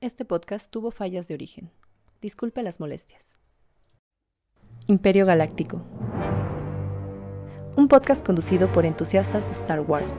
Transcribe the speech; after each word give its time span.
Este 0.00 0.24
podcast 0.24 0.70
tuvo 0.70 0.92
fallas 0.92 1.26
de 1.26 1.34
origen. 1.34 1.72
Disculpe 2.22 2.62
las 2.62 2.78
molestias. 2.78 3.36
Imperio 4.86 5.26
Galáctico. 5.26 5.82
Un 7.76 7.88
podcast 7.88 8.24
conducido 8.24 8.70
por 8.70 8.86
entusiastas 8.86 9.44
de 9.46 9.50
Star 9.50 9.80
Wars. 9.80 10.14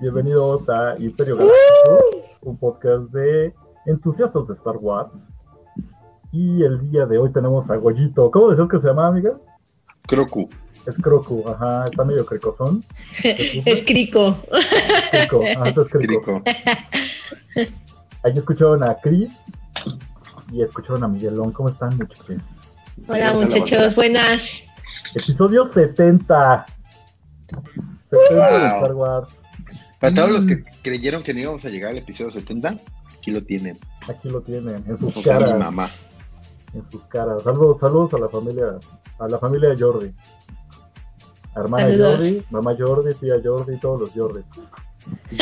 Bienvenidos 0.00 0.70
a 0.70 0.94
Imperio 0.98 1.36
Galáctico, 1.36 2.40
un 2.40 2.56
podcast 2.56 3.12
de 3.12 3.54
entusiastas 3.84 4.48
de 4.48 4.54
Star 4.54 4.78
Wars. 4.78 5.28
Y 6.32 6.62
el 6.62 6.80
día 6.90 7.04
de 7.04 7.18
hoy 7.18 7.30
tenemos 7.32 7.68
a 7.70 7.76
Goyito. 7.76 8.30
¿Cómo 8.30 8.48
decías 8.48 8.66
que 8.66 8.78
se 8.78 8.88
llamaba, 8.88 9.08
amiga? 9.08 9.38
Crocu. 10.08 10.48
Es 10.86 10.96
Crocu, 10.96 11.46
ajá, 11.48 11.86
está 11.86 12.04
medio 12.04 12.24
cricosón. 12.24 12.84
Es 13.22 13.82
crico. 13.82 14.36
Crico, 15.10 15.42
ajá, 15.56 15.68
es 15.68 15.74
Crico. 15.88 15.98
Crico. 15.98 16.42
Ahí 18.22 18.32
escucharon 18.36 18.82
a 18.84 18.96
Chris 18.96 19.58
y 20.52 20.62
escucharon 20.62 21.04
a 21.04 21.08
Miguelón. 21.08 21.52
¿Cómo 21.52 21.68
están, 21.68 21.96
muchachos? 21.96 22.58
Hola 23.08 23.32
muchachos, 23.34 23.94
buenas. 23.96 24.64
Episodio 25.14 25.64
70. 25.64 26.66
70 28.02 28.34
de 28.34 28.36
Wow. 28.36 28.76
Star 28.76 28.94
Wars. 28.94 29.28
Para 30.00 30.14
todos 30.14 30.30
los 30.30 30.44
Mm. 30.44 30.48
que 30.48 30.64
creyeron 30.82 31.22
que 31.22 31.34
no 31.34 31.40
íbamos 31.40 31.64
a 31.64 31.68
llegar 31.68 31.90
al 31.90 31.98
episodio 31.98 32.30
70, 32.30 32.78
aquí 33.18 33.30
lo 33.30 33.42
tienen. 33.44 33.78
Aquí 34.08 34.28
lo 34.28 34.40
tienen, 34.40 34.82
en 34.86 34.96
sus 34.96 35.16
O 35.16 35.22
sea, 35.22 35.38
mi 35.38 35.44
caras. 35.44 35.58
mamá. 35.58 35.90
En 36.72 36.84
sus 36.84 37.06
caras. 37.06 37.42
Saludos, 37.44 37.80
saludos 37.80 38.14
a 38.14 38.18
la 38.18 38.28
familia, 38.28 38.64
a 39.18 39.28
la 39.28 39.38
familia 39.38 39.70
de 39.70 39.78
Jordi. 39.78 40.12
Hermana 41.56 41.88
Saludos. 41.88 42.14
Jordi, 42.16 42.42
mamá 42.50 42.76
Jordi, 42.78 43.14
tía 43.14 43.34
Jordi, 43.42 43.76
todos 43.78 44.00
los 44.00 44.10
Jordi. 44.10 44.42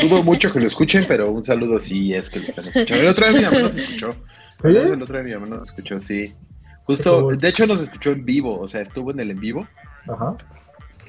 Dudo 0.00 0.22
mucho 0.22 0.52
que 0.52 0.60
lo 0.60 0.66
escuchen, 0.66 1.04
pero 1.06 1.30
un 1.30 1.42
saludo 1.42 1.80
sí 1.80 2.14
es 2.14 2.30
que 2.30 2.40
lo 2.40 2.46
están 2.46 2.68
escuchando. 2.68 3.02
El 3.02 3.08
otro 3.08 3.26
día 3.28 3.38
mi 3.38 3.44
mamá 3.44 3.58
nos 3.60 3.76
escuchó. 3.76 4.14
¿Sí? 4.62 4.68
El 4.68 5.02
otro 5.02 5.14
día 5.16 5.24
mi 5.24 5.34
mamá 5.34 5.56
nos 5.56 5.68
escuchó, 5.68 6.00
sí. 6.00 6.34
Justo, 6.84 7.28
de 7.28 7.48
hecho 7.48 7.66
nos 7.66 7.80
escuchó 7.80 8.10
en 8.10 8.24
vivo, 8.24 8.58
o 8.58 8.66
sea, 8.66 8.80
estuvo 8.80 9.10
en 9.10 9.20
el 9.20 9.30
en 9.32 9.40
vivo 9.40 9.68
Ajá. 10.08 10.36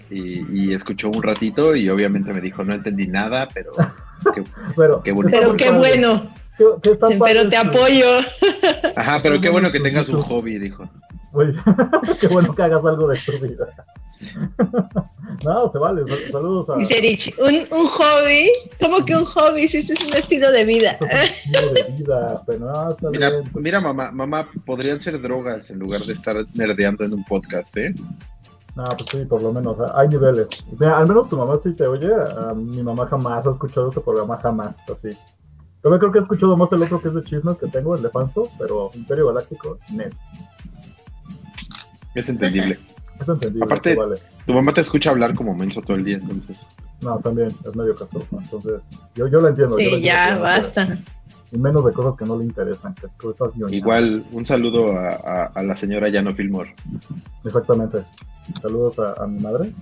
y, 0.09 0.67
y 0.69 0.73
escuchó 0.73 1.07
un 1.07 1.23
ratito 1.23 1.73
y 1.73 1.89
obviamente 1.89 2.33
me 2.33 2.41
dijo, 2.41 2.65
no 2.65 2.73
entendí 2.73 3.07
nada, 3.07 3.47
pero 3.53 3.71
qué, 4.35 4.43
Pero, 4.75 5.01
qué 5.01 5.13
bueno. 5.13 5.29
Pero 5.31 5.55
qué 5.55 5.71
bueno, 5.71 6.33
¿Qué, 6.57 6.65
qué 6.83 6.91
está 6.91 7.07
padre 7.07 7.19
pero 7.21 7.49
te 7.49 7.55
apoyo. 7.55 8.05
Ajá, 8.97 9.21
pero 9.23 9.39
qué 9.39 9.49
bueno 9.49 9.71
que 9.71 9.79
tengas 9.79 10.09
un 10.09 10.21
hobby, 10.21 10.59
dijo. 10.59 10.89
Güey, 11.31 11.53
qué 12.21 12.27
bueno 12.29 12.55
que 12.55 12.63
hagas 12.63 12.85
algo 12.85 13.07
de 13.07 13.17
tu 13.25 13.31
vida. 13.33 13.67
no, 15.45 15.67
se 15.67 15.77
vale. 15.77 16.05
sal- 16.05 16.31
Saludos 16.31 16.69
a. 16.69 16.75
Dice 16.77 16.99
Rich, 17.01 17.35
un, 17.39 17.77
un 17.79 17.87
hobby, 17.87 18.51
¿cómo 18.79 19.05
que 19.05 19.15
un 19.15 19.25
hobby? 19.25 19.67
Si 19.67 19.77
este 19.77 19.93
es 19.93 20.03
un 20.05 20.13
estilo 20.13 20.51
de 20.51 20.65
vida. 20.65 20.91
Esto 20.91 21.05
es 21.05 21.11
un 21.13 21.19
estilo 21.57 21.73
de 21.73 21.83
vida, 21.97 22.43
pero 22.45 22.59
no, 22.59 22.91
está 22.91 23.09
Mira, 23.09 23.29
bien. 23.29 23.43
mira 23.55 23.79
mamá, 23.81 24.11
mamá, 24.11 24.47
podrían 24.65 24.99
ser 24.99 25.21
drogas 25.21 25.69
en 25.71 25.79
lugar 25.79 26.01
de 26.01 26.13
estar 26.13 26.35
nerdeando 26.53 27.03
en 27.03 27.13
un 27.13 27.23
podcast, 27.25 27.77
¿eh? 27.77 27.93
No, 28.75 28.83
pues 28.85 29.05
sí, 29.11 29.25
por 29.25 29.41
lo 29.43 29.51
menos. 29.51 29.77
ah, 29.81 29.93
Hay 29.97 30.07
niveles. 30.07 30.47
Mira, 30.79 30.97
al 30.97 31.07
menos 31.07 31.29
tu 31.29 31.37
mamá 31.37 31.57
sí 31.57 31.73
te 31.73 31.85
oye. 31.85 32.09
mi 32.55 32.81
mamá 32.81 33.05
jamás 33.05 33.45
ha 33.45 33.51
escuchado 33.51 33.89
ese 33.89 33.99
programa, 34.01 34.37
jamás. 34.37 34.77
Así. 34.89 35.09
También 35.81 35.99
creo 35.99 36.11
que 36.11 36.19
he 36.19 36.21
escuchado 36.21 36.57
más 36.57 36.71
el 36.73 36.81
otro 36.83 37.01
que 37.01 37.07
es 37.09 37.13
de 37.13 37.23
chismes 37.23 37.57
que 37.57 37.67
tengo, 37.67 37.95
el 37.95 38.01
de 38.01 38.09
Fansto, 38.09 38.49
pero 38.57 38.89
Imperio 38.93 39.27
Galáctico, 39.27 39.77
net. 39.91 40.11
Es 42.15 42.29
entendible. 42.29 42.79
Es 43.19 43.27
entendible, 43.27 43.65
Aparte- 43.65 43.95
vale. 43.97 44.15
Tu 44.45 44.53
mamá 44.53 44.71
te 44.71 44.79
escucha 44.79 45.09
hablar 45.09 45.35
como 45.35 45.53
menso 45.53 45.81
todo 45.81 45.97
el 45.97 46.05
día, 46.05 46.15
entonces. 46.15 46.69
No, 47.01 47.19
también 47.19 47.49
es 47.67 47.75
medio 47.75 47.93
castroso. 47.93 48.39
Entonces, 48.39 48.91
yo, 49.13 49.27
yo 49.27 49.41
lo 49.41 49.49
entiendo. 49.49 49.73
yo 49.77 49.77
Sí, 49.89 49.95
entiendo 49.95 50.05
ya, 50.07 50.37
basta. 50.37 50.97
Y 51.51 51.57
menos 51.57 51.83
de 51.83 51.91
cosas 51.91 52.15
que 52.15 52.23
no 52.23 52.37
le 52.37 52.45
interesan, 52.45 52.95
que 52.95 53.07
es 53.07 53.17
estás 53.29 53.53
ñoñando. 53.55 53.75
Igual, 53.75 54.23
un 54.31 54.45
saludo 54.45 54.97
a, 54.97 55.09
a- 55.09 55.45
a 55.53 55.63
la 55.63 55.75
señora 55.75 56.07
Yano 56.07 56.33
Fillmore. 56.33 56.73
Exactamente. 57.43 58.05
Saludos 58.61 58.97
a, 58.99 59.21
a 59.21 59.27
mi 59.27 59.41
madre. 59.41 59.73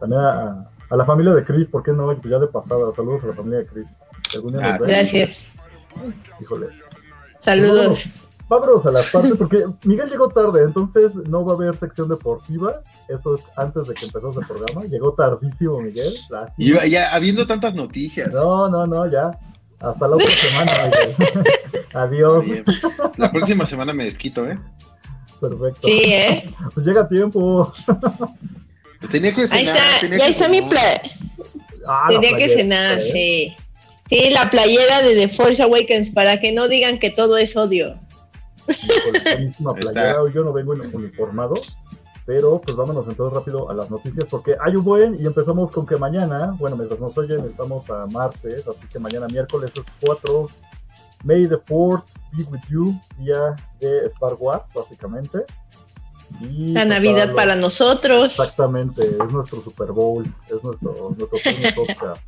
También 0.00 0.20
a, 0.22 0.68
a 0.90 0.96
la 0.96 1.04
familia 1.04 1.32
de 1.34 1.44
Chris, 1.44 1.68
¿por 1.70 1.84
qué 1.84 1.92
no? 1.92 2.06
Pues 2.06 2.28
ya 2.28 2.40
de 2.40 2.48
pasada, 2.48 2.90
saludos 2.90 3.22
a 3.22 3.28
la 3.28 3.34
familia 3.34 3.60
de 3.60 3.66
Chris. 3.66 3.96
Ah, 4.60 4.78
Gracias. 4.80 5.48
Híjole. 6.40 6.66
Saludos. 7.38 8.10
Vámonos 8.50 8.84
a 8.84 8.90
las 8.90 9.10
partes, 9.10 9.34
porque 9.38 9.64
Miguel 9.84 10.10
llegó 10.10 10.28
tarde, 10.28 10.64
entonces 10.64 11.14
no 11.14 11.44
va 11.44 11.52
a 11.52 11.54
haber 11.54 11.76
sección 11.76 12.08
deportiva. 12.08 12.82
Eso 13.08 13.36
es 13.36 13.44
antes 13.56 13.86
de 13.86 13.94
que 13.94 14.06
empezase 14.06 14.40
el 14.40 14.46
programa. 14.46 14.84
Llegó 14.86 15.14
tardísimo, 15.14 15.80
Miguel. 15.80 16.16
Lástima. 16.28 16.84
Y 16.84 16.90
ya 16.90 17.14
habiendo 17.14 17.46
tantas 17.46 17.76
noticias. 17.76 18.32
No, 18.32 18.68
no, 18.68 18.88
no, 18.88 19.08
ya. 19.08 19.38
Hasta 19.78 20.08
la 20.08 20.16
otra 20.16 20.28
semana, 20.28 20.72
Miguel. 20.84 21.44
Adiós. 21.94 22.44
Bien. 22.44 22.64
La 23.18 23.30
próxima 23.30 23.64
semana 23.64 23.92
me 23.92 24.04
desquito, 24.06 24.44
¿eh? 24.44 24.58
Perfecto. 25.40 25.86
Sí, 25.86 26.02
¿eh? 26.06 26.52
Pues 26.74 26.84
llega 26.84 27.02
a 27.02 27.08
tiempo. 27.08 27.72
Pues 28.98 29.12
tenía 29.12 29.32
que 29.32 29.42
Ahí 29.42 29.64
cenar. 29.64 29.76
está, 29.76 30.00
tenía 30.00 30.18
ya 30.18 30.24
que 30.24 30.30
está 30.32 30.48
mi 30.48 30.62
playa. 30.62 31.02
Ah, 31.86 32.06
Tenía 32.08 32.36
que 32.36 32.48
cenar, 32.48 32.96
¿eh? 32.96 33.00
sí. 33.00 33.56
Sí, 34.08 34.30
la 34.30 34.50
playera 34.50 35.02
de 35.02 35.14
The 35.14 35.28
Force 35.28 35.62
Awakens, 35.62 36.10
para 36.10 36.40
que 36.40 36.50
no 36.50 36.66
digan 36.66 36.98
que 36.98 37.10
todo 37.10 37.38
es 37.38 37.56
odio. 37.56 37.96
Buenísima 38.66 39.72
Está. 39.78 39.92
playera. 39.92 40.22
Hoy 40.22 40.32
yo 40.32 40.44
no 40.44 40.52
vengo 40.52 40.72
uniformado, 40.72 41.54
pero 42.26 42.60
pues 42.60 42.76
vámonos 42.76 43.06
entonces 43.08 43.36
rápido 43.36 43.70
a 43.70 43.74
las 43.74 43.90
noticias 43.90 44.28
porque 44.28 44.56
hay 44.60 44.76
un 44.76 44.84
buen 44.84 45.14
y 45.20 45.26
empezamos 45.26 45.72
con 45.72 45.86
que 45.86 45.96
mañana, 45.96 46.54
bueno, 46.58 46.76
mientras 46.76 47.00
nos 47.00 47.16
oyen, 47.18 47.44
estamos 47.44 47.90
a 47.90 48.06
martes, 48.06 48.66
así 48.68 48.86
que 48.88 48.98
mañana 48.98 49.26
miércoles 49.28 49.72
es 49.76 49.86
4. 50.04 50.48
May 51.22 51.46
the 51.46 51.58
Fourth 51.58 52.06
be 52.32 52.44
with 52.44 52.60
you, 52.70 52.94
día 53.18 53.54
de 53.78 54.06
Star 54.06 54.34
Wars, 54.38 54.68
básicamente. 54.74 55.44
Y 56.40 56.72
La 56.72 56.84
Navidad 56.84 57.26
los- 57.26 57.36
para 57.36 57.56
nosotros. 57.56 58.26
Exactamente, 58.38 59.02
es 59.02 59.32
nuestro 59.32 59.60
Super 59.60 59.92
Bowl, 59.92 60.24
es 60.48 60.62
nuestro, 60.64 61.14
nuestro 61.18 61.38
premio 61.42 61.68
Oscar. 61.82 62.18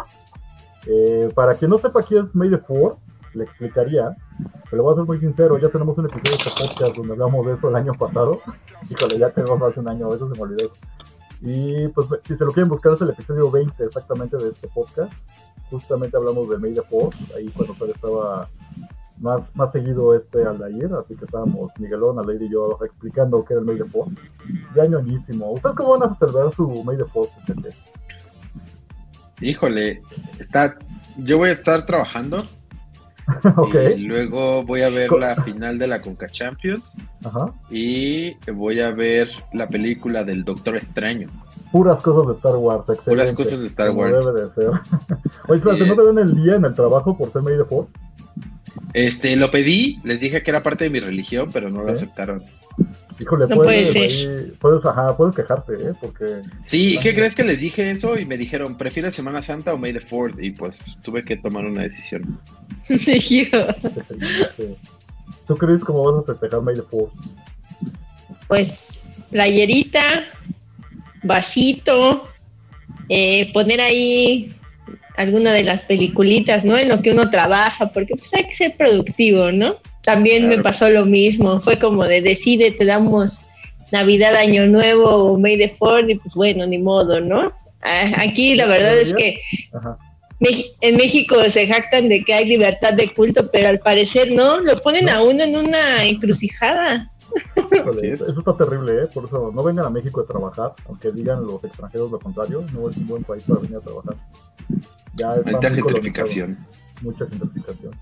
Eh, 0.87 1.31
para 1.35 1.55
quien 1.55 1.71
no 1.71 1.79
sepa 1.79 2.03
quién 2.03 2.23
es 2.25 2.35
May 2.35 2.51
the 2.51 2.59
Fourth, 2.59 2.99
le 3.35 3.45
explicaría, 3.45 4.17
pero 4.71 4.83
voy 4.83 4.93
a 4.93 4.97
ser 4.97 5.05
muy 5.05 5.19
sincero, 5.19 5.59
ya 5.59 5.69
tenemos 5.69 5.99
un 5.99 6.07
episodio 6.07 6.33
de 6.33 6.37
este 6.37 6.51
podcast 6.51 6.97
donde 6.97 7.13
hablamos 7.13 7.47
de 7.47 7.53
eso 7.53 7.69
el 7.69 7.77
año 7.77 7.95
pasado. 7.95 8.41
Híjole, 8.91 9.19
ya 9.19 9.31
tenemos 9.31 9.59
más 9.59 9.75
de 9.75 9.81
un 9.81 9.89
año, 9.89 10.09
veces 10.09 10.29
se 10.29 10.35
me 10.35 10.43
olvidó 10.43 10.67
eso. 10.67 10.77
Y 11.41 11.89
pues 11.89 12.07
si 12.25 12.37
se 12.37 12.45
lo 12.45 12.53
quieren 12.53 12.69
buscar 12.69 12.93
es 12.93 13.01
el 13.01 13.11
episodio 13.11 13.51
20 13.51 13.85
exactamente 13.85 14.37
de 14.37 14.49
este 14.49 14.69
podcast. 14.69 15.13
Justamente 15.71 16.17
hablamos 16.17 16.49
de 16.49 16.59
May 16.59 16.75
the 16.75 16.83
Fourth, 16.83 17.17
ahí 17.37 17.49
cuando 17.49 17.75
todavía 17.75 17.95
estaba 17.95 18.49
más, 19.19 19.55
más 19.57 19.73
seguido 19.73 20.15
este 20.15 20.45
Aldair, 20.45 20.93
así 20.95 21.17
que 21.17 21.25
estábamos 21.25 21.73
Miguelón, 21.79 22.19
Aldair 22.19 22.43
y 22.43 22.51
yo 22.51 22.79
explicando 22.85 23.45
qué 23.45 23.55
era 23.55 23.61
el 23.61 23.67
May 23.67 23.79
the 23.79 23.85
Fourth. 23.85 24.13
Ya 24.77 24.87
ñoñísimo. 24.87 25.53
¿Ustedes 25.53 25.75
cómo 25.75 25.99
van 25.99 26.11
a 26.11 26.15
celebrar 26.15 26.51
su 26.51 26.69
May 26.85 26.97
the 26.97 27.05
Fourth, 27.05 27.31
muchachos? 27.39 27.87
Híjole, 29.41 30.03
está. 30.39 30.79
Yo 31.19 31.39
voy 31.39 31.51
a 31.51 31.53
estar 31.53 31.85
trabajando 31.85 32.39
y 33.97 34.01
luego 34.01 34.65
voy 34.65 34.83
a 34.83 34.89
ver 34.89 35.11
la 35.13 35.37
final 35.37 35.79
de 35.79 35.87
la 35.87 36.01
Conca 36.01 36.29
Champions 36.29 36.99
ajá. 37.25 37.53
y 37.71 38.35
voy 38.51 38.81
a 38.81 38.91
ver 38.91 39.29
la 39.53 39.69
película 39.69 40.25
del 40.25 40.45
Doctor 40.45 40.77
Extraño. 40.77 41.29
Puras 41.71 42.03
cosas 42.03 42.27
de 42.29 42.35
Star 42.35 42.57
Wars, 42.57 42.89
excelente. 42.89 43.11
Puras 43.33 43.35
cosas 43.35 43.61
de 43.61 43.67
Star 43.67 43.89
como 43.89 44.01
Wars. 44.03 44.27
debe 44.27 44.43
de 44.43 44.51
ser. 44.51 44.67
Oye, 45.49 45.59
espérate, 45.59 45.83
Sí. 45.85 45.89
¿no 45.89 45.97
te 45.97 46.05
dan 46.05 46.19
el 46.19 46.35
día 46.43 46.57
en 46.57 46.65
el 46.65 46.75
trabajo 46.75 47.17
por 47.17 47.31
ser 47.31 47.43
May 47.43 47.57
the 47.57 47.65
Fourth? 47.65 47.89
Este, 48.95 49.37
lo 49.37 49.51
pedí, 49.51 50.01
les 50.05 50.21
dije 50.21 50.43
que 50.43 50.51
era 50.51 50.63
parte 50.63 50.85
de 50.85 50.91
mi 50.91 51.01
religión, 51.01 51.51
pero 51.53 51.71
no 51.71 51.83
lo 51.83 51.93
aceptaron. 51.93 52.43
Híjole, 53.19 53.47
No 53.49 53.57
puedes, 53.57 53.93
puede 53.93 54.53
puedes, 54.61 54.87
ajá, 54.87 55.17
puedes 55.17 55.35
quejarte, 55.35 55.73
¿eh? 55.75 55.93
Porque 56.01 56.43
Sí, 56.63 56.99
¿qué 57.01 57.11
Ajá. 57.11 57.19
crees 57.19 57.35
que 57.35 57.45
les 57.45 57.61
dije 57.61 57.91
eso? 57.91 58.19
Y 58.19 58.25
me 58.25 58.37
dijeron, 58.37 58.77
¿prefieres 58.79 59.15
Semana 59.15 59.43
Santa 59.43 59.73
o 59.75 59.79
May 59.79 59.93
the 59.93 60.01
Fourth? 60.01 60.39
Y 60.41 60.51
pues 60.51 60.99
tuve 61.03 61.25
que 61.25 61.37
tomar 61.37 61.65
una 61.65 61.83
decisión. 61.83 62.41
Hijo. 62.89 63.59
¿tú 65.47 65.57
crees 65.57 65.85
cómo 65.85 66.05
vas 66.05 66.23
a 66.23 66.27
festejar 66.27 66.63
May 66.63 66.77
the 66.77 66.83
Fourth? 66.83 67.13
pues 68.49 69.01
playerita, 69.31 70.25
vasito, 71.23 72.29
eh, 73.09 73.51
poner 73.55 73.81
ahí 73.81 74.55
alguna 75.17 75.53
de 75.53 75.65
las 75.65 75.83
peliculitas, 75.83 76.65
¿no? 76.65 76.77
En 76.77 76.91
lo 76.91 77.01
que 77.01 77.13
uno 77.13 77.31
trabaja, 77.31 77.91
porque 77.93 78.15
pues 78.15 78.33
hay 78.35 78.45
que 78.45 78.55
ser 78.55 78.77
productivo, 78.77 79.51
¿no? 79.51 79.77
También 80.05 80.49
me 80.49 80.59
pasó 80.59 80.91
lo 80.91 81.05
mismo, 81.05 81.61
fue 81.61 81.79
como 81.79 82.05
de 82.05 82.21
decide, 82.21 82.71
te 82.73 82.85
damos 82.85 83.43
Navidad, 83.93 84.35
Año 84.37 84.67
Nuevo 84.67 85.09
o 85.09 85.39
May 85.39 85.59
the 85.59 85.69
Fourth 85.79 86.09
y 86.09 86.17
pues 86.17 86.35
bueno, 86.35 86.67
ni 86.67 86.79
modo, 86.79 87.21
¿no? 87.21 87.53
Aquí 88.17 88.55
la 88.55 88.67
verdad 88.67 88.97
es 88.99 89.13
que 89.15 89.37
Ajá. 89.73 89.99
En 90.81 90.97
México 90.97 91.37
se 91.49 91.69
jactan 91.69 92.09
de 92.09 92.25
que 92.25 92.35
hay 92.35 92.47
libertad 92.47 92.95
de 92.95 93.13
culto, 93.15 93.49
pero 93.53 93.69
al 93.69 93.79
parecer 93.79 94.33
no, 94.33 94.59
lo 94.59 94.83
ponen 94.83 95.05
No. 95.05 95.13
a 95.13 95.23
uno 95.23 95.45
en 95.45 95.57
una 95.57 96.05
encrucijada. 96.05 97.13
Híjole, 97.73 98.13
es. 98.13 98.21
Eso 98.23 98.41
está 98.41 98.57
terrible, 98.57 99.05
¿eh? 99.05 99.07
Por 99.15 99.25
eso 99.25 99.53
no 99.55 99.63
vengan 99.63 99.87
a 99.87 99.91
México 99.91 100.21
a 100.21 100.27
trabajar, 100.27 100.73
aunque 100.87 101.13
digan 101.13 101.47
los 101.47 101.63
extranjeros 101.63 102.11
lo 102.11 102.19
contrario, 102.19 102.65
no 102.73 102.91
es 102.91 102.97
un 102.97 103.07
buen 103.07 103.23
país 103.23 103.45
para 103.47 103.61
venir 103.61 103.77
a 103.77 103.81
trabajar. 103.81 104.17
Ya 105.15 105.29
muy 105.29 105.43
colonizado, 105.45 105.75
gentrificación. 105.77 106.67
mucha 107.03 107.27
gentrificación. 107.29 107.93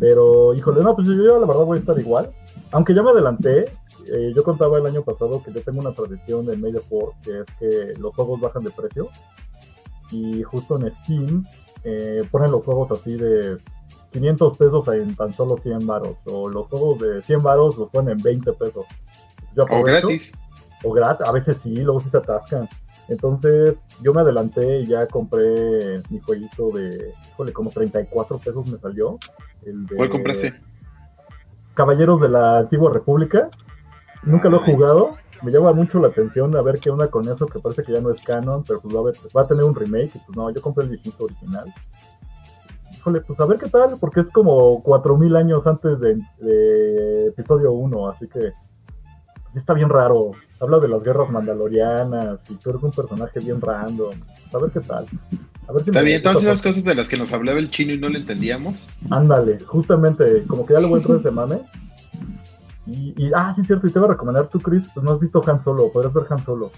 Pero, 0.00 0.54
híjole, 0.54 0.82
no, 0.82 0.94
pues 0.94 1.06
yo, 1.06 1.38
la 1.40 1.46
verdad 1.46 1.64
voy 1.64 1.76
a 1.76 1.80
estar 1.80 1.98
igual. 1.98 2.32
Aunque 2.70 2.94
ya 2.94 3.02
me 3.02 3.10
adelanté, 3.10 3.72
eh, 4.06 4.32
yo 4.34 4.42
contaba 4.44 4.78
el 4.78 4.86
año 4.86 5.02
pasado 5.02 5.42
que 5.42 5.52
yo 5.52 5.62
tengo 5.62 5.80
una 5.80 5.92
tradición 5.92 6.48
en 6.50 6.62
Fourth, 6.82 7.14
que 7.22 7.40
es 7.40 7.48
que 7.58 7.94
los 7.98 8.14
juegos 8.14 8.40
bajan 8.40 8.64
de 8.64 8.70
precio. 8.70 9.08
Y 10.10 10.42
justo 10.42 10.78
en 10.78 10.90
Steam 10.90 11.46
eh, 11.84 12.22
ponen 12.30 12.50
los 12.50 12.64
juegos 12.64 12.90
así 12.90 13.16
de 13.16 13.58
500 14.12 14.56
pesos 14.56 14.88
en 14.88 15.14
tan 15.16 15.34
solo 15.34 15.56
100 15.56 15.86
varos. 15.86 16.22
O 16.26 16.48
los 16.48 16.68
juegos 16.68 17.00
de 17.00 17.22
100 17.22 17.42
varos 17.42 17.76
los 17.76 17.90
ponen 17.90 18.18
en 18.18 18.22
20 18.22 18.52
pesos. 18.54 18.86
Yo 19.54 19.64
O 19.64 19.82
gratis. 19.82 20.32
o 20.84 20.92
gratis, 20.92 21.26
a 21.26 21.32
veces 21.32 21.58
sí, 21.58 21.74
luego 21.74 22.00
sí 22.00 22.08
se 22.08 22.18
atascan. 22.18 22.68
Entonces 23.08 23.88
yo 24.02 24.12
me 24.12 24.20
adelanté 24.20 24.80
y 24.80 24.86
ya 24.86 25.06
compré 25.06 26.02
mi 26.10 26.18
jueguito 26.20 26.70
de, 26.70 27.14
híjole, 27.32 27.52
como 27.52 27.70
34 27.70 28.38
pesos 28.38 28.66
me 28.66 28.78
salió. 28.78 29.18
El 29.64 29.84
de 29.86 29.96
¿Cuál 29.96 30.10
compraste? 30.10 30.54
Caballeros 31.74 32.20
de 32.20 32.28
la 32.28 32.58
Antigua 32.58 32.92
República. 32.92 33.50
Nunca 34.24 34.48
lo 34.48 34.58
he 34.58 34.60
Nice. 34.60 34.72
jugado. 34.72 35.16
Me 35.42 35.52
llama 35.52 35.72
mucho 35.72 36.00
la 36.00 36.08
atención 36.08 36.56
a 36.56 36.62
ver 36.62 36.80
qué 36.80 36.90
onda 36.90 37.08
con 37.08 37.28
eso, 37.28 37.46
que 37.46 37.60
parece 37.60 37.84
que 37.84 37.92
ya 37.92 38.00
no 38.00 38.10
es 38.10 38.20
canon, 38.22 38.64
pero 38.66 38.80
pues 38.80 38.92
va 38.92 38.98
a, 38.98 39.02
haber- 39.02 39.16
va 39.36 39.42
a 39.42 39.46
tener 39.46 39.62
un 39.64 39.74
remake. 39.74 40.16
Y 40.16 40.18
pues 40.18 40.36
no, 40.36 40.50
yo 40.50 40.60
compré 40.60 40.84
el 40.84 40.90
viejito 40.90 41.24
original. 41.24 41.72
Híjole, 42.92 43.20
pues 43.20 43.38
a 43.38 43.46
ver 43.46 43.58
qué 43.58 43.68
tal, 43.68 43.96
porque 44.00 44.20
es 44.20 44.30
como 44.32 44.82
4000 44.82 45.36
años 45.36 45.66
antes 45.68 46.00
de, 46.00 46.20
de 46.40 47.26
episodio 47.28 47.70
1, 47.72 48.08
así 48.08 48.26
que 48.26 48.40
pues, 48.40 49.52
sí 49.52 49.58
está 49.58 49.74
bien 49.74 49.88
raro. 49.88 50.32
Habla 50.60 50.80
de 50.80 50.88
las 50.88 51.04
guerras 51.04 51.30
mandalorianas 51.30 52.50
y 52.50 52.56
tú 52.56 52.70
eres 52.70 52.82
un 52.82 52.90
personaje 52.90 53.38
bien 53.38 53.60
random. 53.60 54.18
Pues, 54.18 54.52
a 54.54 54.58
ver 54.58 54.70
qué 54.72 54.80
tal. 54.80 55.06
A 55.68 55.72
ver 55.72 55.82
si 55.82 55.90
Está 55.90 56.00
me- 56.00 56.06
bien, 56.06 56.22
todas 56.22 56.42
esas 56.42 56.62
cosas 56.62 56.82
de 56.84 56.94
las 56.94 57.08
que 57.08 57.16
nos 57.16 57.32
hablaba 57.32 57.58
el 57.58 57.70
chino 57.70 57.92
y 57.92 57.98
no 57.98 58.08
le 58.08 58.18
entendíamos. 58.20 58.88
Ándale, 59.10 59.58
justamente, 59.60 60.44
como 60.46 60.64
que 60.64 60.72
ya 60.74 60.80
le 60.80 60.86
voy 60.86 60.98
a 60.98 61.02
entrar 61.02 61.18
ese 61.18 61.30
mame. 61.30 61.58
Y, 62.86 63.14
y- 63.18 63.30
ah, 63.36 63.52
sí, 63.54 63.62
cierto, 63.62 63.86
y 63.86 63.92
te 63.92 63.98
voy 63.98 64.08
a 64.08 64.12
recomendar 64.12 64.48
tú, 64.48 64.60
Chris, 64.60 64.88
pues 64.94 65.04
no 65.04 65.12
has 65.12 65.20
visto 65.20 65.44
Han 65.46 65.60
Solo, 65.60 65.92
podrías 65.92 66.14
ver 66.14 66.24
Han 66.30 66.40
Solo. 66.42 66.72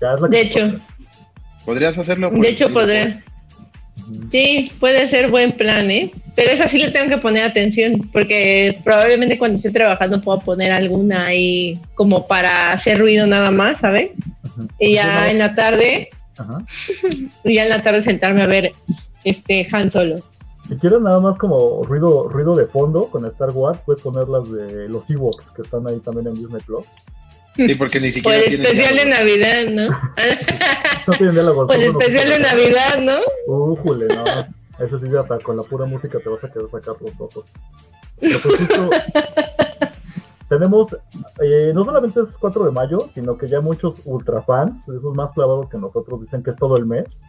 Ya 0.00 0.12
es 0.14 0.20
la 0.20 0.28
que 0.30 0.36
De 0.36 0.42
hecho. 0.42 0.80
¿Podrías 1.66 1.98
hacerlo? 1.98 2.30
De 2.30 2.38
el 2.38 2.46
hecho, 2.46 2.72
podré. 2.72 3.22
Sí, 4.28 4.70
puede 4.78 5.06
ser 5.06 5.30
buen 5.30 5.52
plan, 5.52 5.90
¿eh? 5.90 6.12
Pero 6.34 6.50
esa 6.52 6.68
sí 6.68 6.78
le 6.78 6.90
tengo 6.90 7.08
que 7.10 7.18
poner 7.18 7.42
atención, 7.44 8.08
porque 8.12 8.78
probablemente 8.84 9.38
cuando 9.38 9.56
esté 9.56 9.70
trabajando 9.70 10.20
pueda 10.20 10.40
poner 10.40 10.70
alguna 10.70 11.26
ahí 11.26 11.80
como 11.94 12.26
para 12.28 12.72
hacer 12.72 12.98
ruido 12.98 13.26
nada 13.26 13.50
más, 13.50 13.80
¿sabes? 13.80 14.10
Y 14.78 14.94
ya 14.94 15.30
en 15.30 15.38
la 15.38 15.54
tarde, 15.54 16.10
ajá. 16.36 16.64
y 17.44 17.54
ya 17.54 17.64
en 17.64 17.68
la 17.68 17.82
tarde 17.82 18.02
sentarme 18.02 18.42
a 18.42 18.46
ver 18.46 18.72
este 19.24 19.66
Han 19.72 19.90
Solo. 19.90 20.22
Si 20.68 20.76
quieres 20.76 21.00
nada 21.00 21.20
más 21.20 21.38
como 21.38 21.84
ruido, 21.84 22.28
ruido 22.28 22.56
de 22.56 22.66
fondo 22.66 23.06
con 23.06 23.24
Star 23.26 23.50
Wars, 23.50 23.82
puedes 23.84 24.02
poner 24.02 24.28
las 24.28 24.50
de 24.50 24.88
los 24.88 25.08
Ewoks 25.08 25.52
que 25.52 25.62
están 25.62 25.86
ahí 25.86 26.00
también 26.00 26.26
en 26.26 26.34
Disney 26.34 26.60
Plus. 26.62 26.86
Sí, 27.54 27.74
porque 27.76 28.00
ni 28.00 28.10
siquiera 28.10 28.38
el 28.38 28.44
tiene 28.44 28.64
especial 28.64 28.96
de 28.96 29.04
diálogo. 29.04 29.18
Navidad, 29.18 29.66
¿no? 29.70 29.96
No 31.06 31.12
tienen 31.12 31.34
diálogos. 31.34 31.70
O 31.70 31.72
el 31.72 31.82
especial 31.84 32.28
de 32.30 32.38
Navidad, 32.40 33.00
¿no? 33.00 33.18
Újule, 33.46 34.08
no. 34.08 34.24
Eso 34.84 34.98
sí, 34.98 35.08
hasta 35.16 35.38
con 35.38 35.56
la 35.56 35.62
pura 35.62 35.86
música 35.86 36.18
te 36.18 36.28
vas 36.28 36.42
a 36.42 36.50
querer 36.50 36.68
sacar 36.68 36.96
los 37.00 37.20
ojos. 37.20 37.46
Pero 38.20 38.40
pues 38.40 38.56
justo 38.58 38.90
tenemos, 40.48 40.96
eh, 41.40 41.72
no 41.74 41.84
solamente 41.84 42.20
es 42.20 42.36
4 42.38 42.64
de 42.64 42.70
mayo, 42.70 43.08
sino 43.12 43.36
que 43.36 43.48
ya 43.48 43.60
muchos 43.60 44.00
ultrafans, 44.04 44.88
esos 44.88 45.14
más 45.14 45.32
clavados 45.32 45.68
que 45.68 45.78
nosotros, 45.78 46.20
dicen 46.20 46.42
que 46.42 46.50
es 46.50 46.56
todo 46.56 46.76
el 46.76 46.86
mes. 46.86 47.22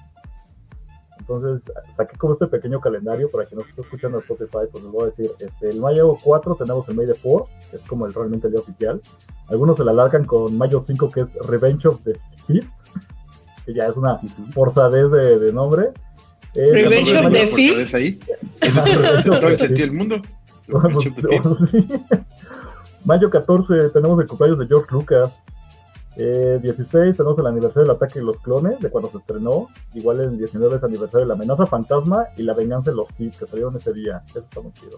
Entonces 1.19 1.71
saqué 1.89 2.15
como 2.17 2.33
este 2.33 2.47
pequeño 2.47 2.79
calendario 2.79 3.29
para 3.29 3.45
quien 3.45 3.59
nos 3.59 3.67
esté 3.67 3.81
escuchando 3.81 4.17
en 4.17 4.21
Spotify, 4.21 4.69
pues 4.71 4.83
les 4.83 4.93
voy 4.93 5.01
a 5.01 5.05
decir, 5.05 5.31
este, 5.39 5.69
el 5.69 5.81
mayo 5.81 6.17
4 6.23 6.55
tenemos 6.55 6.87
el 6.87 6.95
May 6.95 7.07
the 7.07 7.15
4, 7.21 7.47
que 7.69 7.75
es 7.75 7.85
como 7.85 8.05
el, 8.05 8.13
realmente 8.13 8.47
el 8.47 8.53
día 8.53 8.61
oficial. 8.61 9.01
Algunos 9.47 9.77
se 9.77 9.83
la 9.83 9.91
alargan 9.91 10.25
con 10.25 10.57
mayo 10.57 10.79
5, 10.79 11.11
que 11.11 11.21
es 11.21 11.35
Revenge 11.45 11.87
of 11.87 12.01
the 12.03 12.13
Fifth, 12.45 12.71
que 13.65 13.73
ya 13.73 13.87
es 13.87 13.97
una 13.97 14.21
forzadez 14.51 15.11
de, 15.11 15.39
de 15.39 15.51
nombre. 15.51 15.91
Eh, 16.55 16.71
Revenge 16.71 17.15
of 17.15 17.23
14 17.23 17.29
de 17.29 17.45
the 17.45 17.47
Fifth. 17.47 17.73
¿sabes 17.73 17.93
ahí? 17.93 18.19
Todo 19.25 19.47
el 19.47 19.59
sentido 19.59 19.87
del 19.87 19.91
mundo. 19.91 20.21
Pues, 20.67 21.15
pues, 21.43 21.69
sí. 21.69 21.89
Mayo 23.07 23.29
14 23.29 23.91
tenemos 23.91 24.19
el 24.19 24.27
cumpleaños 24.27 24.59
de 24.59 24.67
George 24.67 24.89
Lucas. 24.91 25.45
Eh, 26.17 26.59
16 26.61 27.15
tenemos 27.15 27.39
el 27.39 27.47
aniversario 27.47 27.87
del 27.87 27.95
ataque 27.95 28.19
de 28.19 28.25
los 28.25 28.41
clones, 28.41 28.81
de 28.81 28.89
cuando 28.89 29.09
se 29.09 29.15
estrenó. 29.15 29.69
Igual 29.93 30.19
el 30.19 30.37
19 30.37 30.75
es 30.75 30.83
aniversario 30.83 31.21
de 31.21 31.27
la 31.27 31.35
amenaza 31.35 31.65
fantasma 31.67 32.25
y 32.35 32.43
la 32.43 32.53
venganza 32.53 32.89
de 32.89 32.97
los 32.97 33.07
Sith, 33.07 33.37
que 33.37 33.45
salieron 33.45 33.77
ese 33.77 33.93
día. 33.93 34.23
Eso 34.31 34.39
está 34.39 34.59
muy 34.59 34.73
chido. 34.73 34.97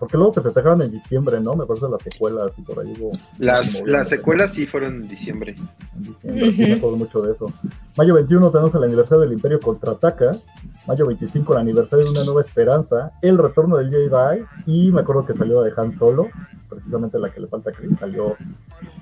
Porque 0.00 0.16
luego 0.16 0.32
se 0.32 0.42
festejaron 0.42 0.82
en 0.82 0.90
diciembre, 0.90 1.38
¿no? 1.38 1.54
Me 1.54 1.64
parece 1.64 1.88
las 1.88 2.02
secuelas 2.02 2.58
y 2.58 2.62
por 2.62 2.80
ahí 2.80 2.92
hubo... 2.98 3.12
Las, 3.38 3.86
las 3.86 4.08
secuelas 4.08 4.50
sí 4.50 4.66
fueron 4.66 4.96
en 4.96 5.08
diciembre. 5.08 5.54
en 5.94 6.02
diciembre, 6.02 6.52
sí, 6.52 6.62
me 6.62 6.72
acuerdo 6.72 6.96
mucho 6.96 7.22
de 7.22 7.30
eso. 7.30 7.52
Mayo 7.96 8.14
21 8.14 8.50
tenemos 8.50 8.74
el 8.74 8.82
aniversario 8.82 9.20
del 9.20 9.32
Imperio 9.32 9.60
Contraataca. 9.60 10.38
Mayo 10.86 11.06
25 11.06 11.54
el 11.54 11.60
aniversario 11.60 12.04
de 12.04 12.10
Una 12.10 12.24
Nueva 12.24 12.42
Esperanza. 12.42 13.12
El 13.22 13.38
retorno 13.38 13.78
del 13.78 13.90
Jedi. 13.90 14.44
Y 14.66 14.92
me 14.92 15.00
acuerdo 15.00 15.24
que 15.24 15.32
salió 15.32 15.62
de 15.62 15.72
Han 15.76 15.90
Solo, 15.90 16.28
precisamente 16.68 17.18
la 17.18 17.30
que 17.30 17.40
le 17.40 17.46
falta 17.46 17.70
a 17.70 17.72
Chris, 17.72 17.96
salió 17.96 18.36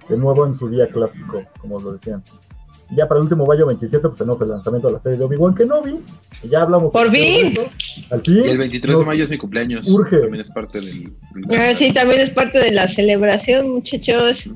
de 0.09 0.17
nuevo 0.17 0.47
en 0.47 0.55
su 0.55 0.69
día 0.69 0.87
clásico, 0.87 1.43
como 1.61 1.81
lo 1.81 1.93
decían. 1.93 2.23
Ya 2.95 3.09
para 3.09 3.19
el 3.19 3.23
último 3.25 3.47
mayo 3.47 3.67
27 3.67 4.07
pues 4.07 4.19
tenemos 4.19 4.41
el 4.43 4.49
lanzamiento 4.51 4.89
de 4.89 4.93
la 4.95 4.99
serie 5.01 5.17
de 5.19 5.25
Obi-Wan 5.25 5.55
Kenobi. 5.55 6.01
Y 6.43 6.49
ya 6.49 6.63
hablamos. 6.63 6.93
¡Por 6.93 7.11
de 7.11 7.19
fin! 7.19 7.55
Al 8.11 8.21
fin. 8.21 8.43
Y 8.45 8.49
el 8.49 8.59
23 8.59 8.99
de 8.99 9.05
mayo 9.05 9.25
es 9.25 9.31
mi 9.31 9.39
cumpleaños. 9.39 9.89
urge. 9.89 10.19
También 10.19 10.41
es 10.43 10.51
parte 10.51 10.81
del. 10.81 11.13
del- 11.35 11.61
Ah, 11.61 11.75
sí, 11.75 11.93
también 11.93 12.21
es 12.21 12.31
parte 12.31 12.59
de 12.59 12.71
la 12.73 12.87
celebración, 12.89 13.71
muchachos. 13.71 14.51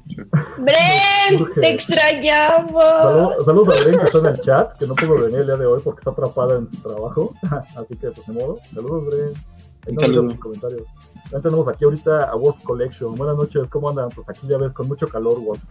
¡Bren! 0.58 1.40
Urge. 1.42 1.60
¡Te 1.60 1.70
extrañamos! 1.70 2.72
Saludos, 2.82 3.46
saludos 3.46 3.68
a 3.80 3.84
Bren 3.84 3.98
que 4.00 4.04
está 4.06 4.18
en 4.18 4.26
el 4.26 4.40
chat, 4.40 4.72
que 4.78 4.86
no 4.86 4.94
pudo 4.94 5.20
venir 5.20 5.40
el 5.40 5.46
día 5.46 5.56
de 5.56 5.66
hoy 5.66 5.80
porque 5.82 5.98
está 6.00 6.10
atrapada 6.10 6.58
en 6.58 6.66
su 6.66 6.76
trabajo. 6.76 7.34
Así 7.76 7.96
que, 7.96 8.08
pues, 8.10 8.26
de 8.26 8.32
modo. 8.32 8.58
Saludos, 8.74 9.06
Bren. 9.06 9.55
Un 9.86 9.98
saludo. 9.98 10.30
sus 10.30 10.40
comentarios. 10.40 10.88
También 11.24 11.42
tenemos 11.42 11.68
aquí 11.68 11.84
ahorita 11.84 12.24
a 12.24 12.34
Wolf 12.34 12.62
Collection. 12.62 13.14
Buenas 13.14 13.36
noches, 13.36 13.70
¿cómo 13.70 13.90
andan? 13.90 14.08
Pues 14.10 14.28
aquí 14.28 14.46
ya 14.46 14.58
ves, 14.58 14.72
con 14.72 14.88
mucho 14.88 15.08
calor, 15.08 15.40
Wolf. 15.40 15.62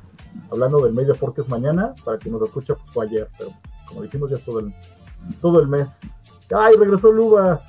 Hablando 0.52 0.80
del 0.82 0.94
May 0.94 1.06
que 1.06 1.42
es 1.42 1.50
mañana, 1.50 1.94
para 2.04 2.18
quien 2.18 2.34
nos 2.34 2.42
escucha, 2.42 2.76
pues 2.76 2.90
fue 2.92 3.06
ayer, 3.06 3.30
pero 3.38 3.52
pues, 3.52 3.64
como 3.88 4.02
dijimos, 4.02 4.30
ya 4.30 4.38
es 4.38 4.44
todo 4.44 4.60
el, 4.60 4.74
todo 5.42 5.60
el 5.60 5.68
mes. 5.68 6.10
¡Ay, 6.56 6.76
regresó 6.78 7.12
Luba! 7.12 7.62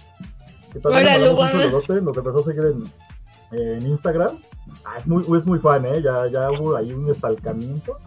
Que 0.73 0.81
Hola, 0.83 1.19
Luba. 1.19 1.45
un 1.47 1.50
saludote, 1.50 2.03
nos 2.03 2.17
empezó 2.17 2.38
a 2.38 2.43
seguir 2.43 2.65
en, 2.67 3.59
en 3.59 3.87
Instagram. 3.87 4.38
Ah, 4.85 4.97
es 4.99 5.07
muy, 5.07 5.25
es 5.37 5.47
muy 5.47 5.59
fan, 5.59 5.85
¿eh? 5.85 6.03
Ya, 6.03 6.26
ya 6.26 6.50
hubo 6.50 6.76
ahí 6.76 6.93
un 6.93 7.11
estalcamiento. 7.11 7.99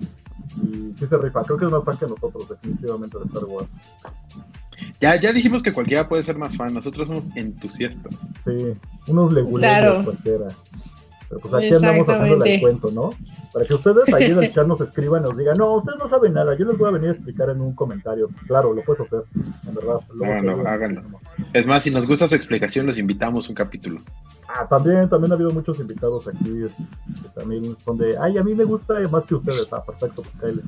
Y 0.61 0.93
sí 0.93 1.07
se 1.07 1.17
rifa. 1.17 1.43
Creo 1.43 1.57
que 1.57 1.65
es 1.65 1.71
más 1.71 1.83
fan 1.83 1.97
que 1.97 2.07
nosotros, 2.07 2.49
definitivamente, 2.49 3.17
de 3.17 3.23
Star 3.25 3.45
Wars. 3.45 3.71
Ya, 5.01 5.15
ya 5.19 5.31
dijimos 5.33 5.63
que 5.63 5.73
cualquiera 5.73 6.07
puede 6.07 6.23
ser 6.23 6.37
más 6.37 6.55
fan. 6.57 6.73
Nosotros 6.73 7.07
somos 7.07 7.29
entusiastas. 7.35 8.33
Sí, 8.43 8.73
unos 9.07 9.31
leguleros 9.33 9.69
Claro. 9.79 10.03
cualquiera. 10.03 10.47
Pero 11.29 11.41
pues 11.41 11.53
aquí 11.53 11.73
andamos 11.73 12.07
haciéndole 12.09 12.55
el 12.55 12.61
cuento, 12.61 12.91
¿no? 12.91 13.11
Para 13.53 13.65
que 13.65 13.73
ustedes 13.73 14.13
ahí 14.13 14.25
en 14.25 14.43
el 14.43 14.49
chat 14.53 14.67
nos 14.67 14.81
escriban 14.81 15.23
y 15.23 15.27
nos 15.27 15.37
digan, 15.37 15.57
no, 15.57 15.75
ustedes 15.75 15.97
no 15.99 16.07
saben 16.07 16.33
nada, 16.33 16.55
yo 16.57 16.65
les 16.65 16.77
voy 16.77 16.89
a 16.89 16.91
venir 16.91 17.09
a 17.09 17.13
explicar 17.13 17.49
en 17.49 17.61
un 17.61 17.73
comentario. 17.73 18.27
Pues 18.29 18.43
claro, 18.43 18.73
lo 18.73 18.83
puedes 18.83 19.01
hacer, 19.01 19.23
en 19.67 19.73
verdad. 19.73 19.99
A 20.65 20.71
Háganlo. 20.73 21.01
Es 21.53 21.65
más, 21.65 21.83
si 21.83 21.91
nos 21.91 22.07
gusta 22.07 22.27
su 22.27 22.35
explicación, 22.35 22.85
los 22.85 22.97
invitamos 22.97 23.49
un 23.49 23.55
capítulo. 23.55 24.01
Ah, 24.47 24.67
también, 24.67 25.07
también 25.07 25.31
ha 25.31 25.35
habido 25.35 25.51
muchos 25.51 25.79
invitados 25.79 26.27
aquí 26.27 26.43
que 26.43 27.29
también 27.35 27.75
son 27.77 27.97
de, 27.97 28.17
ay, 28.17 28.37
a 28.37 28.43
mí 28.43 28.55
me 28.55 28.63
gusta 28.63 28.95
más 29.09 29.25
que 29.25 29.35
ustedes. 29.35 29.71
Ah, 29.71 29.83
perfecto, 29.85 30.23
pues 30.23 30.37
Kyle. 30.37 30.63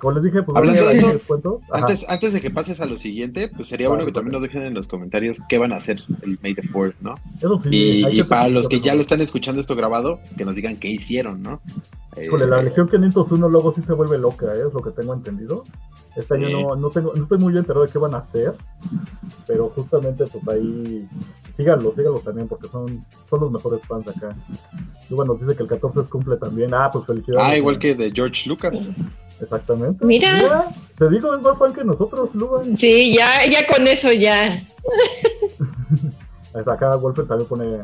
Como 0.00 0.12
les 0.12 0.24
dije, 0.24 0.42
pues 0.42 0.56
Hablando 0.56 0.86
de 0.86 0.94
eso, 0.94 1.12
descuentos. 1.12 1.62
Ajá. 1.70 1.80
Antes, 1.80 2.08
antes 2.10 2.32
de 2.34 2.40
que 2.42 2.50
pases 2.50 2.80
a 2.82 2.86
lo 2.86 2.98
siguiente, 2.98 3.50
pues 3.54 3.68
sería 3.68 3.88
Vale, 3.88 4.02
bueno 4.02 4.06
que 4.06 4.12
también 4.12 4.32
nos 4.32 4.42
dejen 4.42 4.62
en 4.62 4.74
los 4.74 4.86
comentarios 4.86 5.40
qué 5.48 5.56
van 5.56 5.72
a 5.72 5.76
hacer 5.76 6.02
el 6.22 6.38
May 6.42 6.54
the 6.54 6.62
Fourth, 6.68 6.96
¿no? 7.00 7.14
Eso 7.38 7.56
sí, 7.58 7.70
y 7.72 8.20
y 8.20 8.22
para 8.22 8.48
los 8.48 8.68
que 8.68 8.80
ya 8.80 8.94
lo 8.94 9.00
están 9.00 9.22
escuchando 9.22 9.60
esto 9.60 9.76
grabado, 9.76 10.20
que 10.36 10.44
nos 10.44 10.54
digan 10.54 10.76
qué 10.76 10.88
hicieron, 10.88 11.42
¿no? 11.42 11.62
Híjole, 12.20 12.46
la 12.46 12.60
Eh, 12.60 12.64
Legión 12.64 12.88
501 12.88 13.48
luego 13.48 13.72
sí 13.72 13.80
se 13.82 13.94
vuelve 13.94 14.18
loca, 14.18 14.52
¿eh? 14.54 14.62
es 14.66 14.74
lo 14.74 14.82
que 14.82 14.90
tengo 14.90 15.14
entendido. 15.14 15.64
Este 16.14 16.34
año 16.34 16.50
no, 16.50 16.76
no, 16.76 16.90
tengo, 16.90 17.14
no 17.14 17.22
estoy 17.22 17.38
muy 17.38 17.56
enterado 17.56 17.86
de 17.86 17.90
qué 17.90 17.98
van 17.98 18.14
a 18.14 18.18
hacer, 18.18 18.54
pero 19.46 19.70
justamente 19.70 20.26
pues 20.26 20.46
ahí 20.46 21.08
síganlos, 21.48 21.96
síganlos 21.96 22.22
también 22.22 22.48
porque 22.48 22.68
son, 22.68 23.02
son 23.30 23.40
los 23.40 23.50
mejores 23.50 23.82
fans 23.86 24.06
acá. 24.08 24.36
Luego 25.08 25.24
nos 25.24 25.40
dice 25.40 25.56
que 25.56 25.62
el 25.62 25.70
14 25.70 26.00
es 26.00 26.08
cumple 26.08 26.36
también. 26.36 26.74
Ah, 26.74 26.90
pues 26.92 27.06
felicidades. 27.06 27.48
Ah, 27.48 27.56
igual 27.56 27.78
que 27.78 27.94
de 27.94 28.12
George 28.12 28.46
Lucas. 28.46 28.90
Exactamente. 29.40 30.04
Mira. 30.04 30.68
te 30.98 31.08
digo, 31.08 31.34
es 31.34 31.42
más 31.42 31.58
fan 31.58 31.72
que 31.72 31.82
nosotros, 31.82 32.34
Lugan. 32.34 32.76
Sí, 32.76 33.14
ya, 33.14 33.46
ya 33.50 33.66
con 33.66 33.86
eso 33.88 34.12
ya. 34.12 34.62
Acá 36.54 36.96
Wolfer 36.96 37.26
también 37.26 37.48
pone 37.48 37.80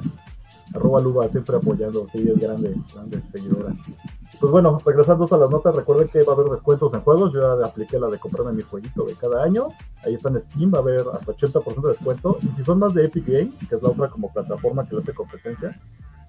Arroba 0.74 1.00
Luba 1.00 1.28
siempre 1.28 1.56
apoyando, 1.56 2.06
sí, 2.06 2.28
es 2.30 2.38
grande, 2.38 2.74
grande 2.94 3.22
seguidora. 3.26 3.74
Pues 4.40 4.52
bueno, 4.52 4.78
regresando 4.86 5.26
a 5.28 5.36
las 5.36 5.50
notas, 5.50 5.74
recuerden 5.74 6.06
que 6.06 6.22
va 6.22 6.32
a 6.32 6.36
haber 6.36 6.46
descuentos 6.46 6.94
en 6.94 7.00
juegos. 7.00 7.32
Yo 7.32 7.58
ya 7.58 7.66
apliqué 7.66 7.98
la 7.98 8.08
de 8.08 8.18
comprarme 8.18 8.52
mi 8.52 8.62
jueguito 8.62 9.04
de 9.04 9.14
cada 9.14 9.42
año. 9.42 9.68
Ahí 10.04 10.14
está 10.14 10.28
en 10.28 10.40
Steam, 10.40 10.72
va 10.72 10.78
a 10.78 10.82
haber 10.82 11.04
hasta 11.12 11.32
80% 11.32 11.82
de 11.82 11.88
descuento. 11.88 12.38
Y 12.42 12.52
si 12.52 12.62
son 12.62 12.78
más 12.78 12.94
de 12.94 13.06
Epic 13.06 13.26
Games, 13.26 13.66
que 13.66 13.74
es 13.74 13.82
la 13.82 13.88
otra 13.88 14.08
como 14.08 14.32
plataforma 14.32 14.86
que 14.86 14.94
le 14.94 15.00
hace 15.00 15.12
competencia, 15.12 15.80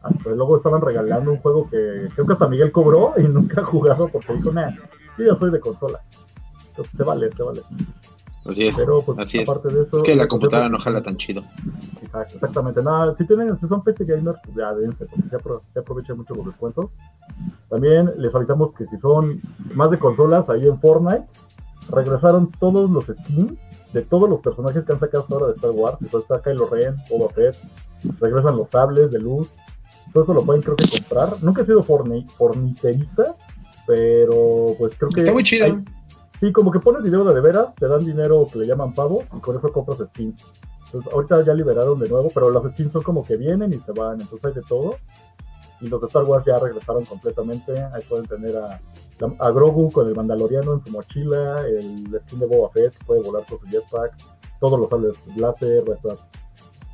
hasta 0.01 0.31
luego 0.31 0.57
estaban 0.57 0.81
regalando 0.81 1.31
un 1.31 1.37
juego 1.37 1.69
que 1.69 2.09
creo 2.15 2.25
que 2.25 2.33
hasta 2.33 2.47
Miguel 2.47 2.71
cobró 2.71 3.13
y 3.17 3.23
nunca 3.29 3.61
ha 3.61 3.65
jugado 3.65 4.07
porque 4.07 4.33
dijo, 4.33 4.51
nah, 4.51 4.71
yo 5.17 5.25
ya 5.25 5.35
soy 5.35 5.51
de 5.51 5.59
consolas. 5.59 6.25
Entonces 6.69 6.97
se 6.97 7.03
vale, 7.03 7.29
se 7.29 7.43
vale. 7.43 7.61
Así 8.51 8.67
es. 8.67 8.77
Pero 8.77 9.01
pues 9.01 9.19
así 9.19 9.39
aparte 9.41 9.67
es. 9.69 9.73
de 9.73 9.81
eso. 9.81 9.97
Es 9.97 10.03
que 10.03 10.15
la 10.15 10.23
pues, 10.23 10.29
computadora 10.29 10.69
pues, 10.69 10.71
no 10.79 10.83
jala 10.83 11.01
tan 11.03 11.17
chido. 11.17 11.43
Exactamente, 12.33 12.81
nada, 12.81 13.15
si 13.15 13.25
tienen, 13.25 13.55
si 13.55 13.67
son 13.67 13.83
PC 13.83 14.05
gamers, 14.05 14.39
pues 14.43 14.55
ya 14.57 14.73
dense, 14.73 15.05
porque 15.05 15.27
se, 15.29 15.37
apro- 15.37 15.61
se 15.69 15.79
aprovechan 15.79 16.17
mucho 16.17 16.33
los 16.35 16.45
descuentos. 16.45 16.91
También 17.69 18.11
les 18.17 18.33
avisamos 18.35 18.73
que 18.73 18.85
si 18.85 18.97
son 18.97 19.41
más 19.75 19.91
de 19.91 19.99
consolas, 19.99 20.49
ahí 20.49 20.67
en 20.67 20.77
Fortnite, 20.77 21.25
regresaron 21.89 22.51
todos 22.59 22.89
los 22.89 23.05
skins 23.07 23.61
de 23.93 24.01
todos 24.03 24.29
los 24.29 24.41
personajes 24.41 24.85
que 24.85 24.91
han 24.91 24.99
sacado 24.99 25.21
hasta 25.21 25.33
ahora 25.33 25.45
de 25.47 25.51
Star 25.53 25.71
Wars. 25.71 26.01
Entonces 26.01 26.29
está 26.29 26.41
Kylo 26.41 26.67
Ren, 26.67 26.95
Boba 27.09 27.31
Fett, 27.31 27.55
regresan 28.19 28.57
los 28.57 28.69
sables 28.69 29.11
de 29.11 29.19
luz. 29.19 29.57
Todo 30.13 30.23
eso 30.23 30.33
lo 30.33 30.43
pueden 30.43 30.63
creo 30.63 30.75
que 30.75 30.89
comprar. 30.89 31.37
Nunca 31.43 31.61
he 31.61 31.65
sido 31.65 31.83
forni- 31.83 32.27
forniterista, 32.31 33.35
pero 33.85 34.75
pues 34.77 34.95
creo 34.95 35.09
que... 35.11 35.21
Está 35.21 35.33
muy 35.33 35.43
chido. 35.43 35.65
hay- 35.65 35.83
Sí, 36.39 36.53
como 36.53 36.71
que 36.71 36.79
pones 36.79 37.03
dinero 37.03 37.25
de, 37.25 37.33
de 37.33 37.41
veras, 37.41 37.75
te 37.75 37.87
dan 37.87 38.05
dinero 38.05 38.47
que 38.51 38.59
le 38.59 38.65
llaman 38.65 38.93
pavos 38.93 39.33
y 39.35 39.39
con 39.39 39.57
eso 39.57 39.73
compras 39.73 39.99
skins. 40.05 40.45
Entonces, 40.85 41.11
ahorita 41.11 41.43
ya 41.43 41.53
liberaron 41.53 41.99
de 41.99 42.07
nuevo, 42.07 42.31
pero 42.33 42.49
las 42.49 42.63
skins 42.63 42.93
son 42.93 43.03
como 43.03 43.23
que 43.25 43.35
vienen 43.35 43.73
y 43.73 43.79
se 43.79 43.91
van, 43.91 44.21
entonces 44.21 44.45
hay 44.45 44.53
de 44.53 44.67
todo. 44.67 44.95
Y 45.81 45.87
los 45.87 46.01
de 46.01 46.07
Star 46.07 46.23
Wars 46.23 46.45
ya 46.45 46.57
regresaron 46.57 47.05
completamente. 47.05 47.81
Ahí 47.93 48.01
pueden 48.07 48.25
tener 48.25 48.55
a, 48.57 48.81
Grogu 49.51 49.91
con 49.91 50.07
el 50.07 50.15
Mandaloriano 50.15 50.73
en 50.73 50.79
su 50.79 50.89
mochila, 50.89 51.67
el 51.67 52.17
skin 52.19 52.39
de 52.39 52.45
Boba 52.45 52.69
Fett 52.69 52.97
que 52.97 53.05
puede 53.05 53.21
volar 53.21 53.45
con 53.45 53.57
su 53.57 53.65
jetpack, 53.67 54.15
todos 54.59 54.79
los 54.79 54.89
sables 54.89 55.27
láser, 55.35 55.87
va 55.87 55.91
a 55.91 55.95
estar 55.95 56.17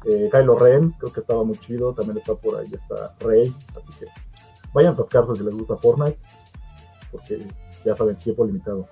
eh, 0.06 0.30
Kylo 0.32 0.58
Ren, 0.58 0.92
creo 1.00 1.14
que 1.14 1.20
estaba 1.20 1.44
muy 1.44 1.58
chido, 1.58 1.94
también 1.94 2.18
está 2.18 2.34
por 2.36 2.60
ahí, 2.60 2.72
está 2.74 3.16
Rey, 3.20 3.56
así 3.76 3.92
que 4.00 4.06
vayan 4.74 4.92
a 4.92 4.94
atascarse 4.94 5.36
si 5.36 5.44
les 5.44 5.56
gusta 5.56 5.78
Fortnite, 5.78 6.18
porque 7.12 7.48
ya 7.86 7.96
saben, 7.96 8.16
tiempo 8.18 8.46
limitado. 8.46 8.86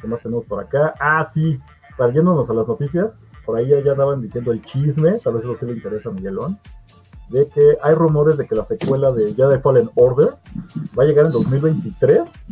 ¿Qué 0.00 0.06
más 0.06 0.20
tenemos 0.20 0.46
por 0.46 0.60
acá? 0.62 0.94
Ah, 0.98 1.22
sí, 1.24 1.60
para 1.96 2.10
a 2.10 2.54
las 2.54 2.68
noticias, 2.68 3.24
por 3.44 3.56
ahí 3.56 3.68
ya, 3.68 3.80
ya 3.80 3.92
andaban 3.92 4.20
diciendo 4.20 4.52
el 4.52 4.62
chisme, 4.62 5.18
tal 5.18 5.34
vez 5.34 5.44
eso 5.44 5.56
sí 5.56 5.66
le 5.66 5.72
interesa 5.72 6.10
a 6.10 6.12
Miguelón, 6.12 6.58
de 7.30 7.48
que 7.48 7.76
hay 7.82 7.94
rumores 7.94 8.36
de 8.36 8.46
que 8.46 8.54
la 8.54 8.64
secuela 8.64 9.10
de 9.12 9.34
Jedi 9.34 9.58
Fallen 9.60 9.90
Order 9.94 10.36
va 10.96 11.02
a 11.02 11.06
llegar 11.06 11.26
en 11.26 11.32
2023 11.32 12.48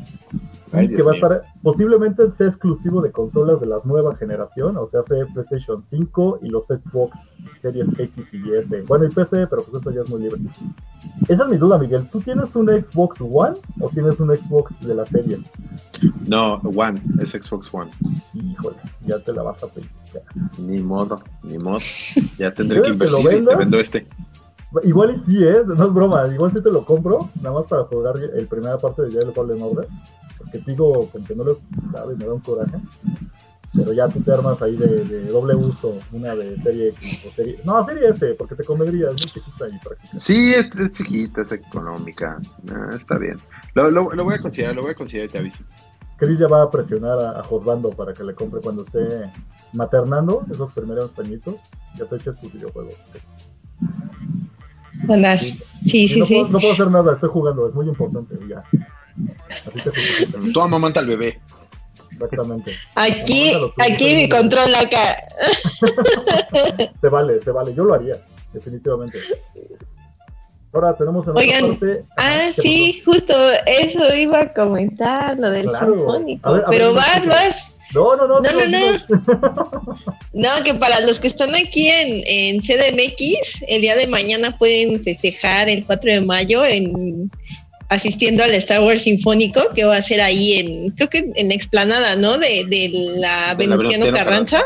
Ay, 0.74 0.88
que 0.88 0.96
Dios 0.96 1.06
va 1.06 1.12
a 1.12 1.14
estar, 1.14 1.42
posiblemente 1.62 2.30
sea 2.30 2.46
exclusivo 2.46 3.00
de 3.00 3.12
consolas 3.12 3.60
de 3.60 3.66
la 3.66 3.78
nueva 3.84 4.16
generación, 4.16 4.76
o 4.76 4.86
sea, 4.86 5.02
sea 5.02 5.26
PlayStation 5.26 5.82
5 5.82 6.40
y 6.42 6.48
los 6.48 6.66
Xbox 6.66 7.36
Series 7.54 7.90
X 7.98 8.34
y 8.34 8.54
S. 8.54 8.82
Bueno, 8.82 9.04
y 9.06 9.10
PC, 9.10 9.46
pero 9.46 9.62
pues 9.62 9.82
eso 9.82 9.90
ya 9.90 10.00
es 10.00 10.08
muy 10.08 10.22
libre. 10.22 10.40
Esa 11.28 11.44
es 11.44 11.48
mi 11.48 11.56
duda, 11.56 11.78
Miguel. 11.78 12.08
¿Tú 12.10 12.20
tienes 12.20 12.54
un 12.56 12.68
Xbox 12.68 13.20
One 13.20 13.58
o 13.80 13.88
tienes 13.88 14.20
un 14.20 14.34
Xbox 14.34 14.80
de 14.80 14.94
las 14.94 15.10
series? 15.10 15.50
No, 16.26 16.54
One, 16.56 17.02
es 17.20 17.30
Xbox 17.30 17.72
One. 17.72 17.90
Híjole, 18.34 18.76
ya 19.06 19.18
te 19.18 19.32
la 19.32 19.42
vas 19.42 19.62
a 19.62 19.68
pedir. 19.68 19.90
Ni 20.58 20.80
modo, 20.80 21.20
ni 21.42 21.58
modo. 21.58 21.78
Ya 22.38 22.52
tendré 22.52 22.80
¿Quieres 22.80 22.98
que 22.98 23.06
invertir 23.06 23.18
y 23.18 23.22
te 23.22 23.34
vendas? 23.36 23.58
vendo 23.58 23.78
este. 23.78 24.06
Igual 24.82 25.12
y 25.14 25.18
sí, 25.18 25.44
¿eh? 25.44 25.58
No 25.76 25.86
es 25.86 25.94
broma. 25.94 26.26
Igual 26.32 26.50
sí 26.52 26.60
te 26.60 26.70
lo 26.70 26.84
compro, 26.84 27.30
nada 27.36 27.54
más 27.54 27.66
para 27.66 27.84
jugar 27.84 28.16
el 28.18 28.46
primera 28.48 28.78
parte 28.78 29.02
de 29.02 29.12
Jedi 29.12 29.32
Fallen 29.32 29.62
Order. 29.62 29.88
Porque 30.54 30.64
sigo 30.64 31.08
con 31.10 31.24
que 31.24 31.34
no 31.34 31.42
lo 31.42 31.52
he 31.52 32.12
y 32.12 32.16
me 32.16 32.26
da 32.26 32.32
un 32.34 32.40
coraje. 32.40 32.78
Pero 33.74 33.92
ya 33.92 34.06
tú 34.06 34.20
te 34.20 34.30
armas 34.32 34.62
ahí 34.62 34.76
de, 34.76 35.04
de 35.04 35.24
doble 35.26 35.56
uso, 35.56 35.98
una 36.12 36.36
de 36.36 36.56
serie 36.56 36.90
X 36.90 37.24
o 37.28 37.32
serie... 37.34 37.58
No, 37.64 37.82
serie 37.82 38.08
S, 38.08 38.34
porque 38.34 38.54
te 38.54 38.62
convendría, 38.62 39.06
es 39.10 39.14
muy 39.14 39.16
chiquita 39.16 39.68
y 39.68 39.76
práctica. 39.80 40.16
Sí, 40.16 40.54
es, 40.54 40.66
es 40.76 40.92
chiquita, 40.92 41.42
es 41.42 41.50
económica. 41.50 42.38
Ah, 42.70 42.90
está 42.94 43.18
bien. 43.18 43.36
Lo, 43.74 43.90
lo- 43.90 44.12
lo 44.12 44.22
voy 44.22 44.34
a 44.34 44.38
considerar, 44.40 44.76
lo 44.76 44.82
voy 44.82 44.92
a 44.92 44.94
considerar 44.94 45.28
y 45.28 45.32
te 45.32 45.38
aviso. 45.38 45.64
Chris 46.18 46.38
ya 46.38 46.46
va 46.46 46.62
a 46.62 46.70
presionar 46.70 47.18
a, 47.18 47.40
a 47.40 47.42
Josbando 47.42 47.90
para 47.90 48.14
que 48.14 48.22
le 48.22 48.32
compre 48.36 48.60
cuando 48.60 48.82
esté 48.82 49.28
maternando 49.72 50.46
esos 50.52 50.72
primeros 50.72 51.18
añitos. 51.18 51.62
Ya 51.98 52.04
te 52.04 52.14
eches 52.14 52.40
tus 52.40 52.52
videojuegos. 52.52 52.94
Andar. 55.08 55.40
Sí, 55.40 56.16
no, 56.16 56.24
sí. 56.24 56.34
Puedo, 56.34 56.48
no 56.48 56.60
puedo 56.60 56.72
hacer 56.74 56.90
nada, 56.92 57.12
estoy 57.12 57.30
jugando, 57.30 57.66
es 57.66 57.74
muy 57.74 57.88
importante. 57.88 58.38
Ya. 58.48 58.62
Así 59.50 59.78
te 59.80 59.90
justifican. 59.90 60.52
Tú 60.52 60.60
amamanta 60.60 61.00
al 61.00 61.06
bebé. 61.06 61.40
Exactamente. 62.12 62.72
Aquí, 62.94 63.52
aquí 63.78 64.14
mi 64.14 64.28
control 64.28 64.74
acá. 64.74 65.04
Se 67.00 67.08
vale, 67.08 67.40
se 67.40 67.50
vale. 67.50 67.74
Yo 67.74 67.84
lo 67.84 67.94
haría, 67.94 68.16
definitivamente. 68.52 69.18
Ahora 70.72 70.96
tenemos 70.96 71.26
en 71.28 71.36
Oigan, 71.36 71.68
parte. 71.78 72.04
Ah, 72.16 72.22
Ajá, 72.22 72.46
¿qué 72.46 72.52
sí, 72.52 73.02
justo 73.04 73.32
eso 73.66 74.12
iba 74.14 74.40
a 74.40 74.52
comentar, 74.52 75.38
lo 75.38 75.50
del 75.50 75.66
Claro. 75.68 75.96
sinfónico. 75.96 76.48
A 76.48 76.52
ver, 76.52 76.64
a 76.64 76.70
ver, 76.70 76.78
Pero 76.78 76.94
vas, 76.94 77.26
vas. 77.26 77.70
No, 77.94 78.16
no, 78.16 78.26
no. 78.26 78.40
No, 78.40 78.50
no, 78.52 78.92
no. 78.92 79.98
No, 80.32 80.48
que 80.64 80.74
para 80.74 80.98
los 81.00 81.20
que 81.20 81.28
están 81.28 81.54
aquí 81.54 81.88
en, 81.88 82.22
en 82.26 82.60
CDMX, 82.60 83.62
el 83.68 83.82
día 83.82 83.94
de 83.94 84.08
mañana 84.08 84.56
pueden 84.58 85.00
festejar 85.02 85.68
el 85.68 85.86
4 85.86 86.12
de 86.14 86.20
mayo 86.22 86.64
en 86.64 87.30
asistiendo 87.88 88.42
al 88.42 88.54
Star 88.54 88.82
Wars 88.82 89.02
Sinfónico, 89.02 89.62
que 89.74 89.84
va 89.84 89.96
a 89.96 90.02
ser 90.02 90.20
ahí 90.20 90.54
en, 90.54 90.90
creo 90.90 91.10
que 91.10 91.30
en 91.34 91.48
la 91.48 91.54
explanada, 91.54 92.16
¿no? 92.16 92.38
De, 92.38 92.64
de 92.68 92.90
la 93.16 93.54
De 93.54 93.66
Venustiano 93.66 94.10
Carranza. 94.12 94.62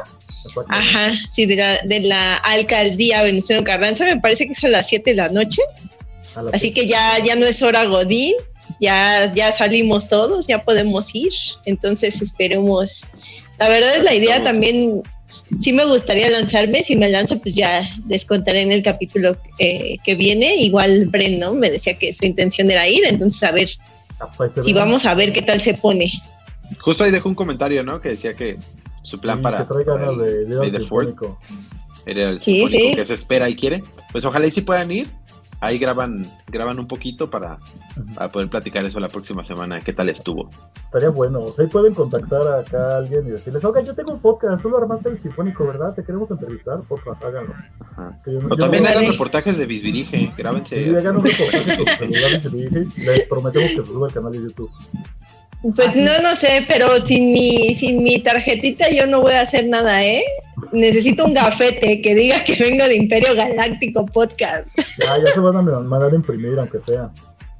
Ajá, 0.69 1.13
sí, 1.29 1.47
de 1.47 1.57
la, 1.57 1.79
de 1.85 2.01
la 2.01 2.37
alcaldía 2.37 3.23
Venustiano 3.23 3.65
Carranza, 3.65 4.05
me 4.05 4.21
parece 4.21 4.47
que 4.47 4.53
es 4.53 4.65
a 4.65 4.69
las 4.69 4.89
7 4.89 5.11
de 5.11 5.17
la 5.17 5.29
noche. 5.29 5.63
Así 6.53 6.71
que 6.71 6.87
ya, 6.87 7.23
ya 7.25 7.37
no 7.37 7.47
es 7.47 7.63
hora 7.63 7.85
Godín, 7.85 8.35
ya, 8.81 9.33
ya 9.35 9.51
salimos 9.53 10.07
todos, 10.07 10.47
ya 10.47 10.65
podemos 10.65 11.15
ir. 11.15 11.33
Entonces 11.65 12.21
esperemos. 12.21 13.07
La 13.59 13.69
verdad 13.69 13.97
es 13.97 14.05
la 14.05 14.15
idea 14.15 14.43
también. 14.43 15.03
Sí 15.59 15.73
me 15.73 15.85
gustaría 15.87 16.28
lanzarme, 16.31 16.83
si 16.83 16.97
me 16.97 17.09
lanzo 17.09 17.38
pues 17.40 17.55
ya 17.55 17.88
les 18.09 18.25
contaré 18.25 18.62
en 18.62 18.73
el 18.73 18.83
capítulo 18.83 19.37
eh, 19.59 19.97
que 20.05 20.14
viene. 20.14 20.57
Igual 20.57 21.07
Bren, 21.07 21.38
¿no? 21.38 21.55
Me 21.55 21.71
decía 21.71 21.95
que 21.95 22.12
su 22.12 22.26
intención 22.26 22.71
era 22.71 22.87
ir, 22.88 23.02
entonces 23.07 23.43
a 23.43 23.52
ver 23.52 23.69
Ah, 24.21 24.31
pues 24.37 24.55
si 24.61 24.73
vamos 24.73 25.07
a 25.07 25.14
ver 25.14 25.33
qué 25.33 25.43
tal 25.43 25.61
se 25.61 25.75
pone. 25.75 26.11
Justo 26.81 27.05
ahí 27.05 27.11
dejó 27.11 27.28
un 27.28 27.35
comentario, 27.35 27.83
¿no? 27.85 28.00
Que 28.00 28.11
decía 28.11 28.35
que 28.35 28.59
su 29.02 29.21
plan 29.21 29.38
Sí, 29.38 29.43
para, 29.43 29.59
que 29.59 29.64
trae 29.64 29.85
para 29.85 30.00
ganas 30.07 30.19
el 30.21 30.49
de, 30.49 30.57
de 30.57 30.57
Fourth 30.87 31.09
sinfónico. 31.09 31.38
era 32.05 32.31
el 32.31 32.40
sí. 32.40 32.93
que 32.95 33.05
se 33.05 33.14
espera 33.14 33.49
y 33.49 33.55
quiere. 33.55 33.83
Pues 34.12 34.25
ojalá 34.25 34.47
y 34.47 34.50
sí 34.50 34.61
puedan 34.62 34.90
ir. 34.90 35.11
Ahí 35.61 35.79
graban, 35.79 36.25
graban 36.47 36.79
un 36.79 36.87
poquito 36.87 37.29
para, 37.31 37.59
poder 38.33 38.49
platicar 38.49 38.85
eso 38.85 39.00
la 39.00 39.09
próxima 39.09 39.43
semana. 39.43 39.81
¿Qué 39.81 39.93
tal 39.93 40.09
estuvo? 40.09 40.49
Estaría 40.85 41.09
bueno. 41.09 41.41
O 41.41 41.53
sea, 41.53 41.65
ahí 41.65 41.71
pueden 41.71 41.95
contactar 41.95 42.47
acá 42.61 42.95
a 42.95 42.97
alguien 42.99 43.27
y 43.27 43.31
decirles, 43.31 43.65
oiga, 43.65 43.83
yo 43.83 43.93
tengo 43.95 44.12
un 44.12 44.21
podcast, 44.21 44.62
tú 44.62 44.71
lo 44.71 44.79
armaste 44.79 45.09
el 45.09 45.19
sinfónico, 45.19 45.67
¿verdad? 45.67 45.95
Te 45.95 46.05
queremos 46.05 46.31
entrevistar, 46.31 46.79
porfa, 46.88 47.11
háganlo. 47.27 47.55
Ajá. 47.81 48.12
Es 48.17 48.23
que 48.23 48.33
yo 48.35 48.41
no- 48.41 48.47
O 48.47 48.50
yo 48.50 48.57
también 48.57 48.85
no- 48.85 48.91
hagan 48.91 49.07
reportajes 49.11 49.59
de 49.59 49.67
Bisbirige, 49.67 50.33
grábense. 50.37 50.77
Sí, 50.77 50.95
hagan 50.97 51.17
un 51.17 51.25
reportaje 51.25 52.49
dirige, 52.50 52.87
les 53.05 53.23
prometemos 53.29 53.71
que 53.71 53.77
se 53.77 53.87
sube 53.87 54.07
al 54.07 54.15
canal 54.15 54.33
de 54.33 54.38
YouTube. 54.43 54.71
Pues 55.75 55.88
Ah, 55.88 55.93
no, 55.97 56.23
no 56.23 56.37
sé, 56.37 56.65
pero 56.69 57.00
sin 57.00 57.33
mi, 57.33 57.75
sin 57.75 58.05
mi 58.05 58.21
tarjetita 58.23 58.91
yo 58.91 59.09
no 59.09 59.21
voy 59.23 59.33
a 59.33 59.41
hacer 59.41 59.67
nada, 59.67 60.05
¿eh? 60.05 60.23
Necesito 60.73 61.25
un 61.25 61.35
gafete 61.35 62.00
que 62.00 62.15
diga 62.15 62.43
que 62.45 62.57
vengo 62.57 62.85
de 62.87 62.97
Imperio 62.97 63.35
Galáctico 63.35 64.07
Podcast. 64.07 64.69
Ya, 64.99 65.19
ya 65.19 65.33
se 65.33 65.41
van 65.41 65.57
a 65.57 65.62
mandar 65.62 66.12
a 66.12 66.15
imprimir, 66.15 66.59
aunque 66.59 66.81
sea. 66.81 67.11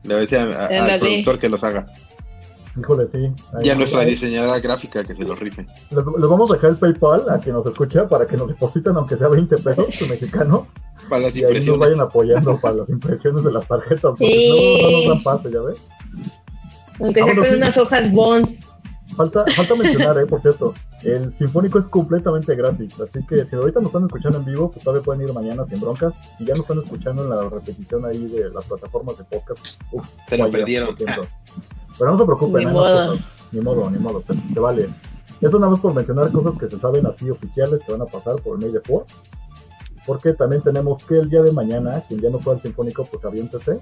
Le 0.05 0.15
voy 0.15 0.17
a 0.17 0.21
decir 0.21 0.39
a- 0.39 0.67
a- 0.67 0.95
al 0.95 1.01
productor 1.01 1.39
que 1.39 1.49
los 1.49 1.65
haga. 1.65 1.87
Híjole, 2.79 3.09
sí. 3.09 3.19
Ahí- 3.55 3.67
Y 3.67 3.71
a 3.71 3.75
nuestra 3.75 4.03
ahí- 4.03 4.11
diseñadora 4.11 4.61
gráfica 4.61 5.03
que 5.05 5.13
se 5.13 5.23
los 5.25 5.37
rife. 5.41 5.67
Les, 5.91 6.05
les 6.07 6.29
vamos 6.29 6.49
a 6.51 6.55
dejar 6.55 6.71
el 6.71 6.77
PayPal 6.77 7.25
a 7.29 7.41
quien 7.41 7.55
nos 7.57 7.67
escucha 7.67 8.07
para 8.07 8.27
que 8.27 8.37
nos 8.37 8.49
depositen, 8.51 8.95
aunque 8.95 9.17
sea 9.17 9.27
20 9.29 9.57
pesos 9.59 9.87
mexicanos, 10.09 10.69
Para 11.09 11.23
las 11.23 11.37
y 11.37 11.45
ahí 11.45 11.55
nos 11.55 11.79
vayan 11.79 11.95
impresiones. 11.95 12.01
apoyando 12.01 12.61
para 12.61 12.75
las 12.77 12.91
impresiones 12.91 13.43
de 13.43 13.53
las 13.53 13.67
tarjetas, 13.67 14.01
porque 14.13 14.27
Sí. 14.27 14.81
no, 14.83 14.91
no 14.91 14.99
nos 14.99 15.09
dan 15.09 15.23
pase, 15.25 15.51
ya 15.53 15.61
ves. 15.61 15.79
Aunque 17.01 17.21
Ah, 17.21 17.25
sea 17.25 17.35
con 17.35 17.45
sí. 17.47 17.55
unas 17.55 17.79
hojas 17.79 18.13
Bond. 18.13 18.59
Falta, 19.17 19.45
falta 19.47 19.75
mencionar, 19.75 20.19
eh, 20.21 20.27
por 20.27 20.41
cierto, 20.41 20.75
el 21.05 21.31
Sinfónico 21.31 21.79
es 21.79 21.89
completamente 21.89 22.55
gratis, 22.57 23.01
así 23.01 23.25
que 23.27 23.45
si 23.45 23.55
ahorita 23.55 23.81
nos 23.81 23.91
están 23.91 24.05
escuchando 24.05 24.39
en 24.39 24.45
vivo, 24.45 24.71
pues 24.71 24.85
todavía 24.85 25.05
pueden 25.05 25.23
ir 25.23 25.33
mañana 25.33 25.65
sin 25.65 25.81
broncas. 25.81 26.21
Si 26.37 26.45
ya 26.45 26.55
nos 26.55 26.63
están 26.63 26.79
escuchando 26.79 27.23
en 27.23 27.31
la 27.31 27.49
repetición 27.49 28.05
ahí 28.05 28.27
de 28.27 28.51
las 28.51 28.65
plataformas 28.65 29.19
de 29.19 29.25
podcast, 29.25 29.61
pues, 29.61 29.79
ups, 29.93 30.19
Se 30.29 30.37
lo 30.37 30.51
perdieron. 30.51 30.95
Pero 30.97 32.11
no 32.11 32.17
se 32.17 32.25
preocupen, 32.25 32.61
Ni 32.61 32.65
más 32.67 32.75
modo. 32.75 33.17
Ni 33.53 33.61
modo, 33.61 33.91
ni 33.91 33.99
modo, 33.99 34.25
se 34.53 34.61
vale. 34.61 34.89
Eso 35.41 35.59
nada 35.59 35.71
más 35.71 35.81
por 35.81 35.95
mencionar 35.95 36.33
cosas 36.33 36.59
que 36.59 36.67
se 36.67 36.77
saben 36.77 37.07
así 37.07 37.31
oficiales 37.31 37.83
que 37.85 37.93
van 37.93 38.03
a 38.03 38.07
pasar 38.07 38.37
por 38.43 38.57
el 38.57 38.65
May 38.65 38.73
the 38.73 38.81
Fourth. 38.81 39.09
porque 40.05 40.33
también 40.33 40.63
tenemos 40.63 41.05
que 41.05 41.19
el 41.19 41.29
día 41.29 41.43
de 41.43 41.53
mañana, 41.53 42.03
quien 42.09 42.21
ya 42.21 42.31
no 42.31 42.39
fue 42.41 42.55
al 42.55 42.61
Sinfónico, 42.61 43.05
pues 43.05 43.25
aviéntese. 43.25 43.79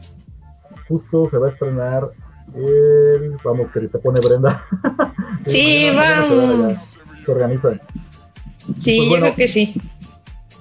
Justo 0.88 1.26
se 1.28 1.38
va 1.38 1.46
a 1.46 1.49
estrenar 1.49 2.11
el. 2.54 3.37
Vamos, 3.44 3.70
que 3.70 3.87
se 3.87 3.99
pone 3.99 4.20
Brenda. 4.20 4.61
Sí, 5.44 5.88
mañana 5.94 6.23
se 6.23 6.37
va, 6.37 6.44
vamos. 6.44 6.95
Se 7.26 7.33
organizan. 7.33 7.80
Sí, 8.78 8.97
Pues 8.97 9.04
yo 9.04 9.09
bueno. 9.11 9.25
creo 9.26 9.35
que 9.37 9.49
sí. 9.49 9.80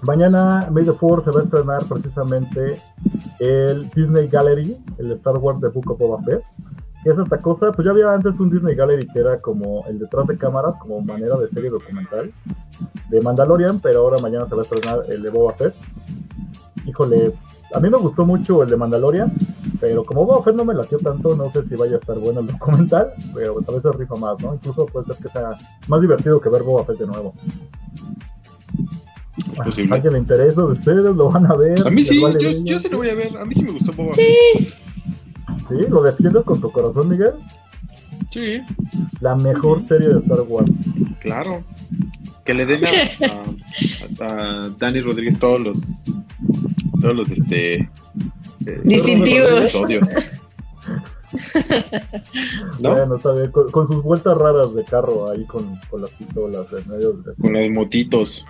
Mañana, 0.01 0.67
May 0.71 0.83
the 0.83 0.93
4 0.93 1.21
se 1.21 1.31
va 1.31 1.39
a 1.41 1.43
estrenar 1.43 1.85
precisamente 1.85 2.79
el 3.39 3.89
Disney 3.91 4.27
Gallery, 4.27 4.75
el 4.97 5.11
Star 5.11 5.37
Wars 5.37 5.61
de 5.61 5.69
Book 5.69 5.91
of 5.91 5.99
Boba 5.99 6.21
Fett. 6.23 6.43
¿Qué 7.03 7.11
es 7.11 7.19
esta 7.19 7.39
cosa? 7.39 7.71
Pues 7.71 7.85
ya 7.85 7.91
había 7.91 8.11
antes 8.11 8.39
un 8.39 8.49
Disney 8.49 8.75
Gallery 8.75 9.07
que 9.07 9.19
era 9.19 9.39
como 9.39 9.85
el 9.87 9.99
detrás 9.99 10.25
de 10.27 10.37
cámaras, 10.39 10.75
como 10.79 10.99
manera 11.01 11.37
de 11.37 11.47
serie 11.47 11.69
documental 11.69 12.33
de 13.09 13.21
Mandalorian, 13.21 13.79
pero 13.79 13.99
ahora 13.99 14.17
mañana 14.17 14.45
se 14.47 14.55
va 14.55 14.61
a 14.61 14.63
estrenar 14.63 15.03
el 15.09 15.21
de 15.21 15.29
Boba 15.29 15.53
Fett. 15.53 15.75
Híjole, 16.85 17.33
a 17.73 17.79
mí 17.79 17.89
me 17.89 17.97
gustó 17.97 18.25
mucho 18.25 18.63
el 18.63 18.69
de 18.69 18.77
Mandalorian, 18.77 19.33
pero 19.79 20.05
como 20.05 20.25
Boba 20.25 20.43
Fett 20.43 20.55
no 20.55 20.63
me 20.65 20.73
latió 20.73 20.97
tanto, 20.99 21.35
no 21.35 21.49
sé 21.49 21.63
si 21.63 21.75
vaya 21.75 21.95
a 21.95 21.97
estar 21.97 22.17
bueno 22.19 22.39
el 22.41 22.47
documental, 22.47 23.13
pero 23.33 23.55
pues 23.55 23.67
a 23.67 23.71
veces 23.73 23.91
rifa 23.95 24.15
más, 24.15 24.39
¿no? 24.39 24.53
Incluso 24.53 24.85
puede 24.85 25.05
ser 25.05 25.17
que 25.17 25.29
sea 25.29 25.57
más 25.87 26.01
divertido 26.01 26.39
que 26.39 26.49
ver 26.49 26.63
Boba 26.63 26.85
Fett 26.85 26.97
de 26.99 27.07
nuevo. 27.07 27.33
Es 29.51 29.59
¿A 29.59 29.63
posible. 29.65 29.93
alguien 29.93 30.13
le 30.13 30.19
interesa 30.19 30.61
de 30.61 30.71
ustedes? 30.71 31.15
¿Lo 31.15 31.29
van 31.29 31.45
a 31.45 31.55
ver? 31.55 31.85
A 31.85 31.89
mí 31.89 31.97
¿Les 31.97 32.07
sí, 32.07 32.19
vale 32.21 32.41
yo, 32.41 32.49
yo 32.63 32.79
sí 32.79 32.87
lo 32.89 32.97
voy 32.97 33.09
a 33.09 33.15
ver. 33.15 33.35
A 33.37 33.43
mí 33.45 33.53
sí 33.53 33.63
me 33.63 33.71
gustó 33.71 33.91
Boba. 33.93 34.13
Sí. 34.13 34.27
¿Sí? 35.67 35.75
¿Lo 35.89 36.01
defiendes 36.03 36.45
con 36.45 36.61
tu 36.61 36.71
corazón, 36.71 37.09
Miguel? 37.09 37.33
Sí, 38.31 38.59
La 39.19 39.35
mejor 39.35 39.81
serie 39.81 40.07
de 40.09 40.17
Star 40.19 40.41
Wars. 40.47 40.71
claro. 41.21 41.63
Que 42.45 42.53
le 42.53 42.65
den 42.65 42.83
a, 42.85 44.23
a- 44.23 44.25
a 44.65 44.69
Dani 44.77 45.01
Rodríguez 45.01 45.37
todos 45.39 45.59
los 45.61 46.01
todos 47.05 47.15
los 47.17 47.31
este 47.31 47.75
eh, 47.75 47.89
Distintivos. 48.83 49.73
los. 49.73 50.09
¿No? 52.79 52.91
Bueno, 52.95 53.15
está 53.15 53.33
bien. 53.33 53.51
Con, 53.51 53.69
con 53.71 53.87
sus 53.87 54.01
vueltas 54.03 54.37
raras 54.37 54.73
de 54.73 54.83
carro 54.85 55.29
ahí 55.29 55.45
con, 55.45 55.79
con 55.89 56.01
las 56.01 56.11
pistolas 56.11 56.71
en 56.71 56.87
medio 56.89 57.13
de 57.13 57.33
Con 57.39 57.53
las 57.53 57.69
motitos. 57.69 58.45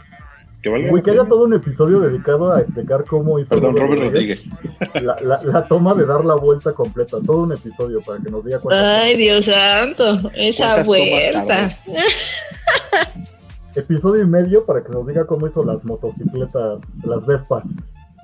Que 0.61 0.69
valga 0.69 0.91
Uy, 0.91 1.01
que 1.03 1.11
haya 1.11 1.25
todo 1.25 1.45
un 1.45 1.53
episodio 1.53 1.99
dedicado 1.99 2.51
a 2.53 2.59
explicar 2.59 3.05
cómo 3.05 3.39
hizo 3.39 3.55
Perdón, 3.55 3.75
Robert 3.77 4.01
Rodríguez. 4.03 4.49
La, 4.95 5.19
la, 5.21 5.43
la 5.43 5.67
toma 5.67 5.93
de 5.93 6.05
dar 6.05 6.23
la 6.25 6.35
vuelta 6.35 6.73
completa, 6.73 7.17
todo 7.25 7.43
un 7.43 7.51
episodio 7.53 8.01
para 8.01 8.19
que 8.21 8.31
nos 8.31 8.45
diga 8.45 8.59
cuántas 8.59 8.83
Ay, 9.03 9.15
Dios 9.17 9.45
santo, 9.45 10.31
esa 10.33 10.83
¿Cuántas 10.83 10.85
tomas 10.85 10.85
vuelta. 10.87 11.71
episodio 13.75 14.23
y 14.23 14.27
medio 14.27 14.65
para 14.65 14.83
que 14.83 14.91
nos 14.91 15.07
diga 15.07 15.25
cómo 15.27 15.45
hizo 15.45 15.63
las 15.63 15.85
motocicletas, 15.85 16.81
las 17.03 17.25
Vespas 17.25 17.75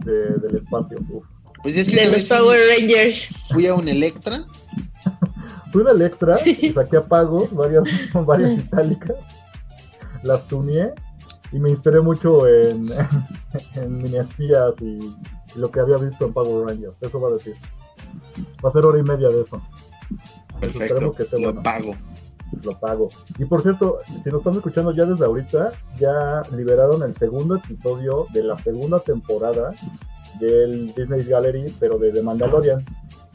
de- 0.06 0.36
del 0.40 0.56
espacio. 0.56 0.98
Uf. 1.10 1.26
Pues 1.64 1.78
es 1.78 1.90
que 1.90 1.96
De 1.96 2.08
los 2.12 2.24
Power 2.26 2.60
Rangers. 2.78 3.30
fui 3.52 3.68
a 3.68 3.76
un 3.76 3.88
Electra. 3.88 4.46
Fui 5.72 5.82
una 5.82 5.92
Electra 5.92 6.38
saqué 6.74 6.98
a 6.98 7.06
pagos, 7.06 7.54
varias, 7.54 7.84
varias 8.26 8.52
itálicas, 8.60 9.16
las 10.24 10.46
tuneé 10.48 10.94
y 11.52 11.60
me 11.60 11.70
inspiré 11.70 12.02
mucho 12.02 12.48
en, 12.48 12.82
en 13.76 13.94
mini 13.94 14.18
espías 14.18 14.82
y, 14.82 14.86
y 15.56 15.60
lo 15.60 15.70
que 15.72 15.80
había 15.80 15.98
visto 15.98 16.26
en 16.26 16.34
Power 16.34 16.66
Rangers. 16.68 17.02
Eso 17.04 17.20
va 17.22 17.30
a 17.30 17.34
decir. 17.34 17.56
Va 18.64 18.70
a 18.70 18.72
ser 18.72 18.84
hora 18.86 19.00
y 19.00 19.04
media 19.04 19.30
de 19.30 19.42
eso. 19.42 19.62
Perfecto. 20.60 20.84
esperemos 20.86 21.16
que 21.16 21.24
esté 21.24 21.40
lo 21.40 21.48
bueno. 21.54 21.64
pago. 21.64 21.96
Lo 22.64 22.78
pago. 22.80 23.10
Y 23.38 23.46
por 23.46 23.62
cierto, 23.62 24.00
si 24.22 24.30
nos 24.30 24.42
están 24.42 24.56
escuchando 24.56 24.92
ya 24.94 25.06
desde 25.06 25.26
ahorita, 25.26 25.72
ya 25.98 26.44
liberaron 26.56 27.02
el 27.04 27.14
segundo 27.14 27.56
episodio 27.56 28.28
de 28.34 28.44
la 28.44 28.58
segunda 28.58 29.00
temporada 29.00 29.72
del 30.40 30.94
Disney's 30.94 31.28
Gallery, 31.28 31.74
pero 31.80 31.98
de 31.98 32.12
The 32.12 32.22
Mandalorian. 32.22 32.86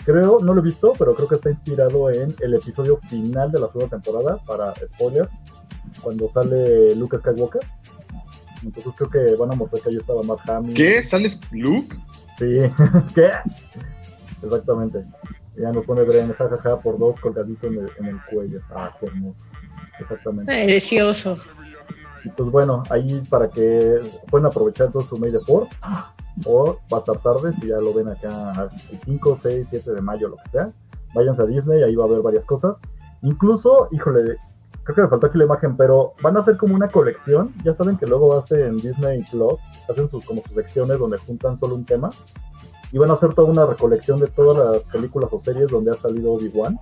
Creo, 0.05 0.41
no 0.41 0.55
lo 0.55 0.61
he 0.61 0.65
visto, 0.65 0.93
pero 0.99 1.15
creo 1.15 1.29
que 1.29 1.35
está 1.35 1.49
inspirado 1.49 2.11
en 2.11 2.37
el 2.41 2.55
episodio 2.55 2.97
final 2.97 3.51
de 3.51 3.59
la 3.59 3.67
segunda 3.67 3.99
temporada, 3.99 4.39
para 4.47 4.75
spoilers, 4.87 5.31
cuando 6.01 6.29
sale 6.29 6.95
Luke 6.95 7.19
Skywalker. 7.19 7.63
Entonces 8.63 8.95
creo 8.97 9.11
que 9.11 9.37
van 9.37 9.52
a 9.52 9.55
mostrar 9.55 9.83
que 9.83 9.91
ahí 9.91 9.97
estaba 9.97 10.23
Matt 10.23 10.49
Hamill. 10.49 10.75
¿Qué? 10.75 11.02
¿Sales 11.02 11.41
Luke? 11.50 11.97
Sí, 12.39 12.61
¿qué? 13.15 13.31
Exactamente. 14.43 15.05
Ya 15.58 15.73
nos 15.73 15.84
pone 15.84 16.02
Bren, 16.02 16.32
jajaja, 16.32 16.80
por 16.80 16.99
dos 16.99 17.19
colgadito 17.21 17.66
en 17.66 17.78
el, 17.78 17.90
en 17.99 18.06
el 18.06 18.19
cuello. 18.30 18.60
Ah, 18.71 18.95
qué 19.00 19.06
hermoso. 19.06 19.47
Exactamente. 19.99 20.52
Precioso. 20.52 21.36
Y 22.25 22.28
pues 22.30 22.50
bueno, 22.50 22.82
ahí 22.90 23.21
para 23.30 23.49
que 23.49 24.00
puedan 24.30 24.47
aprovechar 24.47 24.90
todo 24.90 25.02
su 25.02 25.16
May 25.16 25.30
the 25.30 25.38
4 25.47 25.69
o 26.45 26.78
va 26.92 26.97
a 26.97 27.00
estar 27.00 27.19
tarde 27.19 27.52
si 27.52 27.69
ya 27.69 27.78
lo 27.78 27.95
ven 27.95 28.08
acá 28.08 28.69
el 28.90 28.99
5, 28.99 29.38
6, 29.40 29.66
7 29.71 29.92
de 29.92 30.00
mayo, 30.00 30.28
lo 30.28 30.36
que 30.36 30.49
sea. 30.49 30.71
Váyanse 31.14 31.42
a 31.42 31.47
Disney, 31.47 31.82
ahí 31.82 31.95
va 31.95 32.04
a 32.04 32.08
haber 32.08 32.21
varias 32.21 32.45
cosas. 32.45 32.82
Incluso, 33.23 33.88
híjole, 33.92 34.36
creo 34.82 34.97
que 34.97 35.02
me 35.02 35.08
faltó 35.08 35.26
aquí 35.28 35.38
la 35.38 35.45
imagen, 35.45 35.76
pero 35.76 36.14
van 36.21 36.36
a 36.36 36.40
hacer 36.40 36.56
como 36.56 36.75
una 36.75 36.88
colección. 36.88 37.54
Ya 37.64 37.73
saben 37.73 37.97
que 37.97 38.06
luego 38.06 38.36
hacen 38.36 38.80
Disney 38.80 39.25
Plus, 39.30 39.60
hacen 39.88 40.08
sus, 40.08 40.25
como 40.25 40.42
sus 40.42 40.52
secciones 40.52 41.00
donde 41.00 41.19
juntan 41.19 41.56
solo 41.56 41.75
un 41.75 41.86
tema. 41.86 42.10
Y 42.93 42.99
van 42.99 43.11
a 43.11 43.15
hacer 43.15 43.35
toda 43.35 43.51
una 43.51 43.67
recolección 43.67 44.21
de 44.21 44.29
todas 44.29 44.73
las 44.73 44.87
películas 44.87 45.31
o 45.33 45.39
series 45.39 45.71
donde 45.71 45.93
ha 45.93 45.95
salido 45.95 46.33
Obi-Wan. 46.33 46.79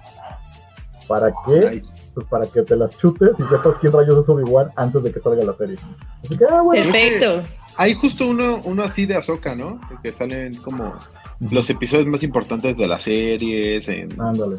¿Para 1.08 1.32
qué? 1.46 1.70
Nice. 1.70 1.96
pues 2.14 2.26
para 2.26 2.46
que 2.46 2.62
te 2.62 2.76
las 2.76 2.96
chutes 2.96 3.38
y 3.38 3.42
sepas 3.42 3.76
quién 3.80 3.92
rayos 3.92 4.18
es 4.18 4.28
Obi-Wan 4.28 4.70
antes 4.76 5.02
de 5.02 5.12
que 5.12 5.20
salga 5.20 5.44
la 5.44 5.52
serie. 5.52 5.76
Así 6.22 6.36
que, 6.36 6.44
ah, 6.46 6.62
bueno, 6.62 6.82
Perfecto. 6.82 7.42
Hay 7.76 7.94
justo 7.94 8.26
uno, 8.26 8.60
uno 8.64 8.82
así 8.84 9.04
de 9.04 9.16
Ahsoka, 9.16 9.54
¿no? 9.54 9.80
Que 10.02 10.12
salen 10.12 10.54
como 10.56 10.94
los 11.40 11.68
episodios 11.70 12.06
más 12.06 12.22
importantes 12.22 12.78
de 12.78 12.86
las 12.86 13.02
series, 13.02 13.88
en 13.88 14.18
ándale. 14.20 14.56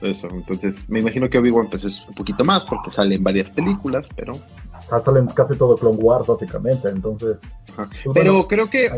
eso. 0.00 0.28
Entonces, 0.28 0.88
me 0.88 1.00
imagino 1.00 1.30
que 1.30 1.38
Obi-Wan 1.38 1.68
pues 1.70 1.84
es 1.84 2.04
un 2.08 2.14
poquito 2.14 2.44
más 2.44 2.64
porque 2.64 2.90
salen 2.90 3.22
varias 3.22 3.50
películas, 3.50 4.08
pero... 4.16 4.38
Salen 4.98 5.26
casi 5.28 5.56
todo 5.56 5.76
Clone 5.76 5.98
Wars, 5.98 6.26
básicamente. 6.26 6.88
Entonces. 6.88 7.40
Pues 7.76 7.88
Pero 8.14 8.32
bueno, 8.32 8.48
creo 8.48 8.70
que, 8.70 8.88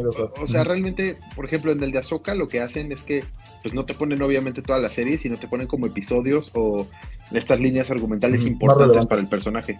o 0.40 0.46
sea, 0.46 0.64
realmente, 0.64 1.18
por 1.36 1.44
ejemplo, 1.44 1.72
en 1.72 1.82
el 1.82 1.92
de 1.92 1.98
Ahsoka 1.98 2.34
lo 2.34 2.48
que 2.48 2.60
hacen 2.60 2.92
es 2.92 3.02
que 3.02 3.24
pues 3.62 3.74
no 3.74 3.84
te 3.84 3.94
ponen 3.94 4.20
obviamente 4.22 4.62
toda 4.62 4.78
la 4.78 4.90
serie, 4.90 5.18
sino 5.18 5.36
te 5.36 5.46
ponen 5.46 5.68
como 5.68 5.86
episodios 5.86 6.50
o 6.54 6.86
estas 7.32 7.60
líneas 7.60 7.90
argumentales 7.90 8.44
importantes 8.44 9.06
para 9.06 9.20
el 9.20 9.28
personaje. 9.28 9.78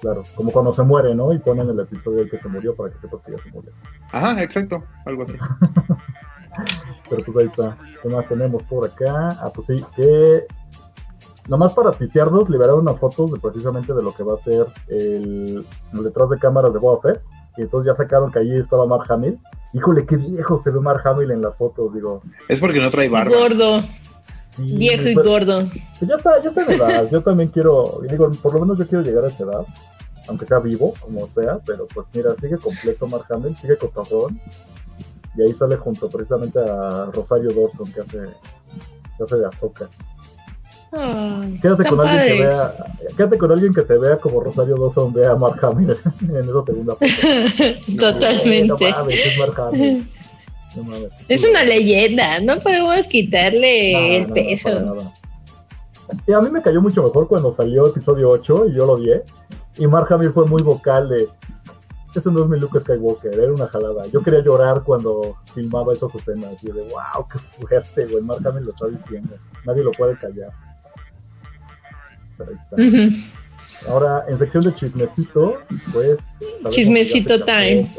claro, 0.00 0.24
como 0.34 0.50
cuando 0.50 0.72
se 0.72 0.82
muere, 0.82 1.14
¿no? 1.14 1.32
Y 1.32 1.38
ponen 1.38 1.68
el 1.68 1.78
episodio 1.80 2.18
del 2.18 2.30
que 2.30 2.38
se 2.38 2.48
murió 2.48 2.74
para 2.74 2.90
que 2.90 2.98
sepas 2.98 3.22
que 3.22 3.32
ya 3.32 3.38
se 3.38 3.50
murió. 3.50 3.72
Ajá, 4.12 4.42
exacto, 4.42 4.82
algo 5.04 5.24
así. 5.24 5.34
Pero 7.10 7.24
pues 7.24 7.36
ahí 7.36 7.46
está. 7.46 7.76
¿Qué 8.02 8.08
más 8.08 8.28
tenemos 8.28 8.64
por 8.64 8.86
acá? 8.86 9.30
Ah, 9.40 9.50
pues 9.54 9.66
sí, 9.68 9.84
que. 9.94 10.46
Nomás 11.48 11.72
para 11.72 11.92
ticiarnos, 11.92 12.50
liberaron 12.50 12.80
unas 12.80 13.00
fotos 13.00 13.32
de 13.32 13.40
precisamente 13.40 13.94
de 13.94 14.02
lo 14.02 14.12
que 14.14 14.22
va 14.22 14.34
a 14.34 14.36
ser 14.36 14.66
el, 14.88 15.66
el 15.94 16.04
detrás 16.04 16.28
de 16.30 16.38
cámaras 16.38 16.74
de 16.74 16.78
Boba 16.78 17.00
Fett. 17.00 17.22
Y 17.56 17.62
entonces 17.62 17.86
ya 17.90 17.94
sacaron 17.96 18.30
que 18.30 18.38
ahí 18.38 18.52
estaba 18.56 18.86
Mark 18.86 19.10
Hamill. 19.10 19.38
Híjole, 19.72 20.06
qué 20.06 20.16
viejo 20.16 20.58
se 20.58 20.70
ve 20.70 20.78
Mark 20.80 21.00
Hamill 21.06 21.30
en 21.30 21.42
las 21.42 21.56
fotos, 21.56 21.94
digo. 21.94 22.22
Es 22.48 22.60
porque 22.60 22.80
no 22.80 22.90
trae 22.90 23.08
barba. 23.08 23.32
Gordo, 23.36 23.82
Sí, 24.54 24.76
viejo 24.76 25.08
y 25.08 25.14
pero- 25.14 25.30
gordo. 25.30 25.62
Pues 25.98 26.08
ya 26.10 26.16
está, 26.16 26.42
ya 26.42 26.48
está 26.50 26.64
en 26.64 26.70
edad. 26.72 27.08
Yo 27.10 27.22
también 27.22 27.48
quiero, 27.48 28.00
y 28.04 28.08
digo, 28.08 28.30
por 28.42 28.54
lo 28.54 28.60
menos 28.60 28.78
yo 28.78 28.86
quiero 28.86 29.02
llegar 29.02 29.24
a 29.24 29.28
esa 29.28 29.44
edad, 29.44 29.64
aunque 30.28 30.46
sea 30.46 30.58
vivo, 30.58 30.94
como 31.00 31.26
sea, 31.28 31.58
pero 31.64 31.86
pues 31.92 32.08
mira, 32.14 32.34
sigue 32.34 32.58
completo 32.58 33.06
Mark 33.06 33.24
Hamill, 33.30 33.56
sigue 33.56 33.76
cotorrón. 33.78 34.38
Y 35.36 35.42
ahí 35.42 35.54
sale 35.54 35.76
junto 35.76 36.10
precisamente 36.10 36.58
a 36.58 37.06
Rosario 37.12 37.52
Dawson, 37.52 37.90
que 37.92 38.00
hace, 38.00 38.18
que 39.16 39.22
hace 39.22 39.36
de 39.36 39.46
Azoka. 39.46 39.88
Quédate 40.90 41.84
con 41.88 42.00
alguien 42.00 42.26
que 42.26 42.44
vea, 42.44 42.70
quédate 43.16 43.38
con 43.38 43.52
alguien 43.52 43.74
que 43.74 43.82
te 43.82 43.98
vea 43.98 44.16
como 44.16 44.40
Rosario 44.40 44.76
Dawson 44.76 45.12
ve 45.12 45.26
a 45.26 45.36
Mark 45.36 45.62
Hamill 45.62 45.90
en 46.22 46.48
esa 46.48 46.62
segunda 46.62 46.94
foto. 46.94 47.04
Totalmente. 47.98 48.90
No 48.90 48.96
mames, 48.96 49.26
es 49.26 49.38
Mark 49.38 49.60
Hamill. 49.60 50.10
No 50.76 50.84
mames, 50.84 51.12
qué 51.26 51.34
Es 51.34 51.44
una 51.44 51.64
leyenda, 51.64 52.40
no 52.40 52.60
podemos 52.60 53.08
quitarle 53.08 54.16
el 54.18 54.26
peso. 54.26 55.12
Y 56.26 56.32
a 56.32 56.40
mí 56.40 56.50
me 56.50 56.60
cayó 56.60 56.82
mucho 56.82 57.02
mejor 57.02 57.26
cuando 57.26 57.50
salió 57.50 57.86
episodio 57.86 58.30
8 58.30 58.66
y 58.68 58.74
yo 58.74 58.86
lo 58.86 58.92
odié. 58.92 59.24
Y 59.78 59.86
Mark 59.86 60.12
Hamill 60.12 60.30
fue 60.30 60.44
muy 60.44 60.62
vocal 60.62 61.08
de, 61.08 61.26
ese 62.14 62.30
no 62.30 62.42
es 62.42 62.48
mi 62.48 62.58
Luke 62.58 62.78
Skywalker, 62.80 63.32
era 63.32 63.52
una 63.52 63.66
jalada. 63.66 64.06
Yo 64.06 64.22
quería 64.22 64.40
llorar 64.40 64.82
cuando 64.82 65.36
filmaba 65.54 65.92
esas 65.92 66.14
escenas 66.14 66.62
y 66.62 66.70
de, 66.70 66.82
wow, 66.82 67.26
qué 67.30 67.38
fuerte, 67.38 68.06
güey. 68.06 68.22
Mark 68.22 68.46
Hamill 68.46 68.64
lo 68.64 68.70
está 68.70 68.88
diciendo. 68.88 69.36
Nadie 69.64 69.82
lo 69.82 69.90
puede 69.92 70.18
callar. 70.18 70.52
Pero 72.38 72.50
ahí 72.50 72.56
está. 72.56 72.76
Ujú. 72.76 73.92
Ahora, 73.92 74.24
en 74.28 74.38
sección 74.38 74.64
de 74.64 74.72
chismecito, 74.72 75.56
pues... 75.92 76.38
Chismecito 76.70 77.34
casó- 77.34 77.44
time. 77.44 77.90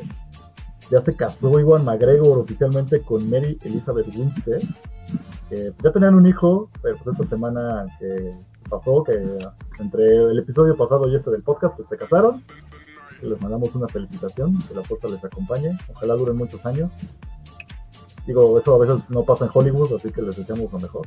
Ya 0.89 0.99
se 1.01 1.15
casó 1.15 1.59
Iwan 1.59 1.85
McGregor 1.85 2.39
oficialmente 2.39 3.01
con 3.01 3.29
Mary 3.29 3.59
Elizabeth 3.63 4.07
Winstead. 4.15 4.61
pues, 5.49 5.73
ya 5.83 5.91
tenían 5.91 6.15
un 6.15 6.25
hijo, 6.25 6.69
pero 6.81 6.95
pues 6.97 7.07
esta 7.07 7.23
semana 7.23 7.85
que 7.99 8.33
pasó, 8.69 9.03
que 9.03 9.13
entre 9.79 10.03
el 10.31 10.39
episodio 10.39 10.75
pasado 10.75 11.07
y 11.09 11.15
este 11.15 11.29
del 11.31 11.43
podcast, 11.43 11.75
pues 11.75 11.89
se 11.89 11.97
casaron. 11.97 12.43
que 13.19 13.27
les 13.27 13.39
mandamos 13.41 13.75
una 13.75 13.87
felicitación, 13.89 14.63
que 14.67 14.73
la 14.73 14.81
fuerza 14.83 15.09
les 15.09 15.23
acompañe, 15.25 15.77
ojalá 15.93 16.13
duren 16.15 16.37
muchos 16.37 16.65
años. 16.65 16.95
Digo, 18.25 18.57
eso 18.57 18.73
a 18.75 18.79
veces 18.79 19.09
no 19.09 19.23
pasa 19.25 19.45
en 19.45 19.51
Hollywood, 19.53 19.93
así 19.93 20.09
que 20.11 20.21
les 20.21 20.37
deseamos 20.37 20.71
lo 20.71 20.79
mejor. 20.79 21.05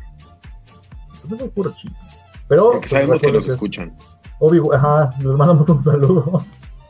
Pues 1.22 1.32
eso 1.32 1.44
es 1.44 1.50
puro 1.52 1.70
chisme. 1.74 2.06
Pero 2.52 2.72
Porque 2.72 2.88
sabemos 2.90 3.22
que 3.22 3.32
nos 3.32 3.46
es- 3.46 3.52
escuchan. 3.54 3.96
Obi 4.38 4.60
ajá, 4.74 5.14
les 5.20 5.34
mandamos 5.36 5.66
un 5.70 5.80
saludo. 5.80 6.44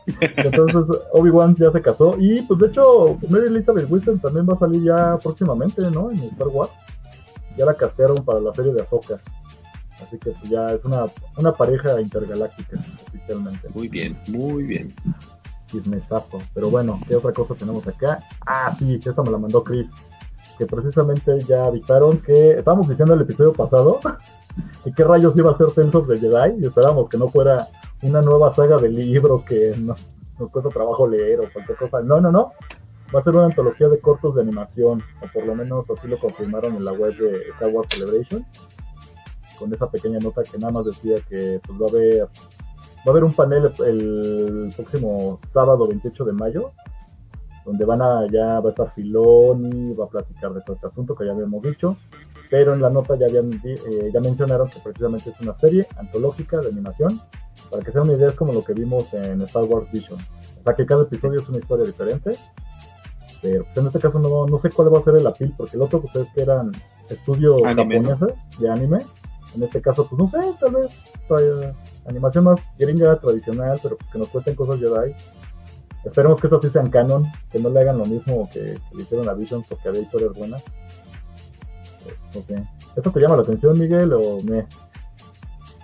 Entonces, 0.19 0.97
Obi-Wan 1.13 1.55
ya 1.55 1.71
se 1.71 1.81
casó. 1.81 2.17
Y 2.19 2.41
pues 2.41 2.59
de 2.59 2.67
hecho, 2.67 3.17
Mary 3.29 3.47
Elizabeth 3.47 3.89
Winstead 3.89 4.17
también 4.17 4.45
va 4.45 4.51
a 4.51 4.55
salir 4.57 4.83
ya 4.83 5.17
próximamente, 5.23 5.81
¿no? 5.91 6.11
En 6.11 6.19
Star 6.23 6.49
Wars. 6.49 6.71
Ya 7.57 7.63
la 7.65 7.75
castearon 7.75 8.17
para 8.25 8.41
la 8.41 8.51
serie 8.51 8.73
de 8.73 8.81
Ahsoka. 8.81 9.21
Así 10.03 10.17
que 10.17 10.31
pues 10.31 10.49
ya 10.49 10.73
es 10.73 10.83
una, 10.83 11.05
una 11.37 11.53
pareja 11.53 12.01
intergaláctica 12.01 12.77
oficialmente. 13.07 13.69
Muy 13.73 13.87
bien, 13.87 14.19
muy 14.27 14.63
bien. 14.63 14.93
Chismesazo. 15.67 16.39
Pero 16.53 16.69
bueno, 16.69 16.99
¿qué 17.07 17.15
otra 17.15 17.31
cosa 17.31 17.55
tenemos 17.55 17.87
acá? 17.87 18.19
Ah, 18.45 18.69
sí, 18.71 18.99
que 18.99 19.07
esta 19.09 19.23
me 19.23 19.31
la 19.31 19.37
mandó 19.37 19.63
Chris. 19.63 19.93
Que 20.57 20.65
precisamente 20.65 21.41
ya 21.47 21.67
avisaron 21.67 22.17
que 22.17 22.51
estábamos 22.51 22.89
diciendo 22.89 23.13
el 23.13 23.21
episodio 23.21 23.53
pasado 23.53 24.01
que 24.83 24.91
qué 24.93 25.03
rayos 25.03 25.37
iba 25.37 25.51
a 25.51 25.53
ser 25.53 25.71
Tales 25.71 25.95
of 25.95 26.07
the 26.07 26.17
Jedi 26.17 26.61
y 26.61 26.65
esperábamos 26.65 27.09
que 27.09 27.17
no 27.17 27.27
fuera 27.29 27.67
una 28.01 28.21
nueva 28.21 28.51
saga 28.51 28.77
de 28.77 28.89
libros 28.89 29.43
que 29.45 29.75
no- 29.77 29.95
nos 30.39 30.49
cuesta 30.51 30.69
trabajo 30.69 31.07
leer 31.07 31.39
o 31.39 31.43
cualquier 31.53 31.77
cosa. 31.77 32.01
No, 32.01 32.19
no, 32.19 32.31
no. 32.31 32.51
Va 33.13 33.19
a 33.19 33.21
ser 33.21 33.35
una 33.35 33.45
antología 33.45 33.87
de 33.89 33.99
cortos 33.99 34.35
de 34.35 34.41
animación, 34.41 35.01
o 35.21 35.27
por 35.31 35.45
lo 35.45 35.53
menos 35.55 35.89
así 35.91 36.07
lo 36.07 36.17
confirmaron 36.19 36.75
en 36.75 36.83
la 36.83 36.93
web 36.93 37.15
de 37.15 37.43
Star 37.49 37.69
Wars 37.69 37.87
Celebration, 37.91 38.43
con 39.59 39.71
esa 39.71 39.89
pequeña 39.91 40.17
nota 40.19 40.43
que 40.43 40.57
nada 40.57 40.73
más 40.73 40.85
decía 40.85 41.17
que 41.29 41.61
pues 41.65 41.79
va 41.79 41.85
a 41.85 41.89
haber 41.89 42.23
va 42.23 42.27
a 43.05 43.09
haber 43.11 43.23
un 43.23 43.33
panel 43.33 43.71
el 43.85 44.73
próximo 44.75 45.37
sábado 45.39 45.85
28 45.87 46.25
de 46.25 46.33
mayo, 46.33 46.71
donde 47.65 47.85
van 47.85 48.01
a 48.01 48.25
ya 48.31 48.59
va 48.59 48.65
a 48.65 48.69
estar 48.69 48.89
Filoni, 48.89 49.93
va 49.93 50.05
a 50.05 50.09
platicar 50.09 50.51
de 50.53 50.61
todo 50.61 50.75
este 50.75 50.87
asunto 50.87 51.13
que 51.15 51.25
ya 51.25 51.33
habíamos 51.33 51.61
dicho, 51.63 51.95
pero 52.53 52.75
en 52.75 52.83
la 52.83 52.91
nota 52.91 53.15
ya 53.17 53.25
habían 53.25 53.59
eh, 53.65 54.11
ya 54.13 54.19
mencionaron 54.19 54.69
que 54.69 54.77
precisamente 54.79 55.31
es 55.31 55.39
una 55.39 55.55
serie 55.55 55.87
antológica 55.97 56.61
de 56.61 56.67
animación. 56.69 57.19
Para 57.71 57.81
que 57.81 57.91
sea 57.91 58.03
una 58.03 58.13
idea, 58.13 58.29
es 58.29 58.35
como 58.35 58.53
lo 58.53 58.63
que 58.63 58.73
vimos 58.73 59.11
en 59.15 59.41
Star 59.41 59.63
Wars 59.63 59.91
Visions. 59.91 60.21
O 60.59 60.63
sea 60.63 60.75
que 60.75 60.85
cada 60.85 61.01
episodio 61.01 61.39
es 61.39 61.49
una 61.49 61.57
historia 61.57 61.83
diferente. 61.83 62.37
Pero 63.41 63.63
pues 63.63 63.75
en 63.77 63.87
este 63.87 63.99
caso 63.99 64.19
no, 64.19 64.45
no 64.45 64.57
sé 64.59 64.69
cuál 64.69 64.93
va 64.93 64.99
a 64.99 65.01
ser 65.01 65.15
el 65.15 65.25
apil, 65.25 65.51
porque 65.57 65.77
el 65.77 65.81
otro 65.81 65.99
pues 65.99 66.15
es 66.15 66.29
que 66.29 66.43
eran 66.43 66.71
estudios 67.09 67.55
Anime, 67.65 68.01
¿no? 68.01 68.09
japoneses 68.09 68.59
de 68.59 68.69
anime. 68.69 68.99
En 69.55 69.63
este 69.63 69.81
caso, 69.81 70.07
pues 70.07 70.19
no 70.19 70.27
sé, 70.27 70.37
tal 70.59 70.73
vez 70.73 71.01
tra- 71.27 71.73
animación 72.05 72.43
más 72.43 72.59
gringa, 72.77 73.19
tradicional, 73.19 73.79
pero 73.81 73.97
pues 73.97 74.11
que 74.11 74.19
nos 74.19 74.27
cuenten 74.27 74.53
cosas 74.53 74.79
Jedi. 74.79 75.15
Esperemos 76.05 76.39
que 76.39 76.45
esas 76.45 76.61
sí 76.61 76.69
sean 76.69 76.91
canon, 76.91 77.25
que 77.51 77.57
no 77.57 77.69
le 77.71 77.79
hagan 77.79 77.97
lo 77.97 78.05
mismo 78.05 78.47
que, 78.53 78.59
que 78.59 78.95
le 78.95 79.01
hicieron 79.01 79.27
a 79.27 79.33
Visions 79.33 79.65
porque 79.67 79.89
había 79.89 80.01
historias 80.01 80.33
buenas. 80.33 80.61
No 82.33 82.41
sé. 82.41 82.55
¿Esto 82.95 83.11
te 83.11 83.19
llama 83.19 83.35
la 83.37 83.43
atención, 83.43 83.77
Miguel, 83.77 84.13
o 84.13 84.41
me? 84.43 84.65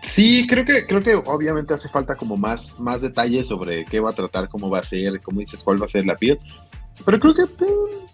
Sí, 0.02 0.48
creo 0.48 0.66
que, 0.66 0.88
creo 0.88 1.04
que 1.04 1.16
obviamente 1.16 1.74
hace 1.74 1.90
falta 1.90 2.16
como 2.16 2.36
más, 2.36 2.80
más 2.80 3.02
detalles 3.02 3.48
sobre 3.48 3.86
qué 3.86 4.00
va 4.00 4.10
a 4.10 4.14
tratar, 4.14 4.50
cómo 4.50 4.70
va 4.70 4.80
a 4.80 4.84
ser, 4.84 5.22
como 5.22 5.40
dices, 5.40 5.64
cuál 5.64 5.82
va 5.82 5.86
a 5.86 5.90
ser 5.90 6.06
la 6.06 6.16
piel. 6.18 6.40
Pero 7.06 7.20
creo 7.20 7.34
que 7.36 7.44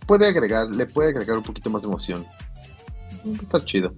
puede 0.05 0.27
agregar, 0.27 0.67
le 0.69 0.85
puede 0.85 1.09
agregar 1.09 1.37
un 1.37 1.43
poquito 1.43 1.69
más 1.69 1.83
de 1.83 1.87
emoción. 1.87 2.25
Va 3.25 3.39
a 3.39 3.41
estar 3.41 3.63
chido. 3.65 3.93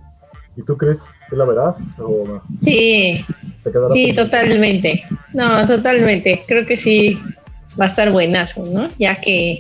¿Y 0.56 0.63
tú, 0.63 0.76
Chris, 0.78 1.04
sí 1.30 1.36
la 1.36 1.45
verás 1.45 1.97
o 2.00 2.41
Sí, 2.62 3.23
se 3.60 3.71
quedará 3.71 3.89
sí, 3.89 4.06
pendiente? 4.06 4.23
totalmente. 4.23 5.04
No, 5.34 5.65
totalmente. 5.65 6.43
Creo 6.47 6.65
que 6.65 6.78
sí 6.78 7.19
va 7.80 7.86
a 7.86 7.88
estar 7.88 8.12
buenazo, 8.12 8.65
¿no? 8.65 8.89
Ya 8.97 9.19
que 9.19 9.60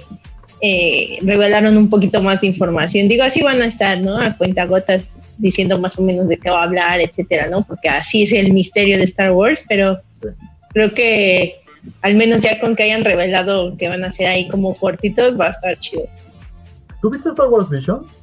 eh, 0.61 1.19
revelaron 1.21 1.77
un 1.77 1.89
poquito 1.89 2.21
más 2.21 2.41
de 2.41 2.47
información. 2.47 3.07
Digo, 3.07 3.23
así 3.23 3.43
van 3.43 3.61
a 3.61 3.65
estar, 3.67 3.99
¿no? 4.01 4.17
A 4.19 4.35
cuentagotas 4.35 5.19
diciendo 5.37 5.79
más 5.79 5.97
o 5.99 6.03
menos 6.03 6.27
de 6.27 6.37
qué 6.37 6.49
va 6.49 6.61
a 6.61 6.63
hablar, 6.63 6.99
etcétera, 6.99 7.47
¿no? 7.49 7.63
Porque 7.65 7.89
así 7.89 8.23
es 8.23 8.31
el 8.33 8.53
misterio 8.53 8.97
de 8.97 9.03
Star 9.03 9.31
Wars, 9.31 9.65
pero 9.69 9.99
Sí. 10.21 10.27
creo 10.73 10.93
que 10.93 11.61
al 12.01 12.15
menos 12.15 12.41
ya 12.41 12.59
con 12.59 12.75
que 12.75 12.83
hayan 12.83 13.05
revelado 13.05 13.77
que 13.77 13.87
van 13.87 14.03
a 14.03 14.11
ser 14.11 14.27
ahí 14.27 14.47
como 14.47 14.73
cortitos, 14.75 15.39
va 15.39 15.47
a 15.47 15.49
estar 15.51 15.77
chido. 15.79 16.03
¿Tú 17.01 17.09
viste 17.11 17.29
Star 17.29 17.47
Wars 17.47 17.69
Visions, 17.69 18.19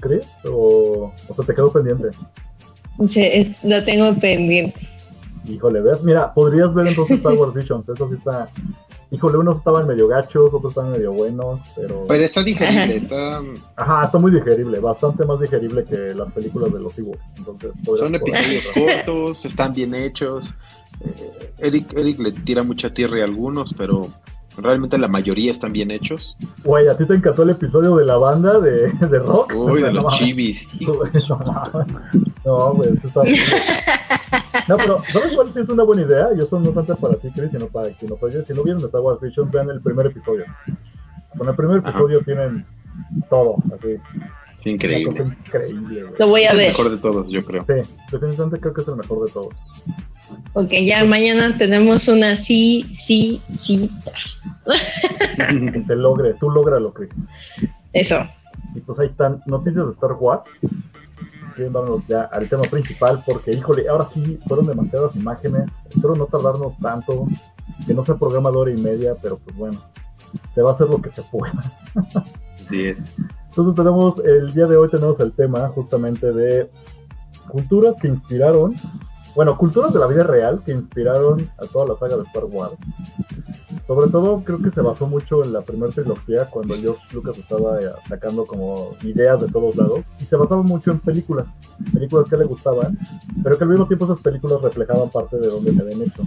Chris? 0.00 0.38
¿O, 0.44 1.12
o 1.28 1.34
se 1.34 1.42
te 1.44 1.54
quedó 1.54 1.70
pendiente? 1.72 2.08
Se- 3.06 3.38
es- 3.40 3.52
lo 3.62 3.84
tengo 3.84 4.14
pendiente. 4.18 4.80
Híjole, 5.46 5.80
¿ves? 5.82 6.02
Mira, 6.02 6.32
podrías 6.32 6.74
ver 6.74 6.86
entonces 6.88 7.18
Star 7.18 7.34
Wars 7.34 7.52
Visions. 7.54 7.88
Eso 7.88 8.08
sí 8.08 8.14
está. 8.14 8.48
Híjole, 9.10 9.38
unos 9.38 9.58
estaban 9.58 9.86
medio 9.86 10.08
gachos, 10.08 10.52
otros 10.52 10.72
estaban 10.72 10.92
medio 10.92 11.12
buenos, 11.12 11.62
pero. 11.76 12.06
Pero 12.08 12.24
está 12.24 12.42
digerible, 12.42 12.96
está, 12.96 13.40
Ajá, 13.76 14.04
está 14.04 14.18
muy 14.18 14.32
digerible, 14.32 14.80
bastante 14.80 15.24
más 15.24 15.40
digerible 15.40 15.84
que 15.84 16.12
las 16.14 16.32
películas 16.32 16.72
de 16.72 16.80
los 16.80 16.98
Ewoks. 16.98 17.32
Entonces, 17.36 17.70
son 17.84 18.14
episodios 18.14 18.68
cortos, 18.74 19.44
están 19.44 19.72
bien 19.72 19.94
hechos. 19.94 20.54
Eh, 21.00 21.52
Eric, 21.58 21.92
Eric 21.96 22.18
le 22.18 22.32
tira 22.32 22.62
mucha 22.64 22.92
tierra 22.92 23.20
a 23.20 23.24
algunos, 23.24 23.74
pero 23.74 24.08
realmente 24.58 24.98
la 24.98 25.08
mayoría 25.08 25.50
están 25.52 25.72
bien 25.72 25.90
hechos. 25.90 26.36
Güey, 26.64 26.88
¿a 26.88 26.96
ti 26.96 27.06
te 27.06 27.14
encantó 27.14 27.42
el 27.42 27.50
episodio 27.50 27.96
de 27.96 28.04
la 28.06 28.16
banda 28.16 28.60
de, 28.60 28.90
de 28.92 29.18
rock? 29.18 29.52
Uy, 29.56 29.82
de 29.82 29.88
No 29.92 29.94
los 29.94 30.04
mames. 30.04 30.18
chivis. 30.18 30.68
No, 32.44 32.74
güey, 32.74 32.92
esto 32.92 33.08
está 33.08 33.20
horrible. 33.20 33.42
No, 34.68 34.76
pero 34.76 35.02
¿sabes 35.08 35.32
cuál 35.34 35.50
sí 35.50 35.60
es 35.60 35.68
una 35.68 35.82
buena 35.82 36.02
idea? 36.02 36.28
Y 36.36 36.40
eso 36.40 36.60
no 36.60 36.68
es 36.68 36.74
tanto 36.76 36.96
para 36.96 37.16
ti, 37.16 37.28
Chris, 37.34 37.50
sino 37.50 37.66
para 37.66 37.90
quien 37.90 38.10
nos 38.10 38.22
oye. 38.22 38.42
Si 38.42 38.54
no 38.54 38.62
vieron 38.62 38.84
Star 38.84 39.00
Wars 39.00 39.20
Vision, 39.20 39.50
vean 39.50 39.68
el 39.70 39.80
primer 39.80 40.06
episodio. 40.06 40.44
Con 41.36 41.48
el 41.48 41.56
primer 41.56 41.78
Ajá. 41.78 41.88
episodio 41.88 42.20
tienen 42.22 42.64
todo, 43.28 43.56
así. 43.74 43.96
Es 44.58 44.66
increíble. 44.66 45.34
increíble, 45.44 46.02
güey. 46.04 46.14
Lo 46.18 46.28
voy 46.28 46.42
Es 46.42 46.48
a 46.50 46.52
el 46.52 46.58
ver. 46.58 46.68
mejor 46.68 46.90
de 46.90 46.96
todos, 46.98 47.28
yo 47.28 47.44
creo. 47.44 47.64
Sí, 47.64 47.74
definitivamente 48.12 48.60
creo 48.60 48.72
que 48.74 48.80
es 48.80 48.88
el 48.88 48.96
mejor 48.96 49.26
de 49.26 49.32
todos. 49.32 49.54
Ok, 50.54 50.70
ya 50.84 51.04
mañana 51.04 51.56
tenemos 51.56 52.08
una 52.08 52.36
sí, 52.36 52.84
sí, 52.92 53.40
sí. 53.56 53.90
Que 55.72 55.80
se 55.80 55.94
logre, 55.96 56.34
tú 56.34 56.50
lógralo, 56.50 56.92
Chris. 56.92 57.28
Eso. 57.92 58.26
Y 58.74 58.80
pues 58.80 58.98
ahí 58.98 59.06
están 59.06 59.42
noticias 59.46 59.86
de 59.86 59.92
Star 59.92 60.12
Wars. 60.12 60.60
Si 60.60 61.52
quieren, 61.54 61.72
vámonos 61.72 62.06
ya 62.06 62.22
al 62.22 62.48
tema 62.48 62.62
principal, 62.64 63.22
porque 63.26 63.52
híjole, 63.52 63.88
ahora 63.88 64.04
sí 64.04 64.40
fueron 64.46 64.66
demasiadas 64.66 65.14
imágenes. 65.16 65.78
Espero 65.90 66.14
no 66.16 66.26
tardarnos 66.26 66.78
tanto, 66.78 67.26
que 67.86 67.94
no 67.94 68.04
sea 68.04 68.16
programa 68.16 68.50
de 68.50 68.56
hora 68.56 68.70
y 68.72 68.76
media, 68.76 69.14
pero 69.22 69.38
pues 69.38 69.56
bueno, 69.56 69.80
se 70.50 70.62
va 70.62 70.70
a 70.70 70.72
hacer 70.74 70.88
lo 70.88 71.00
que 71.00 71.10
se 71.10 71.22
pueda. 71.22 71.72
Así 72.64 72.86
es. 72.86 72.98
Entonces 73.48 73.74
tenemos, 73.74 74.18
el 74.18 74.52
día 74.52 74.66
de 74.66 74.76
hoy 74.76 74.90
tenemos 74.90 75.18
el 75.20 75.32
tema 75.32 75.68
justamente 75.68 76.32
de 76.32 76.70
culturas 77.48 77.96
que 77.98 78.08
inspiraron, 78.08 78.74
bueno, 79.36 79.58
culturas 79.58 79.92
de 79.92 80.00
la 80.00 80.06
vida 80.06 80.22
real 80.22 80.62
que 80.64 80.72
inspiraron 80.72 81.50
a 81.58 81.66
toda 81.66 81.86
la 81.86 81.94
saga 81.94 82.16
de 82.16 82.22
Star 82.22 82.46
Wars. 82.46 82.80
Sobre 83.86 84.10
todo 84.10 84.42
creo 84.42 84.62
que 84.62 84.70
se 84.70 84.80
basó 84.80 85.06
mucho 85.06 85.44
en 85.44 85.52
la 85.52 85.60
primera 85.60 85.92
trilogía 85.92 86.46
cuando 86.46 86.74
George 86.74 87.14
Lucas 87.14 87.36
estaba 87.36 87.80
eh, 87.80 87.92
sacando 88.08 88.46
como 88.46 88.96
ideas 89.02 89.42
de 89.42 89.48
todos 89.48 89.76
lados 89.76 90.10
y 90.18 90.24
se 90.24 90.36
basaba 90.36 90.62
mucho 90.62 90.90
en 90.90 91.00
películas, 91.00 91.60
películas 91.92 92.28
que 92.28 92.38
le 92.38 92.46
gustaban, 92.46 92.98
pero 93.44 93.58
que 93.58 93.64
al 93.64 93.70
mismo 93.70 93.86
tiempo 93.86 94.06
esas 94.06 94.20
películas 94.20 94.62
reflejaban 94.62 95.10
parte 95.10 95.36
de 95.36 95.48
donde 95.48 95.74
se 95.74 95.82
habían 95.82 96.00
hecho. 96.00 96.22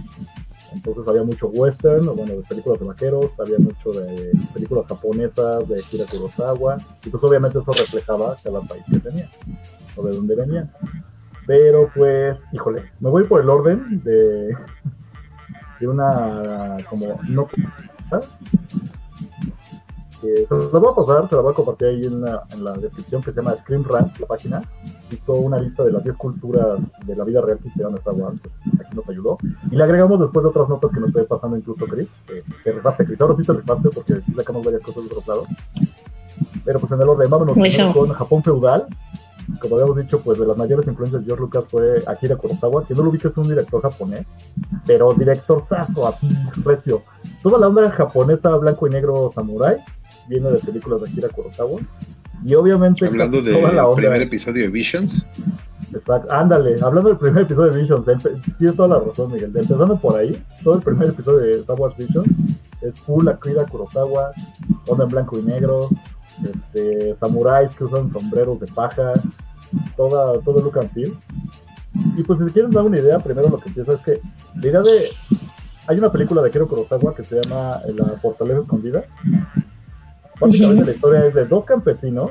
Entonces 0.72 1.08
había 1.08 1.24
mucho 1.24 1.48
western, 1.48 2.08
o 2.08 2.14
bueno, 2.14 2.36
de 2.36 2.42
películas 2.42 2.78
de 2.78 2.86
vaqueros, 2.86 3.40
había 3.40 3.58
mucho 3.58 3.90
de 3.90 4.30
películas 4.54 4.86
japonesas, 4.86 5.68
de 5.68 5.80
Akira 5.80 6.04
Kurosawa, 6.08 6.78
y 7.04 7.10
pues 7.10 7.24
obviamente 7.24 7.58
eso 7.58 7.72
reflejaba 7.72 8.38
cada 8.40 8.60
país 8.60 8.84
que 8.88 9.00
tenía, 9.00 9.28
o 9.96 10.02
de 10.04 10.14
dónde 10.14 10.36
venían. 10.36 10.70
Pero 11.50 11.90
pues, 11.92 12.48
híjole, 12.52 12.92
me 13.00 13.10
voy 13.10 13.24
por 13.24 13.40
el 13.40 13.50
orden 13.50 14.00
de, 14.04 14.54
de 15.80 15.88
una 15.88 16.76
como 16.88 17.18
no 17.28 17.48
que 20.20 20.46
se 20.46 20.54
la 20.54 20.78
voy 20.78 20.92
a 20.92 20.94
pasar, 20.94 21.26
se 21.26 21.34
la 21.34 21.42
voy 21.42 21.50
a 21.50 21.54
compartir 21.56 21.88
ahí 21.88 22.06
en 22.06 22.20
la, 22.20 22.44
en 22.52 22.62
la 22.62 22.74
descripción 22.74 23.20
que 23.20 23.32
se 23.32 23.42
llama 23.42 23.56
Scream 23.56 23.82
Rant, 23.82 24.16
la 24.20 24.28
página. 24.28 24.62
Hizo 25.10 25.32
una 25.32 25.58
lista 25.58 25.82
de 25.82 25.90
las 25.90 26.04
10 26.04 26.16
culturas 26.18 27.00
de 27.04 27.16
la 27.16 27.24
vida 27.24 27.40
real 27.40 27.58
que 27.58 27.64
inspiraron 27.64 27.94
a 27.94 27.98
Star 27.98 28.14
Wars, 28.14 28.38
que 28.38 28.48
aquí 28.80 28.94
nos 28.94 29.08
ayudó. 29.08 29.36
Y 29.72 29.74
le 29.74 29.82
agregamos 29.82 30.20
después 30.20 30.44
de 30.44 30.50
otras 30.50 30.68
notas 30.68 30.92
que 30.92 31.00
nos 31.00 31.08
estoy 31.08 31.24
pasando 31.24 31.56
incluso 31.56 31.84
Chris, 31.86 32.22
que, 32.28 32.44
que 32.62 32.70
rifaste 32.70 33.04
Chris, 33.06 33.20
ahora 33.20 33.34
sí 33.34 33.42
te 33.42 33.54
rifaste 33.54 33.88
porque 33.88 34.20
sí 34.20 34.34
sacamos 34.34 34.64
varias 34.64 34.84
cosas 34.84 35.02
de 35.02 35.08
otros 35.08 35.26
lados. 35.26 35.48
Pero 36.64 36.78
pues 36.78 36.92
en 36.92 37.00
el 37.00 37.08
orden, 37.08 37.28
vámonos 37.28 37.56
con 37.92 38.08
Japón 38.12 38.40
feudal. 38.44 38.86
Como 39.58 39.76
habíamos 39.76 39.96
dicho, 39.96 40.20
pues 40.20 40.38
de 40.38 40.46
las 40.46 40.56
mayores 40.56 40.86
influencias 40.88 41.22
de 41.22 41.26
George 41.26 41.42
Lucas 41.42 41.68
fue 41.68 42.02
Akira 42.06 42.36
Kurosawa, 42.36 42.86
que 42.86 42.94
no 42.94 43.02
lo 43.02 43.10
ubica 43.10 43.28
es 43.28 43.36
un 43.36 43.48
director 43.48 43.82
japonés, 43.82 44.38
pero 44.86 45.14
director 45.14 45.60
saso, 45.60 46.06
así 46.06 46.28
recio. 46.64 47.02
Toda 47.42 47.58
la 47.58 47.68
onda 47.68 47.90
japonesa 47.90 48.50
blanco 48.56 48.86
y 48.86 48.90
negro 48.90 49.28
samuráis 49.28 50.00
viene 50.28 50.50
de 50.50 50.58
películas 50.58 51.00
de 51.00 51.10
Akira 51.10 51.28
Kurosawa. 51.28 51.80
Y 52.44 52.54
obviamente 52.54 53.06
Hablando 53.06 53.38
casi 53.38 53.52
toda 53.52 53.86
del 53.86 53.94
primer 53.96 54.22
episodio 54.22 54.62
de 54.62 54.68
Visions. 54.68 55.28
Exacto, 55.92 56.32
ándale, 56.32 56.76
hablando 56.80 57.10
del 57.10 57.18
primer 57.18 57.42
episodio 57.42 57.72
de 57.72 57.80
Visions, 57.80 58.08
tienes 58.58 58.76
toda 58.76 58.88
la 58.88 59.04
razón, 59.04 59.32
Miguel. 59.32 59.52
Empezando 59.54 60.00
por 60.00 60.16
ahí, 60.16 60.42
todo 60.62 60.76
el 60.76 60.82
primer 60.82 61.08
episodio 61.08 61.38
de 61.40 61.60
Star 61.60 61.78
Wars 61.78 61.96
Visions 61.96 62.28
es 62.80 62.98
full 63.00 63.28
Akira 63.28 63.66
Kurosawa, 63.66 64.32
onda 64.86 65.04
en 65.04 65.10
blanco 65.10 65.38
y 65.38 65.42
negro, 65.42 65.88
este, 66.48 67.14
samuráis 67.14 67.72
que 67.72 67.84
usan 67.84 68.08
sombreros 68.08 68.60
de 68.60 68.66
paja, 68.68 69.14
toda, 69.96 70.40
todo 70.40 70.60
look 70.60 70.78
and 70.78 70.90
feel. 70.90 71.16
Y 72.16 72.22
pues 72.22 72.38
si 72.40 72.50
quieren 72.52 72.70
dar 72.70 72.84
una 72.84 72.98
idea, 72.98 73.18
primero 73.18 73.48
lo 73.48 73.58
que 73.58 73.68
empieza 73.68 73.92
es 73.92 74.02
que 74.02 74.20
la 74.56 74.66
idea 74.66 74.80
de... 74.80 75.00
Hay 75.86 75.98
una 75.98 76.12
película 76.12 76.40
de 76.42 76.48
Akira 76.48 76.66
Kurosawa 76.66 77.14
que 77.14 77.24
se 77.24 77.40
llama 77.40 77.80
La 77.96 78.16
Fortaleza 78.20 78.60
Escondida. 78.60 79.04
Básicamente 80.40 80.84
la 80.84 80.92
historia 80.92 81.26
es 81.26 81.34
de 81.34 81.46
dos 81.46 81.64
campesinos 81.66 82.30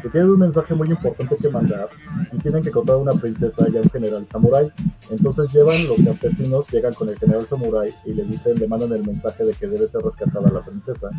que 0.00 0.08
tienen 0.08 0.30
un 0.30 0.38
mensaje 0.38 0.74
muy 0.74 0.88
importante 0.88 1.36
que 1.36 1.48
mandar 1.48 1.88
y 2.32 2.38
tienen 2.38 2.62
que 2.62 2.70
contar 2.70 2.96
a 2.96 2.98
una 2.98 3.12
princesa 3.14 3.66
y 3.72 3.76
a 3.76 3.80
un 3.80 3.90
general 3.90 4.26
samurái. 4.26 4.70
Entonces 5.10 5.52
llevan 5.52 5.76
los 5.88 5.98
campesinos, 6.04 6.70
llegan 6.70 6.94
con 6.94 7.08
el 7.08 7.18
general 7.18 7.44
samurái 7.44 7.92
y 8.04 8.14
le 8.14 8.24
dicen, 8.24 8.58
le 8.58 8.68
mandan 8.68 8.92
el 8.92 9.04
mensaje 9.04 9.44
de 9.44 9.54
que 9.54 9.66
debe 9.66 9.86
ser 9.88 10.02
rescatada 10.02 10.50
la 10.50 10.64
princesa. 10.64 11.10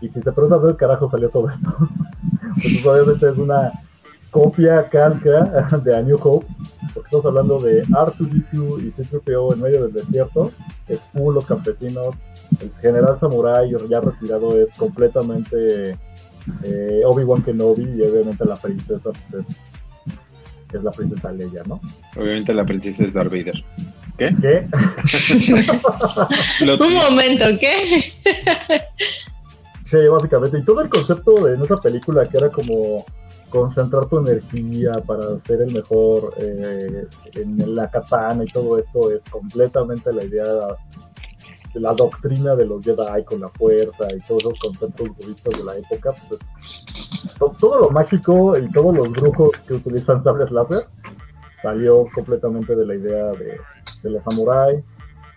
Y 0.00 0.08
si 0.08 0.22
se 0.22 0.32
preguntan 0.32 0.62
de 0.62 0.72
qué 0.72 0.76
carajo 0.76 1.08
salió 1.08 1.28
todo 1.28 1.50
esto, 1.50 1.76
pues 2.54 2.86
obviamente 2.86 3.28
es 3.28 3.38
una 3.38 3.72
copia 4.36 4.86
calca 4.90 5.78
de 5.82 5.96
A 5.96 6.02
New 6.02 6.18
Hope, 6.22 6.46
porque 6.92 7.06
estamos 7.06 7.24
hablando 7.24 7.58
de 7.58 7.86
R2D2 7.86 8.86
y 8.86 8.90
C-3PO 8.90 9.54
en 9.54 9.62
medio 9.62 9.84
del 9.84 9.94
desierto, 9.94 10.52
es 10.88 11.06
full 11.10 11.34
los 11.34 11.46
campesinos, 11.46 12.18
el 12.60 12.70
general 12.70 13.16
samurái 13.16 13.74
ya 13.88 14.00
retirado 14.00 14.60
es 14.60 14.74
completamente 14.74 15.96
eh, 16.64 17.02
Obi-Wan 17.06 17.44
Kenobi 17.44 17.84
y 17.84 18.02
obviamente 18.02 18.44
la 18.44 18.56
princesa 18.56 19.10
pues, 19.30 19.48
es, 19.48 19.56
es, 20.74 20.84
la 20.84 20.92
princesa 20.92 21.32
Leia, 21.32 21.62
¿no? 21.66 21.80
Obviamente 22.14 22.52
la 22.52 22.66
princesa 22.66 23.04
es 23.04 23.14
Darth 23.14 23.30
Vader. 23.30 23.64
¿Qué? 24.18 24.36
¿Qué? 24.42 24.68
Un 26.84 26.94
momento, 26.94 27.44
¿qué? 27.58 28.12
sí, 29.86 29.96
básicamente. 30.10 30.58
Y 30.58 30.64
todo 30.64 30.82
el 30.82 30.90
concepto 30.90 31.46
de 31.46 31.54
en 31.54 31.62
esa 31.62 31.78
película 31.80 32.28
que 32.28 32.36
era 32.36 32.50
como 32.50 33.06
concentrar 33.50 34.06
tu 34.06 34.18
energía 34.18 35.00
para 35.06 35.36
ser 35.38 35.62
el 35.62 35.72
mejor 35.72 36.34
eh, 36.36 37.06
en 37.34 37.74
la 37.74 37.90
katana 37.90 38.44
y 38.44 38.46
todo 38.48 38.78
esto 38.78 39.10
es 39.10 39.24
completamente 39.24 40.12
la 40.12 40.24
idea 40.24 40.76
la 41.80 41.92
doctrina 41.94 42.56
de 42.56 42.64
los 42.64 42.82
Jedi 42.82 43.24
con 43.24 43.40
la 43.40 43.48
fuerza 43.48 44.06
y 44.14 44.20
todos 44.20 44.44
los 44.44 44.58
conceptos 44.58 45.08
budistas 45.16 45.56
de 45.56 45.64
la 45.64 45.76
época, 45.76 46.12
pues 46.12 46.40
es 46.40 47.34
todo 47.38 47.80
lo 47.80 47.90
mágico 47.90 48.56
y 48.58 48.70
todos 48.70 48.96
los 48.96 49.10
brujos 49.10 49.62
que 49.66 49.74
utilizan 49.74 50.22
sables 50.22 50.50
láser 50.50 50.86
salió 51.62 52.06
completamente 52.14 52.74
de 52.74 52.86
la 52.86 52.94
idea 52.94 53.32
de, 53.32 53.58
los 54.02 54.24
samuráis, 54.24 54.84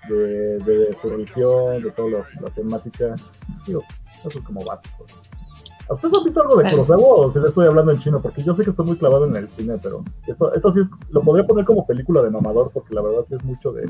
de, 0.09 0.95
su 0.99 1.09
religión, 1.09 1.81
de 1.81 1.91
toda 1.91 2.23
la 2.41 2.49
temática. 2.51 3.15
Digo, 3.65 3.83
eso 4.25 4.37
es 4.37 4.43
como 4.43 4.63
básico. 4.63 5.05
¿Ustedes 5.89 6.13
han 6.13 6.23
visto 6.23 6.41
algo 6.41 6.57
de 6.57 6.69
Kurosawa 6.69 7.03
o 7.03 7.31
si 7.31 7.39
le 7.39 7.47
estoy 7.47 7.67
hablando 7.67 7.91
en 7.91 7.99
chino? 7.99 8.21
Porque 8.21 8.43
yo 8.43 8.53
sé 8.53 8.63
que 8.63 8.69
estoy 8.69 8.85
muy 8.85 8.97
clavado 8.97 9.25
en 9.25 9.35
el 9.35 9.49
cine, 9.49 9.77
pero 9.81 10.03
esto, 10.27 10.53
esto 10.53 10.71
sí 10.71 10.81
es, 10.81 10.89
lo 11.09 11.21
podría 11.21 11.47
poner 11.47 11.65
como 11.65 11.85
película 11.85 12.21
de 12.21 12.29
mamador, 12.29 12.69
porque 12.71 12.93
la 12.93 13.01
verdad 13.01 13.21
sí 13.23 13.33
es 13.33 13.43
mucho 13.43 13.71
de, 13.71 13.85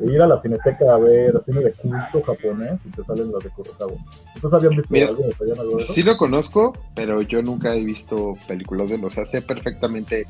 ir 0.00 0.20
a 0.20 0.26
la 0.26 0.38
cineteca 0.38 0.92
a 0.92 0.98
ver 0.98 1.40
cine 1.40 1.60
de 1.60 1.72
culto 1.72 2.22
japonés 2.24 2.84
y 2.86 2.90
te 2.90 3.04
salen 3.04 3.32
las 3.32 3.44
de 3.44 3.50
Kurosawa. 3.50 3.92
¿Ustedes 4.34 4.54
habían 4.54 4.76
visto 4.76 4.94
algo, 4.94 5.22
de 5.22 5.82
eso? 5.82 5.92
Sí 5.92 6.02
lo 6.02 6.16
conozco, 6.16 6.76
pero 6.94 7.22
yo 7.22 7.42
nunca 7.42 7.74
he 7.74 7.84
visto 7.84 8.34
películas 8.48 8.88
de 8.88 8.96
él. 8.96 9.04
O 9.04 9.10
sea, 9.10 9.24
sé 9.24 9.42
perfectamente 9.42 10.24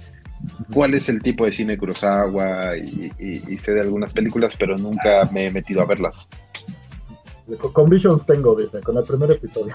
cuál 0.72 0.92
es 0.92 1.08
el 1.08 1.22
tipo 1.22 1.46
de 1.46 1.52
cine 1.52 1.78
Kurosawa 1.78 2.76
y, 2.76 3.10
y, 3.18 3.58
sé 3.58 3.72
de 3.72 3.80
algunas 3.80 4.12
películas, 4.12 4.54
pero 4.58 4.76
nunca 4.76 5.28
me 5.32 5.46
he 5.46 5.50
metido 5.50 5.80
a 5.80 5.86
verlas. 5.86 6.28
Con 7.72 7.90
Visions 7.90 8.24
tengo, 8.24 8.54
dice, 8.54 8.80
con 8.80 8.96
el 8.96 9.04
primer 9.04 9.30
episodio. 9.30 9.74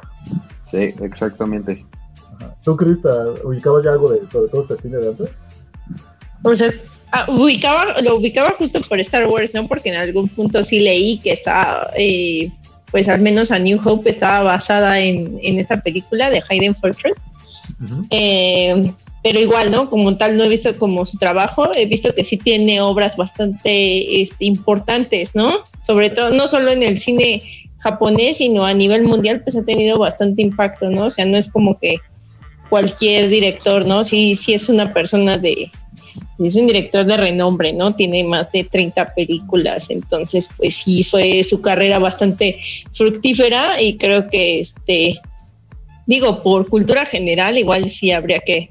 Sí, 0.71 0.93
exactamente. 1.01 1.85
¿Tú, 2.63 2.75
Krista, 2.75 3.09
ubicabas 3.43 3.83
ya 3.83 3.91
algo 3.91 4.11
de, 4.11 4.19
todo 4.19 4.61
este 4.61 4.77
cine 4.77 4.97
de 4.97 5.09
antes? 5.09 5.43
O 6.43 6.55
sea, 6.55 6.71
Ah, 7.11 7.25
ubicaba, 7.27 7.99
lo 8.01 8.17
ubicaba 8.17 8.51
justo 8.51 8.81
por 8.81 8.99
Star 8.99 9.25
Wars, 9.27 9.53
¿no? 9.53 9.67
Porque 9.67 9.89
en 9.89 9.95
algún 9.95 10.27
punto 10.27 10.63
sí 10.63 10.79
leí 10.79 11.17
que 11.17 11.31
estaba, 11.31 11.89
eh, 11.97 12.51
pues 12.91 13.07
al 13.07 13.21
menos 13.21 13.51
a 13.51 13.57
New 13.57 13.79
Hope 13.83 14.11
estaba 14.11 14.41
basada 14.41 14.99
en, 14.99 15.39
esta 15.41 15.81
película 15.81 16.29
de 16.29 16.43
Hayden 16.47 16.75
Fortress. 16.75 17.19
Eh, 18.11 18.91
pero 19.23 19.39
igual, 19.39 19.71
¿no? 19.71 19.89
Como 19.89 20.17
tal, 20.17 20.37
no 20.37 20.43
he 20.43 20.49
visto 20.49 20.77
como 20.77 21.03
su 21.03 21.17
trabajo, 21.17 21.69
he 21.75 21.87
visto 21.87 22.13
que 22.13 22.23
sí 22.23 22.37
tiene 22.37 22.79
obras 22.79 23.17
bastante 23.17 24.21
este, 24.21 24.45
importantes, 24.45 25.33
¿no? 25.33 25.65
Sobre 25.79 26.11
todo, 26.11 26.29
no 26.29 26.47
solo 26.47 26.71
en 26.71 26.83
el 26.83 26.99
cine 26.99 27.41
japonés, 27.79 28.37
sino 28.37 28.65
a 28.65 28.73
nivel 28.73 29.03
mundial, 29.03 29.41
pues 29.41 29.55
ha 29.55 29.63
tenido 29.63 29.99
bastante 29.99 30.41
impacto, 30.41 30.89
¿no? 30.89 31.05
O 31.05 31.09
sea, 31.09 31.25
no 31.25 31.37
es 31.37 31.49
como 31.49 31.79
que 31.79 31.97
cualquier 32.69 33.29
director, 33.29 33.85
¿no? 33.85 34.03
Sí, 34.03 34.35
sí 34.35 34.53
es 34.53 34.69
una 34.69 34.93
persona 34.93 35.37
de, 35.37 35.71
es 36.39 36.55
un 36.55 36.67
director 36.67 37.05
de 37.05 37.17
renombre, 37.17 37.73
¿no? 37.73 37.95
Tiene 37.95 38.23
más 38.23 38.51
de 38.51 38.63
30 38.63 39.13
películas, 39.13 39.89
entonces 39.89 40.49
pues 40.57 40.75
sí 40.75 41.03
fue 41.03 41.43
su 41.43 41.61
carrera 41.61 41.99
bastante 41.99 42.59
fructífera 42.93 43.81
y 43.81 43.97
creo 43.97 44.29
que 44.29 44.59
este, 44.61 45.19
digo, 46.05 46.41
por 46.43 46.69
cultura 46.69 47.05
general 47.05 47.57
igual 47.57 47.89
sí 47.89 48.11
habría 48.11 48.39
que 48.39 48.69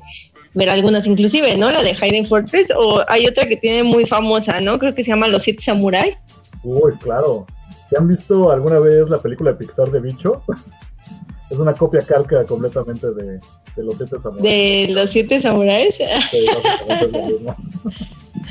ver 0.55 0.71
algunas 0.71 1.07
inclusive, 1.07 1.57
¿no? 1.57 1.71
La 1.71 1.83
de 1.83 1.97
Hayden 2.01 2.27
Fortress 2.27 2.73
o 2.75 3.05
hay 3.09 3.27
otra 3.27 3.47
que 3.47 3.57
tiene 3.57 3.83
muy 3.83 4.07
famosa, 4.07 4.61
¿no? 4.61 4.79
Creo 4.79 4.95
que 4.95 5.05
se 5.05 5.11
llama 5.11 5.29
Los 5.29 5.43
Siete 5.43 5.63
Samuráis. 5.63 6.25
Uy, 6.63 6.93
claro. 7.01 7.47
¿Se 7.89 7.97
han 7.97 8.07
visto 8.07 8.51
alguna 8.51 8.79
vez 8.79 9.09
la 9.09 9.19
película 9.19 9.53
de 9.53 9.57
Pixar 9.57 9.91
de 9.91 10.01
bichos? 10.01 10.43
es 11.51 11.59
una 11.59 11.75
copia 11.75 12.03
calca 12.03 12.45
completamente 12.45 13.11
de, 13.13 13.41
de 13.77 13.83
los 13.83 13.97
siete 13.97 14.19
samuráis. 14.19 14.45
¿De 14.45 14.89
los 14.93 15.11
siete 15.11 15.41
samuráis? 15.41 15.95
Sí, 15.95 16.47
básicamente 16.55 17.07
es 17.07 17.13
lo 17.13 17.27
mismo. 17.27 17.57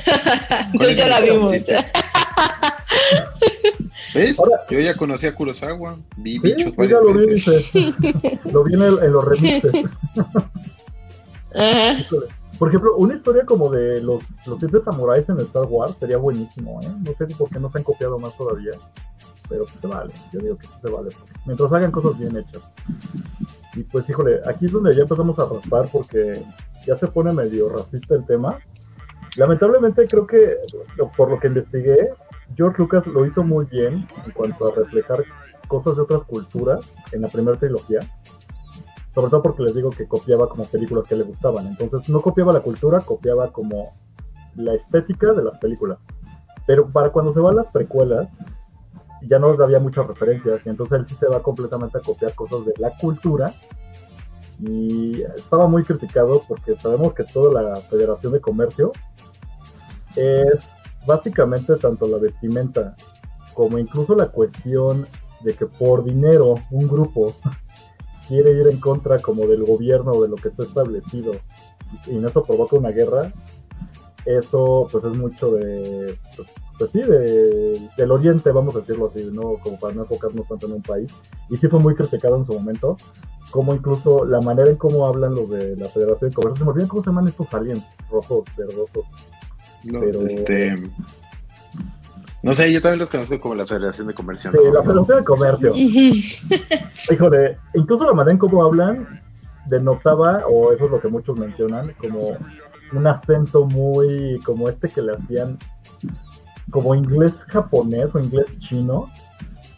Entonces 0.74 0.98
ya 0.98 1.08
la 1.08 1.20
vimos. 1.22 1.52
¿Ves? 4.14 4.38
Yo 4.70 4.80
ya 4.80 4.96
conocí 4.96 5.28
a 5.28 5.36
Kurosawa. 5.36 5.98
Vi 6.18 6.40
sí, 6.40 6.54
bichos 6.56 6.74
ya 6.78 7.00
lo 7.00 7.14
vi, 7.14 7.28
dice. 7.28 7.66
lo 8.52 8.64
vi 8.64 8.74
en, 8.74 8.82
en 8.82 9.12
los 9.12 9.26
remixes. 9.26 9.74
Ajá. 11.54 11.96
Por 12.58 12.70
ejemplo, 12.70 12.96
una 12.96 13.14
historia 13.14 13.46
como 13.46 13.70
de 13.70 14.02
los, 14.02 14.38
los 14.48 14.60
siete 14.60 14.80
samuráis 14.80 15.30
en 15.30 15.40
Star 15.42 15.66
Wars 15.66 15.98
sería 15.98 16.18
buenísimo, 16.18 16.82
¿eh? 16.82 16.92
No 17.06 17.14
sé 17.14 17.28
por 17.28 17.50
qué 17.50 17.60
no 17.60 17.68
se 17.68 17.78
han 17.78 17.84
copiado 17.84 18.18
más 18.18 18.36
todavía, 18.36 18.72
pero 19.48 19.66
pues 19.66 19.80
se 19.80 19.86
vale. 19.86 20.12
Yo 20.34 20.40
digo 20.40 20.58
que 20.58 20.66
sí 20.66 20.74
se 20.80 20.90
vale, 20.90 21.10
mientras 21.46 21.72
hagan 21.72 21.92
cosas 21.92 22.18
bien 22.18 22.36
hechas. 22.36 22.72
Y 23.76 23.84
pues, 23.84 24.10
híjole, 24.10 24.42
aquí 24.48 24.66
es 24.66 24.72
donde 24.72 24.96
ya 24.96 25.04
empezamos 25.04 25.38
a 25.38 25.46
raspar 25.46 25.88
porque 25.92 26.44
ya 26.86 26.96
se 26.96 27.08
pone 27.08 27.32
medio 27.32 27.70
racista 27.70 28.16
el 28.16 28.26
tema. 28.26 28.58
Lamentablemente 29.36 30.08
creo 30.08 30.26
que, 30.26 30.58
por 31.16 31.30
lo 31.30 31.40
que 31.40 31.48
investigué, 31.48 32.10
George 32.56 32.82
Lucas 32.82 33.06
lo 33.06 33.24
hizo 33.24 33.44
muy 33.44 33.66
bien 33.66 34.08
en 34.26 34.32
cuanto 34.32 34.68
a 34.68 34.76
reflejar 34.76 35.24
cosas 35.68 35.98
de 35.98 36.02
otras 36.02 36.26
culturas 36.26 36.96
en 37.12 37.22
la 37.22 37.28
primera 37.28 37.58
trilogía 37.58 38.00
sobre 39.18 39.32
todo 39.32 39.42
porque 39.42 39.64
les 39.64 39.74
digo 39.74 39.90
que 39.90 40.08
copiaba 40.08 40.48
como 40.48 40.66
películas 40.66 41.08
que 41.08 41.16
le 41.16 41.24
gustaban. 41.24 41.66
Entonces 41.66 42.08
no 42.08 42.22
copiaba 42.22 42.54
la 42.54 42.60
cultura, 42.60 43.00
copiaba 43.00 43.52
como 43.52 43.96
la 44.56 44.76
estética 44.76 45.34
de 45.34 45.44
las 45.44 45.58
películas. 45.58 46.06
Pero 46.68 46.92
para 46.92 47.10
cuando 47.10 47.32
se 47.32 47.40
van 47.40 47.56
las 47.56 47.68
precuelas, 47.70 48.46
ya 49.24 49.40
no 49.40 49.48
había 49.48 49.80
muchas 49.80 50.06
referencias 50.06 50.68
y 50.68 50.70
entonces 50.70 51.00
él 51.00 51.06
sí 51.08 51.16
se 51.16 51.28
va 51.28 51.42
completamente 51.42 51.98
a 51.98 52.02
copiar 52.02 52.36
cosas 52.36 52.64
de 52.66 52.76
la 52.78 52.96
cultura 52.96 53.56
y 54.60 55.24
estaba 55.36 55.66
muy 55.66 55.84
criticado 55.84 56.44
porque 56.48 56.76
sabemos 56.76 57.16
que 57.16 57.24
toda 57.24 57.60
la 57.60 57.78
Federación 57.78 58.34
de 58.34 58.40
Comercio 58.40 58.92
es 60.16 60.78
básicamente 61.08 61.76
tanto 61.78 62.08
la 62.08 62.20
vestimenta 62.20 62.96
como 63.56 63.80
incluso 63.80 64.14
la 64.14 64.28
cuestión 64.28 65.08
de 65.42 65.56
que 65.56 65.66
por 65.66 66.04
dinero 66.04 66.54
un 66.70 66.88
grupo 66.88 67.34
quiere 68.28 68.52
ir 68.52 68.68
en 68.68 68.80
contra 68.80 69.20
como 69.20 69.48
del 69.48 69.64
gobierno 69.64 70.12
o 70.12 70.24
de 70.24 70.30
lo 70.30 70.36
que 70.36 70.48
está 70.48 70.64
establecido 70.64 71.34
y, 72.08 72.16
en 72.16 72.26
eso 72.26 72.44
provoca 72.44 72.76
una 72.76 72.90
guerra, 72.90 73.32
eso 74.26 74.88
pues 74.92 75.04
es 75.06 75.16
mucho 75.16 75.52
de, 75.52 76.18
pues, 76.36 76.52
pues 76.78 76.92
sí, 76.92 77.02
del 77.02 78.12
oriente, 78.12 78.52
vamos 78.52 78.76
a 78.76 78.80
decirlo 78.80 79.06
así, 79.06 79.30
¿no? 79.32 79.58
Como 79.64 79.80
para 79.80 79.94
no 79.94 80.02
enfocarnos 80.02 80.48
tanto 80.48 80.68
en 80.68 80.74
un 80.74 80.82
país. 80.82 81.16
Y 81.50 81.58
sí 81.58 81.68
fue 81.70 81.80
muy 81.80 81.96
criticado 81.96 82.36
en 82.36 82.46
su 82.46 82.54
momento, 82.54 82.98
como 83.52 83.74
incluso 83.74 84.26
la 84.26 84.42
manera 84.42 84.70
en 84.70 84.76
cómo 84.76 85.08
hablan 85.08 85.34
los 85.34 85.50
de 85.50 85.78
la 85.78 85.88
Federación 85.88 86.30
de 86.30 86.36
Comercio, 86.36 86.60
se 86.60 86.66
me 86.66 86.72
olvidan 86.72 86.90
cómo 86.90 87.02
se 87.02 87.10
llaman 87.10 87.28
estos 87.28 87.54
aliens 87.54 87.96
rojos, 88.10 88.46
verdosos. 88.58 89.08
No, 89.84 90.02
Pero, 90.02 90.26
este... 90.28 90.76
No 92.48 92.54
sé, 92.54 92.72
yo 92.72 92.82
también 92.82 93.00
los 93.00 93.10
conozco 93.10 93.40
como 93.40 93.56
la 93.56 93.66
Federación 93.68 94.08
de 94.08 94.14
Comercio. 94.14 94.52
Sí, 94.52 94.58
la 94.74 94.82
Federación 94.84 95.18
de 95.20 95.24
Comercio. 95.24 95.74
Híjole, 97.12 97.58
incluso 97.76 98.06
la 98.06 98.14
manera 98.14 98.32
en 98.34 98.38
cómo 98.40 98.64
hablan 98.66 99.22
denotaba, 99.66 100.44
o 100.48 100.72
eso 100.72 100.86
es 100.86 100.92
lo 100.92 101.00
que 101.00 101.10
muchos 101.10 101.38
mencionan, 101.38 101.94
como 102.00 102.38
un 102.94 103.08
acento 103.08 103.66
muy 103.66 104.40
como 104.46 104.70
este 104.70 104.88
que 104.90 105.02
le 105.02 105.14
hacían 105.14 105.58
como 106.72 106.96
inglés 106.96 107.46
japonés 107.50 108.16
o 108.16 108.20
inglés 108.20 108.58
chino. 108.60 109.10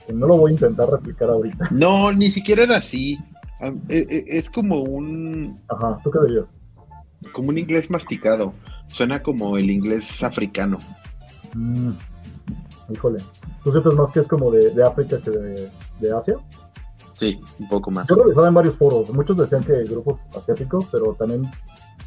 Que 0.06 0.14
no 0.14 0.28
lo 0.28 0.38
voy 0.38 0.52
a 0.52 0.54
intentar 0.54 0.90
replicar 0.90 1.30
ahorita. 1.30 1.68
No, 1.72 2.12
ni 2.12 2.30
siquiera 2.30 2.64
era 2.64 2.78
así. 2.78 3.18
Ah, 3.62 3.72
e- 3.90 4.06
e- 4.10 4.26
Es 4.38 4.50
como 4.50 4.82
un 4.82 5.58
Ajá, 5.68 6.00
¿tú 6.04 6.10
qué 6.12 6.20
dirías? 6.28 6.46
como 7.32 7.50
un 7.50 7.58
inglés 7.58 7.90
masticado. 7.92 8.54
Suena 8.88 9.22
como 9.22 9.58
el 9.58 9.70
inglés 9.70 10.24
africano. 10.24 10.80
Mm, 11.54 11.92
híjole. 12.90 13.20
¿Tú 13.64 13.72
sientes 13.72 13.94
más 13.94 14.12
que 14.12 14.22
es 14.22 14.28
como 14.28 14.52
de, 14.52 14.72
de 14.72 14.84
África 14.84 15.20
que 15.22 15.32
de, 15.32 15.72
de 16.00 16.12
Asia? 16.12 16.38
Sí, 17.14 17.40
un 17.60 17.68
poco 17.68 17.92
más. 17.92 18.08
Yo 18.08 18.16
revisaba 18.16 18.48
en 18.48 18.54
varios 18.54 18.78
foros, 18.78 19.10
muchos 19.10 19.36
decían 19.36 19.64
que 19.64 19.84
grupos 19.84 20.28
asiáticos, 20.36 20.88
pero 20.92 21.14
también 21.16 21.52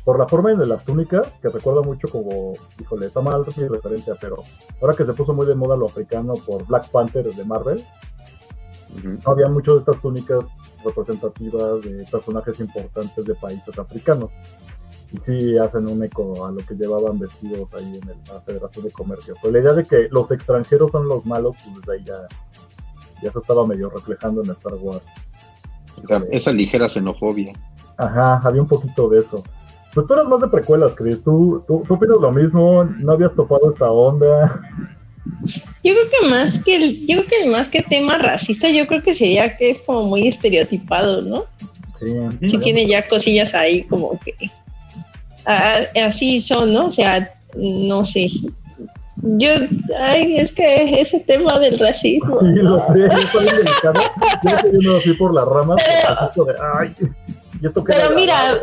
por 0.05 0.19
la 0.19 0.27
forma 0.27 0.55
de 0.55 0.67
las 0.67 0.85
túnicas, 0.85 1.39
que 1.39 1.49
recuerda 1.49 1.83
mucho 1.83 2.09
como, 2.09 2.55
híjole, 2.81 3.07
está 3.07 3.21
mal 3.21 3.45
mi 3.57 3.69
referencia, 3.69 4.17
pero 4.21 4.43
ahora 4.81 4.95
que 4.97 5.05
se 5.05 5.13
puso 5.13 5.33
muy 5.33 5.47
de 5.47 5.55
moda 5.55 5.77
lo 5.77 5.87
africano 5.87 6.35
por 6.35 6.67
Black 6.67 6.89
Panther 6.91 7.33
de 7.33 7.45
Marvel, 7.45 7.85
Ujú. 8.97 9.31
había 9.31 9.49
muchas 9.49 9.75
de 9.75 9.81
estas 9.81 10.01
túnicas 10.01 10.53
representativas 10.85 11.83
de 11.83 12.05
personajes 12.11 12.59
importantes 12.61 13.25
de 13.27 13.35
países 13.35 13.79
africanos. 13.79 14.31
Y 15.13 15.19
sí 15.19 15.59
hacen 15.59 15.87
un 15.89 16.03
eco 16.03 16.47
a 16.47 16.51
lo 16.53 16.65
que 16.65 16.75
llevaban 16.75 17.19
vestidos 17.19 17.75
ahí 17.75 17.99
en 18.03 18.09
el- 18.09 18.17
la 18.33 18.41
Federación 18.41 18.85
de 18.87 18.91
Comercio. 18.93 19.35
Pero 19.41 19.53
la 19.53 19.59
idea 19.61 19.73
de 19.75 19.85
que 19.87 20.09
los 20.11 20.31
extranjeros 20.31 20.91
son 20.93 21.07
los 21.09 21.27
malos, 21.27 21.55
pues 21.63 21.77
desde 21.77 21.93
ahí 21.99 22.05
ya, 22.05 22.29
ya 23.23 23.31
se 23.31 23.39
estaba 23.39 23.67
medio 23.67 23.91
reflejando 23.91 24.43
en 24.43 24.51
Star 24.51 24.75
Wars. 24.75 25.05
Esa, 26.03 26.23
esa 26.31 26.53
ligera 26.53 26.89
xenofobia. 26.89 27.53
Ajá, 27.99 28.41
había 28.43 28.63
un 28.63 28.69
poquito 28.69 29.09
de 29.11 29.21
eso. 29.21 29.43
Pues 29.95 30.07
tú 30.07 30.15
eres 30.15 30.27
más 30.27 30.41
de 30.41 30.49
precuelas, 30.49 30.95
Chris. 30.95 31.23
¿Tú, 31.23 31.63
tú, 31.69 31.85
tú 31.87 31.95
opinas 31.95 32.17
lo 32.19 32.33
mismo? 32.33 32.83
¿No 32.85 33.13
habías 33.13 33.35
topado 33.35 33.69
esta 33.69 33.91
onda? 33.91 34.59
Yo 35.85 35.93
creo 35.93 36.11
que 36.11 36.29
más 36.31 36.59
que 36.65 36.77
el, 36.77 37.07
yo 37.07 37.19
creo 37.27 37.43
que 37.45 37.51
más 37.51 37.69
que 37.69 37.83
tema 37.83 38.17
racista, 38.17 38.71
yo 38.71 38.87
creo 38.87 39.03
que 39.03 39.15
sería 39.15 39.55
que 39.59 39.69
es 39.71 39.83
como 39.83 40.05
muy 40.05 40.27
estereotipado, 40.27 41.21
¿no? 41.21 41.45
Sí. 41.93 42.07
Sí 42.49 42.59
tiene 42.59 42.87
ya 42.87 43.07
cosillas 43.07 43.53
ahí 43.55 43.83
como 43.85 44.19
que 44.21 44.35
así 45.45 46.41
son, 46.41 46.73
¿no? 46.73 46.87
O 46.87 46.93
sea, 46.93 47.35
no 47.57 48.05
sé. 48.05 48.29
Yo, 49.17 49.51
ay, 50.01 50.37
es 50.39 50.51
que 50.51 51.01
ese 51.01 51.21
tema 51.21 51.59
del 51.59 51.79
racismo. 51.79 52.41
Sí, 52.41 52.47
lo 52.57 52.81
sé, 52.81 52.95
bien 52.95 53.57
delicado. 53.57 54.03
Yo 54.43 54.51
estoy 54.51 54.71
viendo 54.73 54.97
así 54.97 55.13
por 55.13 55.35
las 55.35 55.47
ramas. 55.47 55.83
pero 56.35 56.45
de, 56.47 56.55
ay, 56.79 56.95
esto 57.63 57.85
Pero 57.85 58.11
mira, 58.17 58.61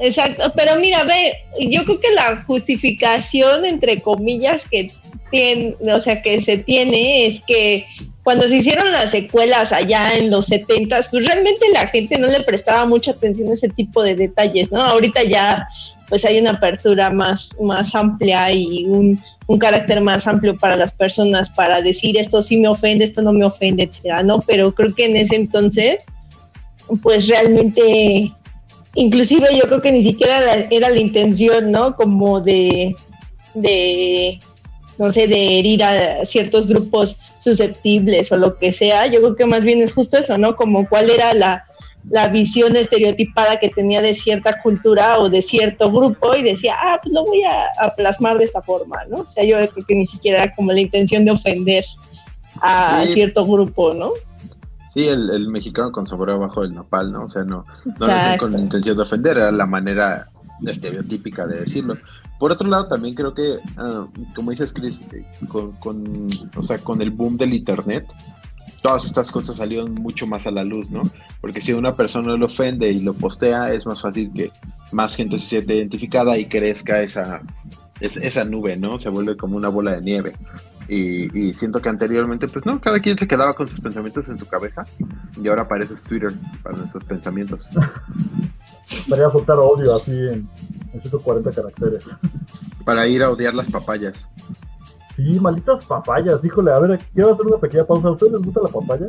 exacto, 0.00 0.50
pero 0.56 0.76
mira, 0.76 1.04
ve, 1.04 1.34
yo 1.68 1.84
creo 1.84 2.00
que 2.00 2.10
la 2.12 2.42
justificación, 2.44 3.66
entre 3.66 4.00
comillas, 4.00 4.64
que 4.70 4.90
tiene, 5.30 5.76
o 5.92 6.00
sea, 6.00 6.22
que 6.22 6.40
se 6.40 6.58
tiene 6.58 7.26
es 7.26 7.42
que 7.42 7.84
cuando 8.28 8.46
se 8.46 8.56
hicieron 8.56 8.92
las 8.92 9.12
secuelas 9.12 9.72
allá 9.72 10.18
en 10.18 10.30
los 10.30 10.48
70 10.48 11.00
pues 11.10 11.24
realmente 11.24 11.64
la 11.72 11.86
gente 11.86 12.18
no 12.18 12.26
le 12.26 12.42
prestaba 12.42 12.84
mucha 12.84 13.12
atención 13.12 13.48
a 13.48 13.54
ese 13.54 13.70
tipo 13.70 14.02
de 14.02 14.16
detalles, 14.16 14.70
¿no? 14.70 14.84
Ahorita 14.84 15.24
ya 15.24 15.66
pues 16.10 16.26
hay 16.26 16.38
una 16.38 16.50
apertura 16.50 17.08
más, 17.08 17.56
más 17.58 17.94
amplia 17.94 18.52
y 18.52 18.84
un, 18.84 19.18
un 19.46 19.58
carácter 19.58 20.02
más 20.02 20.26
amplio 20.26 20.58
para 20.58 20.76
las 20.76 20.92
personas 20.92 21.48
para 21.48 21.80
decir 21.80 22.18
esto 22.18 22.42
sí 22.42 22.58
me 22.58 22.68
ofende, 22.68 23.06
esto 23.06 23.22
no 23.22 23.32
me 23.32 23.46
ofende, 23.46 23.84
etcétera, 23.84 24.22
¿no? 24.22 24.42
Pero 24.42 24.74
creo 24.74 24.94
que 24.94 25.06
en 25.06 25.16
ese 25.16 25.36
entonces, 25.36 26.04
pues 27.02 27.28
realmente, 27.28 28.30
inclusive 28.94 29.56
yo 29.56 29.62
creo 29.62 29.80
que 29.80 29.92
ni 29.92 30.02
siquiera 30.02 30.66
era 30.70 30.90
la 30.90 30.98
intención, 30.98 31.72
¿no? 31.72 31.96
Como 31.96 32.42
de, 32.42 32.94
de, 33.54 34.38
no 34.98 35.10
sé, 35.10 35.26
de 35.28 35.58
herir 35.58 35.82
a 35.84 36.24
ciertos 36.24 36.66
grupos 36.66 37.16
susceptibles 37.38 38.30
o 38.32 38.36
lo 38.36 38.58
que 38.58 38.72
sea. 38.72 39.06
Yo 39.06 39.20
creo 39.20 39.36
que 39.36 39.46
más 39.46 39.64
bien 39.64 39.80
es 39.80 39.92
justo 39.92 40.18
eso, 40.18 40.36
¿no? 40.38 40.56
Como 40.56 40.88
cuál 40.88 41.08
era 41.10 41.34
la, 41.34 41.64
la 42.10 42.28
visión 42.28 42.74
estereotipada 42.76 43.58
que 43.58 43.68
tenía 43.68 44.00
de 44.02 44.14
cierta 44.14 44.60
cultura 44.62 45.18
o 45.18 45.28
de 45.28 45.42
cierto 45.42 45.90
grupo 45.90 46.34
y 46.34 46.42
decía, 46.42 46.74
ah, 46.80 46.98
pues 47.02 47.12
lo 47.14 47.24
voy 47.24 47.42
a, 47.42 47.64
a 47.84 47.94
plasmar 47.94 48.38
de 48.38 48.44
esta 48.44 48.62
forma, 48.62 48.96
¿no? 49.10 49.18
O 49.18 49.28
sea, 49.28 49.44
yo 49.44 49.56
creo 49.72 49.86
que 49.86 49.94
ni 49.94 50.06
siquiera 50.06 50.42
era 50.44 50.54
como 50.54 50.72
la 50.72 50.80
intención 50.80 51.24
de 51.24 51.30
ofender 51.32 51.84
a 52.60 53.02
Sí. 53.06 53.14
cierto 53.14 53.46
grupo, 53.46 53.94
¿no? 53.94 54.12
Sí, 54.92 55.06
el, 55.06 55.30
el 55.30 55.48
mexicano 55.48 55.92
con 55.92 56.06
sabor 56.06 56.30
abajo 56.30 56.62
del 56.62 56.74
nopal, 56.74 57.12
¿no? 57.12 57.24
O 57.24 57.28
sea, 57.28 57.44
no, 57.44 57.64
no 57.84 58.06
lo 58.06 58.38
con 58.38 58.52
la 58.52 58.58
intención 58.58 58.96
de 58.96 59.02
ofender, 59.02 59.36
era 59.36 59.52
la 59.52 59.66
manera 59.66 60.28
estereotípica 60.66 61.46
de 61.46 61.60
decirlo. 61.60 61.96
Por 62.38 62.52
otro 62.52 62.68
lado, 62.68 62.88
también 62.88 63.14
creo 63.14 63.34
que, 63.34 63.58
ah, 63.76 64.06
como 64.34 64.50
dices, 64.50 64.72
Chris, 64.72 65.06
eh, 65.12 65.24
con, 65.48 66.10
o 66.56 66.62
sea, 66.62 66.78
con 66.78 67.00
el 67.02 67.10
boom 67.10 67.36
del 67.36 67.54
Internet, 67.54 68.06
todas 68.82 69.04
estas 69.04 69.30
cosas 69.30 69.56
salieron 69.56 69.94
mucho 69.94 70.26
más 70.26 70.46
a 70.46 70.50
la 70.50 70.64
luz, 70.64 70.90
¿no? 70.90 71.02
Porque 71.40 71.60
si 71.60 71.72
una 71.72 71.94
persona 71.94 72.36
lo 72.36 72.46
ofende 72.46 72.90
y 72.90 73.00
lo 73.00 73.14
postea, 73.14 73.72
es 73.72 73.86
más 73.86 74.00
fácil 74.00 74.32
que 74.32 74.52
más 74.92 75.16
gente 75.16 75.38
se 75.38 75.46
siente 75.46 75.76
identificada 75.76 76.38
y 76.38 76.46
crezca 76.46 77.02
esa, 77.02 77.42
es- 78.00 78.16
esa 78.16 78.44
nube, 78.44 78.76
¿no? 78.76 78.98
Se 78.98 79.08
vuelve 79.08 79.36
como 79.36 79.56
una 79.56 79.68
bola 79.68 79.92
de 79.96 80.02
nieve. 80.02 80.36
Y, 80.90 81.48
y 81.48 81.52
siento 81.54 81.82
que 81.82 81.90
anteriormente, 81.90 82.48
pues 82.48 82.64
no, 82.64 82.80
cada 82.80 82.98
quien 83.00 83.18
se 83.18 83.28
quedaba 83.28 83.52
con 83.54 83.68
sus 83.68 83.78
pensamientos 83.80 84.26
en 84.30 84.38
su 84.38 84.46
cabeza 84.46 84.86
y 85.42 85.46
ahora 85.48 85.68
es 85.80 86.02
Twitter, 86.02 86.32
para 86.62 86.78
nuestros 86.78 87.04
pensamientos. 87.04 87.68
Para 89.08 89.30
soltar 89.30 89.58
odio 89.58 89.94
así 89.94 90.12
en, 90.12 90.48
en 90.92 90.98
140 90.98 91.52
caracteres. 91.52 92.16
Para 92.84 93.06
ir 93.06 93.22
a 93.22 93.30
odiar 93.30 93.54
las 93.54 93.70
papayas. 93.70 94.30
Sí, 95.12 95.38
malditas 95.40 95.84
papayas, 95.84 96.44
híjole. 96.44 96.70
A 96.70 96.78
ver, 96.78 97.00
quiero 97.12 97.32
hacer 97.32 97.46
una 97.46 97.58
pequeña 97.58 97.84
pausa. 97.84 98.08
¿A 98.08 98.12
ustedes 98.12 98.32
les 98.32 98.42
gusta 98.42 98.62
la 98.62 98.68
papaya? 98.68 99.06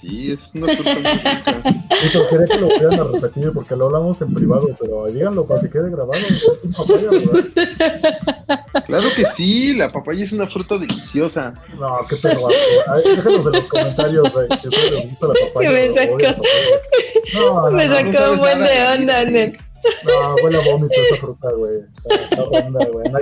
Sí, 0.00 0.30
es 0.30 0.54
una 0.54 0.68
fruta 0.68 0.94
muy 0.94 1.02
rica. 1.02 1.62
Eso, 2.04 2.28
quería 2.28 2.46
que 2.46 2.56
lo 2.58 2.68
volvieran 2.68 3.00
a 3.00 3.04
repetir 3.04 3.52
porque 3.52 3.74
lo 3.74 3.86
hablamos 3.86 4.22
en 4.22 4.32
privado, 4.32 4.68
pero 4.78 5.06
díganlo 5.06 5.44
para 5.44 5.60
que 5.62 5.70
quede 5.70 5.90
grabado. 5.90 6.20
Claro 8.86 9.08
que 9.16 9.24
sí, 9.24 9.74
la 9.74 9.88
papaya 9.88 10.22
es 10.22 10.32
una 10.32 10.46
fruta 10.46 10.78
deliciosa. 10.78 11.54
No, 11.78 12.06
qué 12.08 12.16
ver, 12.22 12.38
Déjanos 13.04 13.46
en 13.46 13.52
los 13.52 13.68
comentarios, 13.68 14.32
güey, 14.32 14.48
que 14.48 14.68
les 14.68 15.10
gusta 15.10 15.26
la 15.26 15.34
papaya. 15.46 15.68
Que 15.68 15.88
me 15.88 15.94
sacó. 15.94 16.42
No, 17.34 17.70
no, 17.70 17.76
Me 17.76 17.88
no, 17.88 17.94
sacó 18.12 18.32
un 18.32 18.38
buen 18.38 18.58
de 18.60 18.82
onda. 18.94 19.24
Nen. 19.24 19.58
No, 20.04 20.34
huele 20.36 20.58
a 20.58 20.64
vómito 20.70 20.94
esa 20.94 21.16
fruta, 21.16 21.50
güey. 21.52 21.80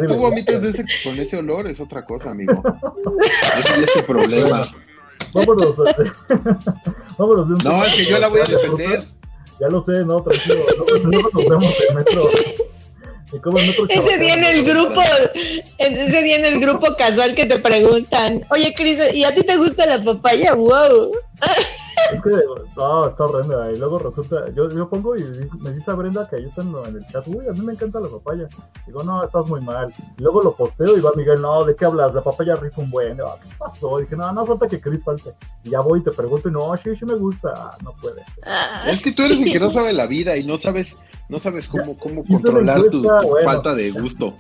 Tú 0.07 0.17
vomitas 0.17 0.61
de 0.61 0.71
ese, 0.71 0.85
con 1.05 1.19
ese 1.19 1.39
olor, 1.39 1.67
es 1.69 1.81
otra 1.81 2.05
cosa, 2.05 2.31
amigo. 2.31 2.63
Ese 3.59 3.85
es 3.85 3.93
tu 3.93 4.03
problema. 4.05 4.71
Vámonos. 5.37 5.77
Vámonos 7.19 7.49
de 7.49 7.55
un 7.55 7.61
No, 7.65 7.85
es 7.85 7.95
que 7.95 8.05
yo 8.07 8.19
la 8.19 8.29
voy 8.29 8.41
a 8.41 8.45
de 8.45 8.57
defender. 8.57 9.03
Ya 9.61 9.69
lo 9.69 9.81
sé, 9.81 10.05
no, 10.05 10.23
tranquilo. 10.23 10.57
No, 11.03 11.11
luego 11.11 11.31
nos 11.33 11.49
vemos 11.49 11.75
en 11.89 11.97
metro 11.97 12.29
Ese 13.89 14.19
día 14.19 14.35
en 14.35 14.45
el 14.45 14.65
grupo, 14.65 15.01
ese 15.79 16.23
día 16.23 16.37
en 16.37 16.45
el 16.45 16.61
grupo 16.61 16.95
casual 16.97 17.35
que 17.35 17.47
te 17.47 17.59
preguntan, 17.59 18.45
oye 18.51 18.75
Cris, 18.75 18.99
¿y 19.15 19.25
a 19.25 19.35
ti 19.35 19.43
te 19.43 19.57
gusta 19.57 19.87
la 19.87 20.03
papaya? 20.03 20.55
Wow. 20.55 21.13
Es 22.13 22.23
que, 22.23 22.31
no, 22.77 23.07
está 23.07 23.25
horrenda. 23.25 23.73
Y 23.73 23.79
luego 23.79 23.99
resulta, 23.99 24.49
yo, 24.51 24.71
yo 24.71 24.89
pongo 24.89 25.17
y 25.17 25.25
me 25.59 25.73
dice 25.73 25.91
a 25.91 25.95
Brenda 25.95 26.29
que 26.29 26.37
ahí 26.37 26.45
está 26.45 26.63
en, 26.63 26.75
el 26.75 27.07
chat, 27.07 27.27
uy, 27.27 27.47
a 27.49 27.53
mí 27.53 27.61
me 27.61 27.73
encanta 27.73 28.01
la 28.01 28.09
papaya. 28.09 28.49
Digo, 28.87 29.03
no, 29.03 29.25
estás 29.25 29.47
muy 29.47 29.61
mal. 29.61 29.93
Y 30.17 30.23
luego 30.23 30.43
lo 30.43 30.55
posteo 30.55 30.97
y 30.97 31.01
va 31.01 31.13
Miguel, 31.17 31.41
no, 31.41 31.65
¿de 31.65 31.75
qué 31.75 31.85
hablas? 31.85 32.15
La 32.15 32.23
papaya 32.23 32.57
rifa 32.57 32.81
un 32.81 32.91
buen. 32.91 33.17
Digo, 33.17 33.39
¿Qué 33.43 33.49
pasó? 33.59 33.99
Dije, 33.99 34.17
no, 34.17 34.33
no 34.33 34.47
falta 34.47 34.69
que 34.69 34.81
Chris 34.81 35.05
falte. 35.05 35.35
Y 35.65 35.71
ya 35.71 35.81
voy 35.81 36.01
y 36.01 36.03
te 36.03 36.13
pregunto 36.13 36.49
y 36.49 36.53
no, 36.53 36.77
sí, 36.77 36.95
sí 36.95 37.05
me 37.05 37.15
gusta. 37.15 37.53
Ah, 37.57 37.77
no 37.83 37.93
puede 38.01 38.25
ser. 38.27 38.45
Ah, 38.47 38.85
Es 38.87 39.03
que 39.03 39.13
tú 39.13 39.23
eres 39.23 39.41
el 39.41 39.53
que 39.53 39.61
no 39.61 39.71
sabe 39.71 39.93
la 39.93 40.07
vida 40.07 40.37
y 40.37 40.47
no 40.47 40.59
sabes, 40.59 40.97
no 41.29 41.39
sabes 41.39 41.69
cómo, 41.69 41.97
cómo 41.97 42.25
controlar 42.25 42.81
tu, 42.83 42.99
encuesta, 42.99 43.21
tu 43.21 43.29
bueno. 43.29 43.51
falta 43.51 43.75
de 43.75 43.91
gusto. 43.91 44.35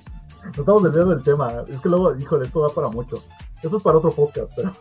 Nos 0.45 0.59
estamos 0.59 0.83
desviando 0.85 1.14
del 1.14 1.25
tema. 1.25 1.64
Es 1.69 1.81
que 1.81 1.88
luego, 1.88 2.14
híjole, 2.16 2.47
esto 2.47 2.62
da 2.62 2.73
para 2.73 2.88
mucho. 2.88 3.23
Eso 3.62 3.79
es 3.79 3.83
para 3.83 3.99
otro 3.99 4.12
podcast, 4.12 4.53
pero 4.55 4.77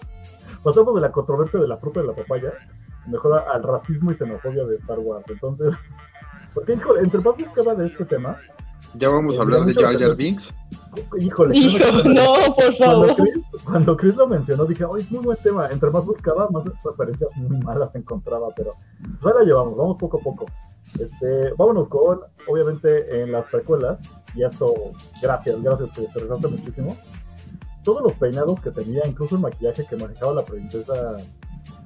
pasamos 0.66 0.96
de 0.96 1.02
la 1.02 1.12
controversia 1.12 1.60
de 1.60 1.68
la 1.68 1.78
fruta 1.78 2.02
de 2.02 2.08
la 2.08 2.16
papaya, 2.16 2.52
mejor 3.08 3.34
al 3.48 3.62
racismo 3.62 4.10
y 4.10 4.16
xenofobia 4.16 4.66
de 4.66 4.76
Star 4.76 4.98
Wars. 4.98 5.30
Entonces, 5.30 5.78
porque, 6.54 6.74
híjole, 6.74 7.02
entre 7.02 7.22
más 7.22 7.38
buscaba 7.38 7.76
de 7.76 7.86
este 7.86 8.04
tema, 8.04 8.36
Ya 8.98 9.10
vamos 9.10 9.38
a 9.38 9.42
hablar 9.42 9.66
de 9.66 9.76
Jar 9.76 9.96
Jar 10.00 10.16
Binks. 10.16 10.54
híjole, 11.20 11.56
hijo, 11.56 11.86
no, 12.06 12.34
por 12.56 12.78
Cuando 12.78 13.08
favor. 13.08 13.16
Chris, 13.16 13.52
cuando 13.64 13.98
Chris 13.98 14.16
lo 14.16 14.28
mencionó, 14.28 14.66
dije, 14.66 14.86
oh, 14.86 14.98
es 14.98 15.12
muy 15.12 15.24
buen 15.24 15.38
tema. 15.44 15.68
Entre 15.70 15.92
más 15.92 16.04
buscaba, 16.04 16.50
más 16.50 16.64
referencias 16.84 17.36
muy 17.38 17.60
malas 17.60 17.96
encontraba, 17.96 18.50
pero 18.56 18.74
pues 19.22 19.36
ahí 19.36 19.42
la 19.42 19.46
llevamos, 19.46 19.78
vamos 19.78 19.98
poco 20.00 20.18
a 20.18 20.22
poco. 20.22 20.48
Este, 21.00 21.54
vámonos 21.58 21.90
con, 21.90 22.22
obviamente, 22.48 23.22
en 23.22 23.32
las 23.32 23.50
precuelas, 23.50 24.20
y 24.34 24.44
esto, 24.44 24.74
gracias, 25.22 25.62
gracias, 25.62 25.92
Chris, 25.94 26.12
te 26.12 26.48
muchísimo. 26.48 26.98
Todos 27.86 28.02
los 28.04 28.16
peinados 28.16 28.60
que 28.60 28.72
tenía, 28.72 29.08
incluso 29.08 29.36
el 29.36 29.42
maquillaje 29.42 29.86
que 29.86 29.96
manejaba 29.96 30.34
la 30.34 30.44
princesa. 30.44 31.16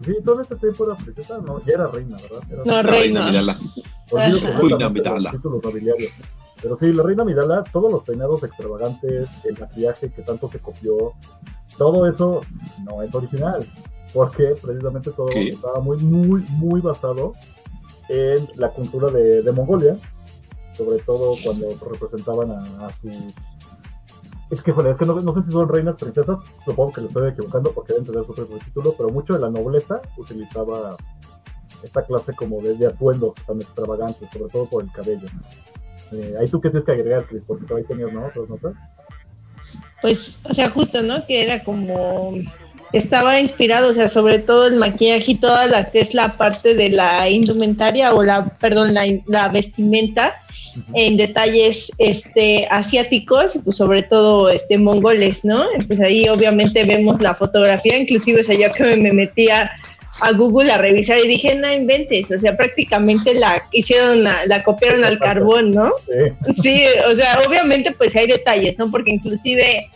Sí, 0.03 0.15
todo 0.25 0.41
ese 0.41 0.55
tiempo 0.55 0.85
era 0.85 0.95
princesa, 0.97 1.37
no, 1.39 1.63
ya 1.65 1.73
era 1.73 1.87
reina, 1.87 2.17
¿verdad? 2.17 2.39
Era 2.49 2.63
No, 2.65 2.81
reina. 2.89 3.27
Olvido 4.09 4.85
Amidala. 4.87 5.19
los 5.19 5.31
títulos 5.33 5.63
nobiliarios. 5.63 6.11
Pero 6.61 6.75
sí, 6.75 6.91
la 6.91 7.03
reina 7.03 7.23
Amidala, 7.23 7.63
todos 7.71 7.91
los 7.91 8.03
peinados 8.03 8.43
extravagantes, 8.43 9.37
el 9.45 9.57
maquillaje 9.59 10.11
que 10.11 10.21
tanto 10.23 10.47
se 10.47 10.59
copió, 10.59 11.13
todo 11.77 12.07
eso 12.07 12.41
no 12.83 13.03
es 13.03 13.13
original. 13.13 13.65
Porque 14.13 14.55
precisamente 14.61 15.11
todo 15.11 15.27
¿Qué? 15.27 15.49
estaba 15.49 15.79
muy, 15.81 15.97
muy, 15.97 16.41
muy 16.49 16.81
basado 16.81 17.33
en 18.09 18.49
la 18.55 18.71
cultura 18.71 19.09
de, 19.11 19.43
de 19.43 19.51
Mongolia. 19.51 19.97
Sobre 20.75 20.99
todo 20.99 21.33
cuando 21.43 21.67
representaban 21.91 22.51
a, 22.51 22.87
a 22.87 22.93
sus. 22.93 23.11
Es 24.49 24.61
que, 24.61 24.71
joder, 24.71 24.91
es 24.91 24.97
que 24.97 25.05
no, 25.05 25.21
no 25.21 25.31
sé 25.33 25.41
si 25.41 25.51
son 25.51 25.69
reinas 25.69 25.95
princesas, 25.95 26.39
supongo 26.65 26.91
que 26.91 27.01
lo 27.01 27.07
estoy 27.07 27.29
equivocando 27.29 27.71
porque 27.71 27.93
deben 27.93 28.07
tener 28.07 28.23
su 28.23 28.33
propio 28.33 28.57
título, 28.57 28.95
pero 28.97 29.09
mucho 29.09 29.33
de 29.33 29.39
la 29.39 29.49
nobleza 29.49 30.01
utilizaba 30.17 30.97
esta 31.83 32.03
clase 32.05 32.33
como 32.33 32.61
de, 32.61 32.73
de 32.75 32.87
atuendos 32.87 33.35
tan 33.45 33.61
extravagantes, 33.61 34.29
sobre 34.31 34.51
todo 34.51 34.65
por 34.65 34.83
el 34.83 34.91
cabello. 34.91 35.27
Eh, 36.11 36.35
ahí 36.39 36.47
tú 36.49 36.59
qué 36.59 36.69
tienes 36.69 36.85
que 36.85 36.91
agregar, 36.91 37.25
Chris, 37.27 37.45
porque 37.45 37.65
por 37.65 37.77
ahí 37.77 37.83
tenías 37.83 38.11
¿no? 38.11 38.25
otras 38.25 38.49
notas. 38.49 38.79
Pues, 40.01 40.37
o 40.43 40.53
sea, 40.53 40.69
justo, 40.69 41.01
¿no? 41.01 41.25
Que 41.25 41.43
era 41.43 41.63
como 41.63 42.33
estaba 42.93 43.39
inspirado, 43.39 43.89
o 43.89 43.93
sea, 43.93 44.07
sobre 44.07 44.39
todo 44.39 44.67
el 44.67 44.75
maquillaje 44.75 45.31
y 45.31 45.35
toda 45.35 45.67
la 45.67 45.91
que 45.91 45.99
es 46.01 46.13
la 46.13 46.37
parte 46.37 46.73
de 46.75 46.89
la 46.89 47.29
indumentaria 47.29 48.13
o 48.13 48.23
la, 48.23 48.45
perdón, 48.59 48.93
la, 48.93 49.03
la 49.27 49.49
vestimenta 49.49 50.35
en 50.93 51.17
detalles 51.17 51.91
este 51.97 52.67
asiáticos, 52.69 53.55
y 53.55 53.59
pues 53.59 53.77
sobre 53.77 54.03
todo 54.03 54.49
este 54.49 54.77
mongoles, 54.77 55.43
¿no? 55.43 55.65
Pues 55.87 55.99
ahí 56.01 56.27
obviamente 56.29 56.83
vemos 56.83 57.21
la 57.21 57.35
fotografía, 57.35 57.97
inclusive 57.97 58.41
o 58.41 58.43
sea, 58.43 58.55
yo 58.55 58.71
que 58.73 58.95
me 58.95 59.11
metía 59.11 59.71
a 60.21 60.31
Google 60.33 60.71
a 60.71 60.77
revisar 60.77 61.17
y 61.19 61.27
dije, 61.27 61.55
no 61.55 61.71
inventes, 61.71 62.29
o 62.31 62.39
sea, 62.39 62.57
prácticamente 62.57 63.33
la 63.35 63.63
hicieron, 63.71 64.23
la, 64.23 64.45
la 64.47 64.63
copiaron 64.63 65.03
al 65.03 65.19
carbón, 65.19 65.73
¿no? 65.73 65.91
Sí, 66.05 66.61
Sí, 66.61 66.83
o 67.09 67.15
sea, 67.15 67.39
obviamente 67.47 67.91
pues 67.91 68.15
hay 68.15 68.27
detalles, 68.27 68.77
¿no? 68.77 68.91
Porque 68.91 69.11
inclusive 69.11 69.89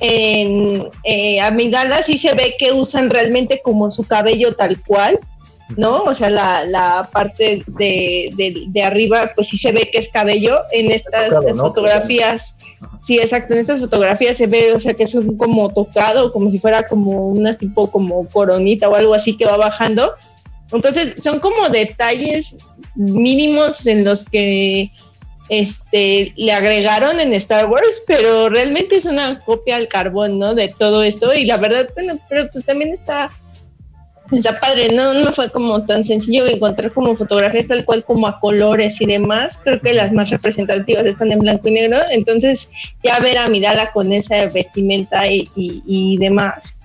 en 0.00 0.88
eh, 1.04 1.40
Amidala 1.40 2.02
sí 2.02 2.18
se 2.18 2.34
ve 2.34 2.54
que 2.58 2.72
usan 2.72 3.10
realmente 3.10 3.60
como 3.62 3.90
su 3.90 4.04
cabello 4.04 4.54
tal 4.54 4.80
cual, 4.84 5.18
¿no? 5.76 6.04
O 6.04 6.14
sea, 6.14 6.30
la, 6.30 6.64
la 6.64 7.10
parte 7.12 7.62
de, 7.66 8.30
de, 8.36 8.64
de 8.68 8.82
arriba 8.82 9.32
pues 9.34 9.48
sí 9.48 9.58
se 9.58 9.72
ve 9.72 9.88
que 9.92 9.98
es 9.98 10.08
cabello. 10.08 10.62
En 10.72 10.90
estas 10.90 11.28
Tocado, 11.28 11.54
¿no? 11.54 11.62
fotografías, 11.64 12.54
Ajá. 12.80 12.98
sí, 13.02 13.18
exacto, 13.18 13.54
en 13.54 13.60
estas 13.60 13.80
fotografías 13.80 14.36
se 14.36 14.46
ve, 14.46 14.72
o 14.72 14.80
sea, 14.80 14.94
que 14.94 15.02
es 15.02 15.14
un 15.14 15.36
como 15.36 15.68
tocado, 15.70 16.32
como 16.32 16.48
si 16.48 16.58
fuera 16.58 16.86
como 16.86 17.28
una 17.28 17.58
tipo 17.58 17.90
como 17.90 18.26
coronita 18.28 18.88
o 18.88 18.94
algo 18.94 19.14
así 19.14 19.36
que 19.36 19.46
va 19.46 19.56
bajando. 19.56 20.14
Entonces, 20.72 21.22
son 21.22 21.40
como 21.40 21.68
detalles 21.70 22.56
mínimos 22.94 23.86
en 23.86 24.04
los 24.04 24.24
que 24.24 24.90
este 25.48 26.32
le 26.36 26.52
agregaron 26.52 27.20
en 27.20 27.32
Star 27.34 27.66
Wars, 27.66 28.02
pero 28.06 28.48
realmente 28.48 28.96
es 28.96 29.06
una 29.06 29.38
copia 29.40 29.76
al 29.76 29.88
carbón, 29.88 30.38
¿no? 30.38 30.54
De 30.54 30.68
todo 30.68 31.02
esto 31.02 31.34
y 31.34 31.44
la 31.44 31.56
verdad, 31.56 31.88
bueno, 31.94 32.18
pero 32.28 32.50
pues 32.50 32.64
también 32.64 32.92
está 32.92 33.30
está 34.36 34.60
padre, 34.60 34.92
no 34.92 35.14
no 35.14 35.32
fue 35.32 35.50
como 35.50 35.84
tan 35.86 36.04
sencillo 36.04 36.46
encontrar 36.46 36.92
como 36.92 37.16
fotografías 37.16 37.66
tal 37.66 37.84
cual 37.84 38.04
como 38.04 38.26
a 38.26 38.38
colores 38.40 39.00
y 39.00 39.06
demás. 39.06 39.58
Creo 39.62 39.80
que 39.80 39.94
las 39.94 40.12
más 40.12 40.30
representativas 40.30 41.06
están 41.06 41.32
en 41.32 41.38
blanco 41.38 41.68
y 41.68 41.72
negro, 41.72 41.98
entonces 42.10 42.68
ya 43.02 43.18
ver 43.20 43.38
a 43.38 43.48
Midala 43.48 43.90
con 43.92 44.12
esa 44.12 44.46
vestimenta 44.46 45.26
y, 45.30 45.48
y, 45.56 46.18
demás, 46.18 46.76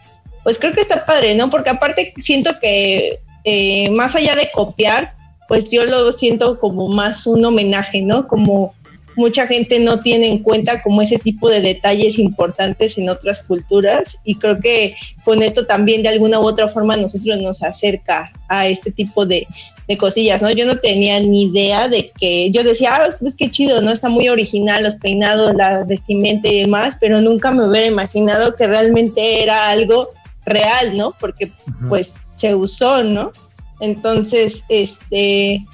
pues 0.43 0.57
creo 0.57 0.74
que 0.74 0.82
está 0.82 1.05
padre, 1.05 1.36
¿no? 1.36 1.49
Porque 1.49 1.70
aparte 1.70 2.14
siento 2.18 2.57
que 2.61 3.20
eh, 3.43 3.89
más 3.89 4.16
allá 4.16 4.36
de 4.36 4.49
copiar, 4.53 5.16
pues 5.54 5.70
yo 5.70 5.86
lo 5.86 6.12
siento 6.12 6.60
como 6.60 6.88
más 6.88 7.28
un 7.28 7.45
homenaje, 7.45 8.01
¿no? 8.01 8.28
Como 8.28 8.74
mucha 9.16 9.45
gente 9.45 9.80
no 9.80 9.99
tiene 9.99 10.28
en 10.28 10.39
cuenta 10.39 10.82
como 10.82 11.04
ese 11.04 11.20
tipo 11.20 11.47
de 11.47 11.62
detalles 11.62 12.18
importantes 12.18 12.97
en 12.97 13.08
otras 13.08 13.43
culturas 13.43 14.18
y 14.24 14.34
creo 14.34 14.60
que 14.60 14.95
con 15.24 15.43
esto 15.43 15.68
también 15.68 16.01
de 16.01 16.10
alguna 16.10 16.39
u 16.39 16.43
otra 16.43 16.68
forma 16.68 16.97
nosotros 16.97 17.38
nos 17.38 17.62
acerca 17.62 18.34
a 18.49 18.66
este 18.68 18.89
tipo 18.89 19.28
de, 19.28 19.45
de 19.88 19.95
cosillas, 19.95 20.41
¿no? 20.41 20.49
Yo 20.49 20.66
no 20.66 20.80
tenía 20.80 21.20
ni 21.20 21.43
idea 21.43 21.88
de 21.88 22.12
que, 22.20 22.49
yo 22.49 22.64
decía, 22.64 22.95
ah, 22.95 23.16
pues 23.20 23.36
qué 23.36 23.51
chido, 23.51 23.80
¿no? 23.80 23.91
Está 23.91 24.10
muy 24.10 24.30
original 24.30 24.82
los 24.82 24.95
peinados, 24.95 25.54
la 25.54 25.84
vestimenta 25.84 26.47
y 26.47 26.62
demás, 26.62 26.97
pero 26.99 27.22
nunca 27.22 27.51
me 27.51 27.70
hubiera 27.70 27.86
imaginado 27.86 28.56
que 28.56 28.66
realmente 28.66 29.43
era 29.43 29.70
algo 29.70 30.10
real, 30.47 30.97
¿no? 30.97 31.14
Porque 31.20 31.51
pues 31.89 32.16
se 32.32 32.56
usó, 32.56 33.04
¿no? 33.04 33.32
Entonces, 33.80 34.63
este, 34.69 35.65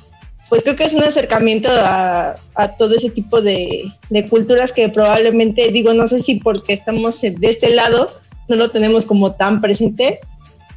pues 0.49 0.63
creo 0.63 0.75
que 0.75 0.85
es 0.85 0.93
un 0.93 1.03
acercamiento 1.03 1.69
a, 1.71 2.35
todo 2.77 2.95
ese 2.95 3.09
tipo 3.09 3.41
de, 3.41 3.91
de 4.09 4.27
culturas 4.27 4.73
que 4.73 4.89
probablemente, 4.89 5.71
digo, 5.71 5.93
no 5.93 6.07
sé 6.07 6.21
si 6.21 6.35
porque 6.35 6.73
estamos 6.73 7.21
de 7.21 7.37
este 7.41 7.69
lado 7.69 8.11
no 8.49 8.55
lo 8.55 8.71
tenemos 8.71 9.05
como 9.05 9.33
tan 9.33 9.61
presente, 9.61 10.19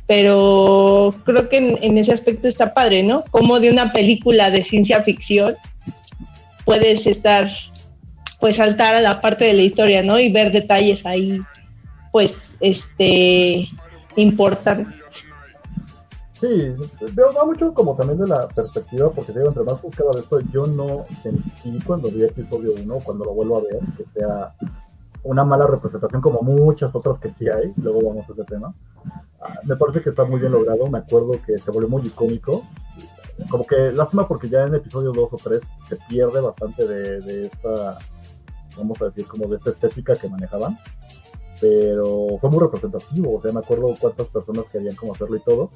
pero 0.07 1.15
creo 1.25 1.49
que 1.49 1.57
en, 1.57 1.79
en 1.83 1.99
ese 1.99 2.13
aspecto 2.13 2.47
está 2.47 2.75
padre, 2.75 3.03
¿no? 3.03 3.25
Como 3.31 3.59
de 3.61 3.71
una 3.71 3.93
película 3.93 4.51
de 4.51 4.63
ciencia 4.63 5.03
ficción 5.03 5.57
puedes 6.65 7.07
estar, 7.07 7.51
pues 8.41 8.57
saltar 8.57 8.95
a 8.95 9.01
la 9.01 9.21
parte 9.21 9.45
de 9.45 9.55
la 9.55 9.63
historia, 9.63 10.03
¿no? 10.03 10.19
Y 10.19 10.31
ver 10.31 10.53
detalles 10.53 11.07
ahí, 11.07 11.41
pues, 12.13 12.57
este, 12.61 13.69
importantes. 14.17 15.25
Sí, 16.43 16.75
veo 17.15 17.33
va 17.33 17.47
mucho 17.47 17.73
como 17.73 17.95
también 17.95 18.19
de 18.19 18.27
la 18.27 18.49
perspectiva, 18.49 19.13
porque 19.13 19.31
digo, 19.31 19.47
entre 19.47 19.63
más 19.63 19.81
buscaba 19.81 20.11
de 20.13 20.19
esto, 20.19 20.41
yo 20.41 20.67
no 20.67 21.07
sentí 21.09 21.79
cuando 21.87 22.11
vi 22.11 22.25
episodio 22.25 22.75
1, 22.75 22.99
cuando 23.05 23.25
lo 23.25 23.33
vuelvo 23.33 23.59
a 23.59 23.61
ver, 23.61 23.79
que 23.97 24.05
sea 24.05 24.53
una 25.23 25.45
mala 25.45 25.69
representación 25.69 26.21
como 26.21 26.43
muchas 26.43 26.97
otras 26.97 27.21
que 27.21 27.29
sí 27.29 27.49
hay, 27.49 27.73
luego 27.77 28.09
vamos 28.09 28.29
a 28.29 28.33
ese 28.33 28.43
tema. 28.43 28.75
Ah, 29.41 29.61
me 29.63 29.77
parece 29.77 30.03
que 30.03 30.09
está 30.09 30.25
muy 30.25 30.41
bien 30.41 30.51
logrado, 30.51 30.89
me 30.89 30.99
acuerdo 30.99 31.39
que 31.47 31.61
se 31.61 31.71
volvió 31.71 31.89
muy 31.89 32.05
icónico, 32.09 32.65
como 33.49 33.65
que 33.65 33.93
lástima 33.93 34.27
porque 34.27 34.49
ya 34.49 34.65
en 34.65 34.75
episodio 34.75 35.13
2 35.13 35.35
o 35.35 35.37
3 35.37 35.63
se 35.79 35.95
pierde 36.09 36.41
bastante 36.41 36.89
de, 36.89 37.21
de 37.21 37.47
esta, 37.47 37.99
vamos 38.77 39.01
a 39.01 39.05
decir, 39.05 39.29
como 39.29 39.47
de 39.47 39.55
esta 39.55 39.71
estética 39.71 40.17
que 40.17 40.29
manejaban, 40.29 40.77
pero 41.61 42.37
fue 42.41 42.51
muy 42.51 42.59
representativo, 42.59 43.37
o 43.37 43.41
sea, 43.41 43.53
me 43.53 43.61
acuerdo 43.61 43.95
cuántas 44.01 44.27
personas 44.27 44.69
querían 44.69 44.97
como 44.97 45.13
hacerlo 45.13 45.37
y 45.37 45.45
todo. 45.45 45.71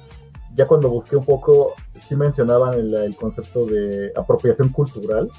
Ya 0.57 0.67
cuando 0.67 0.89
busqué 0.89 1.15
un 1.15 1.23
poco, 1.23 1.75
sí 1.95 2.15
mencionaban 2.15 2.73
el, 2.73 2.93
el 2.93 3.15
concepto 3.15 3.65
de 3.65 4.11
apropiación 4.15 4.69
cultural, 4.69 5.29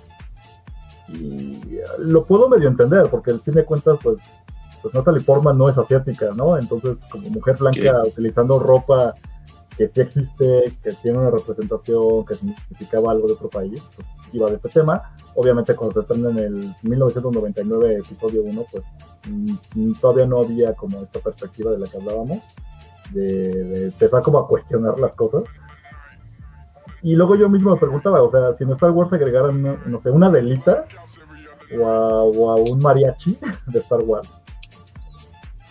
y 1.09 1.61
lo 1.99 2.25
puedo 2.25 2.49
medio 2.49 2.69
entender, 2.69 3.09
porque 3.11 3.31
al 3.31 3.41
fin 3.41 3.55
de 3.55 3.65
cuentas, 3.65 3.99
pues, 4.03 4.19
pues 4.83 4.95
Natalie 4.95 5.23
Portman 5.23 5.57
no 5.57 5.69
es 5.69 5.79
asiática, 5.79 6.33
¿no? 6.35 6.59
Entonces, 6.59 7.05
como 7.11 7.29
mujer 7.31 7.57
blanca 7.57 8.03
utilizando 8.05 8.59
ropa 8.59 9.15
que 9.77 9.87
sí 9.87 10.01
existe, 10.01 10.77
que 10.83 10.93
tiene 10.95 11.19
una 11.19 11.31
representación, 11.31 12.25
que 12.27 12.35
significaba 12.35 13.13
algo 13.13 13.29
de 13.29 13.35
otro 13.35 13.49
país, 13.49 13.89
pues 13.95 14.09
iba 14.33 14.49
de 14.49 14.57
este 14.57 14.69
tema. 14.69 15.15
Obviamente 15.37 15.77
cuando 15.77 15.95
se 15.95 16.01
estrena 16.01 16.31
en 16.31 16.39
el 16.39 16.75
1999, 16.83 17.99
episodio 17.99 18.43
1, 18.43 18.67
pues 18.73 18.87
mm, 19.29 19.93
todavía 20.01 20.27
no 20.27 20.41
había 20.41 20.75
como 20.75 21.01
esta 21.01 21.21
perspectiva 21.21 21.71
de 21.71 21.79
la 21.79 21.87
que 21.87 21.97
hablábamos, 21.97 22.49
de, 23.13 23.65
de 23.65 23.85
empezar 23.87 24.23
como 24.23 24.39
a 24.39 24.47
cuestionar 24.47 24.99
las 24.99 25.15
cosas. 25.15 25.45
Y 27.03 27.15
luego 27.15 27.37
yo 27.37 27.49
mismo 27.49 27.71
me 27.71 27.79
preguntaba, 27.79 28.23
o 28.23 28.31
sea, 28.31 28.53
si 28.53 28.65
en 28.65 28.71
Star 28.71 28.91
Wars 28.91 29.13
agregaran, 29.13 29.79
no, 29.87 29.99
sé, 29.99 30.11
una 30.11 30.29
velita 30.29 30.87
o 31.79 31.87
a, 31.87 32.23
o 32.25 32.73
un 32.73 32.81
mariachi 32.81 33.39
de 33.67 33.79
Star 33.79 34.01
Wars, 34.01 34.35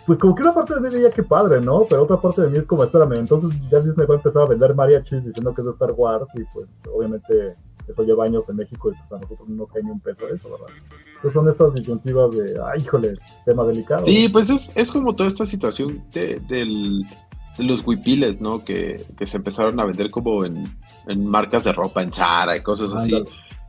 pues 0.05 0.17
como 0.17 0.33
que 0.35 0.41
una 0.41 0.53
parte 0.53 0.73
de 0.73 0.79
mí 0.79 0.89
diría 0.89 1.11
que 1.11 1.21
padre, 1.21 1.59
¿no? 1.59 1.85
Pero 1.89 2.03
otra 2.03 2.21
parte 2.21 2.41
de 2.41 2.49
mí 2.49 2.57
es 2.57 2.65
como, 2.65 2.83
espérame, 2.83 3.15
entonces 3.15 3.51
ya 3.69 3.81
Disney 3.81 4.07
va 4.07 4.15
a 4.15 4.17
empezar 4.17 4.43
a 4.43 4.45
vender 4.45 4.73
mariachis 4.73 5.25
diciendo 5.25 5.53
que 5.53 5.61
es 5.61 5.65
de 5.65 5.71
Star 5.71 5.91
Wars 5.91 6.29
y 6.35 6.45
pues 6.53 6.81
obviamente 6.93 7.55
eso 7.89 8.03
lleva 8.03 8.23
años 8.23 8.47
en 8.47 8.55
México 8.55 8.89
y 8.89 8.95
pues 8.95 9.11
a 9.11 9.19
nosotros 9.19 9.49
no 9.49 9.55
nos 9.55 9.71
cae 9.71 9.81
un 9.81 9.99
peso 9.99 10.27
eso, 10.29 10.49
¿verdad? 10.49 10.67
Entonces 11.07 11.33
son 11.33 11.49
estas 11.49 11.73
disyuntivas 11.73 12.31
de, 12.31 12.57
ay, 12.71 12.81
híjole, 12.81 13.15
tema 13.45 13.65
delicado. 13.65 14.03
Sí, 14.03 14.29
pues 14.29 14.49
es, 14.49 14.71
es 14.77 14.91
como 14.91 15.13
toda 15.13 15.27
esta 15.27 15.45
situación 15.45 16.01
de, 16.13 16.39
del, 16.47 17.01
de 17.01 17.17
los 17.57 17.85
huipiles, 17.85 18.39
¿no? 18.39 18.63
Que, 18.63 19.03
que, 19.17 19.25
se 19.25 19.37
empezaron 19.37 19.79
a 19.79 19.85
vender 19.85 20.09
como 20.11 20.45
en, 20.45 20.77
en, 21.07 21.25
marcas 21.25 21.63
de 21.63 21.73
ropa, 21.73 22.01
en 22.01 22.11
Zara 22.11 22.55
y 22.55 22.61
cosas 22.61 22.93
así. 22.93 23.23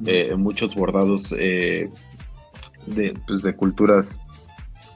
Eh, 0.07 0.35
muchos 0.37 0.77
bordados 0.77 1.35
eh, 1.37 1.91
de, 2.87 3.19
pues, 3.27 3.43
de 3.43 3.57
culturas 3.57 4.21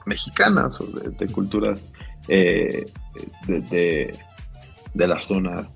mexicanas 0.06 0.80
o 0.80 0.86
de, 0.86 1.10
de 1.10 1.26
culturas 1.26 1.90
eh, 2.28 2.86
de, 3.46 3.60
de, 3.62 4.18
de, 4.94 5.06
la 5.08 5.20
zona 5.20 5.68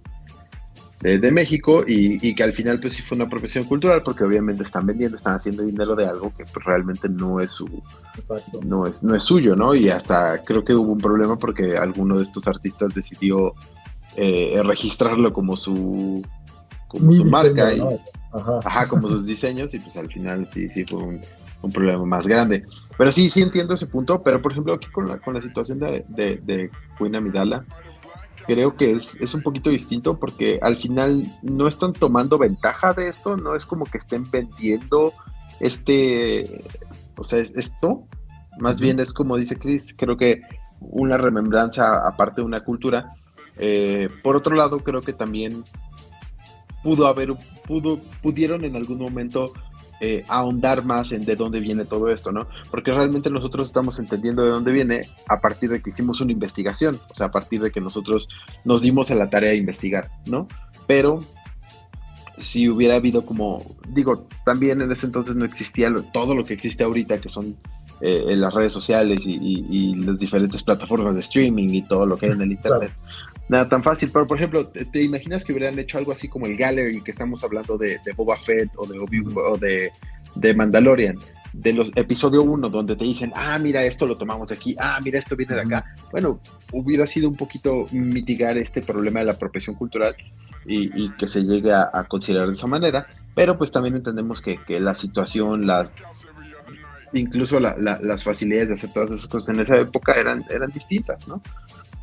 de, 1.00 1.18
de 1.18 1.30
México 1.30 1.84
y, 1.86 2.26
y, 2.26 2.34
que 2.34 2.42
al 2.42 2.52
final 2.52 2.80
pues 2.80 2.94
sí 2.94 3.02
fue 3.02 3.16
una 3.16 3.28
profesión 3.28 3.64
cultural 3.64 4.02
porque 4.02 4.24
obviamente 4.24 4.62
están 4.62 4.86
vendiendo, 4.86 5.16
están 5.16 5.34
haciendo 5.34 5.62
dinero 5.62 5.94
de 5.94 6.06
algo 6.06 6.32
que 6.36 6.44
pues, 6.44 6.64
realmente 6.64 7.08
no 7.08 7.40
es 7.40 7.50
su 7.50 7.66
Exacto. 8.14 8.60
no 8.64 8.86
es 8.86 9.02
no 9.02 9.14
es 9.14 9.22
suyo, 9.22 9.56
¿no? 9.56 9.74
Y 9.74 9.90
hasta 9.90 10.42
creo 10.44 10.64
que 10.64 10.74
hubo 10.74 10.92
un 10.92 10.98
problema 10.98 11.38
porque 11.38 11.76
alguno 11.76 12.16
de 12.16 12.24
estos 12.24 12.48
artistas 12.48 12.94
decidió 12.94 13.54
eh, 14.16 14.60
registrarlo 14.64 15.32
como 15.32 15.56
su 15.56 16.22
como 16.88 17.08
Mi 17.08 17.16
su 17.16 17.24
marca 17.26 17.74
y, 17.74 17.80
Ajá. 18.32 18.60
Ajá, 18.64 18.88
como 18.88 19.08
sus 19.08 19.26
diseños, 19.26 19.72
y 19.74 19.78
pues 19.78 19.96
al 19.96 20.08
final 20.12 20.46
sí, 20.48 20.68
sí 20.68 20.84
fue 20.84 20.98
un, 20.98 21.20
un 21.62 21.72
problema 21.72 22.04
más 22.04 22.26
grande. 22.26 22.64
Pero 22.96 23.10
sí, 23.12 23.30
sí 23.30 23.42
entiendo 23.42 23.74
ese 23.74 23.86
punto, 23.86 24.22
pero 24.22 24.42
por 24.42 24.52
ejemplo 24.52 24.74
aquí 24.74 24.88
con 24.90 25.08
la, 25.08 25.18
con 25.18 25.34
la 25.34 25.40
situación 25.40 25.78
de, 25.78 26.04
de, 26.08 26.40
de 26.44 26.70
Queen 26.98 27.16
Amidala, 27.16 27.64
creo 28.46 28.76
que 28.76 28.92
es, 28.92 29.16
es 29.20 29.34
un 29.34 29.42
poquito 29.42 29.70
distinto 29.70 30.18
porque 30.18 30.58
al 30.62 30.76
final 30.76 31.24
no 31.42 31.66
están 31.68 31.92
tomando 31.92 32.38
ventaja 32.38 32.92
de 32.94 33.08
esto, 33.08 33.36
no 33.36 33.54
es 33.54 33.64
como 33.66 33.84
que 33.84 33.98
estén 33.98 34.30
vendiendo 34.30 35.12
este, 35.60 36.64
o 37.16 37.22
sea, 37.24 37.38
es- 37.38 37.56
esto, 37.56 38.06
más 38.58 38.78
bien 38.78 39.00
es 39.00 39.12
como 39.12 39.36
dice 39.36 39.56
Chris, 39.58 39.94
creo 39.96 40.16
que 40.16 40.42
una 40.80 41.16
remembranza 41.16 42.06
aparte 42.06 42.42
de 42.42 42.46
una 42.46 42.62
cultura. 42.64 43.14
Eh, 43.58 44.08
por 44.22 44.36
otro 44.36 44.54
lado, 44.54 44.80
creo 44.80 45.00
que 45.00 45.12
también 45.14 45.64
pudo 46.82 47.06
haber, 47.06 47.34
pudo, 47.66 48.00
pudieron 48.22 48.64
en 48.64 48.76
algún 48.76 48.98
momento 48.98 49.52
eh, 50.00 50.24
ahondar 50.28 50.84
más 50.84 51.12
en 51.12 51.24
de 51.24 51.36
dónde 51.36 51.60
viene 51.60 51.84
todo 51.84 52.10
esto, 52.10 52.32
¿no? 52.32 52.46
Porque 52.70 52.92
realmente 52.92 53.30
nosotros 53.30 53.66
estamos 53.68 53.98
entendiendo 53.98 54.42
de 54.44 54.50
dónde 54.50 54.72
viene 54.72 55.08
a 55.28 55.40
partir 55.40 55.70
de 55.70 55.80
que 55.80 55.90
hicimos 55.90 56.20
una 56.20 56.32
investigación, 56.32 56.98
o 57.10 57.14
sea, 57.14 57.28
a 57.28 57.30
partir 57.32 57.62
de 57.62 57.70
que 57.70 57.80
nosotros 57.80 58.28
nos 58.64 58.82
dimos 58.82 59.10
a 59.10 59.14
la 59.14 59.30
tarea 59.30 59.50
de 59.50 59.56
investigar, 59.56 60.10
¿no? 60.26 60.48
Pero 60.86 61.22
si 62.36 62.68
hubiera 62.68 62.96
habido 62.96 63.24
como, 63.24 63.62
digo, 63.88 64.26
también 64.44 64.82
en 64.82 64.92
ese 64.92 65.06
entonces 65.06 65.34
no 65.36 65.44
existía 65.46 65.88
lo- 65.88 66.02
todo 66.02 66.34
lo 66.34 66.44
que 66.44 66.52
existe 66.54 66.84
ahorita, 66.84 67.20
que 67.20 67.28
son 67.28 67.56
eh, 68.02 68.24
en 68.28 68.42
las 68.42 68.52
redes 68.52 68.74
sociales 68.74 69.20
y, 69.24 69.36
y- 69.40 69.66
y 69.70 69.94
las 69.94 70.18
diferentes 70.18 70.62
plataformas 70.62 71.14
de 71.14 71.20
streaming 71.20 71.70
y 71.70 71.80
todo 71.80 72.04
lo 72.04 72.18
que 72.18 72.26
hay 72.26 72.32
en 72.32 72.42
el 72.42 72.52
internet. 72.52 72.92
Nada 73.48 73.68
tan 73.68 73.82
fácil, 73.82 74.10
pero 74.12 74.26
por 74.26 74.36
ejemplo, 74.38 74.66
¿te, 74.66 74.84
te 74.86 75.02
imaginas 75.02 75.44
que 75.44 75.52
hubieran 75.52 75.78
hecho 75.78 75.98
algo 75.98 76.10
así 76.12 76.28
como 76.28 76.46
el 76.46 76.56
Gallery 76.56 77.00
que 77.00 77.12
estamos 77.12 77.44
hablando 77.44 77.78
de, 77.78 77.98
de 78.04 78.12
Boba 78.12 78.36
Fett 78.36 78.70
o 78.76 78.86
de, 78.86 78.98
Obi- 78.98 79.22
o 79.34 79.56
de, 79.56 79.92
de 80.34 80.54
Mandalorian? 80.54 81.16
De 81.52 81.72
los 81.72 81.90
episodio 81.96 82.42
1, 82.42 82.68
donde 82.68 82.96
te 82.96 83.04
dicen, 83.04 83.32
ah, 83.34 83.58
mira, 83.58 83.82
esto 83.84 84.04
lo 84.06 84.18
tomamos 84.18 84.48
de 84.48 84.56
aquí, 84.56 84.76
ah, 84.78 84.98
mira, 85.02 85.18
esto 85.18 85.36
viene 85.36 85.54
de 85.54 85.60
acá. 85.62 85.94
Bueno, 86.10 86.40
hubiera 86.72 87.06
sido 87.06 87.28
un 87.30 87.36
poquito 87.36 87.86
mitigar 87.92 88.58
este 88.58 88.82
problema 88.82 89.20
de 89.20 89.26
la 89.26 89.32
apropiación 89.32 89.74
cultural 89.76 90.14
y, 90.66 91.04
y 91.04 91.10
que 91.16 91.26
se 91.28 91.44
llegue 91.44 91.72
a, 91.72 91.88
a 91.92 92.04
considerar 92.04 92.48
de 92.48 92.54
esa 92.54 92.66
manera, 92.66 93.06
pero 93.34 93.56
pues 93.56 93.70
también 93.70 93.94
entendemos 93.96 94.42
que, 94.42 94.58
que 94.64 94.80
la 94.80 94.94
situación, 94.94 95.66
las 95.66 95.92
incluso 97.12 97.60
la- 97.60 97.76
la- 97.78 98.00
las 98.02 98.24
facilidades 98.24 98.68
de 98.68 98.74
hacer 98.74 98.92
todas 98.92 99.10
esas 99.12 99.28
cosas 99.28 99.54
en 99.54 99.60
esa 99.60 99.78
época 99.78 100.12
eran, 100.14 100.44
eran 100.50 100.70
distintas, 100.70 101.26
¿no? 101.28 101.40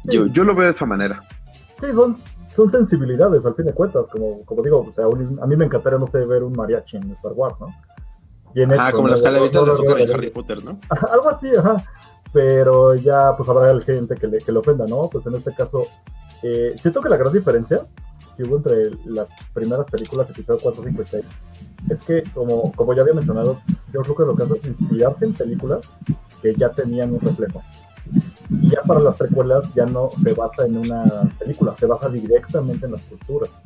Sí. 0.04 0.16
Yo, 0.16 0.28
yo 0.28 0.44
lo 0.44 0.54
veo 0.56 0.66
de 0.66 0.72
esa 0.72 0.86
manera. 0.86 1.22
Sí, 1.80 1.88
son, 1.94 2.16
son 2.50 2.70
sensibilidades 2.70 3.46
al 3.46 3.56
fin 3.56 3.66
de 3.66 3.74
cuentas, 3.74 4.08
como, 4.10 4.44
como 4.46 4.62
digo, 4.62 4.86
o 4.88 4.92
sea, 4.92 5.08
un- 5.08 5.40
a 5.42 5.48
mí 5.48 5.56
me 5.56 5.66
encantaría, 5.66 6.00
no 6.00 6.06
sé, 6.08 6.26
ver 6.26 6.44
un 6.44 6.54
mariachi 6.54 6.98
en 6.98 7.12
Star 7.12 7.34
Wars, 7.34 7.60
¿no? 7.60 7.68
Bien 8.54 8.72
Ah, 8.74 8.88
hecho, 8.88 8.98
como 8.98 9.08
¿no? 9.08 9.14
las 9.14 9.22
calavitas 9.24 9.62
No, 9.62 9.66
de 9.66 9.72
azúcar 9.74 10.00
en 10.02 10.12
Harry 10.14 10.30
Potter, 10.32 10.64
¿no? 10.64 10.80
Algo 11.12 11.30
así, 11.30 11.56
ajá. 11.56 11.84
Pero 12.32 12.96
ya, 12.96 13.36
pues 13.38 13.48
habrá 13.50 13.80
gente 13.82 14.16
que 14.16 14.28
le, 14.28 14.40
que 14.40 14.52
le 14.52 14.60
ofenda, 14.60 14.86
¿no? 14.88 15.10
Pues 15.10 15.26
en 15.28 15.36
este 15.36 15.54
caso, 15.54 15.88
eh, 16.42 16.74
siento 16.78 17.02
que 17.02 17.10
la 17.10 17.18
gran 17.18 17.32
diferencia 17.34 17.82
que 18.36 18.44
hubo 18.44 18.58
entre 18.58 18.92
las 19.06 19.30
primeras 19.54 19.88
películas, 19.90 20.30
episodio 20.32 20.60
4, 20.64 20.84
5 20.84 21.02
y 21.02 21.06
6, 21.06 21.26
es 21.90 22.02
que, 22.02 22.24
como, 22.34 22.72
como 22.74 22.94
ya 22.96 23.02
había 23.04 23.14
mencionado, 23.14 23.60
George 23.92 24.10
Lucas 24.10 24.26
lo 24.28 24.36
que 24.36 24.44
hace 24.44 24.56
es 24.56 24.66
inspirarse 24.66 25.26
en 25.26 25.34
películas 25.34 25.98
que 26.42 26.56
ya 26.56 26.70
tenían 26.70 27.14
un 27.14 27.20
reflejo. 27.20 27.62
Y 28.62 28.70
ya 28.70 28.82
para 28.84 29.00
las 29.00 29.16
precuelas 29.16 29.74
ya 29.74 29.86
no 29.86 30.12
se 30.16 30.34
basa 30.34 30.66
en 30.66 30.78
una 30.78 31.34
película, 31.40 31.74
se 31.76 31.88
basa 31.88 32.10
directamente 32.10 32.86
en 32.86 32.92
las 32.92 33.04
culturas. 33.06 33.62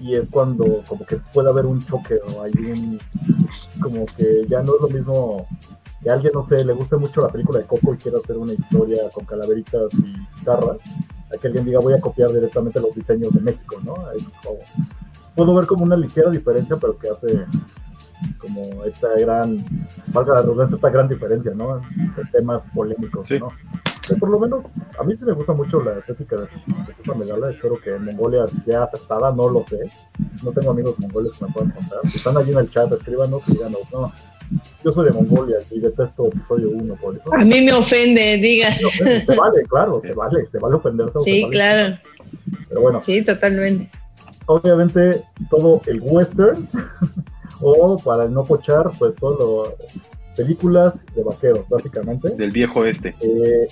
Y 0.00 0.14
es 0.14 0.28
cuando 0.30 0.82
como 0.86 1.06
que 1.06 1.16
puede 1.32 1.48
haber 1.48 1.66
un 1.66 1.84
choque 1.84 2.18
o 2.28 2.42
hay 2.42 2.52
un... 2.52 3.00
como 3.80 4.06
que 4.06 4.46
ya 4.48 4.62
no 4.62 4.74
es 4.74 4.80
lo 4.82 4.88
mismo 4.88 5.46
que 6.02 6.10
alguien, 6.10 6.34
no 6.34 6.42
sé, 6.42 6.62
le 6.62 6.74
guste 6.74 6.96
mucho 6.96 7.22
la 7.22 7.30
película 7.30 7.60
de 7.60 7.64
Coco 7.64 7.94
y 7.94 7.96
quiera 7.96 8.18
hacer 8.18 8.36
una 8.36 8.52
historia 8.52 9.08
con 9.10 9.24
calaveritas 9.24 9.94
y 9.94 10.14
guitarras, 10.38 10.82
a 11.34 11.38
que 11.40 11.46
alguien 11.46 11.64
diga 11.64 11.80
voy 11.80 11.94
a 11.94 12.00
copiar 12.00 12.30
directamente 12.30 12.78
los 12.78 12.94
diseños 12.94 13.32
de 13.32 13.40
México, 13.40 13.76
¿no? 13.82 14.10
Es 14.12 14.28
como, 14.42 14.58
puedo 15.34 15.54
ver 15.54 15.66
como 15.66 15.84
una 15.84 15.96
ligera 15.96 16.28
diferencia, 16.30 16.76
pero 16.76 16.98
que 16.98 17.08
hace 17.08 17.46
como 18.38 18.84
esta 18.84 19.08
gran, 19.18 19.64
valga 20.08 20.34
la 20.34 20.40
redundancia, 20.42 20.74
esta 20.76 20.90
gran 20.90 21.08
diferencia, 21.08 21.52
¿no? 21.54 21.76
De 21.78 22.24
temas 22.32 22.64
polémicos, 22.74 23.28
Sí. 23.28 23.38
¿no? 23.38 23.48
Que 24.06 24.16
por 24.16 24.28
lo 24.28 24.38
menos, 24.38 24.72
a 24.98 25.02
mí 25.02 25.14
sí 25.16 25.24
me 25.24 25.32
gusta 25.32 25.54
mucho 25.54 25.82
la 25.82 25.96
estética 25.96 26.36
de, 26.36 26.42
de 26.42 26.92
esa 26.92 27.14
medalla, 27.14 27.48
espero 27.48 27.78
que 27.82 27.94
en 27.94 28.04
Mongolia 28.04 28.46
sea 28.48 28.82
aceptada, 28.82 29.32
no 29.32 29.48
lo 29.48 29.64
sé, 29.64 29.78
no 30.42 30.52
tengo 30.52 30.72
amigos 30.72 30.98
mongoles 30.98 31.32
que 31.32 31.46
me 31.46 31.52
puedan 31.52 31.70
contar, 31.70 32.00
si 32.02 32.18
están 32.18 32.36
allí 32.36 32.52
en 32.52 32.58
el 32.58 32.68
chat, 32.68 32.92
escríbanos 32.92 33.48
y 33.48 33.54
díganos, 33.54 33.80
no, 33.90 34.12
yo 34.84 34.92
soy 34.92 35.06
de 35.06 35.12
Mongolia 35.12 35.56
y 35.70 35.80
detesto 35.80 36.26
episodio 36.26 36.68
1 36.68 36.96
por 36.96 37.16
eso. 37.16 37.32
A 37.32 37.38
mí 37.46 37.62
me 37.62 37.72
ofende, 37.72 38.36
diga. 38.36 38.68
No, 38.82 39.20
se 39.22 39.34
vale, 39.36 39.62
claro, 39.70 39.98
se 39.98 40.12
vale, 40.12 40.44
se 40.44 40.58
vale 40.58 40.76
ofenderse. 40.76 41.18
Sí, 41.20 41.42
vale- 41.44 41.52
claro. 41.52 41.96
Pero 42.68 42.80
bueno, 42.82 43.00
Sí, 43.00 43.22
totalmente. 43.22 43.90
obviamente 44.44 45.22
todo 45.48 45.80
el 45.86 45.98
western, 46.02 46.68
o 47.64 47.98
para 47.98 48.28
no 48.28 48.44
pochar, 48.44 48.90
pues 48.98 49.16
todo 49.16 49.38
lo, 49.38 49.76
películas 50.36 51.04
de 51.14 51.22
vaqueros, 51.22 51.68
básicamente. 51.68 52.30
Del 52.30 52.50
viejo 52.50 52.84
este. 52.84 53.14
Eh, 53.20 53.68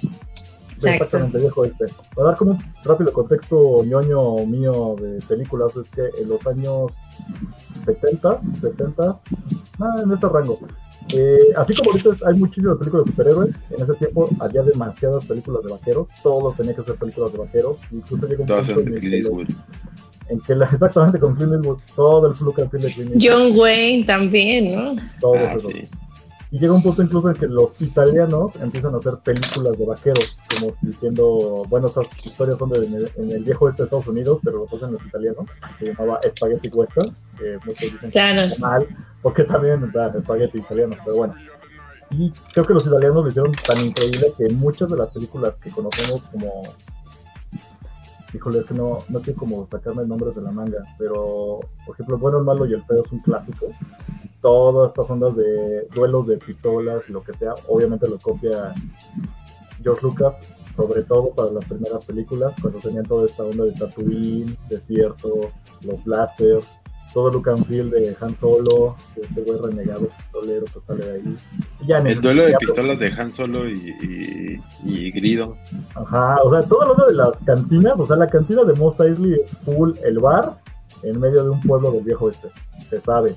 exactamente, 0.77 1.39
viejo 1.39 1.65
este. 1.65 1.87
Para 2.15 2.29
dar 2.29 2.37
como 2.39 2.53
un 2.53 2.59
rápido 2.85 3.13
contexto 3.13 3.85
ñoño 3.85 4.47
mío 4.47 4.97
de 5.01 5.21
películas, 5.27 5.77
es 5.77 5.89
que 5.91 6.09
en 6.21 6.29
los 6.29 6.47
años 6.47 6.93
70, 7.79 8.39
60, 8.39 9.13
nada, 9.79 10.03
en 10.03 10.13
ese 10.13 10.29
rango. 10.29 10.59
Eh, 11.13 11.53
así 11.57 11.75
como 11.75 11.91
ahorita 11.91 12.11
hay 12.27 12.37
muchísimas 12.37 12.79
películas 12.79 13.07
de 13.07 13.13
superhéroes, 13.13 13.65
en 13.71 13.83
ese 13.83 13.95
tiempo 13.95 14.29
había 14.39 14.63
demasiadas 14.63 15.25
películas 15.25 15.65
de 15.65 15.73
vaqueros, 15.73 16.09
todos 16.23 16.57
tenían 16.57 16.77
que 16.77 16.85
ser 16.85 16.95
películas 16.95 17.33
de 17.33 17.39
vaqueros, 17.39 17.81
incluso 17.91 18.27
llega 18.29 18.43
un 18.43 18.47
punto 18.47 18.71
en 18.71 18.77
de 18.77 18.83
el 18.83 19.01
que 19.01 19.09
Clint 19.09 19.27
los- 19.27 19.57
En 20.33 20.41
que 20.41 20.55
la- 20.55 20.67
exactamente 20.73 21.19
con 21.21 21.35
Clint 21.37 21.53
Eastwood, 21.53 21.79
todo 21.95 22.27
el 22.29 22.33
and 22.33 22.71
feel 22.71 22.83
de 22.83 22.93
Clint 22.93 23.13
Eastwood, 23.15 23.23
John 23.51 23.59
Wayne 23.59 24.05
también, 24.05 24.75
¿no? 24.75 24.97
todos 25.21 25.39
Ah, 25.39 25.55
esos. 25.55 25.73
sí. 25.73 25.89
Y 26.51 26.59
llega 26.59 26.75
un 26.75 26.83
punto 26.83 27.03
incluso 27.03 27.31
en 27.31 27.37
que 27.37 27.47
los 27.47 27.81
italianos 27.81 28.57
empiezan 28.57 28.93
a 28.93 28.99
hacer 28.99 29.15
películas 29.25 29.79
de 29.79 29.87
vaqueros, 29.87 30.43
como 30.55 30.71
si 30.71 30.89
diciendo, 30.89 31.65
bueno, 31.71 31.87
esas 31.89 32.07
historias 32.27 32.59
son 32.59 32.69
de, 32.69 32.85
en, 32.85 32.95
el, 32.95 33.11
en 33.17 33.31
el 33.33 33.43
viejo 33.43 33.69
este 33.69 33.81
de 33.83 33.85
Estados 33.85 34.07
Unidos, 34.07 34.39
pero 34.45 34.59
lo 34.59 34.67
pasan 34.67 34.93
los 34.93 35.03
italianos. 35.07 35.49
Se 35.79 35.87
llamaba 35.87 36.21
Spaghetti 36.29 36.69
Western, 36.69 37.17
que 37.39 37.57
muchos 37.65 37.93
dicen 37.93 38.01
que 38.01 38.11
Claro. 38.11 38.41
está 38.43 38.59
mal, 38.61 38.87
porque 39.23 39.45
también 39.45 39.91
da 39.93 40.13
Spaghetti 40.21 40.59
italianos, 40.59 40.99
pero 41.03 41.17
bueno. 41.17 41.35
Y 42.11 42.31
creo 42.53 42.67
que 42.67 42.75
los 42.75 42.87
italianos 42.87 43.25
lo 43.25 43.31
hicieron 43.31 43.53
tan 43.67 43.81
increíble 43.87 44.31
que 44.37 44.51
muchas 44.51 44.91
de 44.91 44.97
las 44.99 45.11
películas 45.11 45.59
que 45.59 45.71
conocemos 45.71 46.23
como... 46.25 46.65
Híjole, 48.35 48.61
es 48.61 48.67
que 48.67 48.75
no, 48.75 49.01
no 49.09 49.21
quiero 49.21 49.39
como 49.39 49.67
sacarme 49.67 50.07
nombres 50.07 50.35
de 50.35 50.43
la 50.43 50.51
manga, 50.51 50.85
pero 50.99 51.61
por 51.85 51.95
ejemplo, 51.95 52.19
bueno, 52.19 52.39
el 52.39 52.45
malo 52.45 52.65
y 52.67 52.73
el 52.73 52.83
feo 52.83 53.03
es 53.03 53.13
un 53.13 53.21
clásico. 53.21 53.67
Todas 54.41 54.91
estas 54.91 55.11
ondas 55.11 55.37
de 55.37 55.87
duelos 55.95 56.27
de 56.27 56.39
pistolas 56.39 57.09
y 57.09 57.13
lo 57.13 57.23
que 57.23 57.33
sea, 57.33 57.55
obviamente 57.69 58.09
lo 58.09 58.19
copia 58.19 58.75
George 59.83 60.07
Lucas, 60.07 60.39
sobre 60.75 61.03
todo 61.03 61.31
para 61.31 61.51
las 61.51 61.67
primeras 61.67 62.05
películas, 62.05 62.57
cuando 62.61 62.79
tenían 62.79 63.05
toda 63.05 63.27
esta 63.27 63.45
onda 63.45 63.65
de 63.65 63.73
Tatooine, 63.73 64.57
desierto, 64.69 65.51
los 65.83 66.03
blasters, 66.05 66.77
todo 67.13 67.29
el 67.29 67.35
look 67.35 67.49
and 67.51 67.67
feel 67.67 67.91
de 67.91 68.17
Han 68.21 68.35
Solo, 68.35 68.97
de 69.17 69.23
este 69.23 69.43
güey 69.43 69.59
renegado 69.61 70.09
pistolero 70.19 70.65
que 70.73 70.81
sale 70.81 71.05
de 71.05 71.13
ahí. 71.13 71.37
Ya 71.87 71.99
El 71.99 72.21
duelo 72.21 72.45
de 72.47 72.55
pistolas 72.59 72.99
de 72.99 73.09
Han 73.09 73.31
Solo 73.31 73.69
y, 73.69 73.75
y, 74.03 74.61
y 74.85 75.11
Grido. 75.13 75.57
Ajá, 75.95 76.37
o 76.43 76.51
sea, 76.51 76.63
todo 76.65 76.95
lo 76.97 77.07
de 77.07 77.15
las 77.15 77.41
cantinas, 77.43 77.99
o 78.01 78.07
sea, 78.07 78.17
la 78.17 78.29
cantina 78.31 78.65
de 78.65 78.73
Mos 78.75 78.99
Eisley 79.01 79.33
es 79.35 79.57
full 79.65 79.93
el 80.05 80.19
bar 80.19 80.59
en 81.03 81.19
medio 81.21 81.45
de 81.45 81.51
un 81.51 81.61
pueblo 81.61 81.91
del 81.93 82.03
viejo 82.05 82.31
este, 82.31 82.49
se 82.89 83.01
sabe. 83.01 83.35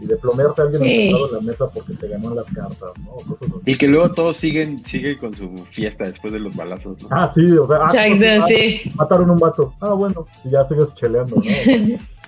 Y 0.00 0.06
de 0.06 0.16
plomearte 0.16 0.62
a 0.62 0.64
alguien 0.64 0.82
Sí. 0.82 1.08
en 1.10 1.32
la 1.32 1.40
mesa 1.42 1.70
porque 1.70 1.92
te 1.94 2.08
ganó 2.08 2.34
las 2.34 2.50
cartas, 2.50 2.90
¿no? 3.04 3.12
O 3.12 3.16
Cosas 3.22 3.42
así. 3.50 3.60
Y 3.66 3.76
que 3.76 3.86
luego 3.86 4.10
todos 4.12 4.36
siguen, 4.36 4.84
siguen 4.84 5.16
con 5.18 5.32
su 5.32 5.54
fiesta 5.70 6.06
después 6.06 6.32
de 6.32 6.40
los 6.40 6.56
balazos, 6.56 7.00
¿no? 7.02 7.08
Ah, 7.10 7.30
sí, 7.32 7.52
o 7.52 7.66
sea, 7.68 7.76
ah, 7.82 8.42
sí. 8.48 8.90
mataron 8.96 9.30
un 9.30 9.38
vato. 9.38 9.74
Ah, 9.80 9.92
bueno, 9.92 10.26
y 10.44 10.50
ya 10.50 10.64
sigues 10.64 10.92
cheleando, 10.94 11.36
¿no? 11.36 11.42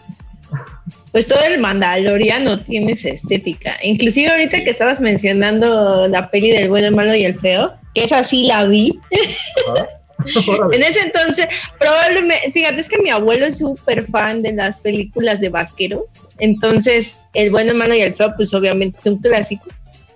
Pues 1.12 1.26
todo 1.26 1.40
el 1.44 1.58
mandaloriano 1.60 2.60
tiene 2.64 2.92
esa 2.92 3.10
estética. 3.10 3.76
Inclusive 3.82 4.30
ahorita 4.30 4.64
que 4.64 4.70
estabas 4.70 5.00
mencionando 5.00 6.08
la 6.08 6.30
peli 6.30 6.50
del 6.50 6.68
bueno, 6.68 6.88
el 6.88 6.94
malo 6.94 7.14
y 7.14 7.24
el 7.24 7.38
feo, 7.38 7.72
que 7.94 8.04
esa 8.04 8.24
sí 8.24 8.46
la 8.46 8.64
vi. 8.64 8.98
Órale. 9.66 9.88
En 10.72 10.82
ese 10.82 11.00
entonces, 11.00 11.46
probablemente, 11.78 12.50
fíjate, 12.52 12.80
es 12.80 12.88
que 12.88 12.98
mi 12.98 13.10
abuelo 13.10 13.46
es 13.46 13.58
súper 13.58 14.04
fan 14.04 14.42
de 14.42 14.52
las 14.52 14.78
películas 14.78 15.40
de 15.40 15.50
vaqueros. 15.50 16.04
Entonces, 16.38 17.26
el 17.34 17.50
bueno, 17.50 17.72
el 17.72 17.78
malo 17.78 17.94
y 17.94 18.00
el 18.00 18.14
feo, 18.14 18.32
pues 18.36 18.54
obviamente 18.54 18.98
es 18.98 19.06
un 19.06 19.18
clásico. 19.18 19.68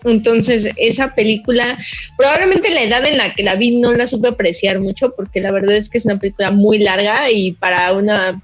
Entonces, 0.05 0.71
esa 0.77 1.15
película, 1.15 1.79
probablemente 2.17 2.71
la 2.71 2.83
edad 2.83 3.05
en 3.05 3.19
la 3.19 3.35
que 3.35 3.43
la 3.43 3.57
vi 3.57 3.79
no 3.81 3.93
la 3.93 4.07
supe 4.07 4.29
apreciar 4.29 4.79
mucho, 4.81 5.13
porque 5.15 5.41
la 5.41 5.51
verdad 5.51 5.77
es 5.77 5.89
que 5.89 5.99
es 5.99 6.05
una 6.05 6.19
película 6.19 6.51
muy 6.51 6.79
larga 6.79 7.31
y 7.31 7.53
para 7.53 7.93
una 7.93 8.41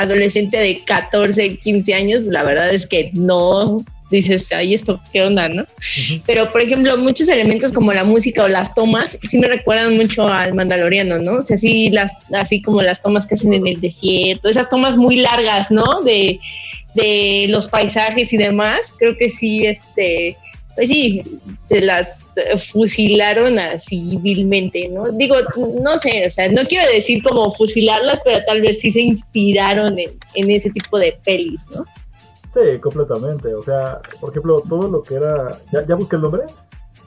adolescente 0.00 0.58
de 0.58 0.82
14, 0.84 1.58
15 1.58 1.94
años, 1.94 2.24
la 2.24 2.44
verdad 2.44 2.72
es 2.72 2.86
que 2.86 3.10
no 3.12 3.84
dices, 4.10 4.48
ay, 4.52 4.74
esto, 4.74 5.00
¿qué 5.12 5.22
onda, 5.22 5.48
no? 5.48 5.64
Pero, 6.26 6.50
por 6.50 6.60
ejemplo, 6.60 6.98
muchos 6.98 7.28
elementos 7.28 7.72
como 7.72 7.92
la 7.92 8.04
música 8.04 8.44
o 8.44 8.48
las 8.48 8.74
tomas, 8.74 9.18
sí 9.22 9.38
me 9.38 9.46
recuerdan 9.46 9.96
mucho 9.96 10.26
al 10.26 10.54
Mandaloriano, 10.54 11.18
¿no? 11.18 11.38
O 11.38 11.44
sea, 11.44 11.56
sí, 11.56 11.90
las, 11.90 12.12
así 12.34 12.60
como 12.60 12.82
las 12.82 13.00
tomas 13.00 13.26
que 13.26 13.34
hacen 13.34 13.54
en 13.54 13.66
el 13.66 13.80
desierto, 13.80 14.48
esas 14.48 14.68
tomas 14.68 14.96
muy 14.96 15.16
largas, 15.16 15.70
¿no? 15.70 16.02
De, 16.02 16.40
de 16.94 17.46
los 17.48 17.68
paisajes 17.68 18.32
y 18.32 18.36
demás, 18.36 18.92
creo 18.98 19.16
que 19.16 19.30
sí, 19.30 19.64
este, 19.66 20.36
pues 20.80 20.88
sí, 20.88 21.22
se 21.66 21.82
las 21.82 22.32
fusilaron 22.72 23.58
así 23.58 24.16
vilmente, 24.22 24.88
¿no? 24.88 25.10
Digo, 25.12 25.34
no 25.82 25.98
sé, 25.98 26.26
o 26.26 26.30
sea, 26.30 26.50
no 26.50 26.62
quiero 26.66 26.90
decir 26.90 27.22
como 27.22 27.50
fusilarlas, 27.50 28.18
pero 28.24 28.42
tal 28.46 28.62
vez 28.62 28.80
sí 28.80 28.90
se 28.90 29.02
inspiraron 29.02 29.98
en, 29.98 30.18
ese 30.34 30.70
tipo 30.70 30.98
de 30.98 31.20
pelis, 31.22 31.66
¿no? 31.70 31.84
Sí, 32.54 32.78
completamente. 32.78 33.54
O 33.54 33.62
sea, 33.62 34.00
por 34.22 34.30
ejemplo, 34.30 34.62
todo 34.66 34.88
lo 34.88 35.02
que 35.02 35.16
era. 35.16 35.60
¿Ya, 35.70 35.86
ya 35.86 35.96
busqué 35.96 36.16
el 36.16 36.22
nombre? 36.22 36.44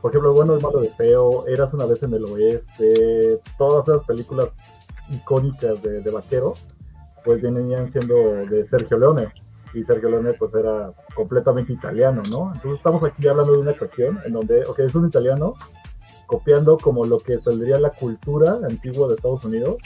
Por 0.04 0.12
ejemplo, 0.12 0.34
Bueno, 0.34 0.54
el 0.54 0.62
malo 0.62 0.80
de 0.80 0.90
feo, 0.90 1.48
Eras 1.48 1.74
una 1.74 1.88
vez 1.88 2.04
en 2.04 2.14
el 2.14 2.26
oeste, 2.26 3.40
todas 3.58 3.88
esas 3.88 4.04
películas 4.04 4.54
icónicas 5.10 5.82
de 5.82 6.12
vaqueros, 6.12 6.68
pues 7.26 7.42
venían 7.42 7.90
siendo 7.90 8.46
de 8.46 8.64
Sergio 8.64 9.00
Leone. 9.00 9.30
Y 9.74 9.84
Sergio 9.84 10.10
Leone, 10.10 10.34
pues 10.34 10.54
era 10.54 10.94
completamente 11.16 11.74
italiano, 11.74 12.22
¿no? 12.24 12.54
Entonces, 12.54 12.78
estamos 12.78 13.04
aquí 13.04 13.28
hablando 13.28 13.54
de 13.54 13.60
una 13.60 13.74
cuestión 13.74 14.20
en 14.26 14.34
donde, 14.34 14.66
ok, 14.66 14.80
es 14.80 14.96
un 14.96 15.08
italiano 15.08 15.54
copiando 16.28 16.78
como 16.78 17.06
lo 17.06 17.20
que 17.20 17.40
saldría 17.40 17.80
la 17.80 17.92
cultura 17.92 18.60
antigua 18.64 19.08
de 19.08 19.16
Estados 19.16 19.44
Unidos 19.44 19.78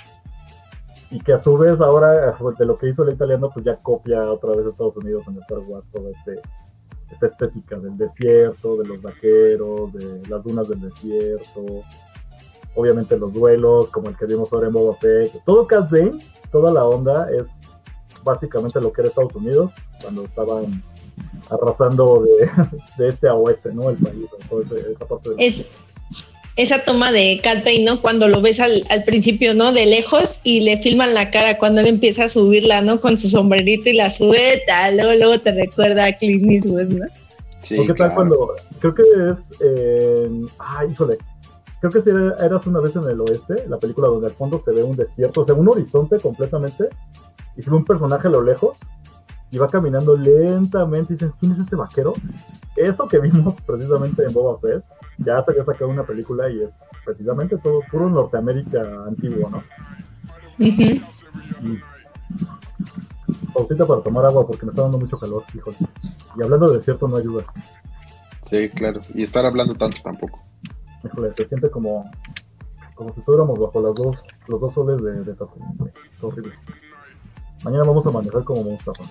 y 1.10 1.20
que 1.20 1.34
a 1.34 1.40
su 1.40 1.58
vez 1.58 1.80
ahora 1.82 2.36
de 2.58 2.66
lo 2.66 2.78
que 2.78 2.90
hizo 2.90 3.04
el 3.04 3.14
italiano 3.14 3.50
pues 3.54 3.66
ya 3.66 3.78
copia 3.78 4.30
otra 4.32 4.56
vez 4.56 4.66
a 4.66 4.70
Estados 4.70 4.98
Unidos 4.98 5.28
en 5.28 5.38
Star 5.38 5.60
Wars 5.60 5.90
toda 5.92 6.12
este, 6.12 6.42
esta 7.10 7.26
estética 7.26 7.78
del 7.80 7.98
desierto, 7.98 8.78
de 8.78 8.88
los 8.88 9.02
vaqueros, 9.02 9.94
de 9.94 10.22
las 10.28 10.44
dunas 10.44 10.68
del 10.68 10.82
desierto, 10.82 11.66
obviamente 12.76 13.18
los 13.18 13.34
duelos 13.34 13.90
como 13.90 14.10
el 14.10 14.18
que 14.18 14.26
vimos 14.26 14.52
ahora 14.52 14.68
en 14.68 14.74
Boba 14.74 14.96
Fett, 14.96 15.44
todo 15.46 15.66
Cat 15.66 15.90
Bane, 15.90 16.20
toda 16.52 16.72
la 16.72 16.86
onda 16.86 17.32
es 17.32 17.62
básicamente 18.28 18.80
lo 18.80 18.92
que 18.92 19.02
era 19.02 19.08
Estados 19.08 19.36
Unidos 19.36 19.72
cuando 20.02 20.26
estaban 20.26 20.84
arrasando 21.50 22.24
de, 22.24 22.50
de 22.98 23.10
este 23.10 23.28
a 23.28 23.34
oeste, 23.34 23.74
¿no? 23.74 23.90
El 23.90 23.98
país, 23.98 24.30
entonces 24.40 24.86
esa 24.86 25.06
parte 25.06 25.30
de... 25.30 25.36
Es, 25.40 25.66
esa 26.58 26.84
toma 26.84 27.12
de 27.12 27.40
Cat 27.44 27.64
Bane, 27.64 27.86
¿no? 27.86 28.02
Cuando 28.02 28.28
lo 28.28 28.42
ves 28.42 28.60
al, 28.60 28.84
al, 28.90 29.04
principio, 29.04 29.54
¿no? 29.54 29.72
De 29.72 29.86
lejos 29.86 30.40
y 30.44 30.62
le 30.62 30.78
filman 30.78 31.14
la 31.14 31.30
cara 31.30 31.60
cuando 31.60 31.82
él 31.82 31.88
empieza 31.88 32.26
a 32.26 32.30
subirla, 32.30 32.82
¿no? 32.82 33.00
Con 33.00 33.18
su 33.18 33.30
sombrerito 33.30 33.90
y 33.90 33.94
la 33.94 34.10
sube, 34.10 34.64
tal, 34.66 34.98
luego, 34.98 35.14
luego 35.14 35.40
te 35.40 35.52
recuerda 35.52 36.06
a 36.06 36.18
Clint 36.18 36.50
Eastwood, 36.50 36.88
¿no? 36.88 37.06
Sí, 37.62 37.78
¿O 37.78 37.86
qué 37.86 37.94
tal 37.94 38.14
cuando, 38.14 38.56
creo 38.80 38.96
que 38.96 39.04
es, 39.32 39.54
eh, 39.60 40.30
ay, 40.58 40.92
híjole, 40.92 41.20
creo 41.80 41.92
que 41.92 42.02
si 42.02 42.10
era, 42.10 42.36
eras 42.44 42.66
una 42.66 42.80
vez 42.80 42.96
en 42.96 43.08
el 43.08 43.22
oeste, 43.22 43.66
la 43.68 43.78
película 43.78 44.08
donde 44.08 44.28
al 44.28 44.34
fondo 44.34 44.58
se 44.58 44.72
ve 44.72 44.82
un 44.82 44.96
desierto, 44.96 45.42
o 45.42 45.46
sea, 45.46 45.54
un 45.54 45.68
horizonte 45.68 46.20
completamente, 46.20 46.90
y 47.58 47.62
se 47.62 47.70
ve 47.70 47.76
un 47.76 47.86
personaje 47.86 48.28
a 48.28 48.32
lo 48.32 48.42
lejos, 48.42 48.78
y 49.50 49.58
va 49.58 49.70
caminando 49.70 50.16
lentamente, 50.16 51.14
y 51.14 51.16
dices, 51.16 51.34
¿quién 51.40 51.52
es 51.52 51.60
ese 51.60 51.76
vaquero? 51.76 52.14
Eso 52.76 53.08
que 53.08 53.20
vimos 53.20 53.60
precisamente 53.66 54.24
en 54.24 54.34
Boba 54.34 54.60
Fett, 54.60 54.84
ya 55.18 55.42
se 55.42 55.52
había 55.52 55.64
sacado 55.64 55.90
una 55.90 56.06
película 56.06 56.50
y 56.50 56.62
es 56.62 56.78
precisamente 57.04 57.58
todo 57.58 57.82
puro 57.90 58.10
Norteamérica 58.10 59.06
antiguo, 59.08 59.50
¿no? 59.50 59.58
Uh 60.60 60.64
-huh. 60.64 61.02
y, 61.64 61.80
pausita 63.54 63.86
para 63.86 64.02
tomar 64.02 64.26
agua 64.26 64.46
porque 64.46 64.66
me 64.66 64.70
está 64.70 64.84
dando 64.84 65.00
mucho 65.00 65.18
calor, 65.18 65.44
híjole. 65.54 65.78
Y 66.38 66.42
hablando 66.44 66.70
de 66.70 66.78
desierto 66.78 67.08
no 67.08 67.18
ayuda. 67.18 67.46
Sí, 68.48 68.70
claro. 68.70 69.02
Y 69.14 69.24
estar 69.24 69.46
hablando 69.46 69.76
tanto 69.76 70.02
tampoco. 70.04 70.40
Híjole, 71.04 71.34
se 71.34 71.44
siente 71.44 71.70
como, 71.70 72.10
como 72.96 73.12
si 73.12 73.20
estuviéramos 73.20 73.60
bajo 73.60 73.82
las 73.82 73.96
dos, 73.96 74.24
los 74.48 74.62
dos 74.62 74.74
soles 74.74 75.02
de, 75.02 75.24
de 75.24 75.34
Tatooine. 75.34 75.92
Es 76.12 76.24
horrible. 76.24 76.54
Mañana 77.64 77.84
vamos 77.84 78.06
a 78.08 78.12
manejar 78.12 78.44
como 78.44 78.64
Mustafa. 78.64 79.04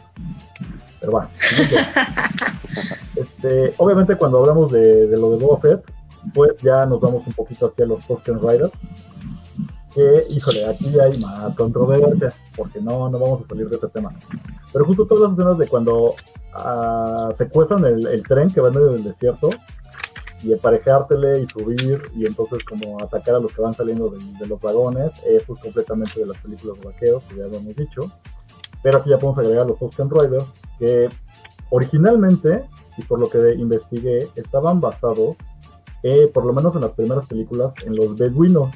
Pero 1.01 1.13
bueno. 1.13 1.29
este, 3.17 3.75
obviamente 3.79 4.17
cuando 4.17 4.39
hablamos 4.39 4.71
de, 4.71 5.07
de, 5.09 5.17
lo 5.17 5.31
de 5.33 5.39
Boba 5.39 5.59
Fett, 5.59 5.85
pues 6.35 6.61
ya 6.61 6.87
nos 6.87 7.01
vamos 7.01 7.27
un 7.27 7.33
poquito 7.33 7.67
aquí 7.67 7.83
a 7.83 7.87
los 7.87 8.07
Tusken 8.07 8.39
Riders. 8.41 8.75
Que, 9.95 10.25
híjole, 10.29 10.67
aquí 10.67 10.99
hay 11.01 11.13
más 11.23 11.57
controversia, 11.57 12.33
porque 12.55 12.81
no, 12.81 13.09
no 13.09 13.19
vamos 13.19 13.41
a 13.41 13.45
salir 13.45 13.69
de 13.69 13.77
ese 13.77 13.89
tema. 13.89 14.15
Pero 14.73 14.85
justo 14.85 15.07
todas 15.07 15.23
las 15.23 15.33
escenas 15.33 15.57
de 15.57 15.69
cuando 15.69 16.15
uh, 16.55 17.33
secuestran 17.33 17.85
el, 17.87 18.07
el, 18.07 18.23
tren 18.23 18.53
que 18.53 18.61
va 18.61 18.69
en 18.69 18.75
medio 18.75 18.93
del 18.93 19.05
desierto, 19.05 19.49
y 20.43 20.53
emparejártele 20.53 21.41
y 21.41 21.47
subir, 21.47 22.11
y 22.15 22.27
entonces 22.27 22.63
como 22.63 23.03
atacar 23.03 23.37
a 23.37 23.41
los 23.41 23.55
que 23.55 23.63
van 23.63 23.75
saliendo 23.75 24.11
de, 24.11 24.19
de 24.39 24.47
los 24.47 24.61
vagones, 24.61 25.15
eso 25.27 25.55
es 25.55 25.59
completamente 25.61 26.21
de 26.21 26.27
las 26.27 26.39
películas 26.41 26.79
de 26.79 26.87
vaqueros, 26.87 27.23
que 27.25 27.37
ya 27.37 27.47
lo 27.47 27.57
hemos 27.57 27.75
dicho. 27.75 28.13
Pero 28.87 28.99
aquí 28.99 29.11
ya 29.11 29.17
podemos 29.17 29.37
agregar 29.39 29.67
los 29.67 29.81
Tusken 29.81 30.09
Riders, 30.09 30.61
que 30.79 31.09
originalmente, 31.71 32.69
y 32.97 33.03
por 33.03 33.19
lo 33.19 33.29
que 33.29 33.55
investigué, 33.55 34.29
estaban 34.37 34.81
basados, 34.81 35.39
eh, 36.05 36.31
por 36.33 36.47
lo 36.47 36.53
menos 36.53 36.77
en 36.77 36.83
las 36.83 36.93
primeras 36.93 37.27
películas, 37.27 37.75
en 37.85 37.97
los 37.97 38.15
beduinos. 38.15 38.71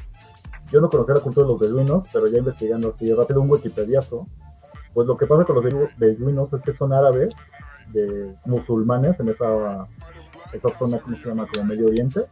Yo 0.72 0.80
no 0.80 0.90
conocía 0.90 1.14
la 1.14 1.20
cultura 1.20 1.46
de 1.46 1.52
los 1.52 1.60
beduinos, 1.60 2.06
pero 2.12 2.26
ya 2.26 2.38
investigando 2.38 2.88
así 2.88 3.14
rápido 3.14 3.40
un 3.40 3.52
wikipediazo, 3.52 4.26
pues 4.94 5.06
lo 5.06 5.16
que 5.16 5.28
pasa 5.28 5.44
con 5.44 5.54
los 5.54 5.64
beduinos 5.96 6.52
es 6.54 6.62
que 6.62 6.72
son 6.72 6.92
árabes, 6.92 7.32
de 7.92 8.34
musulmanes 8.46 9.20
en 9.20 9.28
esa, 9.28 9.86
esa 10.52 10.70
zona, 10.70 10.98
¿cómo 10.98 11.16
se 11.16 11.28
llama? 11.28 11.46
Como 11.54 11.66
Medio 11.66 11.86
Oriente. 11.86 12.26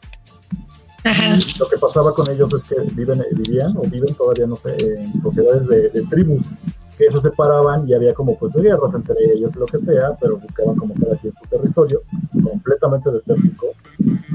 Ajá. 1.05 1.39
Lo 1.61 1.69
que 1.69 1.79
pasaba 1.79 2.13
con 2.13 2.29
ellos 2.29 2.53
es 2.55 2.65
que 2.65 2.75
viven, 2.93 3.25
vivían 3.35 3.77
o 3.77 3.83
viven 3.83 4.17
todavía, 4.17 4.49
no 4.49 4.57
sé, 4.57 4.75
en 4.79 5.23
sociedades 5.23 5.69
de, 5.69 5.91
de 5.91 6.03
tribus 6.07 6.55
que 6.99 7.11
se 7.11 7.21
separaban 7.21 7.89
y 7.89 7.95
había 7.95 8.13
como 8.13 8.37
pues 8.37 8.55
guerras 8.55 8.93
entre 8.95 9.15
ellos, 9.33 9.55
lo 9.55 9.67
que 9.67 9.79
sea, 9.79 10.17
pero 10.21 10.37
buscaban 10.37 10.75
como 10.75 10.95
cada 10.95 11.17
quien 11.17 11.33
su 11.33 11.45
territorio, 11.47 12.03
completamente 12.43 13.11
desértico, 13.13 13.67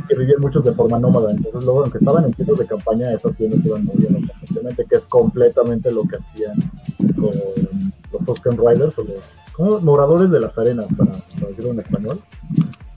que 0.07 0.15
vivían 0.15 0.39
muchos 0.39 0.63
de 0.63 0.71
forma 0.71 0.97
nómada. 0.97 1.31
Entonces 1.31 1.61
luego, 1.63 1.81
aunque 1.81 1.97
estaban 1.97 2.23
en 2.23 2.33
tiendas 2.33 2.59
de 2.59 2.65
campaña, 2.65 3.11
esas 3.11 3.35
tiendas 3.35 3.65
iban 3.65 3.83
moviendo 3.83 4.19
constantemente, 4.27 4.85
que 4.89 4.95
es 4.95 5.05
completamente 5.05 5.91
lo 5.91 6.03
que 6.07 6.15
hacían 6.15 6.55
con 7.19 7.31
los 8.13 8.25
Tusken 8.25 8.57
Riders 8.57 8.97
o 8.97 9.03
los 9.03 9.23
como 9.51 9.79
moradores 9.81 10.31
de 10.31 10.39
las 10.39 10.57
arenas, 10.57 10.91
para, 10.97 11.11
para 11.11 11.47
decirlo 11.47 11.71
en 11.71 11.79
español. 11.81 12.21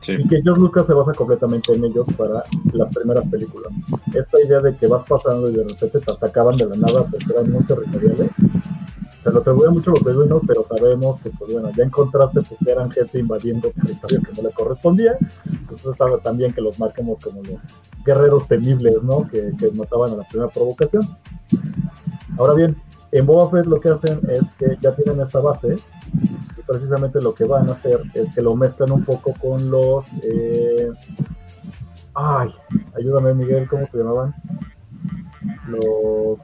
Sí. 0.01 0.13
Y 0.13 0.29
que 0.29 0.41
George 0.43 0.61
Lucas 0.61 0.87
se 0.87 0.95
basa 0.95 1.13
completamente 1.13 1.73
en 1.73 1.85
ellos 1.85 2.07
para 2.17 2.45
las 2.73 2.91
primeras 2.95 3.29
películas. 3.29 3.75
Esta 4.15 4.41
idea 4.41 4.61
de 4.61 4.77
que 4.77 4.87
vas 4.87 5.05
pasando 5.05 5.51
y 5.51 5.55
de 5.55 5.65
repente 5.65 6.01
te 6.01 6.13
atacaban 6.13 6.57
de 6.57 6.67
la 6.67 6.77
nada 6.77 7.05
porque 7.11 7.27
eran 7.31 7.51
muy 7.51 7.65
territoriales, 7.65 8.31
se 9.27 9.33
lo 9.33 9.41
atribuyen 9.41 9.73
mucho 9.73 9.91
los 9.91 10.05
beduinos, 10.05 10.43
pero 10.47 10.63
sabemos 10.63 11.19
que, 11.19 11.31
pues 11.31 11.53
bueno, 11.53 11.73
ya 11.77 11.83
en 11.83 11.91
contraste, 11.91 12.43
pues 12.43 12.65
eran 12.65 12.93
gente 12.93 13.19
invadiendo 13.19 13.73
territorio 13.73 14.23
que 14.23 14.41
no 14.41 14.49
le 14.49 14.55
correspondía. 14.55 15.19
Entonces 15.45 15.87
estaba 15.87 16.19
también 16.19 16.53
que 16.53 16.61
los 16.61 16.79
marquemos 16.79 17.19
como 17.19 17.43
los 17.43 17.61
guerreros 18.05 18.47
temibles, 18.47 19.03
¿no? 19.03 19.27
Que, 19.29 19.51
que 19.59 19.73
mataban 19.73 20.13
a 20.13 20.17
la 20.17 20.29
primera 20.29 20.49
provocación. 20.49 21.09
Ahora 22.39 22.55
bien, 22.55 22.81
en 23.11 23.27
Boba 23.27 23.51
Fett 23.51 23.67
lo 23.67 23.81
que 23.81 23.89
hacen 23.89 24.21
es 24.31 24.53
que 24.53 24.79
ya 24.81 24.95
tienen 24.95 25.21
esta 25.21 25.41
base 25.41 25.77
y 26.15 26.63
precisamente 26.65 27.21
lo 27.21 27.35
que 27.35 27.47
van 27.47 27.69
a 27.69 27.73
hacer 27.73 28.01
es 28.15 28.33
que 28.33 28.43
lo 28.43 28.55
mezclan 28.55 28.93
un 28.93 29.05
poco 29.05 29.35
con 29.41 29.69
los... 29.69 30.15
Eh... 30.23 30.89
Ay, 32.15 32.49
ayúdame 32.97 33.35
Miguel, 33.35 33.67
¿cómo 33.69 33.87
se 33.87 33.99
llamaban? 33.99 34.37
Los 35.67 36.43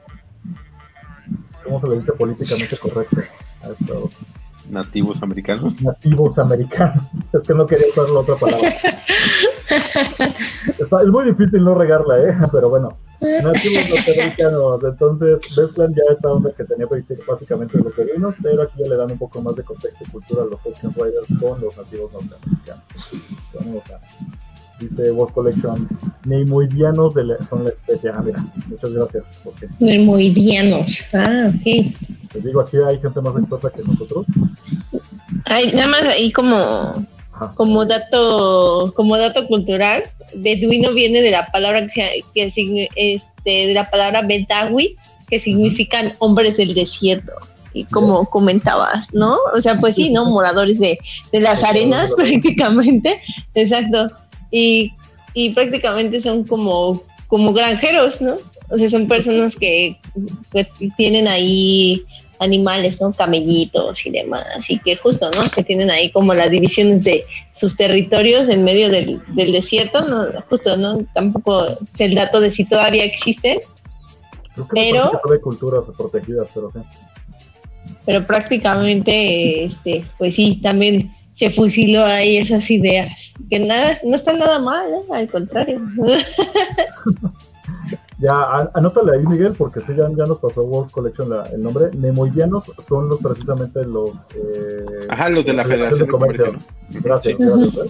¿cómo 1.63 1.79
se 1.79 1.87
le 1.87 1.95
dice 1.97 2.13
políticamente 2.13 2.77
correcto 2.77 3.17
a 3.61 3.69
estos? 3.69 4.11
Nativos 4.69 5.21
americanos. 5.21 5.83
Nativos 5.83 6.37
americanos. 6.39 7.03
Es 7.33 7.43
que 7.43 7.53
no 7.53 7.65
quería 7.67 7.87
usar 7.87 8.05
la 8.13 8.19
otra 8.19 8.35
palabra. 8.35 8.69
Está, 10.79 11.01
es 11.01 11.09
muy 11.09 11.25
difícil 11.25 11.63
no 11.63 11.75
regarla, 11.75 12.19
¿eh? 12.19 12.35
Pero 12.51 12.69
bueno. 12.69 12.97
Nativos 13.21 13.89
norteamericanos. 13.89 14.83
Entonces, 14.83 15.39
mezclan 15.57 15.93
ya 15.93 16.03
esta 16.11 16.29
onda 16.29 16.51
que 16.55 16.63
tenía 16.63 16.87
básicamente 17.27 17.77
los 17.79 17.95
beduinos, 17.95 18.35
pero 18.41 18.63
aquí 18.63 18.79
ya 18.79 18.89
le 18.89 18.97
dan 18.97 19.11
un 19.11 19.17
poco 19.17 19.41
más 19.41 19.55
de 19.55 19.63
contexto 19.63 20.03
y 20.05 20.11
cultura 20.11 20.43
a 20.43 20.45
los 20.45 20.61
Tusken 20.61 20.93
Riders 20.93 21.27
con 21.39 21.59
los 21.61 21.77
nativos 21.77 22.11
norteamericanos. 22.13 22.83
Vamos 23.53 23.89
a 23.89 23.99
dice 24.79 25.11
Wolf 25.11 25.31
Collection, 25.33 25.87
neimoidianos 26.25 27.13
de 27.13 27.23
la, 27.25 27.45
son 27.45 27.63
la 27.63 27.69
especie. 27.69 28.09
Ah, 28.09 28.21
mira, 28.23 28.43
muchas 28.67 28.91
gracias. 28.91 29.33
Okay. 29.43 29.69
Neimoidianos, 29.79 31.13
ah, 31.13 31.51
ok. 31.55 31.65
Les 32.33 32.43
digo, 32.43 32.61
aquí 32.61 32.77
hay 32.77 32.99
gente 32.99 33.21
más 33.21 33.35
experta 33.37 33.69
que 33.69 33.83
nosotros. 33.83 34.25
Ay, 35.45 35.71
nada 35.73 35.87
más 35.87 36.03
ahí 36.03 36.31
como, 36.31 36.55
Ajá. 36.55 37.53
como 37.55 37.85
dato, 37.85 38.93
como 38.95 39.17
dato 39.17 39.47
cultural, 39.47 40.03
beduino 40.35 40.93
viene 40.93 41.21
de 41.21 41.31
la 41.31 41.47
palabra 41.51 41.85
que, 41.87 42.23
que 42.33 42.45
este, 42.95 43.67
de 43.67 43.73
la 43.73 43.89
palabra 43.89 44.21
bedawi, 44.23 44.95
que 45.29 45.39
significan 45.39 46.13
hombres 46.19 46.57
del 46.57 46.73
desierto. 46.73 47.31
y 47.75 47.85
como 47.85 48.27
comentabas, 48.29 49.11
¿no? 49.13 49.35
O 49.55 49.59
sea, 49.59 49.79
pues 49.79 49.95
sí, 49.95 50.11
¿no? 50.11 50.25
Moradores 50.25 50.79
de, 50.79 50.99
de 51.31 51.39
las 51.39 51.63
arenas 51.63 52.13
prácticamente, 52.17 53.19
exacto. 53.55 54.11
Y, 54.53 54.93
y 55.33 55.49
prácticamente 55.49 56.21
son 56.21 56.43
como, 56.43 57.01
como 57.27 57.53
granjeros, 57.53 58.21
¿no? 58.21 58.37
O 58.69 58.77
sea, 58.77 58.87
son 58.87 59.07
personas 59.07 59.55
que, 59.55 59.99
tienen 60.95 61.27
ahí 61.27 62.03
animales, 62.39 63.01
¿no? 63.01 63.13
Camellitos 63.13 64.05
y 64.05 64.11
demás, 64.11 64.69
y 64.69 64.77
que 64.77 64.95
justo, 64.95 65.31
¿no? 65.31 65.49
Que 65.49 65.63
tienen 65.63 65.89
ahí 65.89 66.11
como 66.11 66.35
las 66.35 66.51
divisiones 66.51 67.03
de 67.03 67.25
sus 67.51 67.75
territorios 67.75 68.47
en 68.49 68.63
medio 68.63 68.89
del, 68.89 69.21
del 69.29 69.51
desierto, 69.51 70.07
¿no? 70.07 70.25
Justo, 70.49 70.77
¿no? 70.77 71.03
Tampoco 71.15 71.79
sé 71.93 72.05
el 72.05 72.15
dato 72.15 72.39
de 72.39 72.51
si 72.51 72.65
todavía 72.65 73.03
existen, 73.03 73.59
Creo 74.53 74.67
que 74.67 74.75
Pero- 74.75 75.21
que 75.25 75.33
hay 75.33 75.39
culturas 75.39 75.85
protegidas, 75.97 76.51
pero 76.53 76.69
sí. 76.71 76.79
pero 78.05 78.25
prácticamente, 78.25 79.63
este, 79.63 80.05
pues 80.17 80.35
sí, 80.35 80.59
también 80.61 81.11
se 81.33 81.49
fusiló 81.49 82.03
ahí 82.05 82.37
esas 82.37 82.69
ideas, 82.71 83.33
que 83.49 83.59
nada, 83.59 83.93
no 84.03 84.15
está 84.15 84.33
nada 84.33 84.59
mal, 84.59 84.87
¿eh? 84.93 85.01
al 85.11 85.27
contrario. 85.29 85.81
Ya, 88.19 88.69
anótale 88.73 89.17
ahí, 89.17 89.25
Miguel, 89.25 89.53
porque 89.57 89.81
sí, 89.81 89.93
ya, 89.97 90.07
ya 90.15 90.25
nos 90.25 90.39
pasó 90.39 90.63
Wolf 90.63 90.91
Collection 90.91 91.29
la- 91.29 91.43
el 91.47 91.61
nombre. 91.61 91.89
Nemoidianos 91.93 92.71
son 92.87 93.09
los, 93.09 93.19
precisamente 93.19 93.83
los... 93.83 94.11
eh, 94.35 95.07
Ajá, 95.09 95.29
los 95.29 95.45
de 95.45 95.53
la 95.53 95.63
Federación 95.65 95.99
de 95.99 96.07
Comercio. 96.07 96.53
Gracias, 96.89 97.35
Sí. 97.37 97.43
gracias. 97.43 97.75
¿eh? 97.85 97.89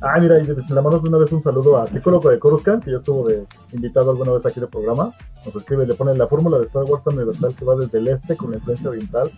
Ah, 0.00 0.18
mira, 0.18 0.38
y 0.38 0.46
le 0.46 0.54
mandamos 0.54 1.02
de 1.02 1.08
una 1.10 1.18
vez 1.18 1.30
un 1.32 1.42
saludo 1.42 1.76
a 1.76 1.86
psicólogo 1.88 2.30
de 2.30 2.38
Coruscant, 2.38 2.82
que 2.82 2.90
ya 2.90 2.96
estuvo 2.96 3.22
de 3.28 3.44
invitado 3.72 4.10
alguna 4.12 4.32
vez 4.32 4.46
aquí 4.46 4.60
en 4.60 4.64
el 4.64 4.70
programa. 4.70 5.12
Nos 5.44 5.54
escribe, 5.54 5.86
le 5.86 5.94
pone 5.94 6.14
la 6.16 6.26
fórmula 6.26 6.56
de 6.56 6.64
Star 6.64 6.84
Wars 6.84 7.04
tan 7.04 7.16
universal 7.18 7.54
que 7.54 7.64
va 7.66 7.76
desde 7.76 7.98
el 7.98 8.08
este 8.08 8.36
con 8.36 8.52
la 8.52 8.56
influencia 8.56 8.88
oriental 8.88 9.30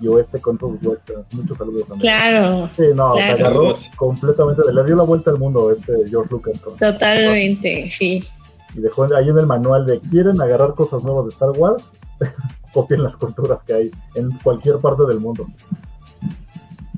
y 0.00 0.08
oeste 0.08 0.40
con 0.40 0.58
sus 0.58 0.76
westerns. 0.82 1.32
Muchos 1.34 1.56
saludos, 1.56 1.90
amigo. 1.90 2.00
Claro, 2.02 2.70
Sí, 2.76 2.82
no, 2.94 3.14
se 3.14 3.18
Claro. 3.18 3.34
agarró 3.34 3.54
Saludos. 3.76 3.90
completamente, 3.96 4.62
le 4.72 4.84
dio 4.84 4.96
la 4.96 5.02
vuelta 5.04 5.30
al 5.30 5.38
mundo 5.38 5.70
este 5.72 5.92
George 6.08 6.28
Lucas 6.30 6.60
con- 6.60 6.76
totalmente, 6.76 7.88
sí. 7.90 8.24
y 8.74 8.80
dejó 8.80 9.04
ahí 9.14 9.28
en 9.28 9.38
el 9.38 9.46
manual 9.46 9.86
de 9.86 10.00
quieren 10.00 10.40
agarrar 10.40 10.74
cosas 10.74 11.02
nuevas 11.02 11.24
de 11.24 11.30
Star 11.30 11.50
Wars, 11.50 11.92
copien 12.74 13.02
las 13.02 13.16
culturas 13.16 13.64
que 13.64 13.72
hay 13.72 13.90
en 14.14 14.32
cualquier 14.42 14.78
parte 14.78 15.04
del 15.06 15.18
mundo. 15.20 15.46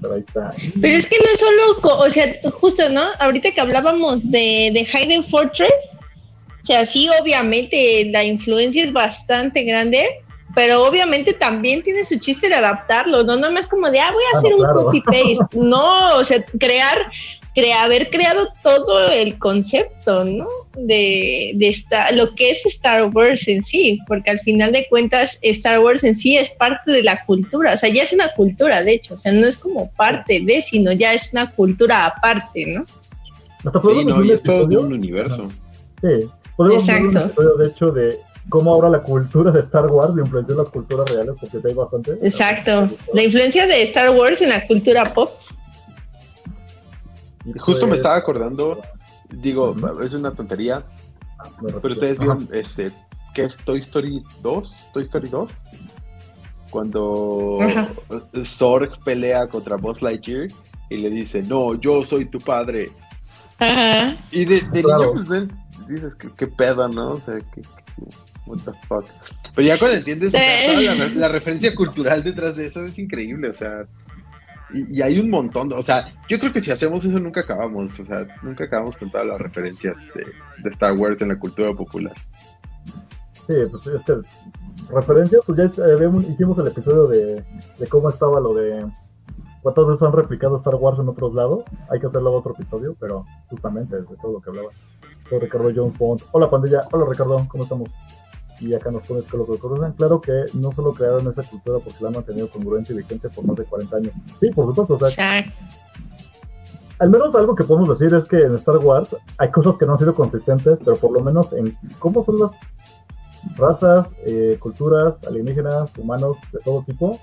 Pero 0.00 0.14
ahí 0.14 0.20
está. 0.20 0.52
Pero 0.80 0.96
es 0.96 1.06
que 1.08 1.16
no 1.18 1.24
es 1.32 1.40
solo, 1.40 1.78
o 2.04 2.08
sea, 2.10 2.24
justo, 2.52 2.88
¿no? 2.88 3.02
Ahorita 3.20 3.50
que 3.52 3.60
hablábamos 3.60 4.30
de, 4.30 4.70
de 4.72 4.86
Hayden 4.92 5.22
Fortress, 5.24 5.96
o 6.62 6.64
sea, 6.64 6.84
sí, 6.84 7.08
obviamente 7.20 8.08
la 8.12 8.22
influencia 8.24 8.84
es 8.84 8.92
bastante 8.92 9.64
grande, 9.64 10.04
pero 10.54 10.84
obviamente 10.84 11.32
también 11.32 11.82
tiene 11.82 12.04
su 12.04 12.18
chiste 12.18 12.48
de 12.48 12.54
adaptarlo, 12.56 13.22
¿no? 13.24 13.36
No 13.36 13.50
más 13.52 13.66
como 13.66 13.90
de, 13.90 14.00
ah, 14.00 14.10
voy 14.12 14.24
a 14.34 14.38
hacer 14.38 14.50
no, 14.50 14.56
un 14.56 14.62
claro. 14.62 14.84
copy-paste. 14.84 15.38
No, 15.52 16.16
o 16.16 16.24
sea, 16.24 16.42
crear, 16.58 17.10
crea- 17.54 17.82
haber 17.82 18.08
creado 18.10 18.48
todo 18.62 19.08
el 19.10 19.38
concepto, 19.38 20.24
¿no? 20.24 20.46
De, 20.76 21.52
de 21.54 21.68
esta, 21.68 22.10
lo 22.12 22.34
que 22.34 22.50
es 22.50 22.64
Star 22.66 23.10
Wars 23.12 23.46
en 23.48 23.62
sí, 23.62 23.98
porque 24.06 24.30
al 24.30 24.38
final 24.40 24.72
de 24.72 24.86
cuentas 24.88 25.38
Star 25.42 25.80
Wars 25.80 26.02
en 26.04 26.14
sí 26.14 26.36
es 26.36 26.50
parte 26.50 26.90
de 26.92 27.02
la 27.02 27.24
cultura, 27.26 27.74
o 27.74 27.76
sea, 27.76 27.88
ya 27.90 28.02
es 28.04 28.12
una 28.12 28.28
cultura, 28.34 28.82
de 28.82 28.92
hecho, 28.94 29.14
o 29.14 29.16
sea, 29.16 29.32
no 29.32 29.46
es 29.46 29.56
como 29.58 29.90
parte 29.92 30.40
de, 30.40 30.62
sino 30.62 30.92
ya 30.92 31.12
es 31.14 31.32
una 31.32 31.50
cultura 31.50 32.06
aparte, 32.06 32.64
¿no? 32.66 32.80
Hasta 33.64 33.80
Sí, 33.80 33.82
podemos 33.82 34.04
no, 34.06 34.14
hacer 34.14 34.24
y 34.24 34.28
un 34.30 34.34
es 34.36 34.42
todo 34.42 34.80
un 34.80 34.92
universo. 34.92 35.52
Sí, 36.00 36.08
podemos 36.56 36.82
hacer 36.84 37.02
un 37.02 37.06
Exacto. 37.08 37.26
episodio, 37.28 37.56
de 37.56 37.66
hecho, 37.68 37.90
de 37.90 38.18
cómo 38.48 38.72
ahora 38.72 38.88
la 38.88 39.02
cultura 39.02 39.50
de 39.50 39.60
Star 39.60 39.86
Wars 39.92 40.14
influenció 40.18 40.54
las 40.54 40.70
culturas 40.70 41.08
reales, 41.10 41.36
porque 41.40 41.60
sí 41.60 41.68
hay 41.68 41.74
bastante. 41.74 42.12
Exacto. 42.22 42.88
La 43.12 43.22
influencia 43.22 43.66
de 43.66 43.82
Star 43.82 44.10
Wars 44.10 44.40
en 44.42 44.50
la 44.50 44.66
cultura 44.66 45.12
pop. 45.12 45.30
Justo 47.60 47.82
me 47.86 47.90
pues, 47.90 47.98
estaba 48.00 48.16
acordando, 48.16 48.80
digo, 49.30 49.74
es 50.02 50.12
una 50.12 50.32
tontería, 50.32 50.82
ah, 51.38 51.48
pero 51.80 51.94
ustedes 51.94 52.18
vieron, 52.18 52.46
este, 52.52 52.90
¿qué 53.34 53.44
es 53.44 53.56
Toy 53.58 53.80
Story 53.80 54.22
2? 54.42 54.74
¿Toy 54.92 55.04
Story 55.04 55.28
2? 55.28 55.64
Cuando 56.70 57.52
Ajá. 57.62 57.88
Zorg 58.44 59.02
pelea 59.02 59.48
contra 59.48 59.76
Buzz 59.76 60.02
Lightyear 60.02 60.48
y 60.90 60.96
le 60.98 61.08
dice, 61.08 61.42
no, 61.42 61.74
yo 61.80 62.02
soy 62.04 62.26
tu 62.26 62.38
padre. 62.38 62.90
Ajá. 63.58 64.14
Y 64.30 64.44
de, 64.44 64.60
de 64.60 64.82
Claro. 64.82 65.14
niño, 65.14 65.24
pues, 65.26 65.88
dices, 65.88 66.14
¿qué, 66.16 66.28
qué 66.36 66.46
pedo, 66.48 66.86
no? 66.88 67.12
O 67.12 67.20
sea, 67.20 67.36
¿qué, 67.54 67.62
qué- 67.62 67.77
what 68.48 68.58
the 68.64 68.72
fuck? 68.88 69.04
Pero 69.54 69.66
ya 69.68 69.78
cuando 69.78 69.96
entiendes 69.98 70.28
o 70.28 70.30
sea, 70.38 70.40
Sí. 70.78 70.86
toda 70.86 70.94
la, 71.08 71.14
la 71.14 71.28
referencia 71.28 71.74
cultural 71.74 72.22
detrás 72.22 72.56
de 72.56 72.66
eso 72.66 72.84
es 72.84 72.98
increíble, 72.98 73.48
o 73.50 73.52
sea, 73.54 73.86
y, 74.74 74.98
y 74.98 75.02
hay 75.02 75.18
un 75.18 75.30
montón, 75.30 75.72
o 75.72 75.82
sea, 75.82 76.12
yo 76.28 76.38
creo 76.38 76.52
que 76.52 76.60
si 76.60 76.70
hacemos 76.70 77.04
eso 77.04 77.18
nunca 77.18 77.40
acabamos, 77.40 77.98
o 78.00 78.04
sea, 78.04 78.26
nunca 78.42 78.64
acabamos 78.64 78.96
con 78.96 79.10
todas 79.10 79.26
las 79.26 79.40
referencias 79.40 79.96
de, 80.14 80.24
de 80.62 80.70
Star 80.70 80.92
Wars 80.94 81.20
en 81.22 81.28
la 81.28 81.38
cultura 81.38 81.72
popular. 81.74 82.14
Sí, 83.46 83.54
pues 83.70 83.82
sí, 83.82 83.90
es 83.94 84.04
que 84.04 84.14
referencias, 84.94 85.40
pues 85.46 85.58
ya 85.58 85.64
eh, 85.64 86.10
hicimos 86.28 86.58
el 86.58 86.66
episodio 86.66 87.06
de, 87.06 87.42
de 87.78 87.86
cómo 87.88 88.10
estaba 88.10 88.40
lo 88.40 88.52
de 88.54 88.84
cuántas 89.62 89.86
veces 89.86 90.02
han 90.02 90.12
replicado 90.12 90.54
Star 90.56 90.74
Wars 90.74 90.98
en 90.98 91.08
otros 91.08 91.32
lados. 91.32 91.64
Hay 91.90 91.98
que 91.98 92.06
hacerlo 92.06 92.32
otro 92.32 92.52
episodio, 92.52 92.94
pero 93.00 93.24
justamente 93.48 93.96
de 93.96 94.02
todo 94.20 94.32
lo 94.32 94.40
que 94.42 94.50
hablaba. 94.50 94.68
Soy 95.28 95.38
Ricardo 95.38 95.70
Jones 95.74 95.96
Bond. 95.96 96.22
Hola 96.32 96.50
pandilla, 96.50 96.86
hola 96.92 97.06
Ricardo, 97.08 97.46
¿cómo 97.48 97.62
estamos? 97.64 97.90
Y 98.60 98.74
acá 98.74 98.90
nos 98.90 99.04
pones 99.04 99.26
que 99.26 99.36
lo 99.36 99.46
que. 99.46 99.58
Claro 99.96 100.20
que 100.20 100.46
no 100.54 100.72
solo 100.72 100.92
crearon 100.92 101.28
esa 101.28 101.42
cultura 101.42 101.78
porque 101.78 101.98
la 102.00 102.08
han 102.08 102.14
mantenido 102.14 102.50
congruente 102.50 102.92
y 102.92 102.96
vigente 102.96 103.28
por 103.28 103.44
más 103.46 103.56
de 103.56 103.64
40 103.64 103.96
años. 103.96 104.14
Sí, 104.38 104.50
por 104.50 104.66
supuesto, 104.66 104.94
o 104.94 104.98
sea, 104.98 105.38
Exacto. 105.38 105.52
al 106.98 107.10
menos 107.10 107.34
algo 107.36 107.54
que 107.54 107.64
podemos 107.64 107.88
decir 107.88 108.12
es 108.14 108.24
que 108.24 108.42
en 108.42 108.54
Star 108.56 108.78
Wars 108.78 109.16
hay 109.36 109.50
cosas 109.50 109.76
que 109.76 109.86
no 109.86 109.92
han 109.92 109.98
sido 109.98 110.14
consistentes, 110.14 110.80
pero 110.84 110.96
por 110.96 111.12
lo 111.12 111.20
menos 111.20 111.52
en 111.52 111.76
cómo 111.98 112.22
son 112.22 112.38
las 112.40 112.52
razas, 113.56 114.14
eh, 114.24 114.56
culturas, 114.60 115.24
alienígenas, 115.24 115.96
humanos, 115.96 116.36
de 116.52 116.58
todo 116.60 116.82
tipo, 116.82 117.18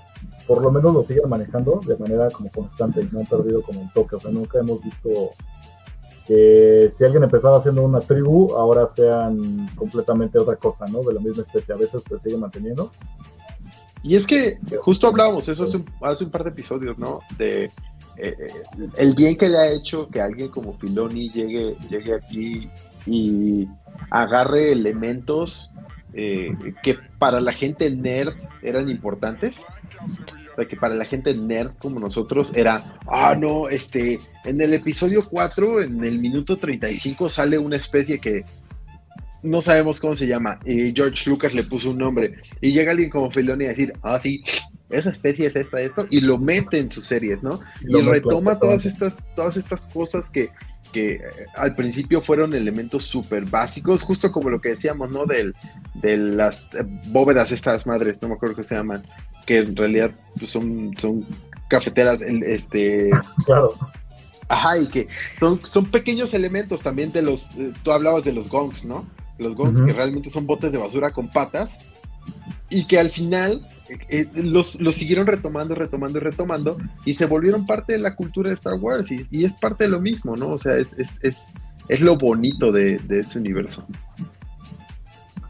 por 0.46 0.62
lo 0.62 0.70
menos 0.70 0.94
lo 0.94 1.02
siguen 1.02 1.28
manejando 1.28 1.80
de 1.86 1.96
manera 1.96 2.30
como 2.30 2.50
constante 2.50 3.02
y 3.02 3.08
no 3.12 3.20
han 3.20 3.26
perdido 3.26 3.62
como 3.62 3.80
un 3.80 3.90
toque. 3.92 4.16
O 4.16 4.20
sea, 4.20 4.30
nunca 4.30 4.58
hemos 4.58 4.82
visto 4.82 5.10
que 6.26 6.88
si 6.90 7.04
alguien 7.04 7.22
empezaba 7.22 7.60
siendo 7.60 7.82
una 7.82 8.00
tribu, 8.00 8.54
ahora 8.56 8.86
sean 8.86 9.68
completamente 9.76 10.38
otra 10.38 10.56
cosa, 10.56 10.86
¿no? 10.86 11.02
De 11.02 11.14
la 11.14 11.20
misma 11.20 11.42
especie. 11.42 11.74
A 11.74 11.78
veces 11.78 12.02
se 12.02 12.18
sigue 12.18 12.36
manteniendo. 12.36 12.90
Y 14.02 14.16
es 14.16 14.26
que 14.26 14.58
justo 14.80 15.08
hablábamos 15.08 15.48
eso 15.48 15.64
hace 15.64 15.76
un, 15.78 15.84
hace 16.02 16.24
un 16.24 16.30
par 16.30 16.44
de 16.44 16.50
episodios, 16.50 16.96
¿no? 16.98 17.20
De 17.38 17.64
eh, 17.64 17.70
eh, 18.18 18.48
el 18.96 19.14
bien 19.14 19.36
que 19.36 19.48
le 19.48 19.58
ha 19.58 19.70
hecho 19.70 20.08
que 20.08 20.20
alguien 20.20 20.48
como 20.48 20.78
Filoni 20.78 21.30
llegue, 21.30 21.76
llegue 21.90 22.14
aquí 22.14 22.70
y 23.04 23.68
agarre 24.10 24.72
elementos 24.72 25.72
eh, 26.12 26.50
que 26.82 26.96
para 27.18 27.40
la 27.40 27.52
gente 27.52 27.90
nerd 27.90 28.34
eran 28.62 28.88
importantes. 28.88 29.64
Que 30.68 30.76
para 30.76 30.94
la 30.94 31.04
gente 31.04 31.34
nerd 31.34 31.72
como 31.78 32.00
nosotros 32.00 32.52
era, 32.54 32.98
ah, 33.06 33.36
no, 33.38 33.68
este, 33.68 34.18
en 34.44 34.60
el 34.60 34.72
episodio 34.72 35.28
4, 35.28 35.82
en 35.82 36.04
el 36.04 36.18
minuto 36.18 36.56
35, 36.56 37.28
sale 37.28 37.58
una 37.58 37.76
especie 37.76 38.18
que 38.18 38.44
no 39.42 39.62
sabemos 39.62 40.00
cómo 40.00 40.14
se 40.14 40.26
llama. 40.26 40.58
Y 40.64 40.94
George 40.94 41.28
Lucas 41.28 41.54
le 41.54 41.62
puso 41.62 41.90
un 41.90 41.98
nombre. 41.98 42.36
Y 42.60 42.72
llega 42.72 42.92
alguien 42.92 43.10
como 43.10 43.30
Filoni 43.30 43.66
a 43.66 43.68
decir, 43.68 43.92
ah, 44.02 44.18
sí, 44.18 44.42
esa 44.90 45.10
especie 45.10 45.46
es 45.46 45.56
esta, 45.56 45.80
esto, 45.80 46.06
y 46.10 46.20
lo 46.20 46.38
mete 46.38 46.78
en 46.78 46.90
sus 46.90 47.06
series, 47.06 47.42
¿no? 47.42 47.60
Y, 47.82 47.92
lo 47.92 48.10
retoma 48.10 48.58
todas 48.58 48.86
estas, 48.86 49.22
todas 49.34 49.56
estas 49.56 49.86
cosas 49.88 50.30
que, 50.30 50.50
que 50.92 51.14
eh, 51.14 51.20
al 51.54 51.74
principio 51.74 52.22
fueron 52.22 52.54
elementos 52.54 53.04
súper 53.04 53.44
básicos, 53.44 54.02
justo 54.02 54.32
como 54.32 54.50
lo 54.50 54.60
que 54.60 54.70
decíamos, 54.70 55.10
¿no? 55.10 55.26
Del, 55.26 55.54
de 55.94 56.16
las 56.16 56.64
eh, 56.74 56.84
bóvedas 57.06 57.52
estas 57.52 57.86
madres, 57.86 58.20
no 58.22 58.28
me 58.28 58.34
acuerdo 58.34 58.56
qué 58.56 58.64
se 58.64 58.74
llaman, 58.74 59.04
que 59.46 59.58
en 59.58 59.76
realidad 59.76 60.12
pues, 60.38 60.50
son, 60.50 60.94
son 60.98 61.26
cafeteras, 61.68 62.22
este... 62.22 63.10
Claro. 63.44 63.74
Ajá, 64.48 64.78
y 64.78 64.86
que 64.88 65.08
son, 65.38 65.60
son 65.64 65.86
pequeños 65.86 66.32
elementos 66.32 66.80
también 66.80 67.10
de 67.12 67.22
los, 67.22 67.50
eh, 67.56 67.72
tú 67.82 67.90
hablabas 67.90 68.24
de 68.24 68.32
los 68.32 68.48
gongs, 68.48 68.84
¿no? 68.84 69.04
Los 69.38 69.54
gongs 69.54 69.82
que 69.82 69.92
realmente 69.92 70.30
son 70.30 70.46
botes 70.46 70.72
de 70.72 70.78
basura 70.78 71.12
con 71.12 71.28
patas 71.30 71.80
y 72.68 72.86
que 72.86 72.98
al 72.98 73.10
final 73.10 73.66
eh, 73.88 73.98
eh, 74.08 74.42
los, 74.42 74.80
los 74.80 74.94
siguieron 74.94 75.26
retomando, 75.26 75.74
retomando 75.74 76.18
y 76.18 76.20
retomando 76.20 76.76
y 77.04 77.14
se 77.14 77.26
volvieron 77.26 77.66
parte 77.66 77.92
de 77.92 77.98
la 78.00 78.16
cultura 78.16 78.50
de 78.50 78.54
Star 78.54 78.74
Wars 78.74 79.08
y, 79.10 79.44
es 79.44 79.54
parte 79.54 79.84
de 79.84 79.90
lo 79.90 80.00
mismo, 80.00 80.36
¿no? 80.36 80.52
O 80.52 80.58
sea, 80.58 80.76
es, 80.76 80.98
es, 80.98 81.18
es, 81.22 81.54
es 81.88 82.00
lo 82.00 82.18
bonito 82.18 82.72
de, 82.72 82.98
de 82.98 83.20
ese 83.20 83.38
universo. 83.38 83.86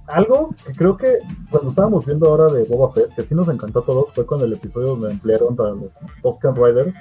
Algo 0.06 0.54
que 0.64 0.72
creo 0.74 0.96
que 0.96 1.18
cuando 1.50 1.70
estábamos 1.70 2.06
viendo 2.06 2.28
ahora 2.28 2.52
de 2.52 2.64
Boba 2.64 2.92
Fett, 2.92 3.14
que 3.14 3.24
sí 3.24 3.34
nos 3.34 3.48
encantó 3.48 3.80
a 3.80 3.84
todos, 3.84 4.12
fue 4.12 4.24
con 4.24 4.40
el 4.40 4.52
episodio 4.52 4.88
donde 4.88 5.10
emplearon 5.10 5.56
a 5.58 5.70
los 5.70 5.94
Tusken 6.22 6.54
Riders 6.54 6.96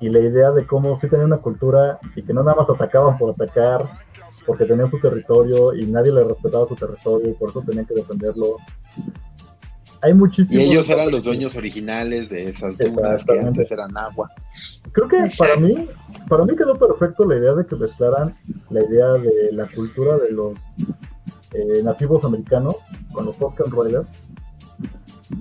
y 0.00 0.08
la 0.08 0.18
idea 0.18 0.50
de 0.50 0.66
cómo 0.66 0.96
sí 0.96 1.08
tenían 1.08 1.26
una 1.26 1.38
cultura 1.38 1.98
y 2.16 2.22
que 2.22 2.34
no 2.34 2.42
nada 2.42 2.56
más 2.56 2.68
atacaban 2.68 3.16
por 3.16 3.30
atacar, 3.30 3.84
porque 4.50 4.64
tenían 4.64 4.90
su 4.90 4.98
territorio 4.98 5.72
y 5.72 5.86
nadie 5.86 6.10
le 6.10 6.24
respetaba 6.24 6.66
su 6.66 6.74
territorio 6.74 7.30
y 7.30 7.34
por 7.34 7.50
eso 7.50 7.62
tenían 7.62 7.86
que 7.86 7.94
defenderlo. 7.94 8.56
hay 10.00 10.12
muchísimos. 10.12 10.66
Y 10.66 10.70
ellos 10.72 10.88
eran 10.88 11.08
los 11.08 11.22
dueños 11.22 11.54
originales 11.54 12.28
de 12.28 12.48
esas 12.48 12.76
dunas 12.76 13.24
que 13.24 13.38
antes 13.38 13.70
eran 13.70 13.96
agua. 13.96 14.28
Creo 14.90 15.06
que 15.06 15.28
para 15.38 15.54
mí, 15.54 15.88
para 16.28 16.44
mí 16.44 16.56
quedó 16.56 16.76
perfecto 16.76 17.24
la 17.26 17.36
idea 17.36 17.54
de 17.54 17.64
que 17.64 17.76
mezclaran 17.76 18.34
la 18.70 18.82
idea 18.82 19.12
de 19.12 19.52
la 19.52 19.68
cultura 19.68 20.18
de 20.18 20.32
los 20.32 20.58
eh, 21.52 21.80
nativos 21.84 22.24
americanos 22.24 22.74
con 23.12 23.26
los 23.26 23.36
Tusken 23.36 23.70
Raiders. 23.70 24.10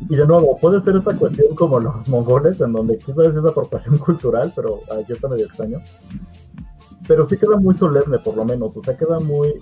Y 0.08 0.16
de 0.18 0.28
nuevo, 0.28 0.56
puede 0.60 0.80
ser 0.82 0.98
esta 0.98 1.18
cuestión 1.18 1.56
como 1.56 1.80
los 1.80 2.08
mongoles, 2.08 2.62
en 2.62 2.74
donde 2.74 3.00
quizás 3.00 3.36
es 3.36 3.44
apropiación 3.44 3.98
cultural, 4.06 4.54
pero 4.56 4.82
aquí 4.92 5.14
está 5.14 5.28
medio 5.28 5.48
extraño. 5.48 5.82
Pero 7.10 7.26
sí 7.26 7.38
queda 7.38 7.58
muy 7.58 7.74
solemne, 7.74 8.20
por 8.20 8.36
lo 8.36 8.46
menos. 8.46 8.78
O 8.78 8.82
sea, 8.82 8.96
queda 8.96 9.20
muy. 9.20 9.56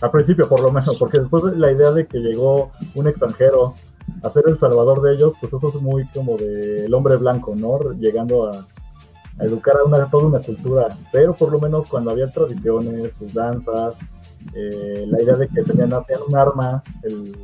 Al 0.00 0.10
principio, 0.10 0.48
por 0.48 0.60
lo 0.60 0.72
menos, 0.72 0.96
porque 0.98 1.20
después 1.20 1.44
la 1.56 1.70
idea 1.70 1.92
de 1.92 2.04
que 2.04 2.18
llegó 2.18 2.72
un 2.96 3.06
extranjero 3.06 3.74
a 4.24 4.28
ser 4.28 4.42
el 4.48 4.56
salvador 4.56 5.00
de 5.00 5.14
ellos, 5.14 5.34
pues 5.38 5.52
eso 5.52 5.68
es 5.68 5.76
muy 5.76 6.08
como 6.08 6.36
de 6.36 6.86
el 6.86 6.94
hombre 6.94 7.16
blanco, 7.16 7.54
¿no? 7.54 7.78
Llegando 7.92 8.50
a, 8.50 8.66
educar 9.38 9.76
a 9.76 9.84
una, 9.84 10.04
toda 10.10 10.26
una 10.26 10.40
cultura. 10.40 10.88
Pero 11.12 11.32
por 11.34 11.52
lo 11.52 11.60
menos 11.60 11.86
cuando 11.86 12.10
había 12.10 12.28
tradiciones, 12.32 13.12
sus 13.14 13.34
danzas, 13.34 14.00
eh, 14.52 15.04
la 15.06 15.22
idea 15.22 15.36
de 15.36 15.46
que 15.46 15.62
tenían, 15.62 15.92
hacían 15.92 16.22
un 16.26 16.36
arma, 16.36 16.82
el, 17.04 17.36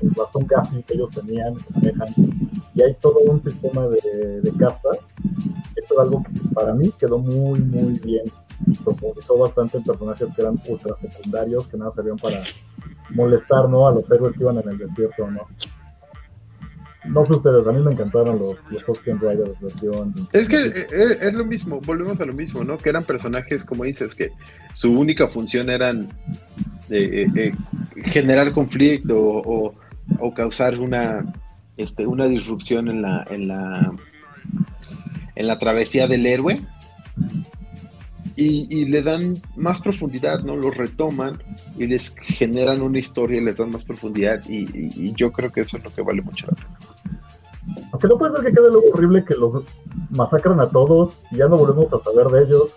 el 0.00 0.10
bastón 0.10 0.46
gafi 0.46 0.80
que 0.84 0.94
ellos 0.94 1.10
tenían, 1.10 1.56
que 1.56 1.74
manejan, 1.74 2.08
y 2.72 2.82
hay 2.82 2.94
todo 3.00 3.18
un 3.26 3.40
sistema 3.40 3.88
de, 3.88 4.42
de 4.42 4.52
castas. 4.52 5.12
Eso 5.74 5.94
era 5.94 6.04
algo 6.04 6.22
que 6.22 6.54
para 6.54 6.72
mí 6.72 6.92
quedó 7.00 7.18
muy, 7.18 7.58
muy 7.58 7.98
bien. 7.98 8.26
Profundizó 8.84 9.38
bastante 9.38 9.78
en 9.78 9.84
personajes 9.84 10.30
que 10.34 10.40
eran 10.42 10.60
ultra 10.66 10.94
secundarios, 10.94 11.68
que 11.68 11.76
nada 11.76 11.90
servían 11.90 12.16
para 12.18 12.38
molestar 13.10 13.68
¿no? 13.68 13.86
a 13.88 13.92
los 13.92 14.10
héroes 14.10 14.34
que 14.34 14.40
iban 14.42 14.58
en 14.58 14.68
el 14.68 14.78
desierto, 14.78 15.30
¿no? 15.30 15.46
No 17.04 17.24
sé 17.24 17.34
ustedes, 17.34 17.66
a 17.66 17.72
mí 17.72 17.82
me 17.82 17.90
encantaron 17.92 18.38
los, 18.38 18.60
los 18.70 19.04
Riders 19.04 19.60
versión. 19.60 20.14
Es 20.32 20.48
que 20.48 20.58
eh, 20.58 20.62
eh, 20.94 21.18
es 21.20 21.34
lo 21.34 21.44
mismo, 21.44 21.80
volvemos 21.80 22.20
a 22.20 22.24
lo 22.24 22.32
mismo, 22.32 22.62
¿no? 22.62 22.78
Que 22.78 22.90
eran 22.90 23.02
personajes, 23.02 23.64
como 23.64 23.82
dices, 23.82 24.14
que 24.14 24.30
su 24.72 24.92
única 24.92 25.26
función 25.26 25.68
eran 25.68 26.16
eh, 26.90 27.52
generar 28.04 28.52
conflicto 28.52 29.18
o, 29.20 29.66
o- 29.66 29.74
o 30.20 30.34
causar 30.34 30.78
una, 30.78 31.32
este, 31.76 32.06
una 32.06 32.26
disrupción 32.28 32.88
en 32.88 33.02
la, 33.02 33.24
en 33.30 33.48
la 33.48 33.92
en 35.34 35.46
la 35.46 35.58
travesía 35.58 36.06
del 36.06 36.26
héroe. 36.26 36.64
Y, 38.34 38.66
y 38.74 38.84
le 38.86 39.02
dan 39.02 39.42
más 39.56 39.80
profundidad, 39.82 40.40
¿no? 40.40 40.56
Los 40.56 40.76
retoman 40.76 41.42
y 41.78 41.86
les 41.86 42.14
generan 42.16 42.80
una 42.80 42.98
historia 42.98 43.40
y 43.40 43.44
les 43.44 43.58
dan 43.58 43.70
más 43.70 43.84
profundidad. 43.84 44.42
Y, 44.48 44.60
y- 44.76 44.92
y 44.96 45.14
yo 45.16 45.32
creo 45.32 45.52
que 45.52 45.60
eso 45.62 45.76
es 45.76 45.84
lo 45.84 45.92
que 45.92 46.02
vale 46.02 46.22
mucho 46.22 46.46
la 46.46 46.54
pena. 46.54 46.78
Aunque 47.92 48.08
no 48.08 48.16
puede 48.18 48.32
ser 48.32 48.40
que 48.44 48.52
quede 48.52 48.70
luego 48.70 48.86
horrible 48.92 49.24
que 49.24 49.34
los 49.34 49.62
masacran 50.10 50.58
a 50.60 50.68
todos 50.70 51.22
y 51.30 51.36
ya 51.36 51.48
no 51.48 51.56
volvemos 51.58 51.92
a 51.92 51.98
saber 51.98 52.26
de 52.28 52.42
ellos. 52.44 52.74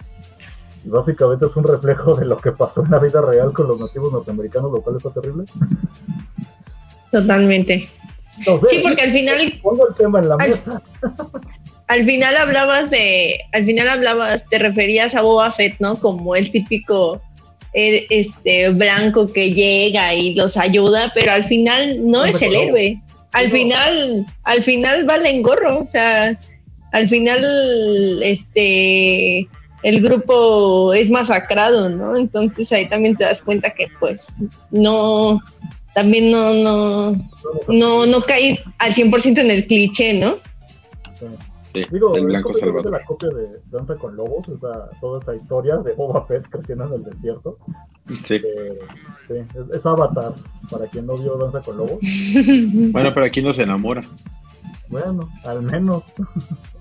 Y 0.86 0.90
básicamente 0.90 1.46
es 1.46 1.56
un 1.56 1.64
reflejo 1.64 2.16
de 2.16 2.26
lo 2.26 2.38
que 2.38 2.52
pasó 2.52 2.84
en 2.84 2.92
la 2.92 3.00
vida 3.00 3.22
real 3.22 3.52
con 3.54 3.68
los 3.68 3.80
nativos 3.80 4.12
norteamericanos, 4.12 4.72
lo 4.72 4.82
cual 4.82 4.98
está 4.98 5.10
terrible. 5.12 5.46
Totalmente. 7.12 7.90
No 8.46 8.58
sé, 8.58 8.68
Sí, 8.68 8.80
porque 8.84 9.02
al 9.04 9.12
final 9.12 9.60
pongo 9.64 9.88
el 9.88 9.96
tema 9.96 10.20
en 10.20 10.30
la 10.30 10.36
al- 10.36 10.50
mesa. 10.50 10.82
Al 11.88 12.06
final 12.06 12.36
hablabas 12.38 12.90
de, 12.90 13.40
al 13.54 13.66
final 13.66 13.88
hablabas, 13.88 14.48
te 14.50 14.60
referías 14.60 15.16
a 15.16 15.22
Boba 15.22 15.52
Fett, 15.52 15.76
¿no? 15.80 16.00
Como 16.00 16.36
el 16.36 16.52
típico 16.52 17.22
eh, 17.74 18.08
este 18.10 18.70
blanco 18.70 19.32
que 19.32 19.54
llega 19.54 20.14
y 20.14 20.34
los 20.34 20.58
ayuda, 20.58 21.12
pero 21.14 21.32
al 21.32 21.44
final 21.44 22.00
no 22.10 22.26
es 22.26 22.42
el 22.42 22.56
héroe. 22.56 23.02
Al 23.34 23.46
No. 23.48 23.52
final, 23.52 24.26
al 24.44 24.64
final 24.64 25.04
valen 25.04 25.42
gorro, 25.44 25.80
o 25.80 25.88
sea, 25.88 26.40
al 26.94 27.08
final 27.10 28.24
este 28.24 29.48
el 29.84 30.02
grupo 30.02 30.94
es 30.94 31.10
masacrado, 31.12 31.90
¿no? 31.90 32.16
Entonces 32.18 32.72
ahí 32.72 32.88
también 32.88 33.16
te 33.16 33.26
das 33.26 33.42
cuenta 33.42 33.70
que 33.70 33.88
pues 34.00 34.34
no 34.72 35.40
también 35.94 36.32
no 36.32 36.54
no 36.54 37.14
no 37.68 38.06
no 38.06 38.22
cae 38.22 38.64
al 38.80 38.94
100% 38.94 39.38
en 39.40 39.52
el 39.52 39.68
cliché, 39.68 40.14
¿no? 40.14 40.38
Sí. 41.20 41.26
Sí, 41.84 41.90
Digo, 41.92 42.16
el 42.16 42.26
blanco 42.26 42.54
salvador. 42.54 42.92
la 42.92 43.04
copia 43.06 43.30
de 43.30 43.62
Danza 43.70 43.96
con 43.96 44.16
Lobos, 44.16 44.48
esa, 44.50 44.90
toda 45.02 45.20
esa 45.20 45.36
historia 45.36 45.78
de 45.78 45.94
Boba 45.94 46.26
Fett 46.26 46.48
creciendo 46.50 46.86
en 46.86 46.94
el 46.94 47.04
desierto. 47.04 47.58
Sí. 48.06 48.36
Eh, 48.36 48.80
sí, 49.28 49.34
es, 49.60 49.70
es 49.70 49.86
Avatar, 49.86 50.34
para 50.70 50.88
quien 50.88 51.06
no 51.06 51.18
vio 51.18 51.38
Danza 51.38 51.62
con 51.62 51.78
Lobos. 51.78 52.00
Bueno, 52.92 53.12
pero 53.14 53.26
aquí 53.26 53.42
no 53.42 53.52
se 53.54 53.64
enamora, 53.64 54.02
Bueno, 54.90 55.30
al 55.44 55.62
menos. 55.62 56.14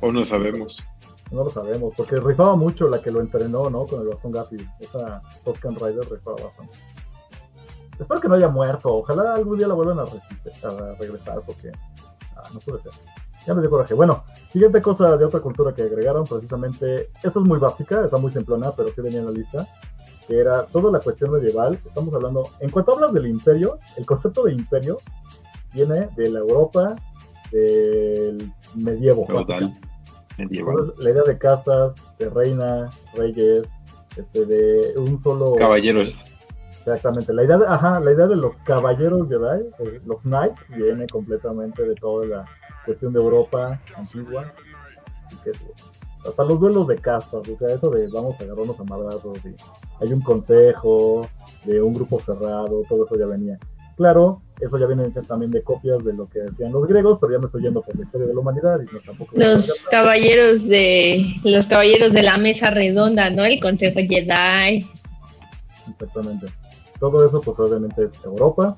o 0.01 0.13
no 0.13 0.25
sabemos. 0.25 0.83
No 1.31 1.43
lo 1.43 1.51
sabemos, 1.51 1.95
porque 1.97 2.17
rifaba 2.17 2.55
mucho 2.55 2.89
la 2.89 3.01
que 3.03 3.11
lo 3.11 3.21
entrenó, 3.21 3.69
¿no? 3.71 3.87
Con 3.87 4.03
el 4.03 4.09
bastón 4.09 4.31
Gaffy. 4.31 4.59
Esa 4.79 5.21
Tusken 5.45 5.75
Rider 5.75 6.09
rifaba 6.09 6.37
bastante. 6.43 6.75
Espero 7.99 8.21
que 8.21 8.29
no 8.29 8.35
haya 8.35 8.49
muerto. 8.49 8.95
Ojalá 8.99 9.35
algún 9.35 9.57
día 9.59 9.67
la 9.67 9.75
vuelvan 9.75 9.99
a, 9.99 10.03
a 10.03 10.95
regresar, 10.99 11.41
porque 11.47 11.73
ah, 12.37 12.49
no 12.53 12.61
puede 12.61 12.79
ser. 12.79 12.93
Ya 13.47 13.55
me 13.55 13.61
dio 13.61 13.71
coraje. 13.71 13.95
Bueno, 13.95 14.25
siguiente 14.47 14.81
cosa 14.81 15.17
de 15.17 15.25
otra 15.25 15.41
cultura 15.41 15.75
que 15.75 15.83
agregaron, 15.83 16.27
precisamente. 16.27 17.11
Esta 17.23 17.39
es 17.39 17.45
muy 17.45 17.59
básica, 17.59 18.05
está 18.05 18.17
muy 18.17 18.31
simplona, 18.31 18.73
pero 18.73 18.93
sí 18.93 19.03
venía 19.03 19.21
en 19.21 19.27
la 19.27 19.33
lista. 19.33 19.67
Que 20.27 20.39
era 20.39 20.65
toda 20.65 20.91
la 20.91 21.01
cuestión 21.01 21.31
medieval. 21.31 21.79
Estamos 21.85 22.15
hablando. 22.15 22.49
En 22.61 22.71
cuanto 22.71 22.93
hablas 22.93 23.13
del 23.13 23.27
imperio, 23.27 23.79
el 23.97 24.07
concepto 24.07 24.45
de 24.45 24.53
imperio 24.53 24.99
viene 25.75 26.09
de 26.17 26.31
la 26.31 26.39
Europa 26.39 26.97
del 27.53 28.51
medievo. 28.75 29.27
Feudal, 29.27 29.45
básicamente. 29.45 29.89
medieval. 30.39 30.75
Entonces, 30.75 31.05
la 31.05 31.11
idea 31.11 31.23
de 31.25 31.39
castas, 31.39 31.97
de 32.19 32.31
reina, 32.31 32.91
reyes, 33.15 33.75
este, 34.17 34.47
de 34.47 34.95
un 34.97 35.19
solo. 35.19 35.57
Caballeros. 35.57 36.31
Exactamente. 36.79 37.33
La 37.33 37.45
idea 37.45 37.57
de, 37.57 37.67
ajá, 37.67 37.99
la 38.01 38.13
idea 38.13 38.27
de 38.27 38.37
los 38.37 38.59
caballeros 38.61 39.29
Jedi, 39.29 39.69
eh, 39.79 40.01
los 40.05 40.23
knights, 40.23 40.69
viene 40.77 41.07
completamente 41.07 41.83
de 41.83 41.95
toda 41.95 42.27
la 42.27 42.45
cuestión 42.85 43.13
de 43.13 43.21
Europa 43.21 43.81
antigua. 43.97 44.53
Así 45.23 45.37
que 45.45 45.53
hasta 46.27 46.45
los 46.45 46.61
duelos 46.61 46.89
de 46.89 46.99
castas, 46.99 47.47
o 47.49 47.55
sea, 47.55 47.75
eso 47.75 47.91
de 47.91 48.09
vamos 48.09 48.41
a 48.41 48.45
agarrarnos 48.45 48.81
a 48.81 48.85
madrazos 48.85 49.45
y 49.45 49.55
hay 50.01 50.13
un 50.13 50.23
consejo 50.23 51.29
de 51.65 51.83
un 51.83 51.95
grupo 51.95 52.21
cerrado, 52.21 52.83
todo 52.89 53.05
eso 53.05 53.17
ya 53.17 53.27
venía. 53.27 53.59
Claro, 53.97 54.43
eso 54.61 54.77
ya 54.79 54.87
viene 54.87 55.09
también 55.29 55.53
de 55.53 55.63
copias 55.63 56.05
de 56.05 56.15
lo 56.15 56.27
que 56.27 56.41
decían 56.41 56.73
los 56.73 56.87
griegos, 56.87 57.19
pero 57.21 57.33
ya 57.33 57.39
me 57.39 57.47
estoy 57.47 57.63
yendo 57.63 57.81
por 57.81 57.95
la 57.95 58.03
historia 58.03 58.27
de 58.27 58.35
la 58.35 58.41
humanidad 58.41 58.81
y 58.81 58.93
no 58.93 58.99
tampoco. 59.01 59.33
Los 59.37 59.85
caballeros 59.91 60.67
de 60.67 61.25
los 61.45 61.67
caballeros 61.67 62.13
de 62.13 62.23
la 62.23 62.37
mesa 62.37 62.71
redonda, 62.71 63.31
¿no? 63.31 63.45
El 63.45 63.61
Consejo 63.61 64.01
Jedi. 64.01 64.85
Exactamente. 65.89 66.47
Todo 66.99 67.25
eso, 67.25 67.41
pues 67.41 67.59
obviamente 67.61 68.05
es 68.05 68.19
Europa. 68.25 68.77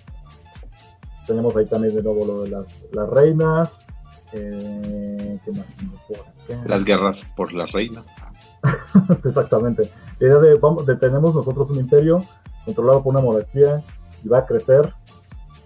Tenemos 1.27 1.57
ahí 1.57 1.67
también 1.67 1.95
de 1.95 2.03
nuevo 2.03 2.27
lo 2.27 2.43
de 2.43 2.51
las, 2.51 2.85
las 2.93 3.09
reinas. 3.09 3.87
Eh, 4.33 5.39
¿Qué 5.45 5.53
más 5.53 5.75
tengo 5.77 5.97
por 6.09 6.19
acá? 6.19 6.69
Las 6.69 6.85
guerras 6.85 7.33
por 7.37 7.53
las 7.53 7.71
reinas. 7.73 8.15
Exactamente. 9.25 9.91
La 10.19 10.27
idea 10.29 10.39
de, 10.39 10.55
vamos, 10.59 10.87
de 10.87 10.97
tenemos 10.97 11.35
nosotros 11.35 11.71
un 11.71 11.79
imperio 11.79 12.23
controlado 12.65 13.03
por 13.03 13.15
una 13.15 13.23
monarquía 13.23 13.83
y 14.25 14.29
va 14.29 14.39
a 14.39 14.47
crecer 14.47 14.93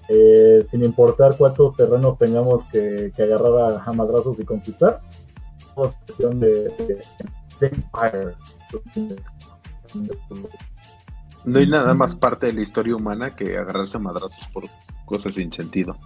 eh, 0.09 0.63
sin 0.65 0.83
importar 0.83 1.37
cuántos 1.37 1.77
terrenos 1.77 2.19
tengamos 2.19 2.67
que, 2.67 3.13
que 3.15 3.23
agarrar 3.23 3.81
a, 3.81 3.85
a 3.85 3.93
madrazos 3.93 4.41
y 4.41 4.45
conquistar. 4.45 5.01
Es 5.59 5.95
cuestión 6.05 6.41
de, 6.41 6.65
de, 6.65 7.03
de 7.61 7.67
empire. 7.67 8.35
No 11.45 11.59
hay 11.59 11.69
nada 11.69 11.95
más 11.95 12.15
parte 12.17 12.47
de 12.47 12.53
la 12.53 12.63
historia 12.63 12.97
humana 12.97 13.35
que 13.35 13.57
agarrarse 13.57 13.97
a 13.97 14.01
madrazos 14.01 14.47
por 14.53 14.65
cosas 15.07 15.35
sin 15.35 15.53
sentido. 15.53 15.97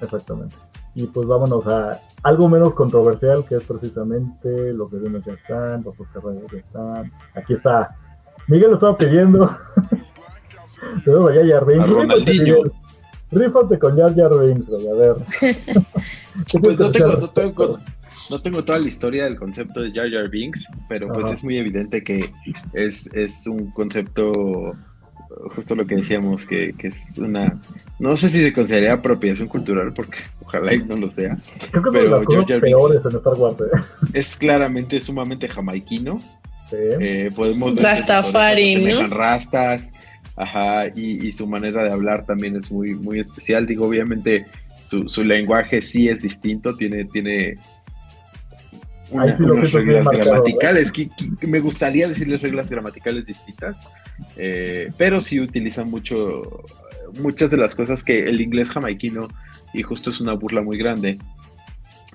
Exactamente. 0.00 0.56
Y 0.98 1.06
pues 1.06 1.28
vámonos 1.28 1.64
a 1.68 2.00
algo 2.24 2.48
menos 2.48 2.74
controversial, 2.74 3.44
que 3.48 3.54
es 3.54 3.62
precisamente 3.62 4.72
los 4.72 4.90
bebés 4.90 5.26
ya 5.26 5.34
están, 5.34 5.84
los 5.84 5.96
dos 5.96 6.08
carreras 6.08 6.42
ya 6.50 6.58
están. 6.58 7.12
Aquí 7.36 7.52
está. 7.52 7.96
Miguel 8.48 8.70
lo 8.70 8.74
estaba 8.74 8.96
pidiendo. 8.96 9.48
Tenemos 11.04 11.30
allá 11.30 11.60
Jar 11.60 11.88
Ronaldinho. 11.88 12.56
Rífate 13.30 13.78
con 13.78 13.96
Jar 13.96 14.12
Jar 14.16 14.44
Binks, 14.44 14.70
a 14.70 14.94
ver. 14.94 15.16
¿Qué 16.50 16.58
Pues 16.58 16.76
no 16.76 16.90
tengo, 16.90 17.12
no, 17.12 17.28
tengo, 17.28 17.78
no 18.28 18.42
tengo 18.42 18.64
toda 18.64 18.80
la 18.80 18.88
historia 18.88 19.22
del 19.22 19.36
concepto 19.36 19.82
de 19.82 19.92
Jar 19.92 20.10
Jar 20.10 20.28
Binks, 20.28 20.66
pero 20.88 21.06
pues 21.06 21.26
Ajá. 21.26 21.34
es 21.34 21.44
muy 21.44 21.58
evidente 21.58 22.02
que 22.02 22.32
es, 22.72 23.06
es 23.14 23.46
un 23.46 23.70
concepto, 23.70 24.74
justo 25.54 25.74
lo 25.74 25.86
que 25.86 25.96
decíamos, 25.96 26.46
que, 26.46 26.74
que 26.78 26.88
es 26.88 27.18
una, 27.18 27.60
no 27.98 28.16
sé 28.16 28.28
si 28.28 28.40
se 28.42 28.52
consideraría 28.52 28.94
apropiación 28.94 29.48
cultural, 29.48 29.92
porque 29.94 30.18
ojalá 30.44 30.74
y 30.74 30.82
no 30.84 30.96
lo 30.96 31.08
sea, 31.10 31.36
Creo 31.70 31.82
que 31.82 31.88
es 31.90 31.94
una 31.94 32.00
de 32.00 32.04
pero 32.04 32.10
las 32.16 32.24
cosas 32.24 32.40
Jar 32.48 32.54
Jar 32.56 32.60
peores 32.60 33.04
en 33.04 33.16
Star 33.16 33.34
Wars, 33.34 33.60
¿eh? 33.60 33.80
es 34.14 34.36
claramente 34.36 35.00
sumamente 35.00 35.48
jamaiquino, 35.48 36.20
Sí. 36.70 36.76
Eh, 37.00 37.30
podemos 37.34 37.74
ver 37.74 37.82
que 37.82 37.96
sus 37.96 38.08
Rastafari, 38.08 38.74
orejas 38.76 38.82
¿no? 38.82 38.88
asemejan 38.90 39.10
rastas, 39.18 39.92
ajá, 40.36 40.86
y, 40.94 41.26
y 41.26 41.32
su 41.32 41.46
manera 41.48 41.82
de 41.82 41.90
hablar 41.90 42.26
también 42.26 42.56
es 42.56 42.70
muy, 42.70 42.94
muy 42.94 43.20
especial. 43.20 43.64
Digo, 43.66 43.86
obviamente 43.86 44.44
su, 44.84 45.08
su 45.08 45.24
lenguaje 45.24 45.80
sí 45.80 46.10
es 46.10 46.20
distinto, 46.20 46.76
tiene, 46.76 47.06
tiene 47.06 47.56
una- 49.10 49.22
Ahí 49.24 49.32
sí 49.36 49.44
lo 49.46 49.54
unas 49.54 49.72
reglas 49.72 50.04
marcado, 50.04 50.30
gramaticales. 50.30 50.92
que- 50.92 51.08
que 51.40 51.46
me 51.46 51.60
gustaría 51.60 52.06
decirles 52.06 52.42
reglas 52.42 52.68
gramaticales 52.68 53.24
distintas, 53.24 53.78
eh, 54.36 54.90
pero 54.96 55.20
sí 55.20 55.40
utilizan 55.40 55.90
mucho 55.90 56.64
muchas 57.20 57.50
de 57.50 57.56
las 57.56 57.74
cosas 57.74 58.04
que 58.04 58.24
el 58.24 58.40
inglés 58.40 58.70
jamaiquino, 58.70 59.28
y 59.72 59.82
justo 59.82 60.10
es 60.10 60.20
una 60.20 60.34
burla 60.34 60.60
muy 60.62 60.76
grande, 60.76 61.18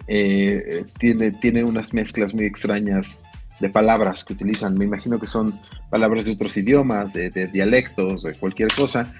eh, 0.07 0.85
tiene, 0.99 1.31
tiene 1.31 1.63
unas 1.63 1.93
mezclas 1.93 2.33
muy 2.33 2.45
extrañas 2.45 3.21
de 3.59 3.69
palabras 3.69 4.23
que 4.23 4.33
utilizan. 4.33 4.77
Me 4.77 4.85
imagino 4.85 5.19
que 5.19 5.27
son 5.27 5.59
palabras 5.89 6.25
de 6.25 6.33
otros 6.33 6.55
idiomas, 6.57 7.13
de, 7.13 7.29
de 7.29 7.47
dialectos, 7.47 8.23
de 8.23 8.33
cualquier 8.33 8.69
cosa. 8.75 9.13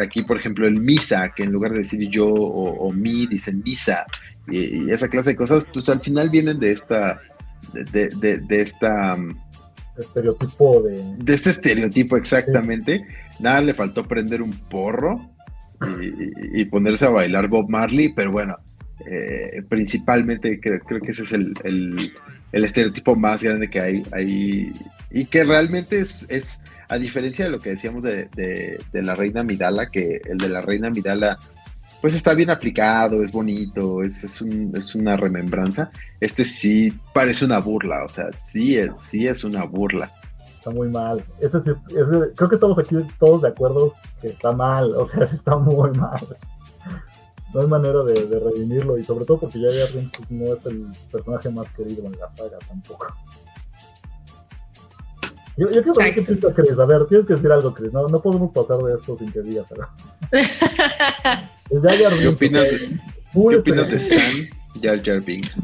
Aquí, 0.00 0.22
por 0.22 0.38
ejemplo, 0.38 0.66
el 0.66 0.80
misa, 0.80 1.32
que 1.34 1.42
en 1.44 1.52
lugar 1.52 1.72
de 1.72 1.78
decir 1.78 2.08
yo 2.08 2.26
o, 2.26 2.88
o 2.88 2.92
mi, 2.92 3.26
dicen 3.26 3.62
misa. 3.64 4.06
Y, 4.48 4.84
y 4.84 4.90
esa 4.90 5.08
clase 5.08 5.30
de 5.30 5.36
cosas, 5.36 5.66
pues 5.72 5.88
al 5.88 6.00
final 6.00 6.30
vienen 6.30 6.58
de 6.58 6.72
esta, 6.72 7.20
de, 7.72 8.08
de- 8.08 8.38
de- 8.38 8.60
esta, 8.62 9.14
um, 9.14 9.34
Estereotipo 10.02 10.82
de. 10.82 11.02
de 11.18 11.34
este 11.34 11.50
estereotipo 11.50 12.16
exactamente. 12.16 13.04
Nada 13.40 13.60
le 13.60 13.74
faltó 13.74 14.06
prender 14.06 14.42
un 14.42 14.52
porro 14.52 15.30
y, 16.54 16.64
ponerse 16.64 17.06
a 17.06 17.10
bailar 17.10 17.48
Bob 17.48 17.68
Marley, 17.68 18.12
pero 18.12 18.32
bueno, 18.32 18.56
eh, 19.06 19.62
principalmente 19.68 20.58
creo, 20.60 20.80
creo 20.80 21.00
que 21.00 21.12
ese 21.12 21.22
es 21.22 21.32
el, 21.32 21.54
el- 21.64 22.12
el 22.50 22.64
estereotipo 22.64 23.14
más 23.14 23.42
grande 23.42 23.68
que 23.68 23.78
hay, 23.80 24.02
hay 24.10 24.72
y 25.10 25.26
que 25.26 25.44
realmente 25.44 25.98
es, 26.00 26.26
es, 26.30 26.60
a 26.88 26.98
diferencia 26.98 27.44
de 27.44 27.50
lo 27.50 27.60
que 27.60 27.70
decíamos 27.70 28.02
de, 28.02 28.28
de- 28.34 28.80
de 28.92 29.02
la 29.02 29.14
reina 29.14 29.42
Midala, 29.42 29.90
que 29.90 30.20
el 30.24 30.38
de 30.38 30.48
la 30.48 30.62
reina 30.62 30.88
Midala 30.90 31.38
pues 32.00 32.14
está 32.14 32.34
bien 32.34 32.50
aplicado, 32.50 33.22
es 33.22 33.32
bonito, 33.32 34.02
es, 34.02 34.22
es, 34.24 34.40
un- 34.40 34.72
es 34.76 34.94
una 34.94 35.16
remembranza. 35.16 35.90
Este 36.20 36.44
sí 36.44 36.92
parece 37.12 37.44
una 37.44 37.58
burla, 37.58 38.04
o 38.04 38.08
sea, 38.08 38.30
sí 38.32 38.76
es, 38.76 38.90
sí 39.00 39.26
es 39.26 39.42
una 39.44 39.64
burla. 39.64 40.10
Está 40.56 40.70
muy 40.70 40.88
mal. 40.88 41.24
Este 41.40 41.60
sí 41.60 41.70
es- 41.70 41.96
es- 41.96 42.08
creo 42.36 42.48
que 42.48 42.54
estamos 42.56 42.78
aquí 42.78 42.96
todos 43.18 43.42
de 43.42 43.48
acuerdo 43.48 43.92
que 44.20 44.28
está 44.28 44.52
mal. 44.52 44.94
O 44.96 45.04
sea, 45.06 45.26
sí 45.26 45.34
está 45.36 45.56
muy 45.56 45.90
mal. 45.92 46.24
No 47.54 47.62
hay 47.62 47.66
manera 47.66 48.02
de, 48.04 48.26
de 48.26 48.38
redimirlo. 48.40 48.98
Y 48.98 49.02
sobre 49.02 49.24
todo 49.24 49.40
porque 49.40 49.58
ya 49.60 49.68
Binks 49.94 50.18
pues, 50.18 50.30
no 50.30 50.52
es 50.52 50.66
el 50.66 50.86
personaje 51.10 51.48
más 51.50 51.70
querido 51.70 52.04
en 52.06 52.18
la 52.18 52.28
saga 52.28 52.58
tampoco. 52.68 53.06
Yo, 55.56 55.66
yo 55.70 55.82
quiero 55.82 55.94
saber 55.94 56.14
qué 56.14 56.22
piensa 56.22 56.54
Chris. 56.54 56.78
A 56.78 56.84
ver, 56.86 57.06
tienes 57.06 57.26
que 57.26 57.34
decir 57.34 57.50
algo, 57.50 57.72
Chris. 57.74 57.92
No, 57.92 58.06
no 58.06 58.20
podemos 58.22 58.52
pasar 58.52 58.78
de 58.78 58.94
esto 58.94 59.16
sin 59.16 59.32
que 59.32 59.40
digas 59.42 59.66
algo. 59.72 59.88
Es 61.70 61.82
Jar 61.82 61.98
Jar 61.98 62.18
¿Qué 62.18 62.28
opinas, 62.28 62.68
¿qué 62.68 63.56
opinas 63.56 63.90
de 63.90 64.50
Jar 64.82 65.02
Jar 65.04 65.20
Binks? 65.20 65.60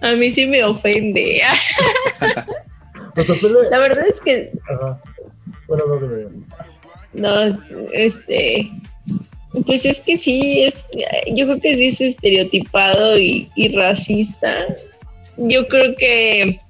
A 0.00 0.12
mí 0.12 0.30
sí 0.30 0.46
me 0.46 0.62
ofende. 0.64 1.40
La 3.70 3.78
verdad 3.78 4.04
es 4.06 4.20
que 4.20 4.52
Ajá. 4.68 5.00
Bueno, 5.68 5.84
no. 5.86 6.46
No, 7.12 7.58
este, 7.92 8.70
pues 9.64 9.86
es 9.86 10.00
que 10.00 10.16
sí, 10.16 10.64
es, 10.64 10.84
yo 11.34 11.46
creo 11.46 11.60
que 11.60 11.76
sí 11.76 11.86
es 11.86 12.00
estereotipado 12.00 13.18
y, 13.18 13.50
y 13.56 13.74
racista. 13.74 14.66
Yo 15.38 15.66
creo 15.66 15.96
que, 15.96 16.60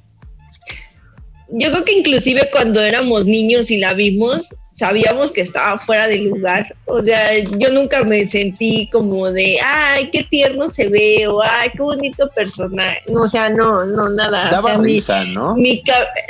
yo 1.49 1.71
creo 1.71 1.85
que 1.85 1.99
inclusive 1.99 2.49
cuando 2.53 2.81
éramos 2.81 3.27
niños 3.27 3.71
y 3.71 3.79
la 3.79 3.95
vimos, 3.95 4.55
sabíamos 4.77 5.33
que 5.33 5.41
estaba 5.41 5.79
fuera 5.79 6.07
de 6.07 6.19
lugar. 6.19 6.77
O 6.85 7.03
sea, 7.03 7.33
yo 7.59 7.71
nunca 7.71 8.05
me 8.05 8.27
sentí 8.27 8.89
como 8.93 9.31
de, 9.33 9.59
ay, 9.65 10.11
qué 10.11 10.23
tierno 10.25 10.69
se 10.69 10.87
ve, 10.89 11.27
o 11.27 11.41
ay, 11.43 11.71
qué 11.75 11.83
bonito 11.83 12.31
personaje. 12.35 13.01
No, 13.09 13.23
o 13.23 13.29
sea, 13.29 13.49
no, 13.49 13.87
no, 13.87 14.11
nada. 14.11 14.49
o 14.49 14.51
Daba 14.63 14.79
mi- 14.79 14.95
risa, 14.95 15.25
¿no? 15.25 15.57
mi 15.57 15.83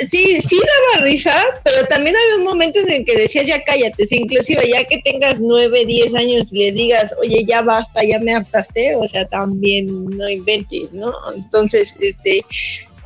sí, 0.07 0.39
sí 0.41 0.55
daba 0.93 1.03
risa, 1.05 1.35
pero 1.65 1.85
también 1.87 2.15
había 2.15 2.37
un 2.37 2.45
momento 2.45 2.79
en 2.79 2.89
el 2.91 3.05
que 3.05 3.17
decías 3.17 3.45
ya 3.47 3.61
cállate, 3.65 4.05
si 4.05 4.15
inclusive 4.15 4.67
ya 4.69 4.83
que 4.85 4.99
tengas 4.99 5.41
nueve, 5.41 5.85
diez 5.85 6.15
años 6.15 6.53
y 6.53 6.59
le 6.59 6.71
digas, 6.71 7.13
oye, 7.21 7.43
ya 7.45 7.61
basta, 7.61 8.01
ya 8.03 8.17
me 8.19 8.33
hartaste, 8.33 8.95
o 8.95 9.05
sea, 9.07 9.25
también 9.25 9.87
no 10.09 10.29
inventes, 10.29 10.93
¿no? 10.93 11.13
Entonces, 11.35 11.97
este, 11.99 12.45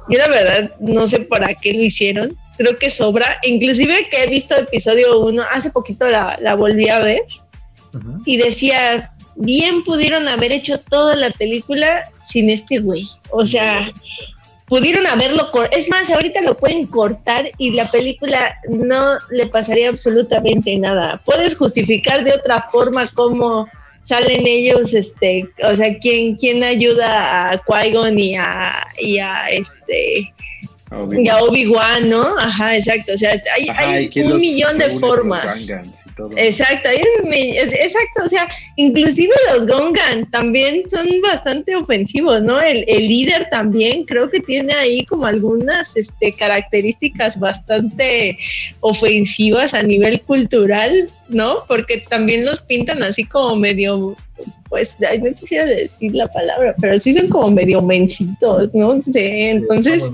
yo 0.08 0.18
la 0.20 0.28
verdad 0.28 0.72
no 0.80 1.08
sé 1.08 1.22
para 1.22 1.54
qué 1.56 1.74
lo 1.74 1.82
hicieron, 1.82 2.38
creo 2.62 2.78
que 2.78 2.90
sobra, 2.90 3.40
inclusive 3.44 4.08
que 4.10 4.24
he 4.24 4.28
visto 4.28 4.56
episodio 4.56 5.20
uno, 5.20 5.44
hace 5.52 5.72
poquito 5.72 6.08
la, 6.08 6.38
la 6.42 6.56
volví 6.56 6.90
a 6.90 7.00
ver 7.00 7.22
y 8.26 8.38
decía, 8.38 9.14
bien 9.36 9.84
pudieron 9.84 10.28
haber 10.28 10.52
hecho 10.52 10.80
toda 10.80 11.16
la 11.16 11.32
película 11.32 12.06
sin 12.22 12.50
este 12.50 12.80
güey. 12.80 13.04
O 13.32 13.46
sea, 13.46 13.92
pudieron 14.68 15.08
haberlo 15.08 15.50
es 15.72 15.90
más, 15.90 16.10
ahorita 16.12 16.42
lo 16.42 16.58
pueden 16.58 16.86
cortar 16.86 17.50
y 17.58 17.72
la 17.72 17.90
película 17.92 18.56
no 18.70 19.18
le 19.32 19.48
pasaría 19.48 19.90
absolutamente 19.90 20.78
nada. 20.78 21.22
Puedes 21.26 21.58
justificar 21.58 22.24
de 22.24 22.34
otra 22.34 22.62
forma 22.62 23.12
cómo 23.14 23.68
salen 24.04 24.48
ellos, 24.48 24.94
este, 24.94 25.48
o 25.64 25.76
sea, 25.76 25.98
quién, 26.00 26.36
quién 26.36 26.64
ayuda 26.64 27.52
a 27.52 27.58
Qui-Gon 27.58 28.18
y 28.18 28.36
a, 28.36 28.88
y 28.98 29.18
a 29.18 29.48
este 29.50 30.34
y 31.18 31.28
a 31.30 31.38
Obi-Wan, 31.44 32.10
¿no? 32.10 32.38
Ajá, 32.38 32.76
exacto. 32.76 33.14
O 33.14 33.18
sea, 33.18 33.42
hay, 33.58 33.70
Ajá, 33.70 34.24
un 34.26 34.38
millón 34.40 34.78
de 34.78 34.90
formas. 35.00 35.68
Exacto, 36.36 36.90
hay 36.90 37.02
un 37.24 37.34
es- 37.34 37.74
exacto, 37.74 38.26
o 38.26 38.30
sea, 38.30 38.48
inclusive 38.76 39.34
los 39.52 39.66
Gongan 39.66 40.30
también 40.32 40.84
son 40.90 41.08
bastante 41.24 41.76
ofensivos, 41.76 42.42
¿no? 42.44 42.62
El, 42.62 42.84
el 42.88 43.08
líder 43.08 43.48
también 43.50 44.04
creo 44.06 44.30
que 44.30 44.42
tiene 44.42 44.74
ahí 44.74 45.06
como 45.06 45.26
algunas 45.26 45.96
este, 45.96 46.34
características 46.34 47.40
bastante 47.40 48.38
ofensivas 48.82 49.74
a 49.74 49.84
nivel 49.84 50.22
cultural, 50.22 51.10
¿no? 51.30 51.64
Porque 51.68 52.04
también 52.10 52.46
los 52.46 52.60
pintan 52.60 53.02
así 53.02 53.24
como 53.24 53.56
medio, 53.56 54.16
pues, 54.70 54.98
ay, 55.10 55.20
no 55.22 55.34
quisiera 55.34 55.66
decir 55.66 56.14
la 56.14 56.28
palabra, 56.28 56.76
pero 56.80 57.00
sí 57.00 57.14
son 57.14 57.30
como 57.30 57.50
medio 57.52 57.82
mencitos, 57.82 58.70
¿no? 58.74 59.02
Sí, 59.02 59.12
entonces... 59.16 60.12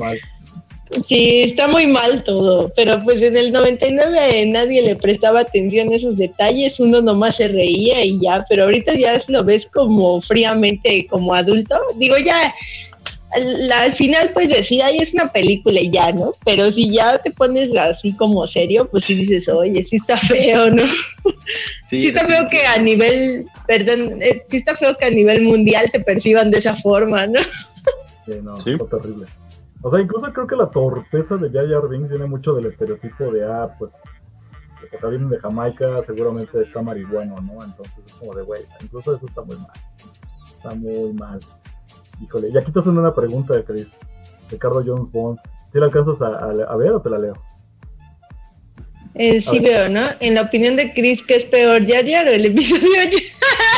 Sí, 1.01 1.41
está 1.43 1.67
muy 1.67 1.87
mal 1.87 2.23
todo, 2.23 2.71
pero 2.75 3.03
pues 3.03 3.21
en 3.21 3.35
el 3.37 3.51
99 3.51 4.45
nadie 4.47 4.81
le 4.81 4.95
prestaba 4.95 5.41
atención 5.41 5.89
a 5.91 5.95
esos 5.95 6.17
detalles, 6.17 6.79
uno 6.79 7.01
nomás 7.01 7.35
se 7.37 7.47
reía 7.49 8.03
y 8.05 8.19
ya, 8.19 8.45
pero 8.49 8.63
ahorita 8.65 8.93
ya 8.95 9.19
lo 9.27 9.43
ves 9.43 9.67
como 9.67 10.21
fríamente 10.21 11.05
como 11.07 11.33
adulto. 11.33 11.77
Digo, 11.97 12.17
ya, 12.17 12.53
al, 13.31 13.71
al 13.71 13.91
final 13.91 14.31
puedes 14.33 14.51
decir, 14.51 14.81
ay, 14.81 14.97
es 14.99 15.13
una 15.13 15.31
película 15.31 15.79
y 15.79 15.89
ya, 15.91 16.11
¿no? 16.13 16.33
Pero 16.45 16.71
si 16.71 16.89
ya 16.91 17.17
te 17.21 17.31
pones 17.31 17.75
así 17.75 18.13
como 18.13 18.47
serio, 18.47 18.87
pues 18.89 19.03
sí 19.03 19.15
dices, 19.15 19.49
oye, 19.49 19.83
sí 19.83 19.97
está 19.97 20.17
feo, 20.17 20.69
¿no? 20.71 20.83
Sí, 21.89 22.07
está 22.07 22.25
feo 22.25 22.47
que 22.49 22.65
a 22.65 22.77
nivel, 22.79 23.45
perdón, 23.67 24.21
eh, 24.21 24.43
sí 24.47 24.57
está 24.57 24.75
feo 24.75 24.97
que 24.97 25.05
a 25.05 25.09
nivel 25.11 25.41
mundial 25.41 25.89
te 25.91 25.99
perciban 25.99 26.49
de 26.51 26.59
esa 26.59 26.75
forma, 26.75 27.27
¿no? 27.27 27.39
Sí, 28.25 28.33
no, 28.41 28.59
Sí. 28.59 28.71
está 28.71 28.97
terrible. 28.97 29.27
O 29.81 29.89
sea, 29.91 29.99
incluso 30.01 30.31
creo 30.33 30.47
que 30.47 30.55
la 30.55 30.69
torpeza 30.71 31.37
de 31.37 31.51
Jar 31.51 31.67
Jar 31.69 31.87
Binks 31.87 32.09
viene 32.09 32.25
mucho 32.25 32.53
del 32.53 32.65
estereotipo 32.65 33.31
de, 33.31 33.45
ah, 33.45 33.75
pues, 33.77 33.93
o 34.93 34.97
sea, 34.97 35.09
vienen 35.09 35.29
de 35.29 35.37
Jamaica, 35.37 36.01
seguramente 36.01 36.61
está 36.61 36.81
marihuano, 36.81 37.39
¿no? 37.41 37.63
Entonces 37.63 37.99
es 38.07 38.15
como 38.15 38.33
de, 38.35 38.43
güey, 38.43 38.63
incluso 38.81 39.15
eso 39.15 39.27
está 39.27 39.41
muy 39.43 39.55
mal. 39.57 39.71
Está 40.51 40.73
muy 40.73 41.13
mal. 41.13 41.39
Híjole, 42.21 42.49
y 42.49 42.57
aquí 42.57 42.71
te 42.71 42.79
hacen 42.79 42.97
una 42.97 43.13
pregunta, 43.13 43.53
Chris. 43.65 43.99
Ricardo 44.49 44.83
Jones 44.85 45.11
Bond. 45.11 45.39
¿Sí 45.67 45.77
la 45.79 45.85
alcanzas 45.87 46.21
a, 46.21 46.27
a- 46.27 46.51
a 46.73 46.75
ver 46.77 46.91
o 46.91 47.01
te 47.01 47.09
la 47.09 47.19
leo? 47.19 47.33
Eh, 49.15 49.41
sí 49.41 49.59
veo, 49.59 49.89
¿no? 49.89 50.01
En 50.19 50.35
la 50.35 50.43
opinión 50.43 50.75
de 50.75 50.93
Chris, 50.93 51.21
¿qué 51.23 51.35
es 51.35 51.45
peor, 51.45 51.85
Jar 51.87 52.05
Jar 52.07 52.27
o 52.27 52.31
el 52.31 52.45
episodio 52.45 52.87
8? 53.07 53.17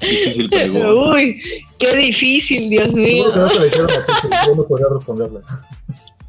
Difícil 0.00 0.48
pregunta. 0.50 0.92
Uy, 0.92 1.42
qué 1.78 1.96
difícil, 1.96 2.70
Dios 2.70 2.92
mío. 2.94 3.32
Seguro 3.32 3.32
que 3.32 3.38
no 3.40 3.48
te 3.48 3.58
la 3.60 3.66
hicieron 3.66 3.90
a 3.90 4.06
ti, 4.06 4.12
que 4.22 4.28
yo 4.46 4.54
no 4.56 4.66
podría 4.66 4.86
responderle. 4.90 5.40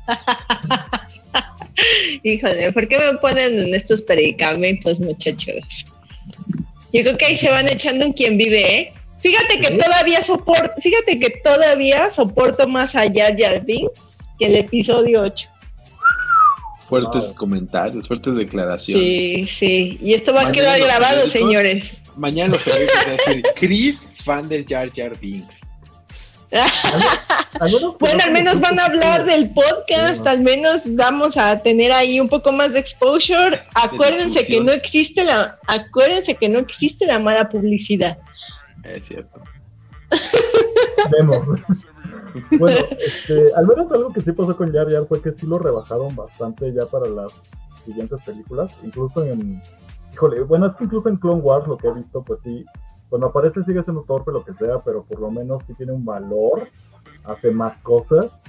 Híjole, 2.23 2.71
¿por 2.73 2.87
qué 2.87 2.97
me 2.97 3.17
ponen 3.19 3.59
en 3.59 3.75
estos 3.75 4.01
predicamentos, 4.01 4.99
muchachos? 4.99 5.85
Yo 6.93 7.01
creo 7.03 7.17
que 7.17 7.25
ahí 7.25 7.37
se 7.37 7.51
van 7.51 7.67
echando 7.67 8.05
un 8.07 8.13
quien 8.13 8.37
vive, 8.37 8.77
¿eh? 8.79 8.93
Fíjate 9.19 9.59
que 9.59 9.67
Sí. 9.67 9.77
todavía 9.77 10.23
soporto, 10.23 10.73
fíjate 10.81 11.19
que 11.19 11.29
todavía 11.43 12.09
soporto 12.09 12.67
más 12.67 12.95
a 12.95 13.01
Jar 13.13 13.35
Jar 13.37 13.63
Binks 13.65 14.27
que 14.39 14.45
el 14.47 14.55
episodio 14.55 15.21
8. 15.23 15.49
Fuertes 16.87 17.25
Wow. 17.25 17.35
comentarios, 17.35 18.07
fuertes 18.07 18.35
declaraciones. 18.35 19.03
Sí, 19.03 19.45
sí. 19.47 19.97
Y 20.01 20.13
esto 20.13 20.33
va 20.33 20.47
a 20.47 20.51
quedar 20.51 20.79
grabado, 20.79 21.27
señores. 21.27 22.01
Mañana 22.17 22.53
los 22.53 22.63
periódicos 22.63 22.95
van 23.05 23.13
a 23.13 23.17
decir 23.17 23.43
Chris, 23.55 24.09
fan 24.23 24.49
del 24.49 24.65
Jar 24.65 24.89
Jar 24.91 25.17
Binks. 25.19 25.61
bueno, 27.99 28.23
al 28.23 28.31
menos 28.31 28.59
van 28.59 28.79
a 28.79 28.85
hablar 28.85 29.25
del 29.25 29.51
podcast, 29.51 30.25
al 30.25 30.41
menos 30.41 30.95
vamos 30.95 31.37
a 31.37 31.61
tener 31.61 31.91
ahí 31.91 32.19
un 32.19 32.27
poco 32.27 32.51
más 32.51 32.73
de 32.73 32.79
exposure. 32.79 33.61
Acuérdense 33.75 34.45
que 34.45 34.61
no 34.61 34.71
existe 34.71 35.23
la, 35.23 35.59
acuérdense 35.67 36.35
que 36.35 36.49
no 36.49 36.59
existe 36.59 37.05
la 37.05 37.19
mala 37.19 37.47
publicidad. 37.49 38.17
Es 38.83 39.05
cierto. 39.05 39.41
Vemos. 41.11 41.47
bueno, 42.59 42.85
este, 43.05 43.53
al 43.55 43.67
menos 43.67 43.91
algo 43.91 44.13
que 44.13 44.21
sí 44.21 44.31
pasó 44.31 44.55
con 44.55 44.73
Jar 44.73 44.91
Jar 44.91 45.05
fue 45.07 45.21
que 45.21 45.31
sí 45.31 45.45
lo 45.45 45.59
rebajaron 45.59 46.15
bastante 46.15 46.73
ya 46.73 46.85
para 46.85 47.07
las 47.07 47.49
siguientes 47.85 48.21
películas, 48.23 48.71
incluso 48.83 49.23
en, 49.25 49.61
híjole, 50.17 50.41
bueno, 50.41 50.65
es 50.65 50.75
que 50.75 50.85
incluso 50.85 51.09
en 51.09 51.17
Clone 51.17 51.41
Wars 51.41 51.67
lo 51.67 51.77
que 51.77 51.87
he 51.87 51.93
visto, 51.93 52.23
pues 52.23 52.41
sí, 52.41 52.65
cuando 53.07 53.27
aparece 53.27 53.61
sigue 53.61 53.83
siendo 53.83 54.01
torpe 54.01 54.31
lo 54.31 54.43
que 54.43 54.51
sea, 54.51 54.79
pero 54.83 55.03
por 55.03 55.19
lo 55.19 55.29
menos 55.29 55.65
sí 55.65 55.75
tiene 55.75 55.91
un 55.91 56.03
valor, 56.03 56.67
hace 57.23 57.51
más 57.51 57.77
cosas 57.79 58.41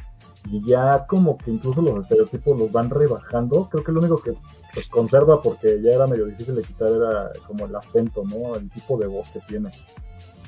y 0.46 0.64
ya 0.64 1.04
como 1.06 1.36
que 1.36 1.50
incluso 1.50 1.82
los 1.82 2.04
estereotipos 2.04 2.58
los 2.58 2.72
van 2.72 2.88
rebajando. 2.88 3.68
Creo 3.70 3.84
que 3.84 3.92
lo 3.92 4.00
único 4.00 4.22
que 4.22 4.32
pues, 4.72 4.88
conserva 4.88 5.42
porque 5.42 5.80
ya 5.82 5.92
era 5.92 6.06
medio 6.06 6.24
difícil 6.24 6.54
de 6.54 6.62
quitar 6.62 6.88
era 6.88 7.32
como 7.46 7.66
el 7.66 7.76
acento, 7.76 8.24
¿no? 8.24 8.56
El 8.56 8.70
tipo 8.70 8.96
de 8.96 9.06
voz 9.06 9.28
que 9.28 9.40
tiene. 9.40 9.70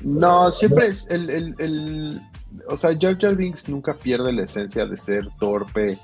No, 0.03 0.51
siempre 0.51 0.87
es 0.87 1.07
el, 1.11 1.29
el, 1.29 1.55
el, 1.59 2.23
o 2.66 2.79
sea, 2.79 2.97
Jar 2.99 3.18
Jar 3.18 3.37
Binks 3.37 3.68
nunca 3.68 3.95
pierde 3.95 4.33
la 4.33 4.45
esencia 4.45 4.87
de 4.87 4.97
ser 4.97 5.29
torpe, 5.39 5.99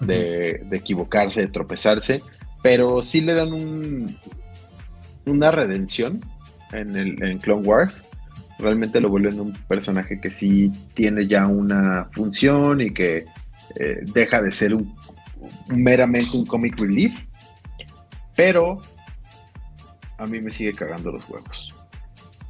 de, 0.00 0.66
de 0.68 0.76
equivocarse, 0.76 1.40
de 1.40 1.48
tropezarse, 1.48 2.22
pero 2.62 3.00
sí 3.00 3.22
le 3.22 3.32
dan 3.32 3.54
un, 3.54 4.18
una 5.26 5.50
redención 5.50 6.20
en, 6.72 6.96
el, 6.96 7.22
en 7.22 7.38
Clone 7.38 7.66
Wars. 7.66 8.06
Realmente 8.58 9.00
lo 9.00 9.08
vuelven 9.08 9.40
un 9.40 9.52
personaje 9.68 10.20
que 10.20 10.30
sí 10.30 10.70
tiene 10.94 11.26
ya 11.26 11.46
una 11.46 12.06
función 12.10 12.80
y 12.80 12.92
que 12.92 13.24
eh, 13.76 14.00
deja 14.12 14.42
de 14.42 14.52
ser 14.52 14.74
un, 14.74 14.94
meramente 15.68 16.36
un 16.36 16.46
comic 16.46 16.78
relief. 16.78 17.24
Pero 18.36 18.80
a 20.18 20.26
mí 20.26 20.40
me 20.40 20.50
sigue 20.50 20.74
cagando 20.74 21.10
los 21.10 21.28
huevos. 21.28 21.74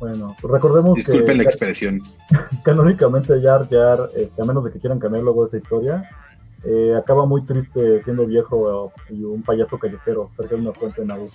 Bueno, 0.01 0.35
recordemos 0.43 0.97
Disculpen 0.97 1.37
la 1.37 1.43
expresión. 1.45 2.01
Canónicamente 2.65 3.41
Jar 3.43 3.69
Jar, 3.69 4.11
este, 4.17 4.41
a 4.41 4.45
menos 4.45 4.65
de 4.65 4.73
que 4.73 4.81
quieran 4.81 4.99
cambiar 4.99 5.23
luego 5.23 5.47
esa 5.47 5.59
historia, 5.59 6.09
eh, 6.65 6.95
acaba 6.97 7.27
muy 7.27 7.45
triste 7.45 8.01
siendo 8.01 8.27
viejo 8.27 8.93
y 9.11 9.23
un 9.25 9.43
payaso 9.43 9.79
callejero 9.79 10.29
cerca 10.33 10.57
de 10.57 10.63
una 10.63 10.73
fuente 10.73 11.03
en 11.03 11.11
Abu. 11.11 11.29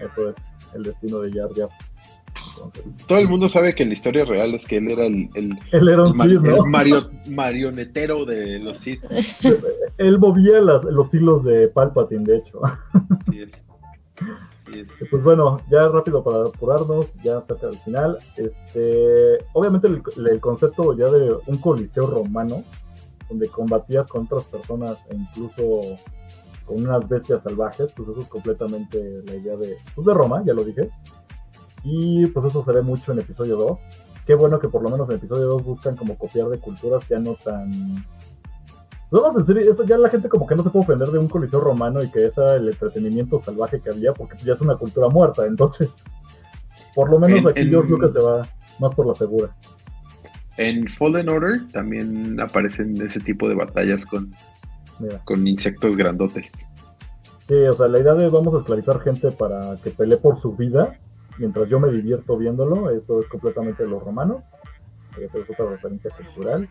Eso 0.00 0.30
es 0.30 0.36
el 0.74 0.82
destino 0.82 1.20
de 1.20 1.32
Jar 1.32 1.50
Jar. 1.54 1.68
Todo 3.06 3.18
el 3.18 3.28
mundo 3.28 3.48
sabe 3.48 3.74
que 3.74 3.84
la 3.84 3.92
historia 3.92 4.24
real 4.24 4.54
es 4.54 4.66
que 4.66 4.76
él 4.76 4.90
era 4.90 5.06
el, 5.06 5.28
el, 5.34 5.58
él 5.72 5.88
era 5.88 6.04
un 6.04 6.16
¿no? 6.16 6.66
mario, 6.66 7.10
marionetero 7.26 8.24
de 8.24 8.58
los 8.58 8.78
Sith. 8.78 9.02
él 9.98 10.18
movía 10.18 10.60
las, 10.60 10.84
los 10.84 11.12
hilos 11.14 11.44
de 11.44 11.68
Palpatine, 11.68 12.24
de 12.24 12.36
hecho. 12.36 12.60
Así 13.18 13.40
es. 13.40 13.64
Pues 15.10 15.24
bueno, 15.24 15.60
ya 15.70 15.88
rápido 15.88 16.22
para 16.22 16.48
apurarnos, 16.48 17.14
ya 17.22 17.40
cerca 17.40 17.68
del 17.68 17.78
final. 17.78 18.18
Este, 18.36 19.38
obviamente 19.52 19.88
el, 19.88 20.02
el, 20.30 20.40
concepto 20.40 20.96
ya 20.96 21.06
de 21.06 21.36
un 21.46 21.56
coliseo 21.58 22.06
romano, 22.06 22.64
donde 23.28 23.48
combatías 23.48 24.08
con 24.08 24.24
otras 24.24 24.44
personas 24.44 25.06
e 25.10 25.16
incluso 25.16 25.98
con 26.68 26.84
unas 26.84 27.08
bestias 27.08 27.42
salvajes, 27.42 27.92
pues 27.92 28.08
eso 28.08 28.20
es 28.20 28.28
completamente 28.28 29.22
la 29.24 29.34
idea 29.34 29.56
de, 29.56 29.78
pues 29.94 30.06
de 30.06 30.12
Roma, 30.12 30.42
ya 30.44 30.52
lo 30.52 30.64
dije. 30.64 30.90
Y 31.82 32.26
pues 32.26 32.44
eso 32.44 32.62
se 32.62 32.72
ve 32.72 32.82
mucho 32.82 33.12
en 33.12 33.20
episodio 33.20 33.56
2. 33.56 33.78
Qué 34.26 34.34
bueno 34.34 34.58
que 34.60 34.68
por 34.68 34.82
lo 34.82 34.90
menos 34.90 35.08
en 35.08 35.16
episodio 35.16 35.46
2 35.46 35.64
buscan 35.64 35.96
como 35.96 36.18
copiar 36.18 36.48
de 36.48 36.58
culturas 36.58 37.08
ya 37.08 37.18
no 37.18 37.34
tan... 37.34 38.04
Pues 39.10 39.22
vamos 39.22 39.36
a 39.36 39.38
decir, 39.38 39.56
esto 39.56 39.84
ya 39.84 39.96
la 39.96 40.10
gente 40.10 40.28
como 40.28 40.46
que 40.46 40.54
no 40.54 40.62
se 40.62 40.68
puede 40.68 40.84
ofender 40.84 41.08
de 41.08 41.18
un 41.18 41.28
coliseo 41.28 41.60
romano 41.60 42.02
y 42.02 42.10
que 42.10 42.26
esa 42.26 42.56
el 42.56 42.68
entretenimiento 42.68 43.38
salvaje 43.38 43.80
que 43.80 43.88
había, 43.88 44.12
porque 44.12 44.36
ya 44.44 44.52
es 44.52 44.60
una 44.60 44.76
cultura 44.76 45.08
muerta, 45.08 45.46
entonces, 45.46 45.88
por 46.94 47.08
lo 47.10 47.18
menos 47.18 47.46
aquí 47.46 47.64
Dios 47.64 47.88
Lucas 47.88 48.12
se 48.12 48.20
va 48.20 48.46
más 48.78 48.94
por 48.94 49.06
la 49.06 49.14
segura. 49.14 49.56
En 50.58 50.86
Fallen 50.86 51.30
Order 51.30 51.60
también 51.72 52.38
aparecen 52.38 53.00
ese 53.00 53.20
tipo 53.20 53.48
de 53.48 53.54
batallas 53.54 54.04
con, 54.04 54.34
con 55.24 55.46
insectos 55.46 55.96
grandotes. 55.96 56.68
Sí, 57.46 57.54
o 57.54 57.74
sea, 57.74 57.88
la 57.88 57.98
idea 57.98 58.14
de 58.14 58.28
vamos 58.28 58.54
a 58.54 58.58
esclavizar 58.58 59.00
gente 59.00 59.30
para 59.32 59.76
que 59.82 59.90
pelee 59.90 60.18
por 60.18 60.36
su 60.36 60.54
vida, 60.54 60.98
mientras 61.38 61.68
yo 61.68 61.80
me 61.80 61.90
divierto 61.90 62.36
viéndolo, 62.36 62.90
eso 62.90 63.20
es 63.20 63.28
completamente 63.28 63.84
de 63.84 63.88
los 63.88 64.02
romanos. 64.02 64.54
es 65.18 65.50
otra 65.50 65.66
referencia 65.70 66.10
cultural. 66.10 66.68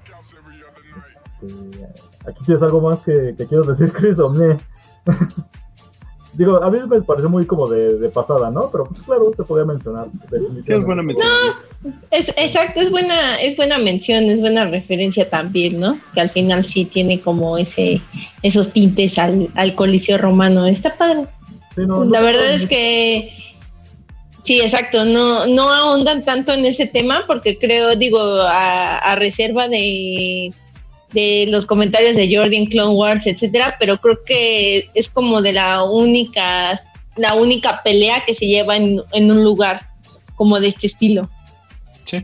Este, 1.41 1.87
aquí 2.27 2.45
tienes 2.45 2.61
algo 2.61 2.81
más 2.81 3.01
que, 3.01 3.33
que 3.37 3.47
quieras 3.47 3.67
decir, 3.67 3.91
Chris, 3.91 4.19
o 4.19 4.31
Digo, 6.37 6.63
a 6.63 6.69
mí 6.69 6.77
me 6.87 7.01
parece 7.01 7.27
muy 7.27 7.47
como 7.47 7.67
de, 7.67 8.09
pasada, 8.09 8.51
¿no? 8.51 8.69
Pero 8.71 8.85
pues 8.85 9.01
claro, 9.01 9.31
se 9.35 9.43
podía 9.43 9.65
mencionar. 9.65 10.05
Sí, 10.65 10.71
es 10.71 10.85
buena 10.85 11.01
mención. 11.01 11.27
No, 11.83 11.93
es, 12.11 12.29
exacto, 12.37 12.79
es 12.79 12.91
buena, 12.91 13.41
es 13.41 13.57
buena 13.57 13.79
mención, 13.79 14.25
es 14.25 14.39
buena 14.39 14.65
referencia 14.65 15.27
también, 15.27 15.79
¿no? 15.79 15.99
Que 16.13 16.21
al 16.21 16.29
final 16.29 16.63
sí 16.63 16.85
tiene 16.85 17.19
como 17.19 17.57
ese, 17.57 18.01
esos 18.43 18.71
tintes 18.71 19.17
al, 19.17 19.49
al 19.55 19.73
coliseo 19.73 20.19
romano. 20.19 20.67
Está 20.67 20.95
padre. 20.95 21.27
La 21.75 22.21
verdad 22.21 22.53
es 22.53 22.67
que 22.67 23.31
Sí, 24.47 24.61
exacto, 24.61 25.03
no, 25.03 25.45
no 25.47 25.73
ahondan 25.73 26.23
tanto 26.23 26.53
en 26.53 26.65
ese 26.65 26.87
tema 26.87 27.25
porque 27.27 27.59
creo, 27.59 27.97
digo, 27.97 28.17
a, 28.21 29.13
reserva 29.17 29.67
de, 29.67 30.53
de, 31.17 31.47
los 31.49 31.65
comentarios 31.65 32.15
de 32.15 32.33
Jordan, 32.33 32.65
Clone 32.65 32.95
Wars, 32.95 33.25
etcétera, 33.25 33.75
pero 33.79 33.97
creo 33.97 34.23
que 34.23 34.89
es 34.93 35.09
como 35.09 35.41
de 35.41 35.53
la 35.53 35.83
única, 35.83 36.77
la 37.15 37.35
única 37.35 37.81
pelea 37.83 38.23
que 38.25 38.33
se 38.33 38.45
lleva 38.45 38.77
en, 38.77 39.01
un 39.13 39.43
lugar 39.43 39.89
como 40.35 40.59
de 40.59 40.67
este 40.67 40.87
estilo. 40.87 41.29
Sí. 42.05 42.23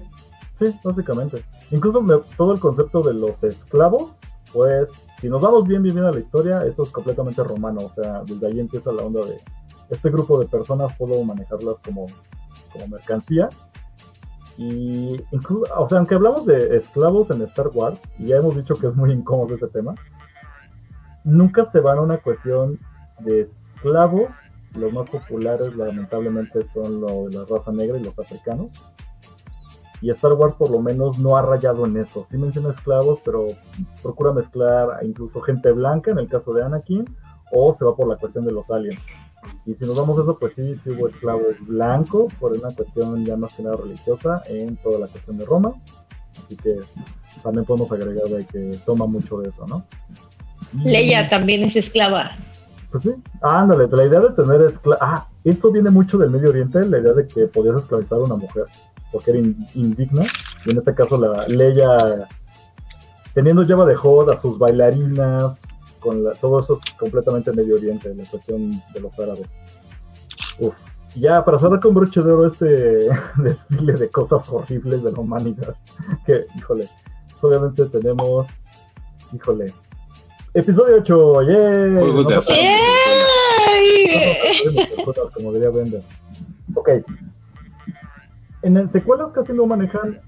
Sí, 0.54 0.66
básicamente. 0.84 1.44
Incluso 1.72 2.06
todo 2.38 2.54
el 2.54 2.60
concepto 2.60 3.02
de 3.02 3.16
los 3.16 3.44
esclavos, 3.44 4.20
pues, 4.52 5.02
si 5.20 5.28
nos 5.28 5.42
vamos 5.42 5.68
bien, 5.68 5.82
bien, 5.82 5.96
bien 5.96 6.06
a 6.06 6.12
la 6.12 6.20
historia, 6.20 6.64
eso 6.64 6.84
es 6.84 6.92
completamente 6.92 7.44
romano, 7.44 7.82
o 7.82 7.92
sea, 7.92 8.22
desde 8.26 8.48
ahí 8.48 8.60
empieza 8.60 8.92
la 8.92 9.02
onda 9.02 9.26
de 9.26 9.40
este 9.90 10.10
grupo 10.10 10.40
de 10.40 10.48
personas 10.48 10.96
puedo 10.98 11.24
manejarlas 11.24 11.80
como, 11.82 12.08
como 12.72 12.88
mercancía. 12.88 13.50
Y 14.58 15.22
incluso, 15.32 15.66
o 15.78 15.88
sea, 15.88 15.98
aunque 15.98 16.16
hablamos 16.16 16.46
de 16.46 16.76
esclavos 16.76 17.32
en 17.32 17.42
Star 17.42 17.70
Wars, 17.74 18.02
y 18.20 18.28
ya 18.28 18.38
hemos 18.38 18.56
dicho 18.56 18.76
que 18.76 18.88
es 18.88 18.96
muy 18.96 19.12
incómodo 19.12 19.56
ese 19.56 19.68
tema, 19.68 19.96
nunca 21.24 21.66
se 21.66 21.80
van 21.80 21.98
a 21.98 22.02
una 22.02 22.18
cuestión 22.18 22.80
de 23.20 23.42
esclavos. 23.42 24.52
Los 24.74 24.92
más 24.92 25.08
populares, 25.08 25.76
lamentablemente, 25.76 26.64
son 26.64 27.02
lo, 27.02 27.30
la 27.30 27.46
raza 27.46 27.72
negra 27.72 27.98
y 27.98 28.04
los 28.04 28.18
africanos. 28.18 28.72
Y 30.02 30.10
Star 30.10 30.34
Wars, 30.34 30.56
por 30.56 30.70
lo 30.70 30.82
menos, 30.82 31.18
no 31.18 31.38
ha 31.38 31.42
rayado 31.42 31.86
en 31.86 31.96
eso. 31.98 32.24
Sí 32.24 32.38
menciona 32.38 32.70
esclavos, 32.70 33.22
pero 33.24 33.48
procura 34.02 34.34
mezclar 34.34 35.00
incluso 35.04 35.42
gente 35.42 35.72
blanca, 35.72 36.12
en 36.12 36.18
el 36.18 36.28
caso 36.28 36.54
de 36.54 36.64
Anakin, 36.64 37.06
o 37.52 37.72
se 37.72 37.86
va 37.86 37.96
por 37.96 38.08
la 38.08 38.18
cuestión 38.18 38.46
de 38.46 38.52
los 38.52 38.70
aliens. 38.70 39.02
Y 39.66 39.74
si 39.74 39.86
nos 39.86 39.98
vamos 39.98 40.18
a 40.18 40.22
eso, 40.24 40.38
pues 40.38 40.54
sí, 40.56 40.76
sí 40.76 40.90
hubo 40.90 41.08
esclavos 41.08 41.56
blancos 41.62 42.34
por 42.36 42.54
una 42.54 42.74
cuestión 42.76 43.26
ya 43.26 43.36
más 43.36 43.54
que 43.54 43.64
nada 43.64 43.78
religiosa 43.78 44.42
en 44.48 44.78
toda 44.78 45.00
la 45.00 45.08
cuestión 45.08 45.38
de 45.38 45.46
Roma. 45.46 45.74
Así 46.44 46.56
que 46.56 46.76
también 47.44 47.66
podemos 47.66 47.92
agregar 47.92 48.26
de 48.26 48.46
que 48.46 48.80
toma 48.86 49.06
mucho 49.06 49.40
de 49.40 49.50
eso, 49.50 49.66
¿no? 49.68 49.86
Leia 50.84 51.30
también 51.30 51.64
es 51.64 51.76
esclava. 51.76 52.32
Pues 52.92 53.04
sí, 53.04 53.12
ándale, 53.42 53.88
la 53.92 54.06
idea 54.06 54.20
de 54.20 54.30
tener 54.32 54.62
esclava. 54.62 55.00
Ah, 55.02 55.28
esto 55.44 55.72
viene 55.72 55.90
mucho 55.90 56.18
del 56.18 56.30
Medio 56.30 56.50
Oriente, 56.50 56.86
la 56.86 57.00
idea 57.00 57.14
de 57.14 57.28
que 57.28 57.48
podías 57.48 57.76
esclavizar 57.76 58.20
a 58.20 58.24
una 58.24 58.36
mujer 58.36 58.66
porque 59.14 59.32
era 59.32 59.40
indigna. 59.76 60.24
Y 60.66 60.72
en 60.72 60.78
este 60.78 60.94
caso, 60.94 61.18
la 61.18 61.48
Leia, 61.48 62.28
teniendo 63.34 63.64
lleva 63.64 63.86
de 63.86 63.96
joda 63.96 64.34
a 64.34 64.36
sus 64.36 64.58
bailarinas, 64.58 65.62
con 66.04 66.22
todo 66.42 66.60
eso 66.60 66.74
es 66.74 66.80
completamente 67.00 67.54
Medio 67.54 67.76
Oriente, 67.76 68.14
la 68.14 68.26
cuestión 68.26 68.84
de 68.94 69.00
los 69.00 69.18
árabes. 69.18 69.58
Uf. 70.60 70.78
Ya, 71.16 71.46
para 71.46 71.58
cerrar 71.58 71.80
con 71.80 71.94
broche 71.94 72.22
de 72.22 72.32
oro 72.32 72.46
este 72.46 73.08
desfile 73.38 73.94
de 73.94 74.10
cosas 74.10 74.50
horribles 74.50 75.04
de 75.04 75.12
la 75.12 75.20
humanidad, 75.20 75.76
que, 76.26 76.46
híjole, 76.58 76.90
pues 77.30 77.44
obviamente 77.44 77.86
tenemos, 77.86 78.64
híjole, 79.32 79.74
episodio 80.54 80.98
8, 80.98 81.42
¡yay! 81.44 81.98
Juegos 81.98 82.28
de 82.28 82.36
azar. 82.36 82.58
como 85.34 85.54
diría 85.54 85.70
Bender. 85.70 86.04
Ok. 86.76 86.90
En 88.64 88.90
secuelas 88.90 89.32
casi 89.32 89.54
no 89.54 89.66
manejan 89.66 90.22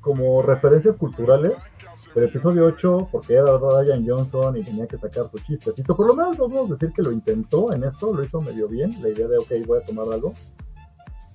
como 0.00 0.42
referencias 0.42 0.96
culturales, 0.96 1.74
pero 2.14 2.26
episodio 2.26 2.66
8, 2.66 3.08
porque 3.10 3.34
era 3.34 3.56
Ryan 3.56 4.04
Johnson 4.06 4.56
y 4.56 4.62
tenía 4.62 4.86
que 4.86 4.98
sacar 4.98 5.28
su 5.28 5.38
chistecito, 5.38 5.96
por 5.96 6.06
lo 6.06 6.14
menos 6.14 6.36
podemos 6.36 6.68
decir 6.68 6.92
que 6.92 7.02
lo 7.02 7.10
intentó 7.10 7.72
en 7.72 7.84
esto, 7.84 8.12
lo 8.12 8.22
hizo 8.22 8.40
medio 8.40 8.68
bien, 8.68 8.94
la 9.00 9.08
idea 9.08 9.28
de, 9.28 9.38
ok, 9.38 9.50
voy 9.66 9.80
a 9.80 9.86
tomar 9.86 10.12
algo. 10.12 10.34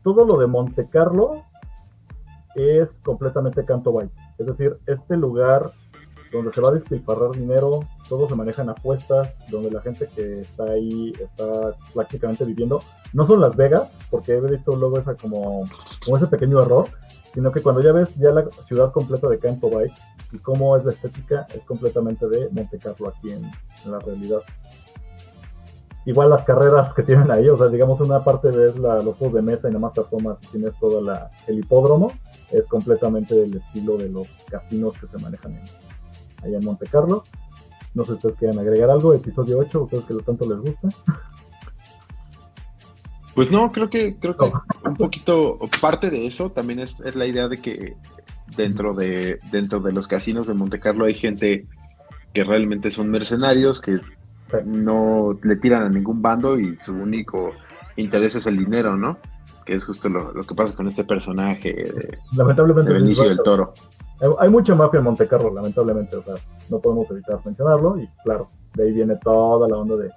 Todo 0.04 0.26
lo 0.26 0.38
de 0.38 0.48
Monte 0.48 0.88
Carlo 0.90 1.44
es 2.56 3.00
completamente 3.00 3.66
canto 3.66 3.92
byte. 3.92 4.14
Es 4.38 4.48
decir, 4.48 4.78
este 4.86 5.18
lugar 5.18 5.74
donde 6.32 6.52
se 6.52 6.62
va 6.62 6.70
a 6.70 6.74
despilfarrar 6.74 7.32
dinero, 7.32 7.80
todo 8.10 8.28
se 8.28 8.36
manejan 8.36 8.70
apuestas, 8.70 9.44
donde 9.50 9.72
la 9.72 9.82
gente 9.82 10.08
que 10.08 10.42
está 10.42 10.66
ahí 10.66 11.14
está 11.20 11.76
prácticamente 11.94 12.46
viviendo. 12.46 12.82
No 13.14 13.26
son 13.26 13.40
Las 13.40 13.56
Vegas, 13.56 14.00
porque 14.10 14.34
he 14.34 14.42
visto 14.42 14.76
luego 14.76 14.98
esa 14.98 15.16
como, 15.16 15.68
como 16.04 16.18
ese 16.18 16.28
pequeño 16.28 16.62
error, 16.62 16.90
sino 17.30 17.52
que 17.52 17.62
cuando 17.62 17.82
ya 17.82 17.94
ves 17.94 18.16
ya 18.16 18.32
la 18.32 18.50
ciudad 18.60 18.92
completa 18.92 19.28
de 19.30 19.40
Campo 19.40 19.70
Bay 19.70 19.92
y 20.32 20.40
cómo 20.40 20.76
es 20.76 20.86
la 20.86 20.92
estética, 20.92 21.48
es 21.54 21.64
completamente 21.66 22.28
de 22.28 22.50
Monte 22.52 22.78
Carlo 22.78 23.10
aquí 23.10 23.32
en, 23.32 23.46
en 23.46 23.92
la 23.92 24.00
realidad. 24.00 24.42
Igual 26.06 26.30
las 26.30 26.46
carreras 26.46 26.94
que 26.94 27.04
tienen 27.04 27.30
ahí, 27.32 27.50
o 27.50 27.58
sea, 27.58 27.68
digamos 27.68 28.00
una 28.00 28.24
parte 28.24 28.50
ves 28.50 28.78
la, 28.78 29.02
los 29.02 29.18
juegos 29.18 29.34
de 29.34 29.42
mesa 29.42 29.68
y 29.68 29.72
nada 29.72 29.82
más 29.82 29.94
te 29.94 30.00
asomas 30.00 30.42
y 30.42 30.48
tienes 30.48 30.80
todo 30.80 31.02
la, 31.02 31.30
el 31.48 31.60
hipódromo, 31.60 32.14
es 32.50 32.68
completamente 32.68 33.36
del 33.36 33.54
estilo 33.56 33.98
de 33.98 34.08
los 34.08 34.28
casinos 34.50 34.98
que 34.98 35.06
se 35.06 35.18
manejan 35.18 35.56
en, 35.56 35.64
allá 36.44 36.58
en 36.58 36.64
Monte 36.64 36.88
Carlo. 36.88 37.26
No 37.94 38.04
sé 38.04 38.12
si 38.12 38.16
ustedes 38.16 38.38
quieren 38.38 38.58
agregar 38.58 38.90
algo, 38.90 39.14
episodio 39.14 39.58
8, 39.60 39.82
ustedes 39.82 40.06
que 40.06 40.14
lo 40.14 40.22
tanto 40.22 40.46
les 40.46 40.60
gusta. 40.60 40.88
Pues 43.36 43.52
no, 43.52 43.72
creo 43.72 43.90
que, 43.90 44.18
creo 44.18 44.38
que 44.38 44.50
un 44.86 44.96
poquito, 44.96 45.60
parte 45.82 46.10
de 46.10 46.26
eso 46.26 46.52
también 46.52 46.80
es, 46.80 47.02
es, 47.02 47.16
la 47.16 47.28
idea 47.28 47.48
de 47.48 47.62
que 47.62 47.98
dentro 48.58 48.94
de, 48.94 49.40
dentro 49.52 49.80
de 49.80 49.94
los 49.94 50.08
casinos 50.08 50.48
de 50.48 50.54
Monte 50.56 50.80
Carlo 50.80 51.06
hay 51.06 51.14
gente 51.14 51.66
que 52.34 52.44
realmente 52.44 52.92
son 52.92 53.10
mercenarios, 53.10 53.80
que 53.80 53.98
no 54.66 55.38
le 55.42 55.56
tiran 55.56 55.84
a 55.84 55.90
ningún 55.90 56.22
bando 56.22 56.60
y 56.60 56.76
su 56.76 56.94
único 56.94 57.52
interés 57.96 58.36
es 58.36 58.48
el 58.48 58.58
dinero, 58.58 58.98
¿no? 58.98 59.18
Que 59.66 59.76
es 59.76 59.86
justo 59.86 60.10
lo, 60.10 60.34
lo 60.34 60.44
que 60.44 60.56
pasa 60.56 60.76
con 60.76 60.88
este 60.88 61.04
personaje 61.04 61.74
de, 61.74 62.18
Lamentablemente, 62.36 62.92
de 62.92 63.00
Benicio 63.00 63.30
del 63.30 63.40
Toro. 63.44 63.74
Hay, 64.40 64.50
mucha 64.50 64.74
mafia 64.74 64.98
en 64.98 65.04
Monte 65.04 65.28
Carlo, 65.28 65.54
lamentablemente, 65.54 66.16
o 66.16 66.24
sea, 66.24 66.36
no 66.70 66.80
podemos 66.80 67.10
evitar 67.12 67.40
mencionarlo 67.46 68.00
y 68.00 68.08
claro, 68.24 68.50
de 68.74 68.84
ahí 68.84 68.92
viene 68.92 69.16
toda 69.18 69.68
la 69.70 69.78
onda 69.78 69.96
de, 69.96 70.10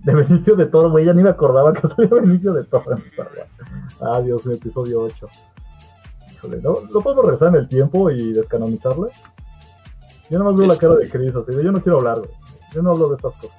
de 0.00 0.14
Benicio 0.14 0.56
de 0.56 0.66
Toro, 0.66 0.90
güey, 0.90 1.04
ya 1.04 1.12
ni 1.12 1.22
me 1.22 1.30
acordaba 1.30 1.72
que 1.72 1.86
salía 1.88 2.10
Benicio 2.10 2.52
de 2.52 2.64
Toro 2.64 2.92
en 2.92 3.06
Star 3.06 3.28
Wars. 3.36 3.50
Ah, 4.00 4.20
Dios 4.20 4.44
mío, 4.44 4.56
episodio 4.56 5.02
8. 5.02 5.28
Híjole, 6.38 6.58
¿no? 6.62 6.78
¿No 6.92 7.00
podemos 7.00 7.24
regresar 7.24 7.48
en 7.48 7.56
el 7.56 7.68
tiempo 7.68 8.10
y 8.10 8.32
descanonizarle? 8.32 9.08
Yo 10.30 10.38
nada 10.38 10.50
más 10.50 10.56
veo 10.56 10.68
la 10.68 10.76
cara 10.76 10.94
de 10.94 11.08
Chris, 11.08 11.34
así 11.34 11.52
de 11.52 11.64
yo 11.64 11.72
no 11.72 11.82
quiero 11.82 11.98
hablar, 11.98 12.18
güey. 12.18 12.30
Yo 12.74 12.82
no 12.82 12.92
hablo 12.92 13.08
de 13.08 13.16
estas 13.16 13.34
cosas. 13.36 13.58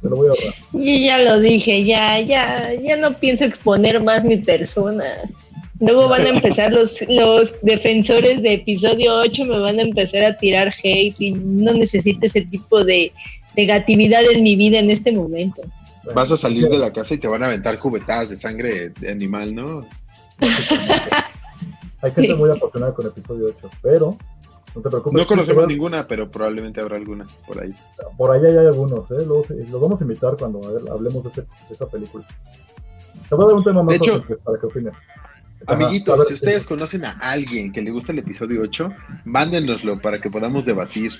Me 0.00 0.08
lo 0.10 0.16
voy 0.16 0.28
a 0.28 0.30
ahorrar. 0.30 0.54
Y 0.72 1.06
ya 1.06 1.18
lo 1.18 1.40
dije, 1.40 1.84
ya, 1.84 2.20
ya, 2.20 2.72
ya 2.74 2.96
no 2.96 3.18
pienso 3.18 3.44
exponer 3.44 4.02
más 4.02 4.24
mi 4.24 4.38
persona. 4.38 5.04
Luego 5.80 6.08
van 6.08 6.26
a 6.26 6.30
empezar 6.30 6.72
los, 6.72 7.00
los 7.08 7.60
defensores 7.62 8.42
de 8.42 8.54
episodio 8.54 9.14
8, 9.16 9.44
me 9.44 9.58
van 9.58 9.78
a 9.78 9.82
empezar 9.82 10.24
a 10.24 10.38
tirar 10.38 10.68
hate 10.68 11.14
y 11.18 11.32
no 11.32 11.72
necesito 11.72 12.26
ese 12.26 12.42
tipo 12.42 12.82
de 12.84 13.12
negatividad 13.56 14.22
en 14.30 14.42
mi 14.42 14.56
vida 14.56 14.78
en 14.78 14.90
este 14.90 15.12
momento. 15.12 15.62
Vas 16.14 16.32
a 16.32 16.36
salir 16.36 16.68
de 16.68 16.78
la 16.78 16.92
casa 16.92 17.14
y 17.14 17.18
te 17.18 17.28
van 17.28 17.42
a 17.42 17.46
aventar 17.46 17.78
cubetadas 17.78 18.30
de 18.30 18.36
sangre 18.36 18.90
de 18.90 19.10
animal, 19.10 19.54
¿no? 19.54 19.86
Hay 22.02 22.12
gente 22.12 22.34
muy 22.36 22.50
apasionada 22.50 22.94
con 22.94 23.06
episodio 23.06 23.46
8, 23.46 23.70
pero 23.82 24.16
no 24.74 24.82
te 24.82 24.88
preocupes. 24.88 25.20
No 25.20 25.26
conocemos 25.26 25.66
ninguna, 25.66 26.06
pero 26.06 26.30
probablemente 26.30 26.80
habrá 26.80 26.96
alguna 26.96 27.26
por 27.46 27.60
ahí. 27.60 27.74
Por 28.16 28.30
ahí 28.30 28.44
hay 28.44 28.66
algunos, 28.66 29.10
¿eh? 29.10 29.26
Los, 29.26 29.50
los 29.50 29.80
vamos 29.80 30.00
a 30.00 30.04
invitar 30.04 30.36
cuando 30.36 30.64
a 30.66 30.72
ver, 30.72 30.90
hablemos 30.90 31.24
de, 31.24 31.30
ese, 31.30 31.40
de, 31.42 31.74
esa 31.74 31.86
película. 31.86 32.24
Te 33.28 33.34
voy 33.34 33.44
a 33.44 33.48
dar 33.48 33.56
un 33.56 33.64
tema 33.64 33.82
más 33.82 33.92
de 33.92 33.96
hecho, 33.96 34.20
fácil 34.20 34.36
para 34.44 34.58
que 34.58 34.66
opines. 34.66 34.94
Amiguitos, 35.66 36.18
ver, 36.18 36.28
si 36.28 36.34
ustedes 36.34 36.62
sí. 36.62 36.68
conocen 36.68 37.04
a 37.04 37.18
alguien 37.20 37.72
que 37.72 37.82
le 37.82 37.90
gusta 37.90 38.12
el 38.12 38.20
episodio 38.20 38.62
8, 38.62 38.90
mándenoslo 39.24 40.00
para 40.00 40.20
que 40.20 40.30
podamos 40.30 40.64
debatir. 40.64 41.12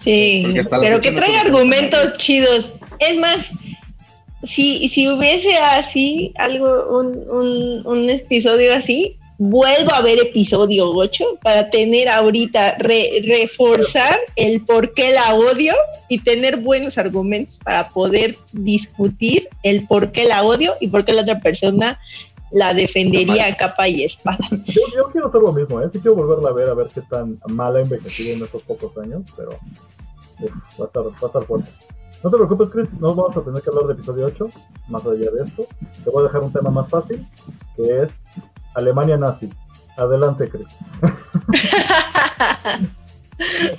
Sí, 0.00 0.46
pero 0.70 1.00
que 1.00 1.12
traiga 1.12 1.40
argumentos 1.42 2.12
chidos. 2.14 2.74
Es 2.98 3.18
más, 3.18 3.52
si, 4.42 4.88
si 4.88 5.08
hubiese 5.08 5.56
así 5.56 6.32
algo, 6.36 6.98
un, 6.98 7.86
un, 7.86 8.10
episodio 8.10 8.74
así, 8.74 9.18
vuelvo 9.38 9.92
a 9.92 10.00
ver 10.02 10.20
episodio 10.20 10.90
8 10.92 11.38
para 11.42 11.70
tener 11.70 12.08
ahorita, 12.08 12.76
re, 12.78 13.08
reforzar 13.24 14.18
el 14.36 14.64
por 14.64 14.92
qué 14.94 15.12
la 15.12 15.34
odio 15.34 15.74
y 16.08 16.18
tener 16.18 16.58
buenos 16.58 16.98
argumentos 16.98 17.58
para 17.64 17.88
poder 17.90 18.36
discutir 18.52 19.48
el 19.62 19.86
por 19.86 20.12
qué 20.12 20.24
la 20.26 20.42
odio 20.42 20.74
y 20.80 20.88
por 20.88 21.04
qué 21.04 21.12
la 21.12 21.22
otra 21.22 21.40
persona 21.40 21.98
la 22.52 22.74
defendería 22.74 23.46
a 23.46 23.54
capa 23.54 23.88
y 23.88 24.02
espada. 24.02 24.38
Yo, 24.66 25.08
quiero 25.10 25.26
hacer 25.26 25.40
lo 25.40 25.52
mismo, 25.52 25.80
¿eh? 25.80 25.88
sí 25.88 25.98
quiero 26.00 26.16
volverla 26.16 26.50
a 26.50 26.52
ver, 26.52 26.68
a 26.68 26.74
ver 26.74 26.88
qué 26.94 27.00
tan 27.00 27.40
mal 27.48 27.76
ha 27.76 27.80
envejecido 27.80 28.36
en 28.36 28.44
estos 28.44 28.62
pocos 28.64 28.98
años, 28.98 29.24
pero 29.36 29.58
va, 30.78 30.84
a 30.84 30.84
estar, 30.84 31.02
va 31.02 31.16
a 31.22 31.26
estar 31.26 31.44
fuerte. 31.44 31.70
No 32.22 32.30
te 32.30 32.36
preocupes, 32.36 32.70
Chris, 32.70 32.92
no 32.94 33.14
vamos 33.14 33.36
a 33.36 33.42
tener 33.42 33.60
que 33.62 33.70
hablar 33.70 33.86
de 33.86 33.94
episodio 33.94 34.26
8, 34.26 34.50
más 34.88 35.04
allá 35.04 35.30
de 35.30 35.42
esto. 35.42 35.66
Te 36.04 36.10
voy 36.10 36.22
a 36.22 36.26
dejar 36.28 36.42
un 36.42 36.52
tema 36.52 36.70
más 36.70 36.88
fácil, 36.88 37.26
que 37.76 38.02
es 38.02 38.22
Alemania 38.74 39.16
nazi. 39.16 39.50
Adelante, 39.96 40.48
Chris. 40.48 40.68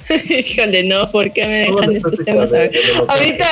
Híjole, 0.30 0.84
no, 0.84 1.10
¿por 1.10 1.32
qué 1.32 1.45
me 1.45 1.60
dejan 1.72 1.95
estos 1.95 2.20
temas? 2.26 2.52
De, 2.52 2.70
de, 2.70 2.70
de 2.70 2.80
ahorita, 3.07 3.45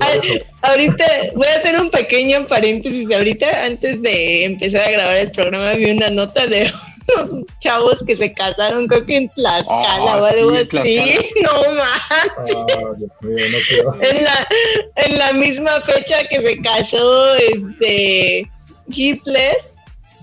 a, 0.00 0.70
ahorita 0.70 1.04
voy 1.34 1.46
a 1.46 1.56
hacer 1.58 1.78
un 1.78 1.90
pequeño 1.90 2.46
paréntesis. 2.46 3.12
Ahorita, 3.12 3.66
antes 3.66 4.00
de 4.00 4.46
empezar 4.46 4.88
a 4.88 4.92
grabar 4.92 5.16
el 5.18 5.30
programa, 5.30 5.72
vi 5.74 5.90
una 5.90 6.08
nota 6.08 6.46
de 6.46 6.70
unos 7.16 7.44
chavos 7.60 8.02
que 8.02 8.16
se 8.16 8.32
casaron, 8.32 8.86
creo 8.86 9.06
que 9.06 9.16
en 9.16 9.28
Tlaxcala 9.30 10.16
oh, 10.16 10.22
o 10.22 10.24
algo 10.24 10.56
sí, 10.56 10.78
así. 10.78 11.14
No 11.42 11.52
manches. 11.74 13.06
Mío, 13.22 13.84
no 13.84 14.02
en, 14.02 14.24
la, 14.24 14.48
en 14.96 15.18
la 15.18 15.32
misma 15.32 15.80
fecha 15.80 16.24
que 16.28 16.40
se 16.40 16.60
casó 16.60 17.34
este 17.34 18.50
Hitler 18.90 19.56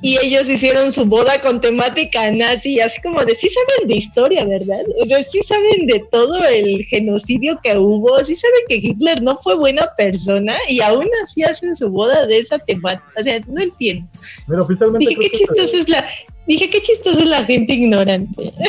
y 0.02 0.18
ellos 0.20 0.48
hicieron 0.48 0.92
su 0.92 1.06
boda 1.06 1.42
con 1.42 1.60
temática 1.60 2.30
nazi, 2.30 2.80
así 2.80 3.02
como 3.02 3.24
de 3.26 3.34
sí 3.34 3.50
saben 3.50 3.88
de 3.88 3.96
historia, 3.96 4.46
¿verdad? 4.46 4.82
O 5.02 5.08
sea, 5.08 5.24
sí 5.24 5.42
saben 5.42 5.88
de 5.88 6.00
todo 6.12 6.46
el 6.46 6.84
genocidio 6.86 7.60
que 7.64 7.76
hubo, 7.78 8.24
sí 8.24 8.36
saben 8.36 8.62
que 8.68 8.76
Hitler 8.76 9.24
no 9.24 9.36
fue 9.38 9.56
buena 9.56 9.90
persona 9.98 10.56
y 10.70 10.82
aún 10.82 11.08
así 11.24 11.44
hacen 11.44 11.76
su 11.76 11.90
boda 11.90 12.28
de 12.28 12.38
esa 12.38 12.60
temática, 12.60 13.12
o 13.18 13.24
sea, 13.24 13.40
no 13.48 13.62
entiendo. 13.62 14.08
Pero 14.48 14.64
oficialmente 14.64 15.10
dije, 15.10 15.22
qué 15.22 15.38
chistoso 15.38 15.78
es 15.78 15.90
la, 15.90 16.06
dije, 16.48 16.70
qué 16.70 16.82
chistoso 16.82 17.22
es 17.22 17.28
la 17.28 17.44
gente 17.46 17.74
ignorante. 17.74 18.52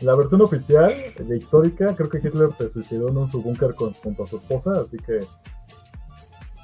La 0.00 0.14
versión 0.14 0.40
oficial 0.42 0.94
de 1.18 1.36
histórica, 1.36 1.92
creo 1.96 2.08
que 2.08 2.18
Hitler 2.18 2.52
se 2.52 2.70
suicidó 2.70 3.08
en 3.08 3.26
su 3.26 3.42
búnker 3.42 3.72
junto 3.74 4.22
a 4.22 4.28
su 4.28 4.36
esposa, 4.36 4.80
así 4.80 4.96
que 4.98 5.26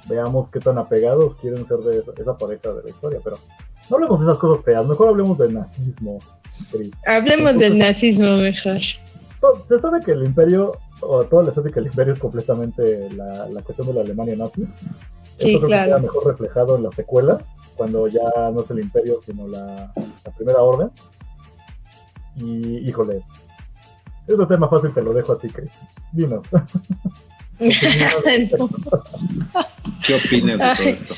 veamos 0.07 0.49
qué 0.49 0.61
tan 0.61 0.77
apegados 0.77 1.35
quieren 1.35 1.65
ser 1.65 1.79
de 1.79 1.99
esa, 1.99 2.11
esa, 2.17 2.37
pareja 2.37 2.71
de 2.71 2.83
la 2.83 2.89
historia, 2.89 3.19
pero 3.21 3.37
no 3.89 3.97
hablemos 3.97 4.21
de 4.21 4.27
esas 4.27 4.37
cosas 4.37 4.63
feas, 4.63 4.85
mejor 4.87 5.09
hablemos 5.09 5.37
del 5.37 5.53
nazismo. 5.53 6.19
Chris. 6.71 6.95
Hablemos 7.05 7.51
Entonces, 7.51 7.69
del 7.69 7.77
nazismo 7.77 8.37
mejor. 8.37 8.79
Se 9.67 9.77
sabe 9.79 10.01
que 10.01 10.11
el 10.11 10.23
imperio, 10.23 10.79
o 11.01 11.23
toda 11.25 11.43
la 11.43 11.49
estética 11.49 11.75
del 11.75 11.87
imperio 11.87 12.13
es 12.13 12.19
completamente 12.19 13.09
la, 13.11 13.47
la 13.49 13.61
cuestión 13.61 13.87
de 13.87 13.93
la 13.93 14.01
Alemania 14.01 14.35
nazi. 14.35 14.65
Sí, 15.35 15.53
Esto 15.53 15.59
creo 15.59 15.67
claro. 15.67 15.83
que 15.83 15.89
queda 15.89 15.99
mejor 15.99 16.27
reflejado 16.27 16.75
en 16.77 16.83
las 16.83 16.95
secuelas, 16.95 17.57
cuando 17.75 18.07
ya 18.07 18.21
no 18.53 18.61
es 18.61 18.69
el 18.71 18.79
imperio, 18.79 19.19
sino 19.19 19.47
la, 19.47 19.91
la 19.95 20.31
primera 20.35 20.61
orden. 20.61 20.89
Y, 22.35 22.77
híjole, 22.87 23.21
ese 24.27 24.45
tema 24.47 24.67
fácil 24.67 24.93
te 24.93 25.01
lo 25.01 25.13
dejo 25.13 25.33
a 25.33 25.39
ti, 25.39 25.49
Chris. 25.49 25.73
Dinos. 26.13 26.45
¿Qué 27.57 27.69
opinas 30.13 30.59
de 30.59 30.75
todo 30.75 30.89
esto? 30.89 31.13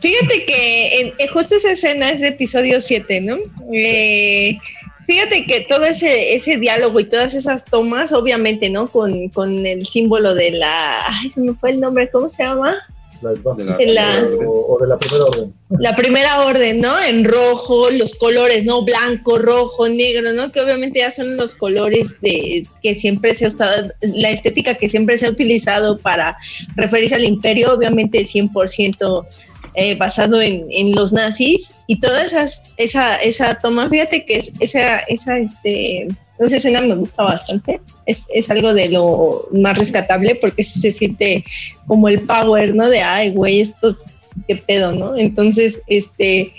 Fíjate 0.00 0.44
que 0.46 1.00
en, 1.00 1.12
en 1.18 1.28
justo 1.32 1.56
esa 1.56 1.72
escena 1.72 2.10
es 2.10 2.20
de 2.20 2.28
episodio 2.28 2.80
7, 2.80 3.20
¿no? 3.20 3.36
Eh, 3.72 4.58
fíjate 5.06 5.46
que 5.46 5.62
todo 5.62 5.84
ese, 5.84 6.34
ese 6.34 6.56
diálogo 6.56 7.00
y 7.00 7.04
todas 7.04 7.34
esas 7.34 7.64
tomas, 7.64 8.12
obviamente, 8.12 8.70
¿no? 8.70 8.88
Con, 8.88 9.28
con 9.28 9.66
el 9.66 9.86
símbolo 9.86 10.34
de 10.34 10.52
la. 10.52 11.06
Ay, 11.08 11.30
se 11.30 11.40
me 11.40 11.54
fue 11.54 11.70
el 11.70 11.80
nombre, 11.80 12.10
¿cómo 12.10 12.28
se 12.28 12.42
llama? 12.42 12.76
La 13.22 13.32
de 13.32 13.86
la, 13.86 14.22
o, 14.46 14.74
o, 14.74 14.78
de 14.78 14.86
la 14.86 14.98
primera 14.98 15.24
orden. 15.24 15.54
La 15.70 15.96
primera 15.96 16.44
orden, 16.44 16.80
¿no? 16.80 17.02
En 17.02 17.24
rojo, 17.24 17.90
los 17.90 18.14
colores, 18.16 18.64
¿no? 18.64 18.84
Blanco, 18.84 19.38
rojo, 19.38 19.88
negro, 19.88 20.32
¿no? 20.34 20.52
Que 20.52 20.60
obviamente 20.60 20.98
ya 20.98 21.10
son 21.10 21.36
los 21.36 21.54
colores 21.54 22.20
de 22.20 22.66
que 22.82 22.94
siempre 22.94 23.34
se 23.34 23.46
ha 23.46 23.48
estado, 23.48 23.92
la 24.02 24.30
estética 24.30 24.74
que 24.74 24.90
siempre 24.90 25.16
se 25.16 25.26
ha 25.26 25.30
utilizado 25.30 25.96
para 25.96 26.36
referirse 26.76 27.14
al 27.14 27.24
imperio, 27.24 27.72
obviamente 27.72 28.20
100% 28.20 29.26
eh, 29.74 29.96
basado 29.96 30.40
en, 30.40 30.66
en, 30.70 30.94
los 30.94 31.12
nazis 31.12 31.74
y 31.86 31.98
toda 32.00 32.24
esas, 32.24 32.62
esa, 32.76 33.16
esa 33.16 33.58
toma, 33.60 33.88
fíjate 33.88 34.24
que 34.24 34.36
es, 34.36 34.52
esa, 34.60 35.00
esa, 35.00 35.38
este, 35.38 36.08
esa 36.38 36.56
escena 36.56 36.80
me 36.80 36.94
gusta 36.94 37.22
bastante. 37.22 37.80
Es, 38.06 38.26
es, 38.32 38.50
algo 38.50 38.74
de 38.74 38.88
lo 38.88 39.48
más 39.52 39.78
rescatable 39.78 40.36
porque 40.36 40.64
se 40.64 40.92
siente 40.92 41.44
como 41.86 42.08
el 42.08 42.20
power, 42.20 42.74
¿no? 42.74 42.88
De, 42.88 43.00
ay, 43.00 43.32
güey, 43.32 43.60
estos, 43.60 44.04
qué 44.48 44.56
pedo, 44.56 44.92
¿no? 44.92 45.16
Entonces, 45.16 45.82
este, 45.86 46.52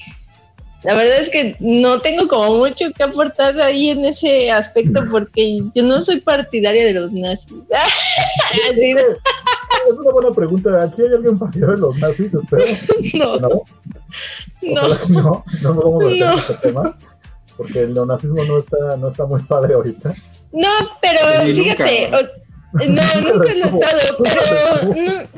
la 0.84 0.94
verdad 0.94 1.20
es 1.20 1.30
que 1.30 1.56
no 1.60 2.00
tengo 2.02 2.28
como 2.28 2.58
mucho 2.58 2.92
que 2.94 3.04
aportar 3.04 3.60
ahí 3.60 3.90
en 3.90 4.06
ese 4.06 4.52
aspecto 4.52 5.04
porque 5.10 5.62
yo 5.74 5.84
no 5.84 6.02
soy 6.02 6.20
partidaria 6.20 6.86
de 6.86 6.94
los 6.94 7.12
nazis. 7.12 7.56
es 9.90 9.98
una 9.98 10.12
buena 10.12 10.32
pregunta. 10.32 10.84
¿Aquí 10.84 11.02
hay 11.02 11.14
alguien 11.14 11.38
partidario 11.40 11.76
de 11.76 11.82
los 11.82 11.98
nazis? 12.00 12.34
Espero. 12.34 12.64
No. 13.14 13.40
No. 13.40 13.50
No. 14.62 14.88
no. 15.10 15.44
No 15.62 15.74
nos 15.74 15.84
vamos 15.84 16.04
a 16.04 16.08
meter 16.08 16.28
en 16.28 16.40
este 16.40 16.54
tema. 16.56 16.98
Porque 17.58 17.80
el 17.82 17.94
neonazismo 17.94 18.44
no 18.44 18.58
está, 18.60 18.98
no 18.98 19.08
está 19.08 19.26
muy 19.26 19.42
padre 19.44 19.76
ahorita. 19.76 20.14
No, 20.52 20.70
pero 21.02 21.20
Ni 21.46 21.54
fíjate, 21.54 22.10
nunca. 22.10 22.18
o- 22.18 22.86
no, 22.88 23.04
nunca 23.34 23.54
lo 23.54 23.66
he 23.66 23.70
estado, 23.70 24.18
pero 24.24 24.94
no, 24.96 25.30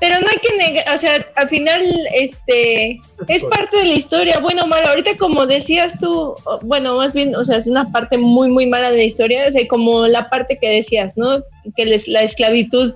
pero 0.00 0.18
no 0.20 0.26
hay 0.28 0.38
que 0.38 0.56
negar, 0.56 0.94
o 0.94 0.98
sea, 0.98 1.24
al 1.36 1.48
final, 1.48 1.80
este, 2.14 2.98
es 3.28 3.44
parte 3.44 3.76
de 3.76 3.84
la 3.84 3.92
historia, 3.94 4.40
bueno 4.40 4.64
o 4.64 4.66
malo. 4.66 4.88
Ahorita, 4.88 5.16
como 5.18 5.46
decías 5.46 5.96
tú, 5.98 6.34
bueno, 6.62 6.96
más 6.96 7.12
bien, 7.12 7.36
o 7.36 7.44
sea, 7.44 7.58
es 7.58 7.66
una 7.68 7.90
parte 7.92 8.18
muy, 8.18 8.48
muy 8.50 8.66
mala 8.66 8.90
de 8.90 8.96
la 8.96 9.04
historia, 9.04 9.44
o 9.46 9.52
sea, 9.52 9.66
como 9.68 10.06
la 10.06 10.28
parte 10.28 10.58
que 10.60 10.68
decías, 10.70 11.16
¿no? 11.16 11.42
Que 11.76 11.84
les- 11.84 12.08
la 12.08 12.22
esclavitud 12.22 12.94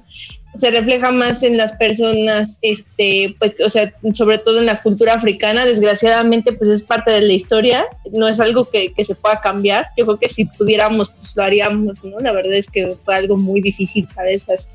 se 0.54 0.70
refleja 0.70 1.10
más 1.10 1.42
en 1.42 1.56
las 1.56 1.72
personas, 1.72 2.58
este, 2.62 3.34
pues, 3.38 3.60
o 3.60 3.68
sea, 3.68 3.92
sobre 4.12 4.38
todo 4.38 4.60
en 4.60 4.66
la 4.66 4.80
cultura 4.80 5.14
africana, 5.14 5.66
desgraciadamente, 5.66 6.52
pues 6.52 6.70
es 6.70 6.82
parte 6.82 7.10
de 7.10 7.22
la 7.22 7.32
historia, 7.32 7.86
no 8.12 8.28
es 8.28 8.38
algo 8.38 8.70
que, 8.70 8.92
que 8.92 9.04
se 9.04 9.14
pueda 9.16 9.40
cambiar. 9.40 9.88
Yo 9.96 10.04
creo 10.06 10.18
que 10.18 10.28
si 10.28 10.44
pudiéramos, 10.44 11.10
pues 11.10 11.36
lo 11.36 11.42
haríamos, 11.42 12.04
¿no? 12.04 12.20
La 12.20 12.32
verdad 12.32 12.54
es 12.54 12.68
que 12.70 12.96
fue 13.04 13.16
algo 13.16 13.36
muy 13.36 13.60
difícil 13.60 14.06
para 14.14 14.30
esas, 14.30 14.68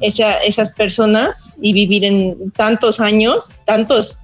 esa- 0.00 0.38
esas 0.38 0.70
personas 0.72 1.52
y 1.62 1.72
vivir 1.72 2.04
en 2.04 2.50
tantos 2.50 2.98
años, 2.98 3.50
tantos 3.66 4.18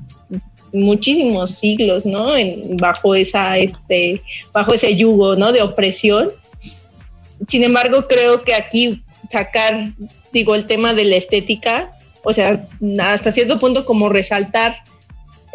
muchísimos 0.72 1.52
siglos, 1.52 2.04
¿no? 2.04 2.36
En, 2.36 2.76
bajo 2.76 3.14
esa, 3.14 3.56
este, 3.58 4.22
bajo 4.52 4.74
ese 4.74 4.96
yugo, 4.96 5.36
¿no? 5.36 5.52
De 5.52 5.62
opresión. 5.62 6.30
Sin 7.46 7.62
embargo, 7.64 8.06
creo 8.08 8.42
que 8.42 8.54
aquí 8.54 9.02
sacar, 9.28 9.93
digo, 10.32 10.55
el 10.55 10.66
tema 10.66 10.94
de 10.94 11.05
la 11.05 11.16
estética, 11.16 11.93
o 12.24 12.32
sea, 12.32 12.66
hasta 13.01 13.31
cierto 13.31 13.59
punto 13.59 13.85
como 13.85 14.09
resaltar 14.09 14.74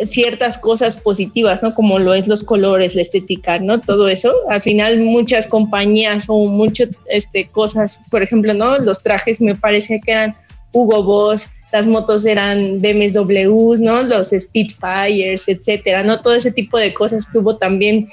ciertas 0.05 0.57
cosas 0.57 0.97
positivas, 0.97 1.61
¿no? 1.61 1.73
Como 1.75 1.99
lo 1.99 2.13
es 2.13 2.27
los 2.27 2.43
colores, 2.43 2.95
la 2.95 3.01
estética, 3.01 3.59
¿no? 3.59 3.79
Todo 3.79 4.07
eso. 4.07 4.33
Al 4.49 4.61
final 4.61 4.99
muchas 5.01 5.47
compañías 5.47 6.25
o 6.27 6.47
muchas 6.47 6.89
este, 7.09 7.47
cosas, 7.49 8.01
por 8.09 8.23
ejemplo, 8.23 8.53
¿no? 8.53 8.77
Los 8.79 9.01
trajes 9.03 9.41
me 9.41 9.55
parece 9.55 9.99
que 10.03 10.11
eran 10.11 10.35
Hugo 10.71 11.03
Boss, 11.03 11.49
las 11.71 11.87
motos 11.87 12.25
eran 12.25 12.81
BMWs, 12.81 13.81
¿no? 13.81 14.03
Los 14.03 14.29
Spitfires, 14.29 15.47
etcétera, 15.47 16.03
¿no? 16.03 16.21
Todo 16.21 16.35
ese 16.35 16.51
tipo 16.51 16.77
de 16.77 16.93
cosas 16.93 17.27
que 17.27 17.37
hubo 17.37 17.57
también 17.57 18.09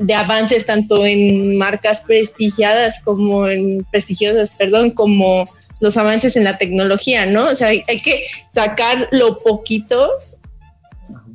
de 0.00 0.14
avances 0.14 0.66
tanto 0.66 1.04
en 1.04 1.56
marcas 1.58 2.00
prestigiadas 2.00 3.00
como 3.00 3.46
en 3.46 3.86
prestigiosas, 3.90 4.50
perdón, 4.50 4.90
como 4.90 5.48
los 5.80 5.96
avances 5.96 6.36
en 6.36 6.44
la 6.44 6.58
tecnología, 6.58 7.26
¿no? 7.26 7.46
O 7.46 7.54
sea, 7.54 7.68
hay, 7.68 7.82
hay 7.86 7.98
que 7.98 8.24
sacar 8.50 9.08
lo 9.12 9.42
poquito 9.42 10.10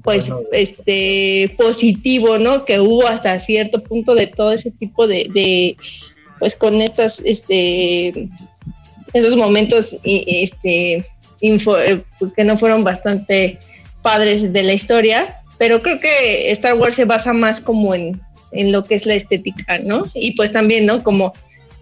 pues 0.03 0.29
Bueno, 0.29 0.47
este 0.51 1.53
positivo, 1.57 2.37
¿no? 2.37 2.63
Que 2.63 2.79
hubo 2.79 3.07
hasta 3.07 3.39
cierto 3.39 3.83
punto 3.83 4.13
de 4.13 4.27
todo 4.27 4.51
ese 4.51 4.69
tipo 4.71 5.07
de, 5.07 5.27
de 5.33 5.75
pues 6.39 6.55
con 6.55 6.75
estas 6.81 7.19
este 7.21 8.29
esos 9.13 9.35
momentos 9.35 9.97
este 10.03 11.05
info, 11.41 11.77
eh, 11.79 12.03
que 12.35 12.43
no 12.43 12.55
fueron 12.55 12.83
bastante 12.83 13.59
padres 14.03 14.53
de 14.53 14.63
la 14.63 14.73
historia, 14.73 15.41
pero 15.57 15.81
creo 15.81 15.99
que 15.99 16.51
Star 16.51 16.75
Wars 16.75 16.95
se 16.95 17.05
basa 17.05 17.33
más 17.33 17.59
como 17.59 17.95
en, 17.95 18.21
en 18.55 18.71
lo 18.71 18.85
que 18.85 18.95
es 18.95 19.05
la 19.05 19.13
estética, 19.15 19.77
¿no? 19.79 20.05
Y 20.15 20.31
pues 20.35 20.51
también, 20.51 20.85
¿no? 20.85 21.03
Como 21.03 21.33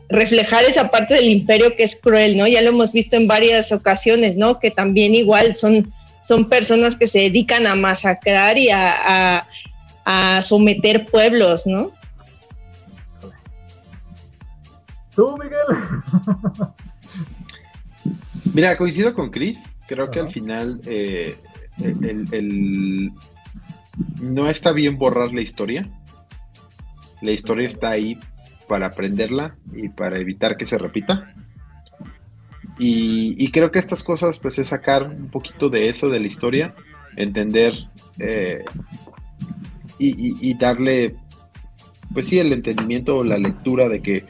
reflejar 0.09 0.63
esa 0.65 0.89
parte 0.91 1.15
del 1.15 1.27
imperio 1.29 1.75
que 1.75 1.83
es 1.83 1.95
cruel, 1.95 2.37
¿no? 2.37 2.47
Ya 2.47 2.61
lo 2.61 2.69
hemos 2.69 2.91
visto 2.91 3.15
en 3.15 3.27
varias 3.27 3.71
ocasiones, 3.71 4.35
¿no? 4.35 4.59
Que 4.59 4.69
también 4.71 5.15
igual 5.15 5.55
son, 5.55 5.91
son 6.23 6.49
personas 6.49 6.95
que 6.95 7.07
se 7.07 7.19
dedican 7.19 7.65
a 7.67 7.75
masacrar 7.75 8.57
y 8.57 8.69
a, 8.69 8.93
a- 9.37 9.47
a 10.05 10.41
someter 10.41 11.05
pueblos, 11.07 11.65
¿no? 11.65 11.91
Tú, 15.15 15.37
Miguel. 15.37 16.67
Mira, 18.53 18.77
coincido 18.77 19.13
con 19.13 19.29
Chris. 19.31 19.63
Creo 19.87 20.11
que 20.11 20.19
al 20.19 20.31
final 20.31 20.81
eh, 20.85 21.35
el, 21.81 22.05
el- 22.05 22.27
el- 22.33 23.11
no 24.21 24.49
está 24.49 24.71
bien 24.71 24.97
borrar 24.97 25.33
la 25.33 25.41
historia. 25.41 25.87
La 27.23 27.31
historia 27.31 27.65
está 27.65 27.89
ahí 27.89 28.19
para 28.67 28.87
aprenderla 28.87 29.55
y 29.73 29.89
para 29.89 30.19
evitar 30.19 30.57
que 30.57 30.65
se 30.65 30.77
repita. 30.77 31.33
Y, 32.79 33.35
y 33.37 33.49
creo 33.51 33.71
que 33.71 33.79
estas 33.79 34.03
cosas, 34.03 34.39
pues, 34.39 34.57
es 34.59 34.67
sacar 34.67 35.03
un 35.03 35.29
poquito 35.29 35.69
de 35.69 35.89
eso 35.89 36.09
de 36.09 36.19
la 36.19 36.27
historia, 36.27 36.73
entender 37.15 37.73
eh, 38.19 38.63
y, 39.99 40.09
y- 40.09 40.37
y 40.41 40.53
darle, 40.55 41.15
pues 42.13 42.27
sí, 42.27 42.39
el 42.39 42.51
entendimiento 42.51 43.17
o 43.17 43.23
la 43.23 43.37
lectura 43.37 43.87
de 43.89 44.01
que 44.01 44.25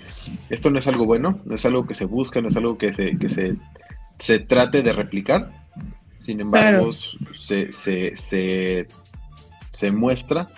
esto 0.49 0.69
no 0.69 0.79
es 0.79 0.87
algo 0.87 1.05
bueno, 1.05 1.39
no 1.45 1.55
es 1.55 1.65
algo 1.65 1.85
que 1.87 1.93
se 1.93 2.05
busca, 2.05 2.41
no 2.41 2.49
es 2.49 2.57
algo 2.57 2.77
que 2.77 2.93
se, 2.93 3.17
que 3.17 3.29
se, 3.29 3.55
se 4.19 4.39
trate 4.39 4.81
de 4.83 4.93
replicar. 4.93 5.49
Sin 6.17 6.39
embargo, 6.41 6.91
se, 7.33 7.71
se, 7.71 8.15
se, 8.15 8.87
se 9.71 9.91
muestra 9.91 10.49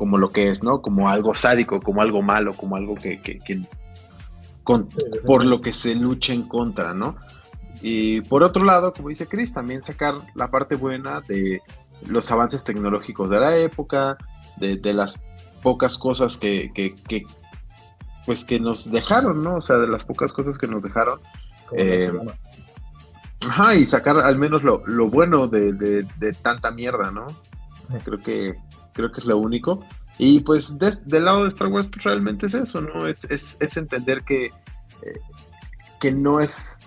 como 0.00 0.16
lo 0.16 0.32
que 0.32 0.48
es, 0.48 0.62
¿no? 0.62 0.80
Como 0.80 1.10
algo 1.10 1.34
sádico, 1.34 1.82
como 1.82 2.00
algo 2.00 2.22
malo, 2.22 2.54
como 2.54 2.74
algo 2.76 2.94
que, 2.94 3.20
que- 3.20 3.38
que 3.40 3.60
con- 4.64 4.88
por 5.26 5.44
lo 5.44 5.60
que 5.60 5.74
se 5.74 5.94
lucha 5.94 6.32
en 6.32 6.44
contra, 6.44 6.94
¿no? 6.94 7.16
Y 7.82 8.22
por 8.22 8.42
otro 8.42 8.64
lado, 8.64 8.94
como 8.94 9.10
dice 9.10 9.26
Chris, 9.26 9.52
también 9.52 9.82
sacar 9.82 10.14
la 10.34 10.50
parte 10.50 10.74
buena 10.74 11.20
de 11.20 11.60
los 12.06 12.30
avances 12.30 12.64
tecnológicos 12.64 13.28
de 13.28 13.40
la 13.40 13.54
época, 13.58 14.16
de, 14.56 14.78
de 14.78 14.94
las 14.94 15.20
pocas 15.62 15.98
cosas 15.98 16.38
que, 16.38 16.70
que- 16.74 16.94
que, 16.94 17.24
pues 18.24 18.46
que 18.46 18.58
nos 18.58 18.90
dejaron, 18.90 19.42
¿no? 19.42 19.56
O 19.56 19.60
sea, 19.60 19.76
de 19.76 19.86
las 19.86 20.06
pocas 20.06 20.32
cosas 20.32 20.56
que 20.56 20.66
nos 20.66 20.82
dejaron. 20.82 21.20
Eh. 21.76 22.10
Ajá, 23.46 23.74
y 23.74 23.84
sacar 23.84 24.16
al 24.16 24.38
menos 24.38 24.62
lo, 24.62 24.82
lo 24.86 25.10
bueno 25.10 25.46
de, 25.46 25.74
de- 25.74 26.06
de 26.18 26.32
tanta 26.32 26.70
mierda, 26.70 27.10
¿no? 27.10 27.26
Creo 28.02 28.18
que, 28.18 28.54
creo 29.00 29.12
que 29.12 29.20
es 29.20 29.26
lo 29.26 29.38
único. 29.38 29.84
Y 30.18 30.40
pues 30.40 30.78
del 30.78 31.24
lado 31.24 31.42
de 31.42 31.48
Star 31.48 31.68
Wars, 31.68 31.88
pues 31.90 32.04
realmente 32.04 32.46
es 32.46 32.54
eso, 32.54 32.80
¿no? 32.80 33.06
Es, 33.06 33.24
es, 33.24 33.56
es 33.60 33.76
entender 33.76 34.22
que, 34.22 34.46
eh, 34.46 35.20
que 35.98 36.12
no 36.12 36.40
es, 36.40 36.78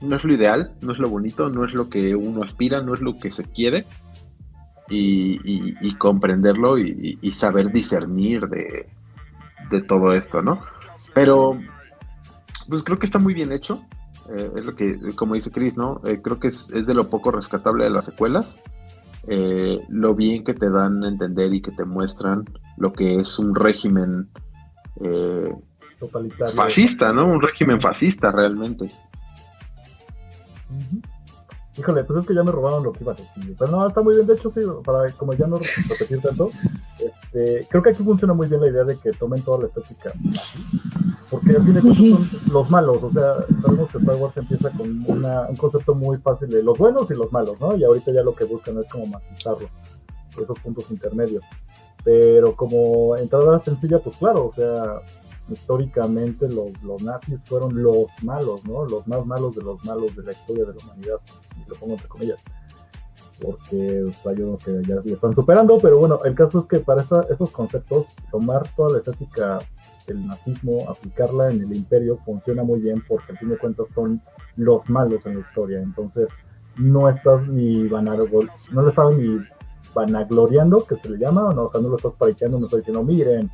no 0.00 0.16
es 0.16 0.24
lo 0.24 0.32
ideal, 0.32 0.74
no 0.80 0.92
es 0.92 0.98
lo 0.98 1.08
bonito, 1.08 1.50
no 1.50 1.64
es 1.64 1.74
lo 1.74 1.88
que 1.88 2.14
uno 2.14 2.42
aspira, 2.42 2.80
no 2.80 2.94
es 2.94 3.00
lo 3.00 3.18
que 3.18 3.30
se 3.30 3.44
quiere. 3.44 3.86
Y, 4.90 5.94
comprenderlo 5.98 6.78
y 6.78 7.32
saber 7.32 7.72
discernir 7.72 8.48
de, 8.48 8.88
de 9.70 9.82
todo 9.82 10.12
esto, 10.12 10.42
¿no? 10.42 10.62
Pero, 11.14 11.58
pues 12.68 12.82
creo 12.82 12.98
que 12.98 13.06
está 13.06 13.18
muy 13.18 13.34
bien 13.34 13.52
hecho. 13.52 13.84
Eh, 14.30 14.50
es 14.56 14.66
lo 14.66 14.74
que, 14.74 15.14
como 15.14 15.34
dice 15.34 15.50
Chris, 15.50 15.76
¿no? 15.76 16.00
Eh, 16.04 16.20
creo 16.22 16.38
que 16.38 16.48
es, 16.48 16.70
es 16.70 16.86
de 16.86 16.94
lo 16.94 17.08
poco 17.08 17.30
rescatable 17.30 17.84
de 17.84 17.90
las 17.90 18.04
secuelas. 18.04 18.60
Eh, 19.30 19.80
lo 19.88 20.14
bien 20.14 20.42
que 20.42 20.54
te 20.54 20.70
dan 20.70 21.04
a 21.04 21.08
entender 21.08 21.52
y 21.52 21.60
que 21.60 21.70
te 21.70 21.84
muestran 21.84 22.44
lo 22.78 22.94
que 22.94 23.16
es 23.16 23.38
un 23.38 23.54
régimen 23.54 24.30
eh, 25.02 25.52
Totalitario. 25.98 26.54
fascista, 26.54 27.12
¿no? 27.12 27.26
Un 27.26 27.42
régimen 27.42 27.80
fascista 27.80 28.30
realmente. 28.30 28.90
Híjole, 31.78 32.02
pues 32.04 32.18
es 32.20 32.26
que 32.26 32.34
ya 32.34 32.42
me 32.42 32.50
robaron 32.50 32.82
lo 32.82 32.92
que 32.92 33.04
iba 33.04 33.12
a 33.12 33.14
decir. 33.14 33.54
Pero 33.58 33.70
no, 33.70 33.86
está 33.86 34.02
muy 34.02 34.14
bien. 34.14 34.26
De 34.26 34.34
hecho, 34.34 34.50
sí, 34.50 34.60
para 34.84 35.10
como 35.12 35.32
ya 35.34 35.46
no 35.46 35.58
repetir 35.88 36.20
tanto, 36.20 36.50
este, 36.98 37.66
creo 37.70 37.82
que 37.82 37.90
aquí 37.90 38.02
funciona 38.02 38.34
muy 38.34 38.48
bien 38.48 38.60
la 38.60 38.68
idea 38.68 38.84
de 38.84 38.96
que 38.98 39.12
tomen 39.12 39.42
toda 39.42 39.58
la 39.60 39.66
estética 39.66 40.12
así. 40.36 40.58
Porque 41.30 41.52
al 41.52 41.64
fin 41.64 41.74
de 41.74 41.80
cuentas 41.82 42.08
son 42.08 42.28
los 42.52 42.70
malos. 42.70 43.02
O 43.04 43.10
sea, 43.10 43.36
sabemos 43.62 43.90
que 43.90 43.98
Star 43.98 44.16
Wars 44.16 44.36
empieza 44.36 44.70
con 44.70 45.04
una- 45.08 45.46
un 45.48 45.56
concepto 45.56 45.94
muy 45.94 46.18
fácil 46.18 46.48
de 46.50 46.62
los 46.62 46.76
buenos 46.78 47.10
y 47.10 47.14
los 47.14 47.32
malos, 47.32 47.60
¿no? 47.60 47.76
Y 47.76 47.84
ahorita 47.84 48.12
ya 48.12 48.22
lo 48.22 48.34
que 48.34 48.44
buscan 48.44 48.76
es 48.78 48.88
como 48.88 49.06
matizarlo, 49.06 49.68
esos 50.40 50.58
puntos 50.58 50.90
intermedios. 50.90 51.44
Pero 52.02 52.56
como 52.56 53.16
entrada 53.16 53.58
sencilla, 53.60 53.98
pues 54.00 54.16
claro, 54.16 54.46
o 54.46 54.52
sea, 54.52 55.00
históricamente 55.50 56.48
los, 56.48 56.70
los 56.82 57.02
nazis 57.02 57.42
fueron 57.44 57.82
los 57.82 58.10
malos, 58.22 58.64
¿no? 58.64 58.84
Los 58.86 59.06
más 59.08 59.26
malos 59.26 59.54
de 59.54 59.62
los 59.62 59.84
malos 59.84 60.14
de 60.16 60.22
la 60.22 60.32
historia 60.32 60.64
de 60.64 60.74
la 60.74 60.78
humanidad, 60.84 61.16
lo 61.68 61.76
pongo 61.76 61.94
entre 61.94 62.08
comillas, 62.08 62.42
porque 63.40 64.04
hay 64.26 64.42
unos 64.42 64.62
que 64.62 64.82
ya 64.86 64.96
están 65.12 65.34
superando, 65.34 65.78
pero 65.80 65.98
bueno, 65.98 66.20
el 66.24 66.34
caso 66.34 66.58
es 66.58 66.66
que 66.66 66.80
para 66.80 67.02
esos 67.02 67.50
conceptos, 67.50 68.06
tomar 68.30 68.74
toda 68.74 68.92
la 68.92 68.98
estética 68.98 69.60
del 70.06 70.26
nazismo, 70.26 70.88
aplicarla 70.88 71.50
en 71.50 71.62
el 71.62 71.74
imperio, 71.74 72.16
funciona 72.16 72.64
muy 72.64 72.80
bien 72.80 73.02
porque 73.06 73.32
al 73.32 73.38
fin 73.38 73.50
de 73.50 73.58
cuentas 73.58 73.90
son 73.90 74.20
los 74.56 74.88
malos 74.88 75.26
en 75.26 75.34
la 75.34 75.40
historia, 75.40 75.80
entonces 75.80 76.30
no 76.76 77.08
estás 77.08 77.46
ni 77.46 77.86
banal, 77.86 78.28
no 78.72 78.82
le 78.82 78.88
estaban 78.88 79.18
ni 79.18 79.44
vanagloriando, 79.94 80.84
que 80.84 80.96
se 80.96 81.08
le 81.08 81.18
llama, 81.18 81.52
no, 81.54 81.64
o 81.64 81.68
sea, 81.68 81.80
no 81.80 81.88
lo 81.88 81.96
estás 81.96 82.16
pareciendo, 82.16 82.58
no 82.58 82.64
estoy 82.64 82.80
diciendo, 82.80 83.02
miren, 83.02 83.50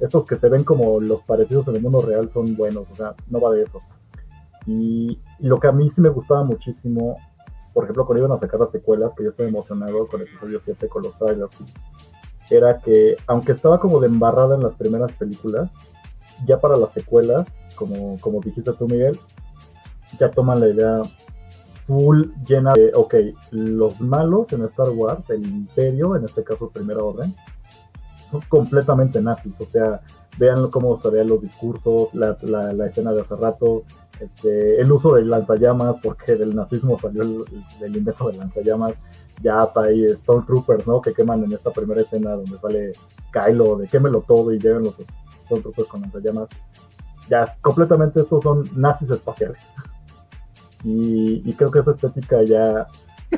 estos 0.00 0.26
que 0.26 0.36
se 0.36 0.48
ven 0.48 0.64
como 0.64 1.00
los 1.00 1.22
parecidos 1.22 1.68
en 1.68 1.76
el 1.76 1.82
mundo 1.82 2.02
real 2.02 2.28
son 2.28 2.56
buenos, 2.56 2.90
o 2.90 2.94
sea, 2.94 3.14
no 3.28 3.40
va 3.40 3.52
de 3.52 3.62
eso. 3.62 3.80
Y, 4.66 5.20
y 5.38 5.46
lo 5.46 5.58
que 5.58 5.68
a 5.68 5.72
mí 5.72 5.88
sí 5.90 6.00
me 6.00 6.08
gustaba 6.08 6.44
muchísimo, 6.44 7.16
por 7.76 7.84
ejemplo, 7.84 8.06
cuando 8.06 8.24
iban 8.24 8.32
a 8.32 8.38
sacar 8.38 8.58
las 8.58 8.70
secuelas, 8.70 9.14
que 9.14 9.22
yo 9.22 9.28
estoy 9.28 9.48
emocionado 9.48 10.06
con 10.06 10.22
el 10.22 10.26
episodio 10.26 10.58
7, 10.64 10.88
con 10.88 11.02
los 11.02 11.18
trailers, 11.18 11.58
era 12.48 12.80
que, 12.80 13.18
aunque 13.26 13.52
estaba 13.52 13.80
como 13.80 14.00
de 14.00 14.06
embarrada 14.06 14.54
en 14.54 14.62
las 14.62 14.76
primeras 14.76 15.12
películas, 15.12 15.74
ya 16.46 16.58
para 16.58 16.78
las 16.78 16.94
secuelas, 16.94 17.64
como, 17.74 18.18
como 18.20 18.40
dijiste 18.40 18.72
tú, 18.72 18.88
Miguel, 18.88 19.18
ya 20.18 20.30
toman 20.30 20.60
la 20.60 20.68
idea 20.68 21.02
full 21.86 22.28
llena 22.46 22.72
de, 22.72 22.92
ok, 22.94 23.14
los 23.50 24.00
malos 24.00 24.54
en 24.54 24.64
Star 24.64 24.88
Wars, 24.88 25.28
el 25.28 25.46
imperio, 25.46 26.16
en 26.16 26.24
este 26.24 26.42
caso 26.42 26.70
Primera 26.70 27.04
Orden, 27.04 27.36
son 28.26 28.40
completamente 28.48 29.20
nazis, 29.20 29.60
o 29.60 29.66
sea, 29.66 30.00
vean 30.38 30.70
cómo 30.70 30.96
se 30.96 31.10
vean 31.10 31.28
los 31.28 31.42
discursos, 31.42 32.14
la, 32.14 32.38
la, 32.40 32.72
la 32.72 32.86
escena 32.86 33.12
de 33.12 33.20
hace 33.20 33.36
rato, 33.36 33.82
este, 34.20 34.80
el 34.80 34.90
uso 34.90 35.14
de 35.14 35.24
lanzallamas, 35.24 35.98
porque 36.02 36.36
del 36.36 36.54
nazismo 36.54 36.98
salió 36.98 37.22
el, 37.22 37.44
el 37.82 37.96
invento 37.96 38.28
de 38.28 38.36
lanzallamas, 38.36 39.00
ya 39.42 39.62
hasta 39.62 39.82
ahí 39.82 40.04
Stormtroopers, 40.16 40.86
¿no? 40.86 41.00
Que 41.00 41.12
queman 41.12 41.44
en 41.44 41.52
esta 41.52 41.70
primera 41.70 42.00
escena 42.00 42.32
donde 42.32 42.56
sale 42.58 42.92
Kylo, 43.32 43.76
de 43.76 43.88
quémelo 43.88 44.22
todo 44.22 44.52
y 44.52 44.58
llegan 44.58 44.84
los 44.84 44.96
Stormtroopers 45.44 45.88
con 45.88 46.00
lanzallamas. 46.00 46.48
Ya 47.28 47.44
completamente 47.60 48.20
estos 48.20 48.42
son 48.42 48.68
nazis 48.74 49.10
espaciales. 49.10 49.74
Y, 50.84 51.42
y, 51.44 51.54
creo 51.54 51.70
que 51.70 51.80
esa 51.80 51.90
estética 51.90 52.42
ya 52.42 52.86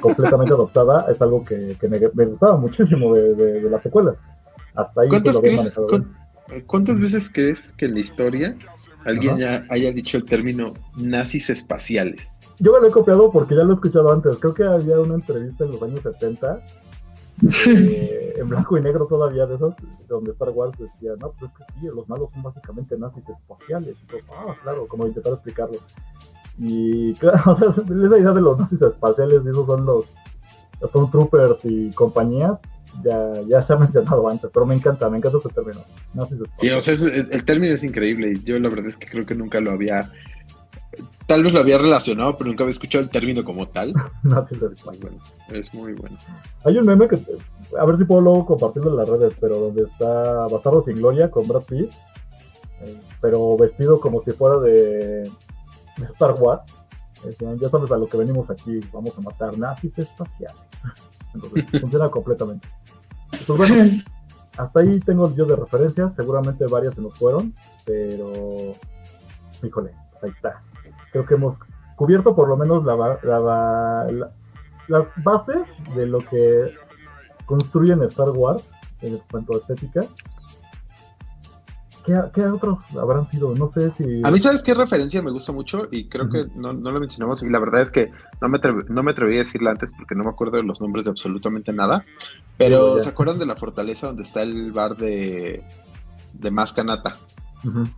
completamente 0.01 0.53
adoptada 0.55 1.07
es 1.11 1.23
algo 1.23 1.45
que, 1.45 1.77
que 1.81 1.89
me, 1.89 1.99
me, 2.13 2.27
gustaba 2.27 2.57
muchísimo 2.57 3.15
de, 3.15 3.35
de, 3.35 3.61
de, 3.63 3.71
las 3.71 3.83
secuelas. 3.83 4.23
Hasta 4.75 5.03
ahí 5.03 5.09
¿Cuántas, 5.09 5.39
crees, 5.39 5.75
¿cu 5.75 6.05
¿Cuántas 6.67 7.01
veces 7.01 7.31
crees 7.33 7.73
que 7.73 7.87
en 7.87 7.95
la 7.95 8.01
historia 8.01 8.57
alguien 9.09 9.43
Ajá. 9.43 9.67
ya 9.67 9.67
haya 9.71 9.93
dicho 9.93 10.17
el 10.17 10.25
término 10.25 10.75
nazis 10.97 11.51
espaciales? 11.51 12.41
Yo 12.59 12.73
me 12.73 12.81
lo 12.81 12.89
he 12.89 12.91
copiado 12.91 13.31
porque 13.31 13.55
ya 13.55 13.63
lo 13.65 13.73
he 13.73 13.75
escuchado 13.75 14.13
antes. 14.13 14.39
Creo 14.39 14.55
que 14.55 14.65
había 14.65 15.01
una 15.01 15.15
entrevista 15.15 15.65
en 15.65 15.73
los 15.73 15.83
años 15.83 16.03
70 16.03 16.63
eh, 17.69 18.35
en 18.37 18.49
blanco 18.49 18.77
y 18.77 18.81
negro 18.81 19.07
todavía 19.07 19.47
de 19.47 19.55
esas, 19.55 19.77
donde 20.09 20.31
Star 20.31 20.51
Wars 20.51 20.79
decía, 20.79 21.13
no, 21.21 21.33
pues 21.33 21.53
es 21.53 21.57
que 21.57 21.65
sí, 21.73 21.87
los 21.95 22.09
malos 22.09 22.31
son 22.31 22.43
básicamente 22.43 22.99
nazis 22.99 23.29
espaciales. 23.29 24.03
Y 24.03 24.07
pues, 24.07 24.27
ah, 24.33 24.57
claro, 24.63 24.89
como 24.89 25.07
intentar 25.07 25.33
explicarlo. 25.33 25.79
Y 26.59 27.15
claro, 27.15 27.41
o 27.53 27.55
sea, 27.55 27.69
esa 27.69 27.83
idea 28.19 28.33
de 28.33 28.41
los 28.41 28.59
nazis 28.59 28.83
espaciales, 28.83 29.47
y 29.47 29.51
esos 29.51 29.67
son 29.67 29.85
los 29.85 30.13
Stormtroopers 30.85 31.65
y 31.65 31.91
compañía, 31.93 32.59
ya, 33.03 33.33
ya 33.47 33.63
se 33.63 33.73
ha 33.73 33.77
mencionado 33.77 34.29
antes, 34.29 34.51
pero 34.53 34.67
me 34.67 34.75
encanta, 34.75 35.09
me 35.09 35.19
encanta 35.19 35.39
ese 35.39 35.49
término. 35.51 35.81
Nazis 36.15 36.41
espaciales. 36.41 36.83
Sí, 36.83 36.93
o 36.93 36.97
sea, 36.97 37.09
es, 37.09 37.31
el 37.31 37.45
término 37.45 37.75
es 37.75 37.85
increíble 37.85 38.41
yo 38.45 38.59
la 38.59 38.69
verdad 38.69 38.87
es 38.87 38.97
que 38.97 39.09
creo 39.09 39.27
que 39.27 39.35
nunca 39.35 39.61
lo 39.61 39.71
había, 39.71 40.13
tal 41.27 41.43
vez 41.43 41.53
lo 41.53 41.61
había 41.61 41.79
relacionado, 41.79 42.37
pero 42.37 42.49
nunca 42.49 42.65
había 42.65 42.73
escuchado 42.73 43.05
el 43.05 43.11
término 43.11 43.45
como 43.45 43.69
tal. 43.69 43.95
Nazis 44.23 44.63
espaciales. 44.63 45.21
Bueno, 45.47 45.59
es 45.61 45.75
muy 45.75 45.93
bueno. 45.95 46.19
Hay 46.65 46.77
un 46.77 46.87
meme 46.87 47.09
que, 47.09 47.21
a 47.79 47.85
ver 47.85 47.97
si 47.97 48.05
puedo 48.05 48.21
luego 48.21 48.47
compartirlo 48.47 48.91
en 48.91 48.97
las 48.97 49.09
redes, 49.09 49.37
pero 49.41 49.59
donde 49.59 49.83
está 49.83 50.47
Bastardo 50.49 50.81
sin 50.81 50.97
Gloria 50.97 51.31
con 51.31 51.47
Brad 51.47 51.63
Pitt, 51.63 51.91
eh, 52.81 53.01
pero 53.21 53.57
vestido 53.57 54.01
como 54.01 54.21
si 54.21 54.33
fuera 54.33 54.59
de 54.59 55.31
de 55.99 56.07
Star 56.07 56.33
Wars. 56.33 56.67
Decían, 57.25 57.59
ya 57.59 57.69
sabes 57.69 57.91
a 57.91 57.99
lo 57.99 58.09
que 58.09 58.17
venimos 58.17 58.49
aquí, 58.51 58.81
vamos 58.93 59.19
a 59.19 59.21
matar 59.21 59.59
nazis 59.59 59.99
espaciales. 59.99 60.57
Entonces, 61.47 61.81
funciona 61.81 62.11
completamente. 62.11 62.69
Pues 63.47 63.59
bueno, 63.59 64.03
hasta 64.57 64.81
ahí 64.81 65.01
tengo 65.01 65.35
yo 65.35 65.45
de 65.47 65.57
referencias, 65.57 66.15
seguramente 66.15 66.67
varias 66.67 66.95
se 66.95 67.03
nos 67.03 67.17
fueron, 67.17 67.55
pero 67.85 68.75
híjole, 69.63 69.95
pues 70.11 70.25
ahí 70.25 70.31
está. 70.31 70.63
Creo 71.13 71.25
que 71.25 71.35
hemos 71.35 71.59
cubierto 71.97 72.35
por 72.35 72.49
lo 72.49 72.57
menos 72.57 72.85
la, 72.85 72.97
la, 73.23 73.41
la, 74.11 74.33
las 74.89 75.07
bases 75.23 75.83
de 75.95 76.07
lo 76.07 76.19
que 76.21 76.73
construyen 77.47 78.03
Star 78.03 78.31
Wars 78.31 78.73
en 79.01 79.19
cuanto 79.31 79.55
a 79.55 79.59
estética 79.59 80.07
¿Qué, 82.09 82.19
¿Qué, 82.33 82.47
otros 82.47 82.97
habrán 82.97 83.27
sido? 83.27 83.55
No 83.55 83.67
sé 83.67 83.91
si. 83.91 84.23
A 84.25 84.31
mí, 84.31 84.39
¿sabes 84.39 84.63
qué 84.63 84.73
referencia 84.73 85.21
me 85.21 85.31
gusta 85.31 85.53
mucho? 85.53 85.89
Y 85.91 86.09
creo 86.09 86.25
uh 86.25 86.29
-huh. 86.29 86.33
que 86.51 86.59
no, 86.59 86.73
no, 86.73 86.91
lo 86.91 87.01
mencionamos. 87.01 87.43
Y 87.43 87.51
la 87.51 87.59
verdad 87.59 87.83
es 87.83 87.91
que 87.91 88.11
no 88.41 88.49
me, 88.49 88.57
atreví, 88.57 88.85
no 88.89 89.03
me 89.03 89.11
atreví 89.11 89.35
a 89.35 89.41
decirla 89.41 89.73
antes 89.73 89.93
porque 89.93 90.15
no 90.15 90.25
me 90.25 90.31
acuerdo 90.31 90.57
de 90.57 90.63
los 90.63 90.81
nombres 90.81 91.05
de 91.05 91.11
absolutamente 91.11 91.71
nada. 91.71 92.07
Pero, 92.57 92.97
sí, 92.97 93.03
¿se 93.03 93.11
acuerdan 93.11 93.39
de 93.39 93.45
la 93.45 93.57
fortaleza 93.57 94.07
donde 94.07 94.23
está 94.23 94.41
el 94.41 94.73
bar 94.73 94.97
de, 94.97 95.63
de 96.33 96.51
Mascanata? 96.51 97.15
Uh 97.63 97.69
-huh. 97.69 97.93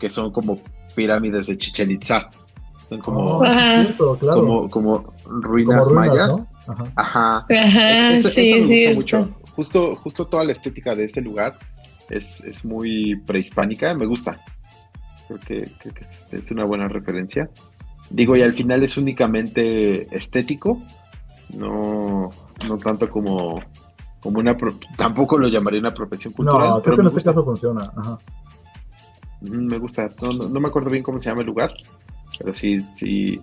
Que 0.00 0.10
son 0.10 0.32
como 0.32 0.60
pirámides 0.96 1.46
de 1.46 1.56
Chichen 1.56 1.92
Itza. 1.92 2.28
Son 2.88 2.98
como, 2.98 3.38
oh, 3.38 3.46
cierto, 3.46 4.18
claro. 4.18 4.40
como, 4.40 4.70
como, 4.70 5.14
ruinas, 5.24 5.88
como 5.88 6.00
ruinas 6.00 6.10
mayas. 6.16 6.48
¿no? 6.66 6.74
Ajá. 6.74 6.92
Ajá. 6.96 7.46
Ajá 7.48 8.10
es, 8.10 8.24
es, 8.24 8.34
sí, 8.34 8.50
eso 8.50 8.58
me 8.58 8.64
sí, 8.64 8.94
gusta 8.94 8.94
mucho. 8.94 9.36
Justo, 9.54 9.94
justo 9.94 10.26
toda 10.26 10.42
la 10.42 10.52
estética 10.52 10.96
de 10.96 11.04
ese 11.04 11.22
lugar 11.22 11.58
es, 12.08 12.40
es 12.42 12.64
muy 12.64 13.16
prehispánica, 13.16 13.94
me 13.94 14.06
gusta. 14.06 14.38
Creo 15.26 15.40
que, 15.40 15.70
creo 15.78 15.94
que 15.94 16.00
es, 16.00 16.34
es, 16.34 16.50
una 16.50 16.64
buena 16.64 16.88
referencia. 16.88 17.50
Digo, 18.10 18.36
y 18.36 18.42
al 18.42 18.52
final 18.52 18.82
es 18.82 18.96
únicamente 18.96 20.14
estético, 20.16 20.80
no, 21.52 22.30
no 22.68 22.78
tanto 22.78 23.10
como, 23.10 23.60
como 24.20 24.38
una... 24.38 24.56
Tampoco 24.96 25.38
lo 25.38 25.48
llamaría 25.48 25.80
una 25.80 25.94
profesión 25.94 26.32
cultural. 26.32 26.68
No, 26.68 26.82
creo 26.82 26.96
que 26.96 27.02
en 27.02 27.08
este 27.08 27.24
caso 27.24 27.44
funciona. 27.44 27.80
Ajá. 27.96 28.18
Me 29.40 29.78
gusta. 29.78 30.10
No, 30.22 30.32
no, 30.32 30.48
no, 30.48 30.60
me 30.60 30.68
acuerdo 30.68 30.90
bien 30.90 31.02
cómo 31.02 31.18
se 31.18 31.28
llama 31.28 31.42
el 31.42 31.46
lugar, 31.48 31.72
pero 32.38 32.52
sí, 32.52 32.80
sí, 32.94 33.40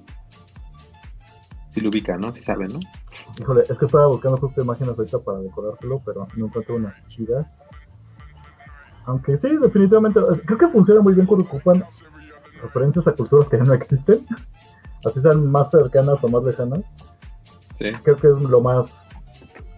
sí 1.70 1.82
lo 1.82 1.90
ubica, 1.90 2.18
¿no? 2.18 2.34
Sí 2.34 2.42
saben, 2.42 2.74
¿no? 2.74 2.80
Híjole, 3.40 3.64
es 3.70 3.78
que 3.78 3.86
estaba 3.86 4.08
buscando 4.08 4.38
justo 4.38 4.62
imágenes 4.62 4.98
ahorita 4.98 5.20
para 5.20 5.40
decorártelo, 5.40 6.02
pero 6.04 6.28
no 6.36 6.46
encuentro 6.46 6.76
unas 6.76 7.06
chidas. 7.08 7.62
Aunque 9.06 9.38
sí, 9.38 9.56
definitivamente, 9.58 10.20
creo 10.46 10.58
que 10.58 10.68
funciona 10.68 11.02
muy 11.02 11.14
bien 11.14 11.26
cuando 11.26 11.46
ocupan 11.46 11.84
referencias 12.62 13.08
a 13.08 13.14
culturas 13.14 13.50
que 13.50 13.58
ya 13.58 13.64
no 13.64 13.74
existen, 13.74 14.26
así 15.06 15.22
sean 15.22 15.50
más 15.52 15.72
cercanas 15.72 16.24
o 16.24 16.30
más 16.30 16.44
lejanas. 16.44 16.94
Sí. 17.78 17.92
Creo 18.04 18.18
que 18.18 18.28
es 18.28 18.40
lo 18.40 18.62
más 18.62 19.10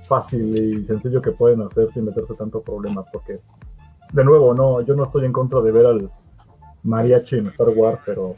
fácil 0.07 0.55
y 0.55 0.83
sencillo 0.83 1.21
que 1.21 1.31
pueden 1.31 1.61
hacer 1.61 1.89
sin 1.89 2.05
meterse 2.05 2.35
tanto 2.35 2.61
problemas, 2.61 3.07
porque, 3.11 3.39
de 4.13 4.23
nuevo, 4.23 4.53
no, 4.53 4.81
yo 4.81 4.95
no 4.95 5.03
estoy 5.03 5.25
en 5.25 5.33
contra 5.33 5.61
de 5.61 5.71
ver 5.71 5.85
al 5.85 6.11
mariachi 6.83 7.37
en 7.37 7.47
Star 7.47 7.69
Wars, 7.69 8.01
pero 8.05 8.35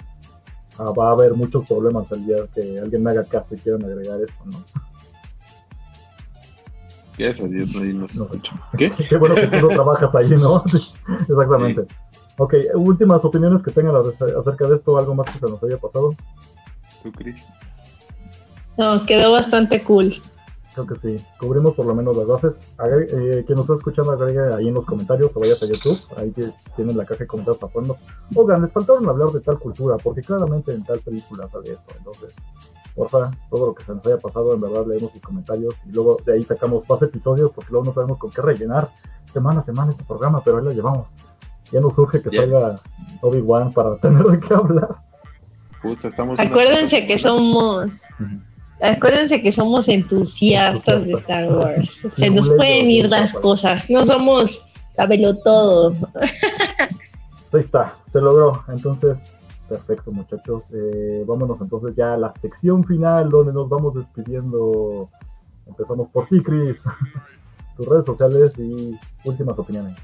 ah, 0.78 0.92
va 0.92 1.10
a 1.10 1.12
haber 1.12 1.34
muchos 1.34 1.66
problemas 1.66 2.12
el 2.12 2.26
día 2.26 2.38
que 2.54 2.80
alguien 2.80 3.04
me 3.04 3.12
haga 3.12 3.26
caso 3.26 3.56
y 3.56 3.58
quieran 3.58 3.84
agregar 3.84 4.22
eso, 4.22 4.38
¿no? 4.46 4.64
Gracias 7.18 7.46
a 7.46 7.50
Dios, 7.50 7.76
nos 7.96 8.16
no, 8.16 8.28
¿Qué? 8.78 8.92
Qué 9.10 9.18
bueno 9.18 9.36
que 9.36 9.48
tú 9.48 9.68
no 9.68 9.70
trabajas 9.70 10.14
ahí, 10.16 10.30
¿no? 10.30 10.64
Sí, 10.72 10.80
exactamente. 11.28 11.84
Sí. 11.84 11.96
Ok, 12.38 12.54
últimas 12.76 13.26
opiniones 13.26 13.64
que 13.64 13.72
tengan 13.72 13.96
acerca 13.96 14.68
de 14.68 14.76
esto, 14.76 14.98
algo 14.98 15.16
más 15.16 15.28
que 15.30 15.40
se 15.40 15.48
nos 15.48 15.62
haya 15.64 15.78
pasado. 15.78 16.16
¿Tú, 17.02 17.12
Cris? 17.12 17.48
No, 18.78 19.06
quedó 19.08 19.32
bastante 19.32 19.84
cool. 19.84 20.14
Creo 20.76 20.86
que 20.86 20.96
sí. 20.96 21.26
Cubrimos 21.40 21.74
por 21.74 21.88
lo 21.88 21.96
menos 21.96 22.16
las 22.16 22.28
bases. 22.28 22.60
Eh, 22.86 23.44
quien 23.48 23.56
nos 23.56 23.66
está 23.66 23.74
escuchando, 23.74 24.12
agregue 24.12 24.54
ahí 24.54 24.68
en 24.68 24.76
los 24.76 24.86
comentarios 24.86 25.36
o 25.36 25.40
vayas 25.40 25.64
a 25.64 25.66
YouTube. 25.66 26.00
Ahí 26.16 26.32
tienen 26.76 26.96
la 26.96 27.04
caja 27.04 27.22
de 27.22 27.28
comentarios 27.28 27.58
para 27.58 27.74
ponernos. 27.74 27.98
Oigan, 28.36 28.62
les 28.62 28.72
faltaron 28.72 29.10
hablar 29.10 29.30
de 29.32 29.40
tal 29.40 29.58
cultura, 29.58 29.98
porque 29.98 30.22
claramente 30.22 30.72
en 30.72 30.84
tal 30.84 31.00
película 31.00 31.48
sale 31.48 31.72
esto. 31.72 31.92
Entonces, 31.98 32.36
porfa, 32.98 33.32
todo 33.50 33.68
lo 33.68 33.76
que 33.76 33.84
se 33.84 33.94
nos 33.94 34.06
haya 34.08 34.18
pasado, 34.18 34.56
en 34.56 34.60
verdad 34.60 34.86
leemos 34.88 35.12
sus 35.12 35.22
comentarios 35.22 35.76
y 35.86 35.92
luego 35.92 36.18
de 36.26 36.34
ahí 36.34 36.44
sacamos 36.44 36.90
más 36.90 37.02
episodios, 37.04 37.52
porque 37.52 37.72
luego 37.72 37.86
no 37.86 37.92
sabemos 37.92 38.18
con 38.18 38.32
qué 38.32 38.42
rellenar 38.42 38.90
semana 39.30 39.60
a 39.60 39.62
semana 39.62 39.92
este 39.92 40.04
programa, 40.04 40.42
pero 40.44 40.58
ahí 40.58 40.64
lo 40.64 40.72
llevamos. 40.72 41.16
Ya 41.72 41.80
nos 41.80 41.96
surge 41.96 42.22
que 42.22 42.30
yeah. 42.30 42.42
salga 42.42 42.82
Obi-Wan 43.22 43.72
para 43.72 43.98
tener 44.00 44.24
de 44.24 44.40
qué 44.40 44.54
hablar. 44.54 44.90
Justo, 45.82 46.08
estamos 46.08 46.40
Acuérdense 46.40 47.06
que 47.06 47.18
somos. 47.18 48.06
Acuérdense 48.82 49.42
que 49.42 49.52
somos 49.52 49.88
entusiastas 49.90 51.06
de 51.06 51.14
Star 51.14 51.52
Wars. 51.52 52.08
Se 52.10 52.30
nos 52.30 52.50
pueden 52.50 52.90
ir 52.90 53.10
las 53.10 53.34
cosas. 53.34 53.90
No 53.90 54.06
somos 54.06 54.66
sabelo 54.92 55.36
todo. 55.36 55.94
Ahí 57.54 57.60
está, 57.60 57.96
se 58.06 58.20
logró. 58.20 58.64
Entonces, 58.68 59.34
perfecto, 59.68 60.12
muchachos. 60.12 60.72
Eh, 60.74 61.24
vámonos 61.28 61.62
entonces 61.62 61.96
ya 61.96 62.14
a 62.14 62.18
la 62.18 62.34
sección 62.34 62.84
final 62.84 63.30
donde 63.30 63.54
nos 63.54 63.70
vamos 63.70 63.96
despidiendo. 63.96 65.10
Empezamos 65.66 66.10
por 66.10 66.28
ti, 66.28 66.42
Chris. 66.42 66.86
Tus 67.78 67.88
redes 67.88 68.06
sociales 68.06 68.58
y 68.58 68.98
últimas 69.24 69.60
opiniones. 69.60 69.96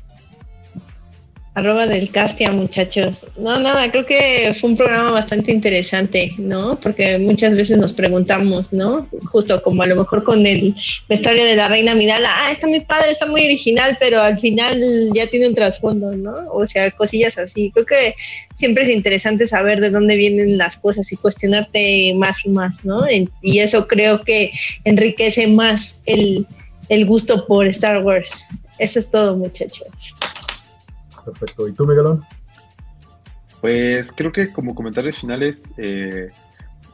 Arroba 1.55 1.85
del 1.85 2.09
Castia, 2.09 2.51
muchachos. 2.51 3.27
No, 3.37 3.59
nada, 3.59 3.91
creo 3.91 4.07
que 4.07 4.55
fue 4.59 4.71
un 4.71 4.75
programa 4.75 5.11
bastante 5.11 5.51
interesante, 5.51 6.33
¿no? 6.39 6.79
Porque 6.79 7.19
muchas 7.19 7.55
veces 7.55 7.77
nos 7.77 7.93
preguntamos, 7.93 8.73
¿no? 8.73 9.07
Justo 9.25 9.61
como 9.61 9.83
a 9.83 9.85
lo 9.85 9.95
mejor 9.95 10.23
con 10.23 10.47
el 10.47 10.73
vestuario 11.07 11.45
de 11.45 11.55
la 11.55 11.67
reina 11.67 11.93
Midala, 11.93 12.29
ah, 12.33 12.51
está 12.51 12.65
muy 12.65 12.79
padre, 12.79 13.11
está 13.11 13.27
muy 13.27 13.43
original, 13.43 13.95
pero 13.99 14.19
al 14.19 14.39
final 14.39 14.81
ya 15.13 15.27
tiene 15.27 15.47
un 15.47 15.53
trasfondo, 15.53 16.15
¿no? 16.15 16.33
O 16.49 16.65
sea, 16.65 16.89
cosillas 16.89 17.37
así. 17.37 17.69
Creo 17.71 17.85
que 17.85 18.15
siempre 18.55 18.81
es 18.81 18.89
interesante 18.89 19.45
saber 19.45 19.79
de 19.79 19.91
dónde 19.91 20.15
vienen 20.15 20.57
las 20.57 20.77
cosas 20.77 21.11
y 21.11 21.17
cuestionarte 21.17 22.15
más 22.15 22.47
y 22.47 22.49
más, 22.49 22.83
¿no? 22.83 23.05
Y 23.43 23.59
eso 23.59 23.87
creo 23.87 24.23
que 24.23 24.51
enriquece 24.85 25.45
más 25.45 25.99
el, 26.07 26.47
el 26.89 27.05
gusto 27.05 27.45
por 27.45 27.67
Star 27.67 28.03
Wars. 28.03 28.49
Eso 28.79 28.97
es 28.97 29.07
todo, 29.07 29.37
muchachos. 29.37 30.15
Perfecto. 31.25 31.67
¿Y 31.67 31.73
tú, 31.73 31.85
Miguelón? 31.85 32.23
Pues 33.61 34.11
creo 34.11 34.31
que 34.31 34.51
como 34.51 34.75
comentarios 34.75 35.19
finales 35.19 35.73
eh, 35.77 36.29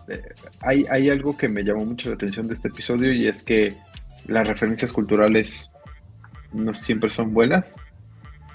eh, 0.08 0.22
hay, 0.62 0.86
hay 0.90 1.10
algo 1.10 1.36
que 1.36 1.50
me 1.50 1.64
llamó 1.64 1.86
mucho 1.86 2.10
la 2.10 2.16
atención 2.16 2.48
de 2.48 2.54
este 2.54 2.68
episodio 2.68 3.12
y 3.14 3.28
es 3.28 3.44
que 3.44 3.76
las 4.28 4.48
referencias 4.48 4.92
culturales 4.92 5.72
no 6.54 6.74
siempre 6.74 7.10
son 7.10 7.34
buenas. 7.34 7.76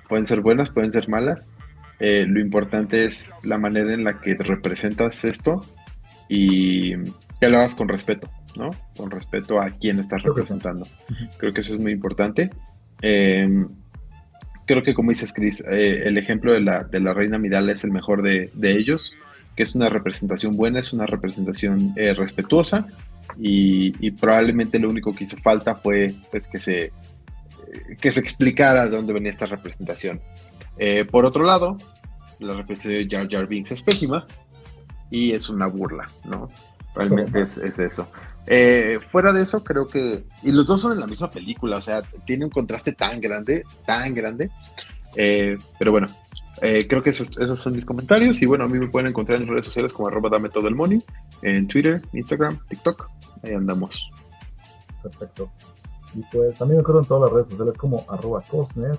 Pueden 0.09 0.27
ser 0.27 0.41
buenas, 0.41 0.71
pueden 0.71 0.93
ser 0.93 1.09
malas. 1.09 1.53
Eh, 2.01 2.27
lo 2.29 2.41
importante 2.41 3.05
es 3.05 3.31
la 3.43 3.59
manera 3.59 3.95
en 3.95 4.05
la 4.05 4.21
que 4.21 4.35
representas 4.35 5.25
esto 5.25 5.65
y 6.29 6.95
que 7.41 7.49
lo 7.49 7.59
hagas 7.59 7.75
con 7.75 7.89
respeto, 7.89 8.29
¿no? 8.57 8.71
Con 8.97 9.11
respeto 9.11 9.61
a 9.61 9.71
quién 9.71 10.01
estás 10.01 10.23
representando. 10.23 10.87
Creo 11.39 11.53
que 11.53 11.61
eso 11.61 11.75
es 11.75 11.81
muy 11.81 11.93
importante. 11.93 12.51
Eh, 13.01 13.49
creo 14.67 14.83
que 14.83 14.95
como 14.95 15.11
dices, 15.11 15.33
Chris, 15.33 15.63
eh, 15.69 16.03
el 16.07 16.19
ejemplo 16.19 16.53
de 16.53 16.61
la, 16.61 16.85
de 16.85 17.01
la 17.01 17.15
reina 17.15 17.39
Midala 17.39 17.73
es 17.73 17.85
el 17.85 17.91
mejor 17.91 18.23
de, 18.23 18.51
ellos, 18.63 19.13
que 19.57 19.63
es 19.63 19.75
una 19.75 19.89
representación 19.89 20.57
buena, 20.57 20.81
es 20.81 20.93
una 20.93 21.07
representación 21.07 21.93
eh, 21.97 22.15
respetuosa 22.15 22.87
y, 23.37 24.11
probablemente 24.13 24.79
lo 24.79 24.91
único 24.91 25.13
que 25.13 25.25
hizo 25.25 25.37
falta 25.39 25.75
fue 25.75 26.15
pues, 26.31 26.49
que, 26.49 26.61
se, 26.61 26.85
eh, 26.85 26.93
que 28.01 28.13
se 28.13 28.21
explicara 28.21 28.85
de 28.85 28.97
dónde 28.97 29.13
venía 29.13 29.31
esta 29.31 29.47
representación. 29.47 30.21
por 31.11 31.25
otro 31.25 31.45
lado, 31.45 31.79
la 32.39 32.55
representación 32.55 33.09
de 33.09 33.17
Jar 33.17 33.29
Jar 33.31 33.47
Binks 33.47 33.73
es 33.73 33.83
pésima 33.83 34.27
y 35.11 35.33
es 35.33 35.49
una 35.49 35.67
burla, 35.67 36.09
¿no? 36.25 36.51
Realmente 36.95 37.41
es, 37.41 37.59
eso. 37.59 38.09
Eh, 38.47 39.01
fuera 39.05 39.33
de 39.33 39.43
eso, 39.43 39.65
creo 39.65 39.89
que. 39.89 40.25
Y 40.43 40.53
los 40.53 40.67
dos 40.67 40.81
son 40.81 40.93
en 40.93 41.01
la 41.01 41.07
misma 41.07 41.31
película, 41.31 41.79
o 41.79 41.81
sea, 41.81 42.03
tiene 42.25 42.45
un 42.45 42.51
contraste 42.51 42.93
tan 42.93 43.21
grande, 43.21 43.65
tan 43.85 44.15
grande. 44.15 44.51
Eh, 45.17 45.57
pero 45.79 45.93
bueno, 45.93 46.09
eh, 46.61 46.87
creo 46.89 47.03
que 47.03 47.11
esos, 47.11 47.31
son 47.59 47.73
mis 47.73 47.85
comentarios. 47.85 48.41
Y 48.43 48.47
bueno, 48.47 48.65
a 48.65 48.69
mí 48.69 48.79
me 48.79 48.89
pueden 48.89 49.09
encontrar 49.09 49.41
en 49.41 49.49
redes 49.49 49.65
sociales 49.65 49.93
como 49.93 50.09
arroba 50.09 50.29
dame 50.29 50.51
todo 50.51 50.69
el 50.69 50.77
money, 50.77 51.03
en 51.43 51.67
Twitter, 51.67 52.01
Instagram, 52.13 52.61
TikTok. 52.69 53.09
Ahí 53.43 53.55
andamos. 53.55 54.13
Perfecto. 55.03 55.51
Y 56.15 56.23
pues 56.31 56.63
a 56.63 56.65
mí 56.65 56.75
me 56.75 56.81
acuerdo 56.81 57.01
en 57.01 57.09
todas 57.09 57.23
las 57.23 57.33
redes 57.33 57.49
sociales 57.49 57.77
como 57.77 58.05
arroba 58.09 58.41
Cosner. 58.43 58.97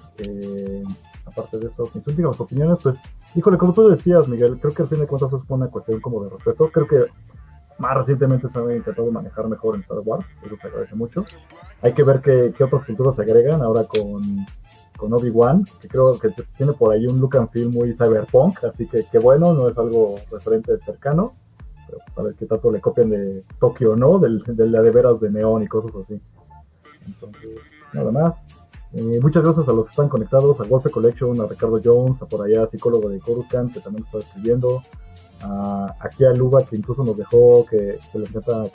aparte 1.26 1.58
de 1.60 1.68
eso, 1.68 1.90
mis 1.94 2.06
últimas 2.06 2.42
opiniones, 2.42 2.80
pues, 2.84 3.02
híjole, 3.36 3.58
como 3.58 3.74
tú 3.74 3.88
decías, 3.88 4.28
Miguel, 4.28 4.58
creo 4.60 4.74
que 4.74 4.82
al 4.82 4.90
fin 4.90 5.00
de 5.00 5.08
cuentas 5.08 5.32
es 5.32 5.44
una 5.48 5.68
cuestión 5.68 6.02
como 6.02 6.22
de 6.26 6.30
respeto. 6.30 6.70
Creo 6.72 6.88
que 6.88 7.06
más 7.78 7.96
recientemente 7.96 8.48
se 8.48 8.60
han 8.60 8.72
intentado 8.72 9.12
manejar 9.12 9.48
mejor 9.48 9.76
en 9.76 9.82
Star 9.82 10.00
Wars, 10.04 10.28
eso 10.44 10.56
se 10.56 10.68
agradece 10.68 10.96
mucho. 10.96 11.26
Hay 11.82 11.94
que 11.94 12.04
ver 12.04 12.22
qué, 12.22 12.64
otras 12.64 12.86
culturas 12.86 13.16
se 13.16 13.24
agregan 13.24 13.62
ahora 13.62 13.84
con, 13.84 14.46
con 14.98 15.14
Obi-Wan, 15.14 15.66
que 15.82 15.88
creo 15.88 16.18
que 16.20 16.30
tiene 16.58 16.74
por 16.74 16.94
ahí 16.94 17.06
un 17.08 17.20
look 17.20 17.36
and 17.38 17.50
feel 17.50 17.70
muy 17.70 17.94
cyberpunk, 17.94 18.64
así 18.64 18.88
que 18.88 19.06
qué 19.12 19.20
bueno, 19.20 19.54
no 19.54 19.68
es 19.68 19.78
algo 19.78 20.20
referente 20.32 20.78
cercano, 20.80 21.34
pero 21.86 22.00
pues 22.06 22.18
a 22.18 22.24
ver 22.24 22.36
qué 22.36 22.46
tanto 22.46 22.72
le 22.72 22.82
copian 22.82 23.10
de 23.10 23.44
Tokio, 23.60 23.96
¿no? 23.96 24.20
Del, 24.20 24.42
de 24.46 24.68
la 24.68 24.82
de 24.82 24.92
veras 24.92 25.20
de 25.20 25.30
neón 25.30 25.64
y 25.64 25.68
cosas 25.68 25.96
así. 25.96 26.20
Entonces, 27.06 27.60
nada 27.94 28.12
más. 28.12 28.46
Eh, 28.94 29.20
muchas 29.22 29.44
gracias 29.44 29.68
a 29.68 29.74
los 29.74 29.88
que 29.88 29.90
están 29.90 30.08
conectados, 30.08 30.62
a 30.62 30.64
Wolfe 30.64 30.90
Collection, 30.90 31.40
a 31.42 31.48
Ricardo 31.48 31.82
Jones, 31.84 32.22
a 32.22 32.28
por 32.28 32.46
allá, 32.46 32.66
psicólogo 32.66 33.10
de 33.10 33.20
Coruscant, 33.20 33.74
que 33.74 33.82
también 33.82 34.06
está 34.06 34.20
escribiendo, 34.20 34.84
aquí 36.00 36.26
a 36.26 36.34
Luba 36.34 36.64
que 36.66 36.76
incluso 36.76 37.04
nos 37.04 37.18
dejó 37.18 37.66
que, 37.66 38.00
le 38.14 38.26
encanta, 38.26 38.66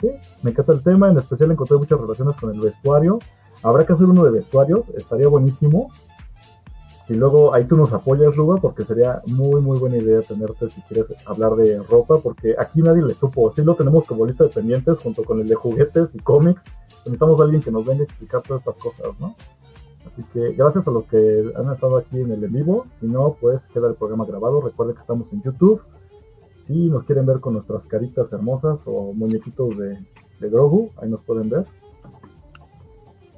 Me 0.43 0.51
encanta 0.51 0.73
el 0.73 0.83
tema, 0.83 1.09
en 1.09 1.17
especial 1.17 1.51
encontré 1.51 1.77
muchas 1.77 1.99
relaciones 1.99 2.37
con 2.37 2.51
el 2.51 2.59
vestuario. 2.59 3.19
Habrá 3.63 3.85
que 3.85 3.93
hacer 3.93 4.07
uno 4.07 4.23
de 4.23 4.31
vestuarios, 4.31 4.89
estaría 4.89 5.27
buenísimo. 5.27 5.89
Si 7.03 7.15
luego 7.15 7.53
ahí 7.53 7.65
tú 7.65 7.75
nos 7.75 7.93
apoyas, 7.93 8.37
Luba, 8.37 8.57
porque 8.57 8.83
sería 8.83 9.21
muy, 9.25 9.59
muy 9.59 9.77
buena 9.79 9.97
idea 9.97 10.21
tenerte 10.21 10.67
si 10.67 10.81
quieres 10.83 11.13
hablar 11.25 11.55
de 11.55 11.81
ropa, 11.83 12.19
porque 12.19 12.55
aquí 12.57 12.81
nadie 12.81 13.01
le 13.01 13.13
supo. 13.15 13.51
Sí 13.51 13.63
lo 13.63 13.75
tenemos 13.75 14.05
como 14.05 14.25
lista 14.25 14.43
de 14.43 14.51
pendientes 14.51 14.99
junto 14.99 15.23
con 15.23 15.41
el 15.41 15.47
de 15.47 15.55
juguetes 15.55 16.15
y 16.15 16.19
cómics. 16.19 16.65
Necesitamos 17.05 17.41
alguien 17.41 17.61
que 17.61 17.71
nos 17.71 17.85
venga 17.85 18.01
a 18.01 18.05
explicar 18.05 18.43
todas 18.43 18.61
estas 18.61 18.79
cosas, 18.79 19.19
¿no? 19.19 19.35
Así 20.05 20.23
que 20.31 20.53
gracias 20.53 20.87
a 20.87 20.91
los 20.91 21.07
que 21.07 21.51
han 21.55 21.71
estado 21.71 21.97
aquí 21.97 22.19
en 22.19 22.31
el 22.31 22.43
en 22.43 22.53
vivo. 22.53 22.85
Si 22.91 23.07
no, 23.07 23.35
pues 23.39 23.67
queda 23.67 23.87
el 23.87 23.95
programa 23.95 24.25
grabado. 24.25 24.61
Recuerden 24.61 24.95
que 24.95 25.01
estamos 25.01 25.33
en 25.33 25.41
YouTube 25.41 25.81
si 26.61 26.89
nos 26.89 27.03
quieren 27.03 27.25
ver 27.25 27.39
con 27.39 27.53
nuestras 27.53 27.87
caritas 27.87 28.31
hermosas 28.33 28.83
o 28.85 29.13
muñequitos 29.13 29.77
de, 29.77 29.97
Grogu, 30.39 30.89
ahí 30.97 31.09
nos 31.09 31.21
pueden 31.21 31.49
ver. 31.49 31.65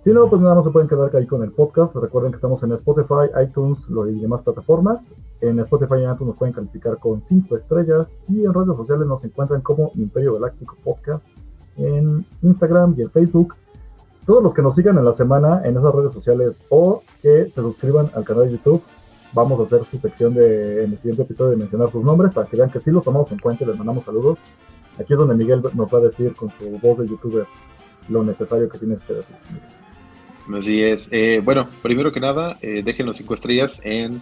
Si 0.01 0.11
no, 0.11 0.29
pues 0.29 0.41
nada 0.41 0.55
más 0.55 0.65
se 0.65 0.71
pueden 0.71 0.87
quedar 0.87 1.13
ahí 1.15 1.25
con 1.25 1.43
el 1.43 1.51
podcast. 1.51 1.95
Recuerden 1.95 2.31
que 2.31 2.35
estamos 2.35 2.61
en 2.63 2.73
Spotify, 2.73 3.29
iTunes 3.41 3.87
y 3.89 4.19
demás 4.19 4.43
plataformas. 4.43 5.15
En 5.41 5.59
Spotify 5.59 5.95
y 5.95 6.03
iTunes 6.03 6.27
nos 6.27 6.37
pueden 6.37 6.53
calificar 6.53 6.97
con 6.99 7.21
5 7.21 7.55
estrellas. 7.55 8.19
Y 8.27 8.45
en 8.45 8.53
redes 8.53 8.75
sociales 8.75 9.07
nos 9.07 9.23
encuentran 9.23 9.61
como 9.61 9.91
Imperio 9.95 10.33
Galáctico 10.33 10.75
Podcast 10.83 11.29
en 11.77 12.25
Instagram 12.41 12.95
y 12.97 13.03
en 13.03 13.11
Facebook. 13.11 13.55
Todos 14.25 14.43
los 14.43 14.53
que 14.53 14.61
nos 14.61 14.75
sigan 14.75 14.97
en 14.97 15.05
la 15.05 15.13
semana 15.13 15.61
en 15.65 15.77
esas 15.77 15.93
redes 15.93 16.13
sociales 16.13 16.59
o 16.69 17.01
que 17.21 17.45
se 17.45 17.61
suscriban 17.61 18.09
al 18.13 18.23
canal 18.23 18.45
de 18.45 18.51
YouTube 18.51 18.81
vamos 19.33 19.59
a 19.59 19.63
hacer 19.63 19.85
su 19.85 19.97
sección 19.97 20.33
de, 20.33 20.83
en 20.83 20.91
el 20.91 20.97
siguiente 20.97 21.23
episodio 21.23 21.51
de 21.51 21.57
mencionar 21.57 21.89
sus 21.89 22.03
nombres 22.03 22.33
para 22.33 22.47
que 22.47 22.55
vean 22.55 22.69
que 22.69 22.79
sí 22.79 22.91
los 22.91 23.03
tomamos 23.03 23.31
en 23.31 23.39
cuenta 23.39 23.63
y 23.63 23.67
les 23.67 23.77
mandamos 23.77 24.03
saludos. 24.03 24.39
Aquí 24.99 25.13
es 25.13 25.19
donde 25.19 25.35
Miguel 25.35 25.61
nos 25.73 25.93
va 25.93 25.97
a 25.97 26.01
decir 26.01 26.35
con 26.35 26.51
su 26.51 26.69
voz 26.79 26.99
de 26.99 27.07
youtuber 27.07 27.45
lo 28.09 28.23
necesario 28.23 28.69
que 28.69 28.77
tienes 28.77 29.01
que 29.03 29.13
decir. 29.13 29.35
Así 30.55 30.83
es. 30.83 31.07
Eh, 31.11 31.41
bueno, 31.43 31.67
primero 31.81 32.11
que 32.11 32.19
nada, 32.19 32.57
eh, 32.61 32.83
déjenos 32.83 33.17
cinco 33.17 33.33
estrellas 33.33 33.79
en 33.83 34.21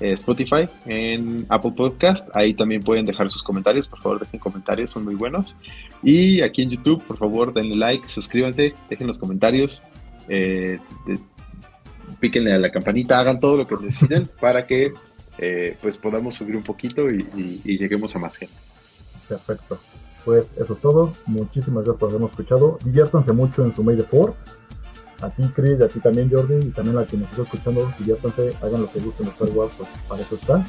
eh, 0.00 0.12
Spotify, 0.12 0.68
en 0.84 1.46
Apple 1.48 1.72
Podcast. 1.76 2.28
Ahí 2.34 2.54
también 2.54 2.82
pueden 2.82 3.06
dejar 3.06 3.30
sus 3.30 3.42
comentarios. 3.42 3.86
Por 3.86 4.00
favor, 4.00 4.18
dejen 4.18 4.40
comentarios, 4.40 4.90
son 4.90 5.04
muy 5.04 5.14
buenos. 5.14 5.56
Y 6.02 6.42
aquí 6.42 6.62
en 6.62 6.70
YouTube, 6.70 7.02
por 7.04 7.16
favor, 7.16 7.52
denle 7.54 7.76
like, 7.76 8.08
suscríbanse, 8.08 8.74
dejen 8.90 9.06
los 9.06 9.18
comentarios. 9.18 9.82
Eh, 10.28 10.78
píquenle 12.20 12.52
a 12.52 12.58
la 12.58 12.70
campanita, 12.70 13.18
hagan 13.18 13.40
todo 13.40 13.56
lo 13.56 13.66
que 13.66 13.76
necesiten 13.76 14.28
para 14.40 14.66
que 14.66 14.92
eh, 15.38 15.76
pues 15.80 15.96
podamos 15.98 16.34
subir 16.34 16.54
un 16.54 16.62
poquito 16.62 17.10
y, 17.10 17.24
lleguemos 17.64 18.14
a 18.14 18.18
más 18.18 18.36
gente. 18.36 18.54
Perfecto. 19.28 19.78
Pues 20.24 20.54
eso 20.58 20.74
es 20.74 20.80
todo. 20.80 21.14
Muchísimas 21.26 21.84
gracias 21.84 21.98
por 21.98 22.10
habernos 22.10 22.32
escuchado. 22.32 22.78
Diviértanse 22.84 23.32
mucho 23.32 23.64
en 23.64 23.72
su 23.72 23.82
May 23.82 23.96
the 23.96 24.02
Fourth. 24.02 24.36
A 25.22 25.30
ti, 25.30 25.50
Chris, 25.54 25.80
y 25.80 25.82
a 25.82 25.88
ti 25.88 26.00
también, 26.00 26.30
Jordi, 26.30 26.68
y 26.68 26.70
también 26.70 26.96
a 26.98 27.04
quien 27.04 27.20
nos 27.20 27.30
está 27.30 27.42
escuchando, 27.42 27.92
diviértanse, 27.98 28.54
hagan 28.62 28.80
lo 28.82 28.90
que 28.90 29.00
gusten 29.00 29.26
de 29.26 29.32
Star 29.32 29.50
Wars, 29.50 29.72
pues 29.76 29.88
para 30.08 30.22
eso 30.22 30.34
está. 30.34 30.64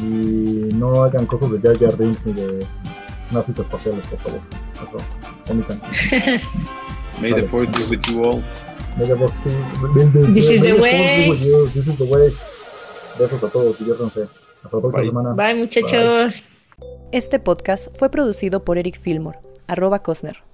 Y 0.00 0.72
no 0.74 1.02
hagan 1.02 1.26
cosas 1.26 1.50
de 1.50 1.60
Jar 1.60 1.76
Jar 1.76 1.98
ni 1.98 2.32
de 2.32 2.64
nazis 3.32 3.58
espaciales, 3.58 4.04
por 4.06 4.18
favor. 4.20 4.40
Eso, 4.74 4.98
May 7.20 7.32
the 7.32 7.48
Fourth 7.48 7.70
be 7.76 7.96
with 7.96 8.06
you 8.06 8.22
all. 8.22 8.42
This 8.98 10.50
is 10.50 10.62
the 10.62 10.74
way. 10.80 11.30
This 11.72 11.86
is 11.86 11.98
the 11.98 12.04
way. 12.04 12.32
Besos 13.18 13.42
a 13.44 13.48
todos, 13.48 13.78
diviértanse. 13.78 14.26
Hasta 14.64 14.76
la 14.76 14.82
próxima 14.82 15.04
semana. 15.04 15.34
Bye, 15.34 15.54
muchachos. 15.54 16.44
Este 17.12 17.38
podcast 17.38 17.96
fue 17.96 18.10
producido 18.10 18.64
por 18.64 18.76
Eric 18.76 18.98
Fillmore, 19.00 19.38
arroba 19.68 20.02
Cosner. 20.02 20.47